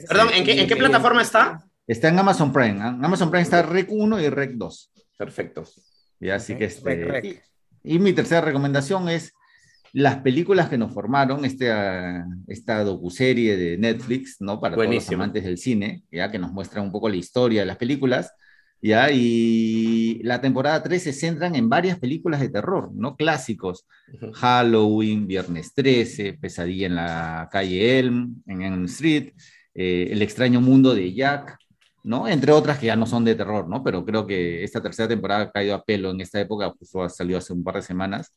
Perdón, 0.07 0.29
sí, 0.31 0.39
¿en 0.39 0.45
qué, 0.45 0.51
en 0.61 0.67
qué 0.67 0.73
sí, 0.75 0.79
plataforma 0.79 1.21
sí. 1.21 1.25
está? 1.25 1.59
Está 1.87 2.07
en 2.09 2.19
Amazon 2.19 2.53
Prime. 2.53 2.79
¿ah? 2.81 2.97
Amazon 3.01 3.31
Prime 3.31 3.41
está 3.41 3.63
Rec 3.63 3.87
1 3.91 4.21
y 4.21 4.29
Rec 4.29 4.51
2. 4.51 4.91
Perfecto. 5.17 5.63
Y 6.19 6.29
así 6.29 6.55
que 6.55 6.65
este. 6.65 6.95
Rec, 7.05 7.07
Rec. 7.09 7.43
Y, 7.83 7.99
mi 7.99 8.13
tercera 8.13 8.41
recomendación 8.41 9.09
es 9.09 9.33
las 9.91 10.17
películas 10.17 10.69
que 10.69 10.77
nos 10.77 10.93
formaron, 10.93 11.45
este, 11.45 11.71
ah, 11.71 12.25
esta 12.47 12.83
docuserie 12.83 13.57
de 13.57 13.77
Netflix, 13.77 14.37
¿no? 14.39 14.59
Para 14.59 14.75
todos 14.75 14.85
los 14.85 14.89
Buenísimo. 14.89 15.23
amantes 15.23 15.43
del 15.43 15.57
cine, 15.57 16.03
ya 16.11 16.29
que 16.29 16.39
nos 16.39 16.51
muestra 16.51 16.81
un 16.81 16.91
poco 16.91 17.09
la 17.09 17.15
historia 17.15 17.61
de 17.61 17.65
las 17.65 17.77
películas. 17.77 18.33
¿ya? 18.81 19.11
Y 19.11 20.21
la 20.23 20.41
temporada 20.41 20.81
3 20.81 21.01
se 21.01 21.13
centran 21.13 21.55
en 21.55 21.69
varias 21.69 21.99
películas 21.99 22.39
de 22.39 22.49
terror, 22.49 22.91
¿no? 22.93 23.15
Clásicos. 23.15 23.85
Halloween, 24.33 25.27
Viernes 25.27 25.73
13, 25.73 26.33
Pesadilla 26.33 26.87
en 26.87 26.95
la 26.95 27.49
calle 27.51 27.99
Elm, 27.99 28.41
en 28.47 28.61
Elm 28.61 28.85
Street, 28.85 29.33
eh, 29.73 30.09
El 30.11 30.21
extraño 30.21 30.61
mundo 30.61 30.95
de 30.95 31.13
Jack, 31.13 31.58
¿no? 32.03 32.27
Entre 32.27 32.51
otras 32.51 32.79
que 32.79 32.87
ya 32.87 32.95
no 32.95 33.05
son 33.05 33.25
de 33.25 33.35
terror, 33.35 33.67
¿no? 33.67 33.83
Pero 33.83 34.05
creo 34.05 34.25
que 34.25 34.63
esta 34.63 34.81
tercera 34.81 35.07
temporada 35.07 35.43
ha 35.43 35.51
caído 35.51 35.75
a 35.75 35.83
pelo 35.83 36.11
en 36.11 36.21
esta 36.21 36.39
época, 36.39 36.73
justo 36.77 37.03
ha 37.03 37.09
salido 37.09 37.37
hace 37.37 37.53
un 37.53 37.63
par 37.63 37.75
de 37.75 37.81
semanas. 37.81 38.33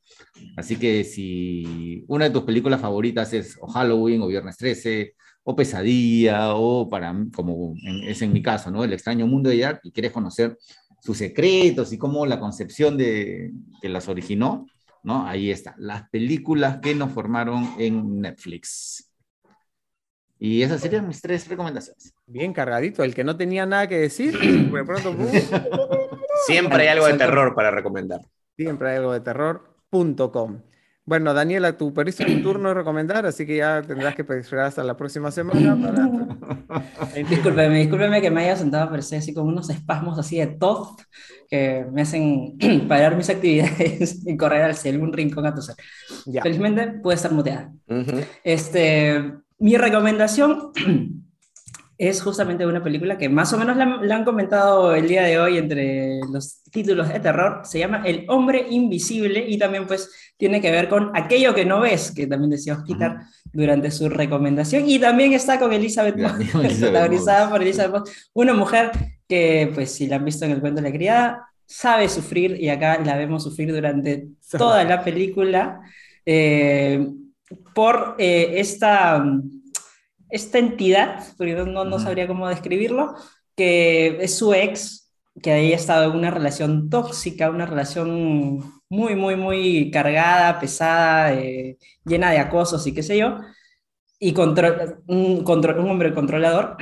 Así 0.57 0.77
que 0.77 1.05
si 1.05 2.05
una 2.09 2.27
de 2.27 2.31
tus 2.31 2.43
películas 2.43 2.81
favoritas 2.81 3.33
es 3.33 3.57
o 3.61 3.67
Halloween 3.69 4.23
o 4.23 4.27
Viernes 4.27 4.57
13 4.57 5.15
o 5.45 5.57
Pesadilla 5.57 6.55
o 6.55 6.89
para 6.89 7.15
como 7.35 7.75
es 8.07 8.23
en 8.23 8.33
mi 8.33 8.43
caso, 8.43 8.71
¿no? 8.71 8.85
El 8.85 8.93
extraño 8.93 9.27
mundo 9.27 9.51
de 9.51 9.59
Jack 9.59 9.81
y 9.85 9.93
quieres 9.93 10.13
conocer 10.13 10.57
sus 11.01 11.19
secretos 11.19 11.93
y 11.93 11.99
cómo 11.99 12.27
la 12.27 12.39
concepción 12.39 12.97
de 12.97 13.53
que 13.81 13.89
las 13.89 14.09
originó, 14.09 14.67
¿no? 15.03 15.27
Ahí 15.27 15.51
está, 15.51 15.75
las 15.79 16.09
películas 16.11 16.79
que 16.81 16.95
nos 16.95 17.13
formaron 17.13 17.75
en 17.79 18.21
Netflix. 18.21 19.12
Y 20.45 20.61
esas 20.65 20.81
serían 20.81 21.07
mis 21.07 21.21
tres 21.21 21.47
recomendaciones. 21.47 22.15
Bien 22.27 22.53
cargadito, 22.53 23.05
el 23.05 23.15
que 23.15 23.23
no 23.23 23.37
tenía 23.37 23.65
nada 23.65 23.87
que 23.87 23.97
decir, 23.97 24.37
de 24.37 24.85
pronto 24.85 25.17
¡pum! 25.17 25.29
Siempre 26.47 26.83
hay 26.83 26.89
algo 26.89 27.07
de 27.07 27.15
terror 27.15 27.55
para 27.55 27.71
recomendar. 27.71 28.23
siempre 28.57 28.91
hay 28.91 28.97
algo 28.97 29.13
de 29.13 29.21
terror.com. 29.21 30.63
Bueno, 31.05 31.33
Daniela, 31.33 31.77
tu 31.79 31.95
perdiste 31.95 32.25
tu 32.25 32.43
turno 32.43 32.71
de 32.71 32.75
recomendar, 32.75 33.25
así 33.25 33.47
que 33.47 33.59
ya 33.59 33.83
tendrás 33.83 34.17
que 34.17 34.23
esperar 34.23 34.67
hasta 34.67 34.83
la 34.83 34.97
próxima 34.97 35.31
semana 35.31 35.79
para... 35.81 36.83
Discúlpeme, 37.29 37.79
discúlpeme 37.79 38.21
que 38.21 38.31
me 38.33 38.43
haya 38.43 38.57
sentado 38.57 38.83
a 38.83 38.87
aparecer 38.87 39.21
así 39.21 39.33
con 39.33 39.47
unos 39.47 39.71
espasmos 39.71 40.19
así 40.19 40.39
de 40.39 40.49
tos 40.49 40.97
que 41.49 41.87
me 41.93 42.03
hacen 42.03 42.59
parar 42.89 43.17
mis 43.17 43.31
actividades 43.31 44.21
y 44.27 44.37
correr 44.37 44.71
hacia 44.73 44.91
algún 44.91 45.13
rincón 45.13 45.47
a 45.47 45.55
toser. 45.55 45.77
Ya. 46.27 46.43
Felizmente 46.43 46.99
puede 47.01 47.15
estar 47.15 47.31
muteada. 47.31 47.73
Este, 48.43 49.35
mi 49.63 49.77
recomendación 49.77 50.73
es 51.99 52.21
justamente 52.21 52.67
una 52.67 52.83
película 52.83 53.17
que 53.17 53.29
más 53.29 53.53
o 53.53 53.59
menos 53.59 53.77
la, 53.77 53.87
la 54.03 54.17
han 54.17 54.25
comentado 54.25 54.93
el 54.93 55.07
día 55.07 55.23
de 55.23 55.39
hoy 55.39 55.57
entre 55.57 56.19
los 56.33 56.65
títulos 56.65 57.09
de 57.09 57.21
terror. 57.21 57.61
Se 57.63 57.79
llama 57.79 58.03
El 58.05 58.25
hombre 58.29 58.67
invisible 58.71 59.45
y 59.49 59.57
también 59.59 59.87
pues 59.87 60.11
tiene 60.37 60.61
que 60.61 60.73
ver 60.73 60.89
con 60.89 61.13
aquello 61.15 61.55
que 61.55 61.65
no 61.65 61.81
ves, 61.81 62.11
que 62.11 62.27
también 62.27 62.51
decía 62.51 62.75
Osquitar 62.75 63.21
durante 63.53 63.93
su 63.93 64.09
recomendación. 64.09 64.89
Y 64.89 64.99
también 64.99 65.33
está 65.33 65.61
con 65.61 65.73
Elizabeth 65.73 66.17
Moss, 66.55 66.75
protagonizada 66.81 67.49
por 67.49 67.63
Elizabeth 67.63 67.93
Moss, 67.93 68.31
una 68.33 68.55
mujer 68.55 68.91
que 69.29 69.71
pues 69.73 69.93
si 69.93 70.09
la 70.09 70.17
han 70.17 70.25
visto 70.25 70.45
en 70.45 70.51
el 70.51 70.61
cuento 70.61 70.83
de 70.83 70.89
la 70.89 70.95
criada, 70.95 71.49
sabe 71.67 72.09
sufrir 72.09 72.61
y 72.61 72.69
acá 72.69 72.99
la 72.99 73.17
vemos 73.17 73.45
sufrir 73.45 73.73
durante 73.73 74.27
toda 74.59 74.83
la 74.83 75.05
película. 75.05 75.83
Eh, 76.27 77.07
por 77.75 78.17
eh, 78.19 78.55
esta, 78.61 79.25
esta 80.31 80.59
entidad, 80.59 81.25
porque 81.37 81.55
no, 81.55 81.85
no, 81.85 81.99
sabría 81.99 82.27
cómo 82.27 82.49
describirlo, 82.49 83.15
que 83.57 84.19
es 84.21 84.37
su 84.39 84.55
ex, 84.55 85.13
que 85.43 85.53
había 85.53 85.77
estado 85.77 86.11
en 86.11 86.19
una 86.19 86.31
relación 86.31 86.91
tóxica, 86.91 87.51
una 87.51 87.67
relación 87.67 88.59
muy, 88.89 89.15
muy, 89.17 89.37
muy 89.37 89.91
cargada, 89.91 90.59
pesada, 90.61 91.35
eh, 91.35 91.79
llena 92.05 92.31
de 92.31 92.39
acosos 92.39 92.87
y 92.87 92.95
qué 92.95 93.03
sé 93.03 93.19
yo, 93.19 93.39
y 94.19 94.33
contro- 94.33 95.03
un, 95.09 95.45
hombre 95.89 96.15
controlador. 96.15 96.77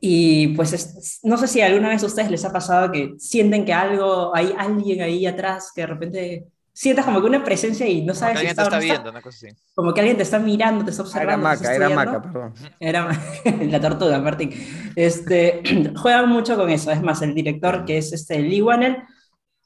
Y 0.00 0.48
pues 0.48 0.72
es- 0.72 1.20
no 1.22 1.36
sé 1.36 1.46
si 1.48 1.60
alguna 1.60 1.88
vez 1.90 2.02
a 2.02 2.06
ustedes 2.06 2.30
les 2.30 2.44
ha 2.44 2.52
pasado 2.52 2.90
que 2.92 3.14
sienten 3.18 3.64
que 3.64 3.72
algo, 3.72 4.34
hay 4.34 4.52
alguien 4.58 5.00
ahí 5.02 5.26
atrás 5.26 5.72
que 5.74 5.82
de 5.82 5.86
repente 5.86 6.46
sientas 6.76 7.06
como 7.06 7.22
que 7.22 7.26
una 7.26 7.42
presencia 7.42 7.88
y 7.88 8.02
no 8.02 8.12
Como 8.12 8.14
sabes 8.14 8.34
que 8.34 8.40
si 8.40 8.46
alguien 8.48 8.56
te 8.56 8.62
está 8.62 8.76
está 8.76 8.78
viendo, 8.78 9.10
una 9.10 9.22
cosa 9.22 9.46
así. 9.46 9.56
Como 9.74 9.94
que 9.94 10.00
alguien 10.00 10.16
te 10.18 10.24
está 10.24 10.38
mirando, 10.38 10.84
te 10.84 10.90
está 10.90 11.04
Era 11.04 11.36
observando. 11.36 11.50
está 11.50 11.64
maca, 11.64 11.74
era 11.74 11.88
maca, 11.88 12.22
perdón. 12.22 12.54
Era 12.78 13.08
la 13.70 13.80
tortuga, 13.80 14.18
Martín. 14.18 14.50
Este, 14.94 15.62
juegan 15.96 16.28
mucho 16.28 16.54
con 16.54 16.68
eso. 16.68 16.90
Es 16.90 17.00
más, 17.00 17.22
el 17.22 17.34
director, 17.34 17.86
que 17.86 17.96
es 17.96 18.12
este 18.12 18.40
Lee 18.40 18.60
Wannell, 18.60 18.98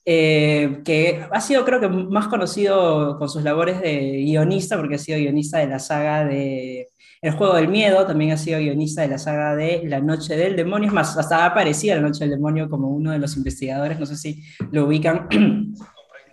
eh, 0.05 0.83
que 0.85 1.25
ha 1.29 1.41
sido 1.41 1.65
creo 1.65 1.81
que 1.81 1.89
más 1.89 2.29
conocido 2.29 3.19
con 3.19 3.29
sus 3.29 3.43
labores 3.43 3.81
de 3.81 4.23
guionista, 4.25 4.77
porque 4.77 4.95
ha 4.95 4.99
sido 4.99 5.19
guionista 5.19 5.59
de 5.59 5.67
la 5.67 5.81
saga 5.81 6.25
de 6.25 6.91
El 7.23 7.33
Juego 7.33 7.57
del 7.57 7.67
Miedo, 7.67 8.07
también 8.07 8.31
ha 8.31 8.37
sido 8.37 8.61
guionista 8.61 9.03
de 9.03 9.09
la 9.09 9.19
saga 9.19 9.57
de 9.57 9.83
La 9.85 10.01
Noche 10.01 10.37
del 10.37 10.55
Demonio, 10.55 10.87
es 10.87 10.95
más, 10.95 11.19
hasta 11.19 11.39
ha 11.39 11.47
aparecido 11.47 11.97
La 11.97 12.03
Noche 12.03 12.21
del 12.21 12.37
Demonio 12.37 12.71
como 12.71 12.89
uno 12.89 13.11
de 13.11 13.19
los 13.19 13.37
investigadores, 13.37 13.99
no 13.99 14.07
sé 14.07 14.17
si 14.17 14.45
lo 14.71 14.87
ubican. 14.87 15.27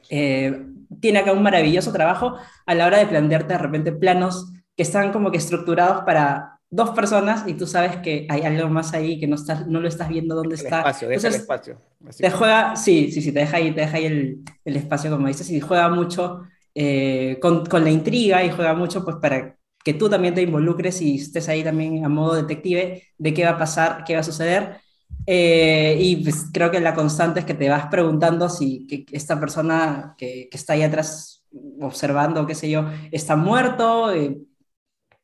Eh, 0.09 0.65
tiene 1.01 1.19
acá 1.19 1.33
un 1.33 1.43
maravilloso 1.43 1.91
trabajo 1.91 2.35
a 2.65 2.75
la 2.75 2.87
hora 2.87 2.97
de 2.99 3.07
plantearte 3.07 3.53
de 3.53 3.59
repente 3.59 3.91
planos 3.91 4.51
que 4.75 4.83
están 4.83 5.11
como 5.11 5.31
que 5.31 5.37
estructurados 5.37 6.03
para 6.05 6.59
dos 6.69 6.91
personas 6.91 7.43
y 7.47 7.53
tú 7.55 7.65
sabes 7.67 7.97
que 7.97 8.27
hay 8.29 8.41
algo 8.43 8.69
más 8.69 8.93
ahí 8.93 9.19
que 9.19 9.27
no, 9.27 9.35
estás, 9.35 9.67
no 9.67 9.79
lo 9.79 9.87
estás 9.87 10.09
viendo 10.09 10.35
dónde 10.35 10.55
El 10.57 10.65
está. 10.65 10.81
espacio, 10.81 11.07
deja 11.07 11.27
el 11.29 11.35
Entonces, 11.35 11.35
espacio. 11.35 11.81
Así. 12.05 12.23
te 12.23 12.31
juega, 12.31 12.75
sí, 12.75 13.11
sí, 13.11 13.21
sí, 13.21 13.31
te 13.31 13.39
deja 13.41 13.57
ahí, 13.57 13.71
te 13.73 13.81
deja 13.81 13.97
ahí 13.97 14.05
el, 14.05 14.39
el 14.65 14.75
espacio, 14.77 15.11
como 15.11 15.27
dices, 15.27 15.49
y 15.51 15.59
juega 15.61 15.89
mucho 15.89 16.41
eh, 16.75 17.37
con, 17.41 17.65
con 17.65 17.83
la 17.83 17.89
intriga 17.91 18.43
y 18.43 18.51
juega 18.51 18.73
mucho 18.73 19.03
pues 19.03 19.17
para 19.17 19.55
que 19.83 19.93
tú 19.93 20.09
también 20.09 20.33
te 20.35 20.41
involucres 20.41 21.01
y 21.01 21.15
estés 21.17 21.47
ahí 21.49 21.63
también 21.63 22.03
a 22.05 22.09
modo 22.09 22.35
detective 22.35 23.03
de 23.17 23.33
qué 23.33 23.43
va 23.45 23.51
a 23.51 23.57
pasar, 23.57 24.03
qué 24.05 24.13
va 24.15 24.19
a 24.21 24.23
suceder. 24.23 24.77
Eh, 25.25 25.97
y 25.99 26.15
pues 26.17 26.45
creo 26.53 26.71
que 26.71 26.79
la 26.79 26.93
constante 26.93 27.41
es 27.41 27.45
que 27.45 27.53
te 27.53 27.69
vas 27.69 27.87
preguntando 27.87 28.49
si 28.49 28.87
que, 28.87 29.05
esta 29.11 29.39
persona 29.39 30.15
que, 30.17 30.47
que, 30.49 30.57
está 30.57 30.73
ahí 30.73 30.83
atrás 30.83 31.45
observando, 31.81 32.45
qué 32.45 32.55
sé 32.55 32.69
yo, 32.69 32.85
está 33.11 33.35
muerto, 33.35 34.13
eh, 34.13 34.37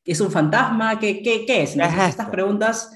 es 0.06 0.20
un 0.20 0.32
fantasma, 0.32 1.00
¿qué, 1.00 1.22
qué, 1.22 1.46
qué 1.46 1.64
es? 1.64 1.78
estas 1.78 2.30
preguntas 2.30 2.92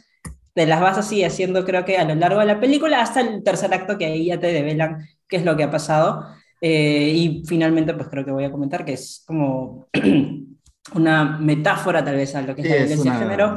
te 0.54 0.66
las 0.66 0.82
vas 0.82 0.98
así 0.98 1.24
haciendo 1.24 1.64
creo 1.64 1.86
que 1.86 1.98
a 1.98 2.04
lo 2.04 2.16
largo 2.16 2.40
de 2.40 2.48
la 2.48 2.60
película 2.60 3.02
hasta 3.02 3.22
el 3.22 3.44
tercer 3.44 3.74
acto 3.74 3.98
que 3.98 4.06
ahí 4.06 4.26
ya 4.26 4.40
te 4.40 4.48
develan 4.48 5.06
qué 5.28 5.38
es 5.38 5.46
lo 5.46 5.56
que 5.56 5.64
ha 5.64 5.72
pasado. 5.72 6.26
Eh, 6.60 7.12
y 7.14 7.44
finalmente 7.46 7.94
pues 7.94 8.10
creo 8.10 8.26
que 8.26 8.32
voy 8.32 8.44
a 8.44 8.52
comentar 8.52 8.84
que 8.84 8.94
es 8.94 9.24
como 9.28 9.88
una 10.94 11.38
metáfora 11.38 12.04
tal 12.04 12.16
vez 12.16 12.34
a 12.36 12.42
lo 12.42 12.56
que 12.56 12.62
es 12.62 12.70
la 12.70 12.76
violencia 12.76 13.14
de 13.14 13.20
género. 13.20 13.56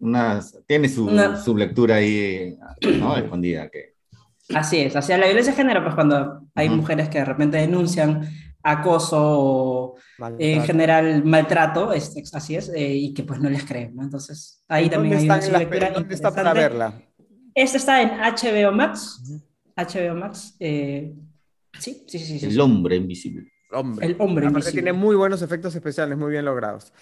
una, 0.00 0.40
tiene 0.66 0.88
su, 0.88 1.08
su, 1.44 1.56
lectura 1.56 1.96
ahí 1.96 2.56
¿no? 2.98 3.16
escondida. 3.16 3.68
Que... 3.68 3.94
Así 4.54 4.78
es, 4.78 4.96
hacia 4.96 5.18
la 5.18 5.26
violencia 5.26 5.52
de 5.52 5.56
género, 5.56 5.82
pues 5.82 5.94
cuando 5.94 6.42
hay 6.54 6.68
mujeres 6.68 7.08
que 7.08 7.18
de 7.18 7.24
repente 7.24 7.58
denuncian 7.58 8.28
acoso 8.62 9.18
o 9.20 9.96
en 10.38 10.62
general 10.64 11.22
maltrato, 11.24 11.92
es, 11.92 12.14
así 12.34 12.56
es, 12.56 12.70
eh, 12.74 12.94
y 12.94 13.12
que 13.12 13.22
pues 13.22 13.38
no 13.38 13.50
les 13.50 13.64
creen, 13.64 13.94
¿no? 13.94 14.02
Entonces 14.02 14.64
ahí 14.68 14.88
también 14.88 15.18
hay 15.18 15.24
una 15.24 15.58
lectura 15.58 15.90
¿Dónde 15.90 16.14
está 16.14 16.34
para 16.34 16.52
verla? 16.54 17.02
Esta 17.54 17.76
está 17.76 18.02
en 18.02 18.08
HBO 18.08 18.72
Max, 18.72 19.22
HBO 19.76 20.14
Max, 20.14 20.56
eh, 20.58 21.12
sí, 21.78 22.04
sí, 22.08 22.18
sí, 22.18 22.38
sí. 22.38 22.46
El 22.46 22.58
hombre 22.60 22.96
invisible 22.96 23.53
hombre. 23.74 24.06
El 24.06 24.16
hombre. 24.18 24.46
Aparte 24.46 24.72
tiene 24.72 24.92
muy 24.92 25.16
buenos 25.16 25.42
efectos 25.42 25.74
especiales, 25.74 26.16
muy 26.16 26.30
bien 26.30 26.44
logrados. 26.44 26.92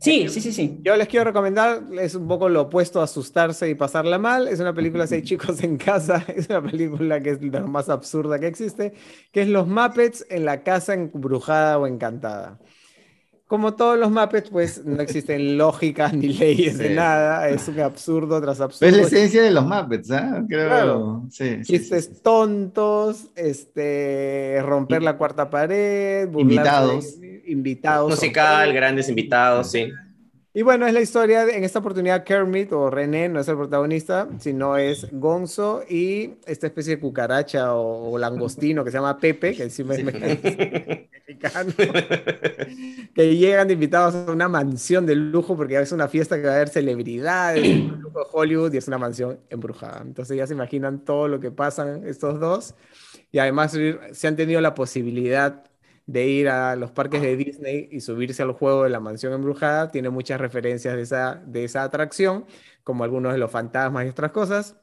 Sí, 0.00 0.28
sí, 0.28 0.40
sí, 0.40 0.52
sí. 0.52 0.78
Yo 0.82 0.96
les 0.96 1.08
quiero 1.08 1.24
recomendar, 1.24 1.82
es 2.00 2.14
un 2.14 2.26
poco 2.26 2.48
lo 2.48 2.62
opuesto 2.62 3.00
a 3.00 3.04
asustarse 3.04 3.68
y 3.68 3.74
pasarla 3.74 4.18
mal. 4.18 4.48
Es 4.48 4.60
una 4.60 4.72
película 4.72 5.06
Seis 5.06 5.24
chicos 5.28 5.62
en 5.62 5.76
casa. 5.76 6.24
Es 6.40 6.48
una 6.48 6.62
película 6.62 7.20
que 7.20 7.30
es 7.30 7.42
la 7.42 7.60
más 7.66 7.88
absurda 7.88 8.38
que 8.38 8.46
existe, 8.46 8.94
que 9.32 9.42
es 9.42 9.48
Los 9.48 9.66
Muppets 9.66 10.24
en 10.30 10.44
la 10.44 10.62
casa 10.62 10.94
embrujada 10.94 11.78
o 11.78 11.86
encantada 11.86 12.58
como 13.50 13.74
todos 13.74 13.98
los 13.98 14.12
Muppets, 14.12 14.48
pues 14.48 14.84
no 14.84 15.02
existen 15.02 15.58
lógicas 15.58 16.12
ni 16.14 16.28
leyes 16.28 16.78
de 16.78 16.90
nada, 16.90 17.48
es 17.48 17.66
un 17.66 17.80
absurdo 17.80 18.40
tras 18.40 18.60
absurdo. 18.60 18.88
Es 18.88 18.96
la 18.96 19.02
esencia 19.02 19.42
de 19.42 19.50
los 19.50 19.66
Muppets, 19.66 20.08
¿ah? 20.12 20.44
Creo. 20.48 20.68
Claro. 20.68 21.26
Sí, 21.32 21.58
Chistes 21.64 22.22
tontos, 22.22 23.24
este, 23.34 24.62
romper 24.62 25.02
la 25.02 25.18
cuarta 25.18 25.50
pared, 25.50 26.30
invitados. 26.32 27.16
invitados. 27.44 28.10
Musical, 28.12 28.72
grandes 28.72 29.08
invitados, 29.08 29.68
sí. 29.68 29.90
Y 30.52 30.62
bueno, 30.62 30.84
es 30.84 30.92
la 30.92 31.00
historia, 31.00 31.44
de, 31.44 31.56
en 31.56 31.62
esta 31.62 31.78
oportunidad 31.78 32.24
Kermit 32.24 32.72
o 32.72 32.90
René 32.90 33.28
no 33.28 33.38
es 33.38 33.46
el 33.46 33.56
protagonista, 33.56 34.28
sino 34.40 34.76
es 34.76 35.06
Gonzo 35.12 35.84
y 35.88 36.34
esta 36.44 36.66
especie 36.66 36.96
de 36.96 37.00
cucaracha 37.00 37.74
o, 37.74 38.18
langostino 38.18 38.82
que 38.82 38.90
se 38.90 38.96
llama 38.96 39.16
Pepe, 39.16 39.54
que 39.54 39.62
encima 39.62 39.94
es 39.94 40.02
mexicano, 40.04 41.72
que 43.14 43.36
llegan 43.36 43.68
de 43.68 43.74
invitados 43.74 44.16
a 44.16 44.32
una 44.32 44.48
mansión 44.48 45.06
de 45.06 45.14
lujo 45.14 45.56
porque 45.56 45.80
es 45.80 45.92
una 45.92 46.08
fiesta 46.08 46.36
que 46.36 46.46
va 46.46 46.54
a 46.54 46.56
haber 46.56 46.68
celebridades, 46.68 47.64
un 47.68 48.00
lujo 48.00 48.18
de 48.18 48.26
Hollywood 48.32 48.74
y 48.74 48.78
es 48.78 48.88
una 48.88 48.98
mansión 48.98 49.38
embrujada. 49.50 50.02
Entonces 50.02 50.36
ya 50.36 50.48
se 50.48 50.54
imaginan 50.54 51.04
todo 51.04 51.28
lo 51.28 51.38
que 51.38 51.52
pasan 51.52 52.04
estos 52.08 52.40
dos 52.40 52.74
y 53.30 53.38
además 53.38 53.78
se 54.10 54.26
han 54.26 54.34
tenido 54.34 54.60
la 54.60 54.74
posibilidad 54.74 55.69
de 56.10 56.26
ir 56.26 56.48
a 56.48 56.74
los 56.74 56.90
parques 56.90 57.22
de 57.22 57.36
Disney 57.36 57.88
y 57.92 58.00
subirse 58.00 58.42
al 58.42 58.52
juego 58.52 58.82
de 58.82 58.90
la 58.90 58.98
mansión 58.98 59.32
embrujada. 59.32 59.90
Tiene 59.92 60.10
muchas 60.10 60.40
referencias 60.40 60.96
de 60.96 61.02
esa, 61.02 61.36
de 61.46 61.64
esa 61.64 61.84
atracción, 61.84 62.46
como 62.82 63.04
algunos 63.04 63.32
de 63.32 63.38
los 63.38 63.50
fantasmas 63.50 64.06
y 64.06 64.08
otras 64.08 64.32
cosas. 64.32 64.76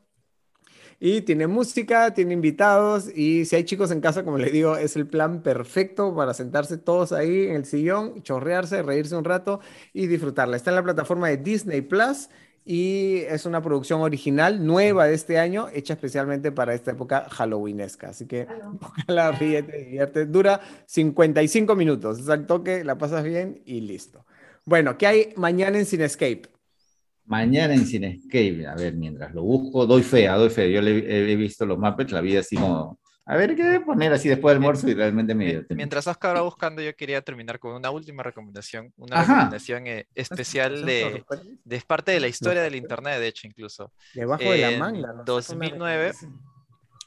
Y 0.99 1.21
tiene 1.21 1.45
música, 1.45 2.13
tiene 2.13 2.34
invitados 2.34 3.09
y 3.15 3.45
si 3.45 3.55
hay 3.57 3.65
chicos 3.65 3.91
en 3.91 4.01
casa, 4.01 4.23
como 4.23 4.38
les 4.38 4.51
digo, 4.51 4.78
es 4.78 4.95
el 4.95 5.05
plan 5.05 5.43
perfecto 5.43 6.15
para 6.15 6.34
sentarse 6.34 6.78
todos 6.78 7.11
ahí 7.11 7.47
en 7.47 7.55
el 7.57 7.65
sillón, 7.65 8.23
chorrearse, 8.23 8.82
reírse 8.82 9.15
un 9.15 9.25
rato 9.25 9.59
y 9.93 10.07
disfrutarla. 10.07 10.55
Está 10.55 10.71
en 10.71 10.78
la 10.78 10.84
plataforma 10.84 11.28
de 11.28 11.38
Disney 11.38 11.82
Plus 11.82 12.30
y 12.70 13.20
es 13.30 13.45
una 13.45 13.61
producción 13.61 14.01
original, 14.01 14.65
nueva 14.65 15.05
de 15.05 15.13
este 15.13 15.39
año, 15.39 15.70
hecha 15.74 15.93
especialmente 15.93 16.51
para 16.51 16.74
esta 16.74 16.91
época 16.91 17.30
halloweenesca. 17.30 18.09
Así 18.09 18.26
que 18.26 18.45
la 19.07 19.32
ríete, 19.39 19.86
divierte. 19.86 20.26
Dura 20.26 20.59
55 20.86 21.74
minutos, 21.78 22.20
es 22.20 22.28
al 22.28 22.45
toque, 22.45 22.84
la 22.84 22.97
pasas 22.97 23.24
bien 23.24 23.61
y 23.65 23.80
listo. 23.80 24.26
Bueno, 24.65 24.97
¿qué 24.97 25.07
hay 25.07 25.34
mañana 25.38 25.80
en 25.80 25.86
Cinescape? 25.86 26.49
Mañana 27.24 27.74
en 27.74 27.86
Cinescape, 27.86 28.68
a 28.68 28.76
ver, 28.76 28.95
mientras 28.95 29.34
lo 29.34 29.43
busco, 29.43 29.86
doy 29.86 30.03
fe, 30.03 30.28
doy 30.28 30.49
fe. 30.49 30.70
Yo 30.70 30.82
le, 30.82 31.32
he 31.32 31.36
visto 31.38 31.65
los 31.65 31.80
Muppets, 31.80 32.11
la 32.11 32.20
vida 32.20 32.41
así 32.41 32.57
como 32.57 32.99
a 33.30 33.36
ver 33.36 33.57
qué 33.57 33.82
poner 33.82 34.13
así 34.13 34.30
después 34.30 34.53
del 34.53 34.63
almuerzo 34.63 34.88
y 34.88 34.93
realmente 34.93 35.36
me 35.36 35.65
Mientras 35.71 36.07
Oscar 36.07 36.38
va 36.38 36.41
buscando, 36.41 36.82
yo 36.82 36.95
quería 36.95 37.21
terminar 37.21 37.59
con 37.59 37.73
una 37.73 37.91
última 37.91 38.23
recomendación, 38.23 38.93
una 38.95 39.21
recomendación 39.21 39.86
eh, 39.86 40.07
especial 40.15 40.86
de, 40.86 41.25
de, 41.65 41.82
parte 41.82 42.13
de 42.13 42.21
la 42.21 42.30
historia 42.30 42.61
del 42.61 42.75
internet, 42.75 43.19
de 43.19 43.28
hecho, 43.28 43.45
incluso. 43.45 43.91
Debajo 44.13 44.43
de 44.43 44.57
la 44.59 44.78
manga. 44.78 45.11
En 45.11 45.25
2009 45.25 46.13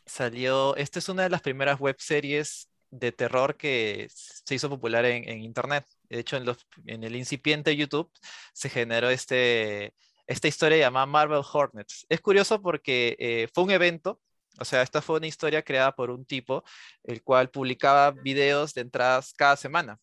salió, 0.05 0.77
esta 0.77 0.99
es 0.99 1.09
una 1.09 1.23
de 1.23 1.31
las 1.31 1.41
primeras 1.41 1.81
web 1.81 1.97
series 1.99 2.69
de 2.91 3.13
terror 3.13 3.57
que 3.57 4.09
se 4.11 4.55
hizo 4.55 4.69
popular 4.69 5.07
en, 5.07 5.27
en 5.27 5.41
internet. 5.41 5.87
De 6.11 6.19
hecho, 6.19 6.37
en, 6.37 6.45
los, 6.45 6.59
en 6.85 7.03
el 7.03 7.17
incipiente 7.17 7.75
YouTube 7.75 8.11
se 8.53 8.69
generó 8.69 9.09
este, 9.09 9.95
esta 10.27 10.49
historia 10.49 10.77
llamada 10.77 11.07
Marvel 11.07 11.43
Hornets. 11.51 12.05
Es 12.11 12.21
curioso 12.21 12.61
porque 12.61 13.17
eh, 13.19 13.49
fue 13.55 13.65
un 13.65 13.71
evento 13.71 14.21
o 14.61 14.65
sea, 14.65 14.83
esta 14.83 15.03
fue 15.03 15.17
una 15.19 15.27
historia 15.27 15.63
creada 15.63 15.93
por 15.93 16.11
un 16.11 16.25
tipo, 16.25 16.65
el 17.05 17.23
cual 17.23 17.51
publicaba 17.51 18.11
videos 18.13 18.75
de 18.75 18.83
entradas 18.83 19.33
cada 19.35 19.57
semana. 19.57 19.99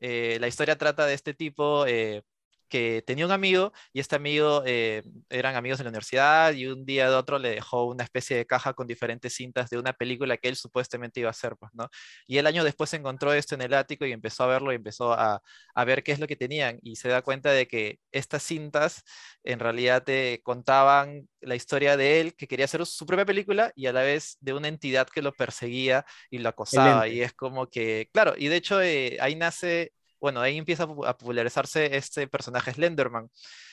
Eh, 0.00 0.38
la 0.40 0.48
historia 0.48 0.78
trata 0.78 1.06
de 1.06 1.14
este 1.14 1.34
tipo 1.34 1.86
eh, 1.86 2.22
que 2.70 3.02
tenía 3.06 3.26
un 3.26 3.32
amigo 3.32 3.72
y 3.92 4.00
este 4.00 4.16
amigo 4.16 4.62
eh, 4.66 5.02
eran 5.28 5.56
amigos 5.56 5.80
en 5.80 5.84
la 5.84 5.90
universidad 5.90 6.54
y 6.54 6.66
un 6.66 6.86
día 6.86 7.10
de 7.10 7.16
otro 7.16 7.38
le 7.38 7.50
dejó 7.50 7.84
una 7.86 8.04
especie 8.04 8.36
de 8.36 8.46
caja 8.46 8.72
con 8.74 8.86
diferentes 8.86 9.34
cintas 9.34 9.68
de 9.70 9.78
una 9.78 9.92
película 9.92 10.38
que 10.38 10.48
él 10.48 10.56
supuestamente 10.56 11.20
iba 11.20 11.28
a 11.28 11.32
hacer, 11.32 11.56
pues, 11.58 11.72
¿no? 11.74 11.88
Y 12.26 12.38
el 12.38 12.46
año 12.46 12.64
después 12.64 12.94
encontró 12.94 13.32
esto 13.34 13.54
en 13.54 13.62
el 13.62 13.74
ático 13.74 14.06
y 14.06 14.12
empezó 14.12 14.44
a 14.44 14.46
verlo 14.46 14.72
y 14.72 14.76
empezó 14.76 15.12
a, 15.12 15.42
a 15.74 15.84
ver 15.84 16.02
qué 16.02 16.12
es 16.12 16.20
lo 16.20 16.26
que 16.26 16.36
tenían 16.36 16.78
y 16.82 16.96
se 16.96 17.08
da 17.08 17.22
cuenta 17.22 17.50
de 17.52 17.66
que 17.68 17.98
estas 18.12 18.42
cintas 18.42 19.02
en 19.44 19.58
realidad 19.58 20.04
te 20.04 20.40
contaban 20.42 21.28
la 21.40 21.54
historia 21.54 21.96
de 21.96 22.20
él 22.20 22.34
que 22.34 22.46
quería 22.46 22.66
hacer 22.66 22.84
su 22.86 23.06
propia 23.06 23.24
película 23.24 23.72
y 23.74 23.86
a 23.86 23.92
la 23.92 24.02
vez 24.02 24.36
de 24.40 24.52
una 24.54 24.68
entidad 24.68 25.08
que 25.08 25.22
lo 25.22 25.32
perseguía 25.32 26.04
y 26.30 26.38
lo 26.38 26.48
acosaba 26.50 27.08
y 27.08 27.22
es 27.22 27.32
como 27.32 27.68
que, 27.68 28.08
claro, 28.12 28.34
y 28.36 28.48
de 28.48 28.56
hecho 28.56 28.80
eh, 28.82 29.18
ahí 29.20 29.36
nace 29.36 29.92
bueno, 30.20 30.40
ahí 30.40 30.58
empieza 30.58 30.84
a 30.84 31.16
popularizarse 31.16 31.96
este 31.96 32.26
personaje 32.28 32.72
Slenderman. 32.72 33.28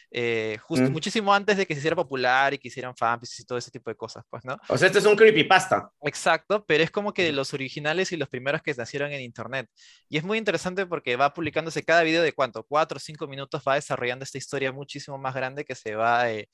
Eh, 0.10 0.58
justo, 0.62 0.90
mm. 0.90 0.92
muchísimo 0.94 1.34
antes 1.34 1.58
de 1.58 1.66
que 1.66 1.74
se 1.74 1.80
hiciera 1.80 1.96
popular 1.96 2.54
y 2.54 2.58
que 2.58 2.70
hicieran 2.70 2.96
fanfics 2.96 3.42
y 3.42 3.46
todo 3.46 3.58
ese 3.58 3.72
tipo 3.72 3.90
de 3.90 3.96
cosas, 3.96 4.24
pues, 4.30 4.46
¿no? 4.46 4.58
O 4.70 4.78
sea, 4.78 4.88
este 4.88 5.00
es 5.00 5.06
un 5.06 5.18
creepypasta. 5.18 5.92
Exacto, 6.02 6.64
pero 6.66 6.84
es 6.84 6.92
como 6.92 7.14
que 7.14 7.24
de 7.24 7.34
los 7.34 7.54
originales 7.54 8.12
y 8.12 8.18
los 8.18 8.30
primeros 8.30 8.62
que 8.62 8.74
nacieron 8.74 9.12
en 9.12 9.22
internet. 9.22 9.70
Y 10.08 10.18
es 10.18 10.24
muy 10.24 10.38
interesante 10.38 10.86
porque 10.86 11.18
va 11.18 11.34
publicándose 11.34 11.84
cada 11.84 12.04
video 12.04 12.24
de 12.24 12.32
cuánto, 12.32 12.64
cuatro 12.64 12.98
o 12.98 13.00
cinco 13.00 13.28
minutos, 13.28 13.62
va 13.68 13.76
desarrollando 13.76 14.24
esta 14.24 14.38
historia 14.38 14.72
muchísimo 14.72 15.18
más 15.18 15.36
grande 15.36 15.66
que 15.66 15.76
se 15.76 15.96
va, 15.96 16.32
eh, 16.32 16.48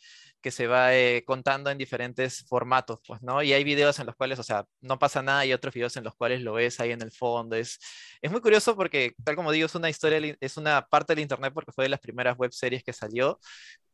que 0.44 0.52
se 0.52 0.68
va 0.68 0.94
eh, 0.96 1.24
contando 1.26 1.72
en 1.72 1.78
diferentes 1.78 2.46
formatos, 2.46 3.00
pues, 3.08 3.22
¿no? 3.24 3.41
Y 3.41 3.54
hay 3.54 3.64
videos 3.64 3.98
en 4.00 4.06
los 4.06 4.16
cuales, 4.16 4.38
o 4.38 4.44
sea, 4.44 4.66
no 4.82 5.00
pasa 5.00 5.24
nada 5.24 5.46
y 5.46 5.54
otros 5.54 5.74
videos 5.74 5.96
en 5.98 6.04
los 6.04 6.14
cuales 6.14 6.41
lo 6.41 6.54
ves 6.54 6.80
ahí 6.80 6.91
en 6.91 7.02
el 7.02 7.12
fondo. 7.12 7.56
Es, 7.56 7.80
es 8.22 8.30
muy 8.30 8.41
curioso 8.41 8.76
porque, 8.76 9.16
tal 9.24 9.36
como 9.36 9.52
digo, 9.52 9.66
es 9.66 9.76
una 9.76 9.89
historia, 9.89 10.36
es 10.39 10.58
una 10.58 10.86
parte 10.86 11.16
del 11.16 11.24
internet 11.24 11.54
porque 11.54 11.72
fue 11.72 11.86
de 11.86 11.89
las 11.89 12.02
primeras 12.02 12.38
web 12.38 12.52
series 12.52 12.84
que 12.84 12.94
salió 12.94 13.39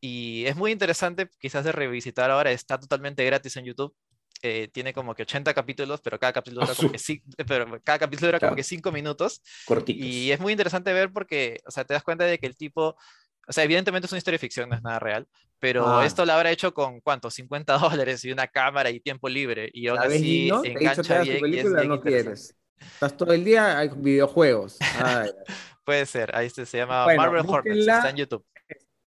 y 0.01 0.45
es 0.47 0.55
muy 0.55 0.71
interesante 0.71 1.29
quizás 1.39 1.63
de 1.63 1.71
revisitar 1.71 2.31
ahora, 2.31 2.51
está 2.51 2.79
totalmente 2.79 3.23
gratis 3.23 3.55
en 3.57 3.65
YouTube. 3.65 3.95
Eh, 4.41 4.69
tiene 4.71 4.93
como 4.93 5.13
que 5.13 5.23
80 5.23 5.53
capítulos, 5.53 5.99
pero 6.01 6.17
cada 6.17 6.31
capítulo 6.31 6.61
dura 6.61 6.73
como 6.73 6.91
que, 6.93 7.21
pero 7.45 7.81
cada 7.83 7.99
capítulo 7.99 8.29
era 8.29 8.39
como 8.39 8.55
que 8.55 8.63
5 8.63 8.91
minutos. 8.91 9.41
Cortitos. 9.65 10.03
Y 10.03 10.31
es 10.31 10.39
muy 10.39 10.53
interesante 10.53 10.93
ver 10.93 11.11
porque, 11.11 11.59
o 11.65 11.71
sea, 11.71 11.83
te 11.83 11.93
das 11.93 12.03
cuenta 12.03 12.23
de 12.23 12.39
que 12.39 12.47
el 12.47 12.55
tipo, 12.55 12.95
o 13.49 13.51
sea, 13.51 13.63
evidentemente 13.63 14.05
es 14.05 14.11
una 14.11 14.19
historia 14.19 14.35
de 14.35 14.41
ficción, 14.41 14.69
no 14.69 14.75
es 14.75 14.83
nada 14.83 14.99
real, 14.99 15.27
pero 15.57 15.87
ah. 15.87 16.05
esto 16.05 16.23
lo 16.23 16.33
habrá 16.33 16.51
hecho 16.51 16.71
con, 16.71 17.01
¿cuánto? 17.01 17.31
50 17.31 17.77
dólares 17.79 18.23
y 18.23 18.31
una 18.31 18.47
cámara 18.47 18.91
y 18.91 18.99
tiempo 18.99 19.27
libre. 19.27 19.71
Y 19.73 19.87
aún 19.87 19.99
así 19.99 20.49
engancha 20.63 21.23
bien, 21.23 21.45
y 21.51 21.57
es 21.57 21.65
no 21.65 21.99
quieres. 21.99 22.55
Estás 22.79 23.17
todo 23.17 23.33
el 23.33 23.43
día, 23.43 23.79
hay 23.79 23.89
videojuegos. 23.89 24.77
Puede 25.83 26.05
ser, 26.05 26.35
ahí 26.35 26.49
se, 26.51 26.67
se 26.67 26.77
llama 26.77 27.07
Marvel 27.17 27.43
Hornets, 27.47 27.87
está 27.87 28.11
en 28.11 28.17
YouTube. 28.17 28.45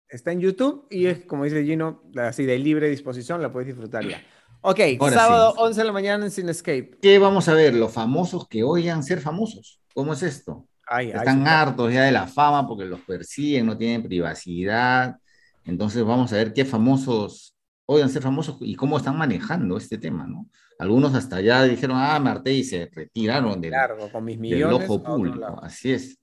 Está 0.08 0.30
en 0.32 0.40
YouTube 0.40 0.86
y 0.88 1.06
es, 1.06 1.26
como 1.26 1.44
dice 1.44 1.64
Gino, 1.64 2.02
así 2.16 2.46
de 2.46 2.58
libre 2.58 2.88
disposición, 2.88 3.42
la 3.42 3.52
puedes 3.52 3.66
disfrutar 3.66 4.06
ya. 4.06 4.22
Ok, 4.60 4.80
sábado 5.10 5.54
11 5.58 5.80
de 5.80 5.84
la 5.84 5.92
mañana 5.92 6.24
en 6.24 6.30
Cinescape. 6.30 6.98
¿Qué 7.02 7.18
vamos 7.18 7.48
a 7.48 7.54
ver? 7.54 7.74
Los 7.74 7.92
famosos 7.92 8.46
que 8.48 8.62
oigan 8.62 9.02
ser 9.02 9.20
famosos. 9.20 9.80
¿Cómo 9.92 10.12
es 10.12 10.22
esto? 10.22 10.68
Están 11.00 11.46
hartos 11.46 11.92
ya 11.92 12.04
de 12.04 12.12
la 12.12 12.26
fama 12.26 12.66
porque 12.66 12.84
los 12.84 13.00
persiguen, 13.00 13.66
no 13.66 13.76
tienen 13.76 14.02
privacidad. 14.02 15.16
Entonces 15.64 16.02
vamos 16.04 16.32
a 16.32 16.36
ver 16.36 16.52
qué 16.52 16.64
famosos 16.64 17.54
oigan 17.90 18.10
ser 18.10 18.20
famosos 18.22 18.58
y 18.60 18.74
cómo 18.74 18.98
están 18.98 19.16
manejando 19.16 19.78
este 19.78 19.96
tema, 19.96 20.26
¿no? 20.26 20.46
Algunos 20.78 21.14
hasta 21.14 21.40
ya 21.40 21.64
dijeron, 21.64 21.96
ah, 21.98 22.18
Marte 22.20 22.52
y 22.52 22.62
se 22.62 22.88
retiraron 22.92 23.60
del, 23.62 23.70
Claro, 23.70 23.96
con 24.12 24.24
mis 24.24 24.34
del 24.36 24.40
millones. 24.42 24.84
ojo 24.84 24.92
a 24.92 24.96
otro 24.96 25.16
público. 25.16 25.60
Así 25.62 25.92
es. 25.92 26.18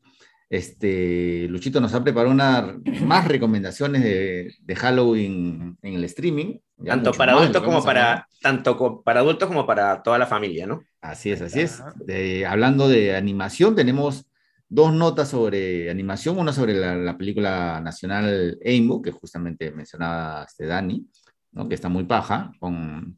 Este, 0.47 1.47
Luchito 1.49 1.81
nos 1.81 1.93
ha 1.95 2.03
preparado 2.03 2.31
una, 2.31 2.77
más 3.01 3.27
recomendaciones 3.27 4.03
de, 4.03 4.53
de 4.61 4.75
Halloween 4.75 5.75
en 5.81 5.93
el 5.95 6.03
streaming. 6.03 6.59
ya 6.77 6.91
Tanto 6.93 7.11
para 7.13 7.33
más 7.33 7.41
adultos 7.41 7.63
como 7.63 7.83
para, 7.83 8.27
tanto 8.41 8.77
co- 8.77 9.01
para 9.01 9.21
adultos 9.21 9.47
como 9.47 9.65
para 9.65 10.01
toda 10.03 10.19
la 10.19 10.27
familia, 10.27 10.67
¿no? 10.67 10.83
Así 11.01 11.31
es, 11.31 11.41
así 11.41 11.61
es. 11.61 11.81
De- 12.05 12.45
hablando 12.45 12.87
de 12.87 13.15
animación, 13.15 13.75
tenemos 13.75 14.25
dos 14.67 14.93
notas 14.93 15.29
sobre 15.29 15.89
animación, 15.89 16.37
una 16.37 16.53
sobre 16.53 16.73
la, 16.73 16.95
la 16.95 17.17
película 17.17 17.79
nacional 17.81 18.57
Aimbo, 18.65 19.01
que 19.01 19.11
justamente 19.11 19.71
mencionaba 19.71 20.43
este 20.45 20.65
Dani, 20.65 21.07
¿no? 21.51 21.67
que 21.69 21.75
está 21.75 21.89
muy 21.89 22.05
paja, 22.05 22.51
con 22.59 23.17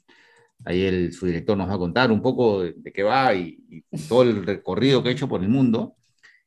ahí 0.65 0.83
el, 0.83 1.13
su 1.13 1.25
director 1.27 1.57
nos 1.57 1.69
va 1.69 1.75
a 1.75 1.77
contar 1.77 2.11
un 2.11 2.21
poco 2.21 2.63
de, 2.63 2.73
de 2.77 2.91
qué 2.91 3.03
va 3.03 3.33
y, 3.33 3.57
y 3.69 3.83
todo 4.07 4.23
el 4.23 4.45
recorrido 4.45 5.01
que 5.03 5.09
ha 5.09 5.11
hecho 5.13 5.29
por 5.29 5.41
el 5.41 5.49
mundo. 5.49 5.95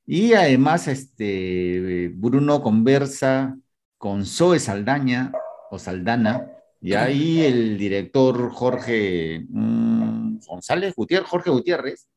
Y 0.07 0.33
además, 0.35 0.89
este, 0.89 2.11
Bruno 2.15 2.63
conversa 2.63 3.57
con 3.97 4.27
Zoe 4.27 4.59
Saldaña, 4.59 5.33
o 5.71 5.79
Saldana, 5.79 6.49
y 6.81 6.95
ahí 6.95 7.43
el 7.43 7.79
director 7.79 8.51
Jorge 8.51 9.47
mm, 9.49 10.39
González 10.47 10.95
Gutiérrez, 10.97 11.29
Jorge 11.29 11.51
Gutiérrez, 11.51 12.09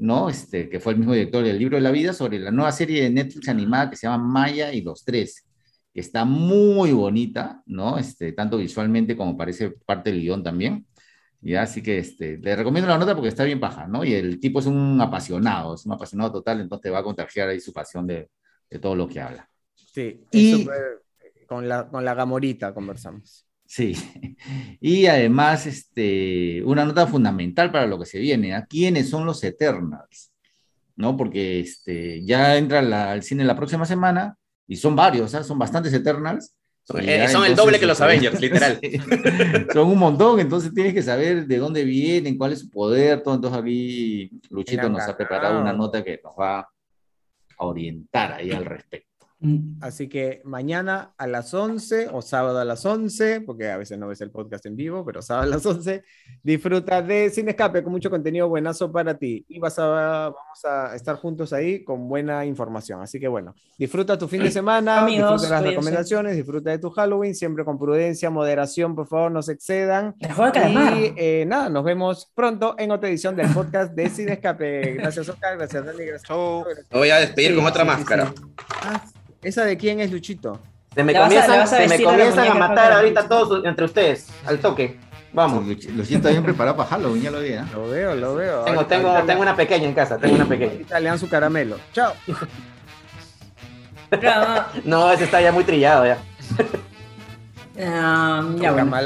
¿no? 0.00 0.28
Este, 0.28 0.68
que 0.68 0.80
fue 0.80 0.92
el 0.94 0.98
mismo 0.98 1.12
director 1.14 1.44
del 1.44 1.58
Libro 1.58 1.76
de 1.76 1.82
la 1.82 1.90
Vida, 1.90 2.12
sobre 2.12 2.38
la 2.38 2.50
nueva 2.50 2.72
serie 2.72 3.02
de 3.04 3.10
Netflix 3.10 3.48
animada 3.48 3.90
que 3.90 3.96
se 3.96 4.06
llama 4.08 4.24
Maya 4.24 4.72
y 4.72 4.82
los 4.82 5.04
Tres, 5.04 5.46
que 5.92 6.00
está 6.00 6.24
muy 6.24 6.92
bonita, 6.92 7.62
¿no? 7.66 7.98
Este, 7.98 8.32
tanto 8.32 8.56
visualmente 8.58 9.16
como 9.16 9.36
parece 9.36 9.70
parte 9.86 10.10
del 10.10 10.20
guion 10.22 10.42
también. 10.42 10.86
Ya, 11.42 11.62
así 11.62 11.82
que 11.82 11.98
este, 11.98 12.38
le 12.38 12.54
recomiendo 12.56 12.88
la 12.88 12.98
nota 12.98 13.14
porque 13.14 13.28
está 13.28 13.44
bien 13.44 13.60
paja, 13.60 13.86
¿no? 13.86 14.04
Y 14.04 14.12
el 14.14 14.38
tipo 14.40 14.60
es 14.60 14.66
un 14.66 15.00
apasionado, 15.00 15.74
es 15.74 15.86
un 15.86 15.92
apasionado 15.92 16.32
total, 16.32 16.60
entonces 16.60 16.82
te 16.82 16.90
va 16.90 16.98
a 16.98 17.02
contagiar 17.02 17.48
ahí 17.48 17.60
su 17.60 17.72
pasión 17.72 18.06
de, 18.06 18.28
de 18.68 18.78
todo 18.78 18.94
lo 18.94 19.08
que 19.08 19.20
habla. 19.20 19.48
Sí, 19.74 20.22
Y- 20.32 20.66
con, 21.46 21.68
la, 21.68 21.88
con 21.88 22.04
la 22.04 22.14
gamorita 22.14 22.74
conversamos. 22.74 23.46
Sí, 23.70 23.94
y 24.80 25.06
además 25.06 25.64
este, 25.64 26.60
una 26.64 26.84
nota 26.84 27.06
fundamental 27.06 27.70
para 27.70 27.86
lo 27.86 28.00
que 28.00 28.04
se 28.04 28.18
viene, 28.18 28.52
¿a 28.52 28.66
quiénes 28.66 29.08
son 29.08 29.24
los 29.24 29.44
Eternals? 29.44 30.32
¿No? 30.96 31.16
Porque 31.16 31.60
este, 31.60 32.24
ya 32.24 32.56
entra 32.56 32.82
la- 32.82 33.12
al 33.12 33.22
cine 33.22 33.44
la 33.44 33.54
próxima 33.54 33.86
semana 33.86 34.36
y 34.66 34.74
son 34.74 34.96
varios, 34.96 35.36
¿ah? 35.36 35.44
son 35.44 35.56
bastantes 35.56 35.92
Eternals. 35.92 36.52
Son, 36.82 37.00
eh, 37.00 37.24
el 37.24 37.54
doble 37.54 37.78
que 37.78 37.86
los 37.86 38.00
este, 38.00 38.04
Avengers, 38.04 38.40
literal. 38.40 38.80
sí, 38.82 38.98
son 39.72 39.88
un 39.88 39.98
montón, 40.00 40.40
entonces 40.40 40.74
tienes 40.74 40.92
que 40.92 41.02
saber 41.02 41.46
de 41.46 41.58
dónde 41.58 41.84
vienen, 41.84 42.36
cuál 42.36 42.52
es 42.52 42.58
su 42.58 42.70
poder, 42.70 43.22
todo. 43.22 43.36
Entonces 43.36 43.60
aquí 43.60 44.30
Luchito 44.50 44.82
Mira, 44.82 44.88
nos 44.88 45.08
ha 45.08 45.16
preparado 45.16 45.60
una 45.60 45.72
nota 45.72 46.02
que 46.02 46.20
nos 46.24 46.34
va 46.34 46.58
a 46.58 46.68
orientar 47.58 48.32
ahí 48.32 48.50
al 48.50 48.64
respecto. 48.64 49.09
Mm, 49.42 49.82
Así 49.82 50.06
que 50.08 50.42
mañana 50.44 51.14
a 51.16 51.26
las 51.26 51.54
11 51.54 52.08
o 52.12 52.20
sábado 52.20 52.58
a 52.58 52.64
las 52.66 52.84
11, 52.84 53.40
porque 53.40 53.70
a 53.70 53.78
veces 53.78 53.98
no 53.98 54.06
ves 54.08 54.20
el 54.20 54.30
podcast 54.30 54.66
en 54.66 54.76
vivo, 54.76 55.02
pero 55.04 55.22
sábado 55.22 55.46
a 55.46 55.56
las 55.56 55.64
11, 55.64 56.02
disfruta 56.42 57.00
de 57.00 57.30
Sin 57.30 57.48
Escape 57.48 57.82
con 57.82 57.90
mucho 57.92 58.10
contenido 58.10 58.48
buenazo 58.50 58.92
para 58.92 59.16
ti. 59.16 59.46
Y 59.48 59.58
vas 59.58 59.78
a, 59.78 59.86
vamos 59.86 60.64
a 60.64 60.94
estar 60.94 61.16
juntos 61.16 61.54
ahí 61.54 61.82
con 61.84 62.06
buena 62.06 62.44
información. 62.44 63.00
Así 63.00 63.18
que 63.18 63.28
bueno, 63.28 63.54
disfruta 63.78 64.18
tu 64.18 64.28
fin 64.28 64.42
de 64.42 64.50
semana, 64.50 65.00
Amigos, 65.00 65.40
disfruta 65.40 65.46
de 65.46 65.50
las 65.50 65.60
cuídense. 65.62 65.70
recomendaciones, 65.70 66.36
disfruta 66.36 66.70
de 66.70 66.78
tu 66.78 66.90
Halloween, 66.90 67.34
siempre 67.34 67.64
con 67.64 67.78
prudencia, 67.78 68.28
moderación, 68.28 68.94
por 68.94 69.06
favor, 69.06 69.32
no 69.32 69.42
se 69.42 69.52
excedan. 69.52 70.14
Y 70.20 71.14
eh, 71.16 71.44
nada, 71.46 71.70
nos 71.70 71.82
vemos 71.84 72.30
pronto 72.34 72.74
en 72.78 72.90
otra 72.90 73.08
edición 73.08 73.34
del 73.36 73.48
podcast 73.54 73.94
de 73.94 74.10
Sin 74.10 74.28
Escape. 74.28 74.94
Gracias, 74.94 75.26
Oscar, 75.28 75.56
gracias, 75.56 75.82
Dani, 75.84 76.04
gracias. 76.04 76.24
Chau. 76.28 76.64
Voy 76.90 77.08
a 77.08 77.16
despedir 77.20 77.52
Sí, 77.52 77.56
con 77.56 77.64
otra 77.64 77.82
sí, 77.84 77.88
máscara. 77.88 78.26
sí. 78.36 78.42
Ah, 78.82 79.02
¿Esa 79.42 79.64
de 79.64 79.76
quién 79.76 80.00
es 80.00 80.10
Luchito? 80.10 80.60
Se 80.94 81.04
me 81.04 81.14
comienzan, 81.14 81.60
a 81.60 81.66
se 81.66 81.86
me 81.86 82.02
comienzan 82.02 82.48
a 82.48 82.54
matar 82.54 82.92
ahorita 82.92 83.28
todos 83.28 83.64
entre 83.64 83.84
ustedes, 83.84 84.26
al 84.44 84.58
toque. 84.58 84.98
Vamos. 85.32 85.64
Luchito 85.66 86.02
está 86.02 86.30
bien 86.30 86.42
preparado 86.42 86.76
para 86.76 86.88
Halloween, 86.90 87.22
ya 87.22 87.30
lo 87.30 87.40
vi, 87.40 87.50
¿eh? 87.50 87.62
Lo 87.72 87.88
veo, 87.88 88.14
lo 88.16 88.34
veo. 88.34 88.64
Tengo, 88.64 88.80
Ahorita- 88.80 88.96
tengo, 88.96 89.08
ahorita 89.10 89.26
tengo 89.26 89.42
una 89.42 89.56
pequeña 89.56 89.84
en 89.86 89.94
casa, 89.94 90.18
tengo 90.18 90.34
una 90.34 90.46
pequeña. 90.46 90.72
Ahorita 90.72 91.00
le 91.00 91.08
dan 91.08 91.18
su 91.18 91.28
caramelo. 91.28 91.76
Chao. 91.92 92.12
Bravo. 94.10 94.64
No, 94.84 95.12
ese 95.12 95.24
está 95.24 95.40
ya 95.40 95.52
muy 95.52 95.62
trillado 95.62 96.04
ya. 96.04 96.18
Ah, 97.82 98.44
ya 98.56 98.72
bueno. 98.72 98.96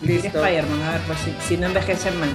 Listo. 0.00 0.28
Spider-Man, 0.44 0.82
a 0.82 0.92
ver, 0.92 1.00
pues 1.06 1.18
si, 1.20 1.34
si 1.46 1.56
no 1.58 1.66
envejece 1.66 2.10
mal. 2.12 2.30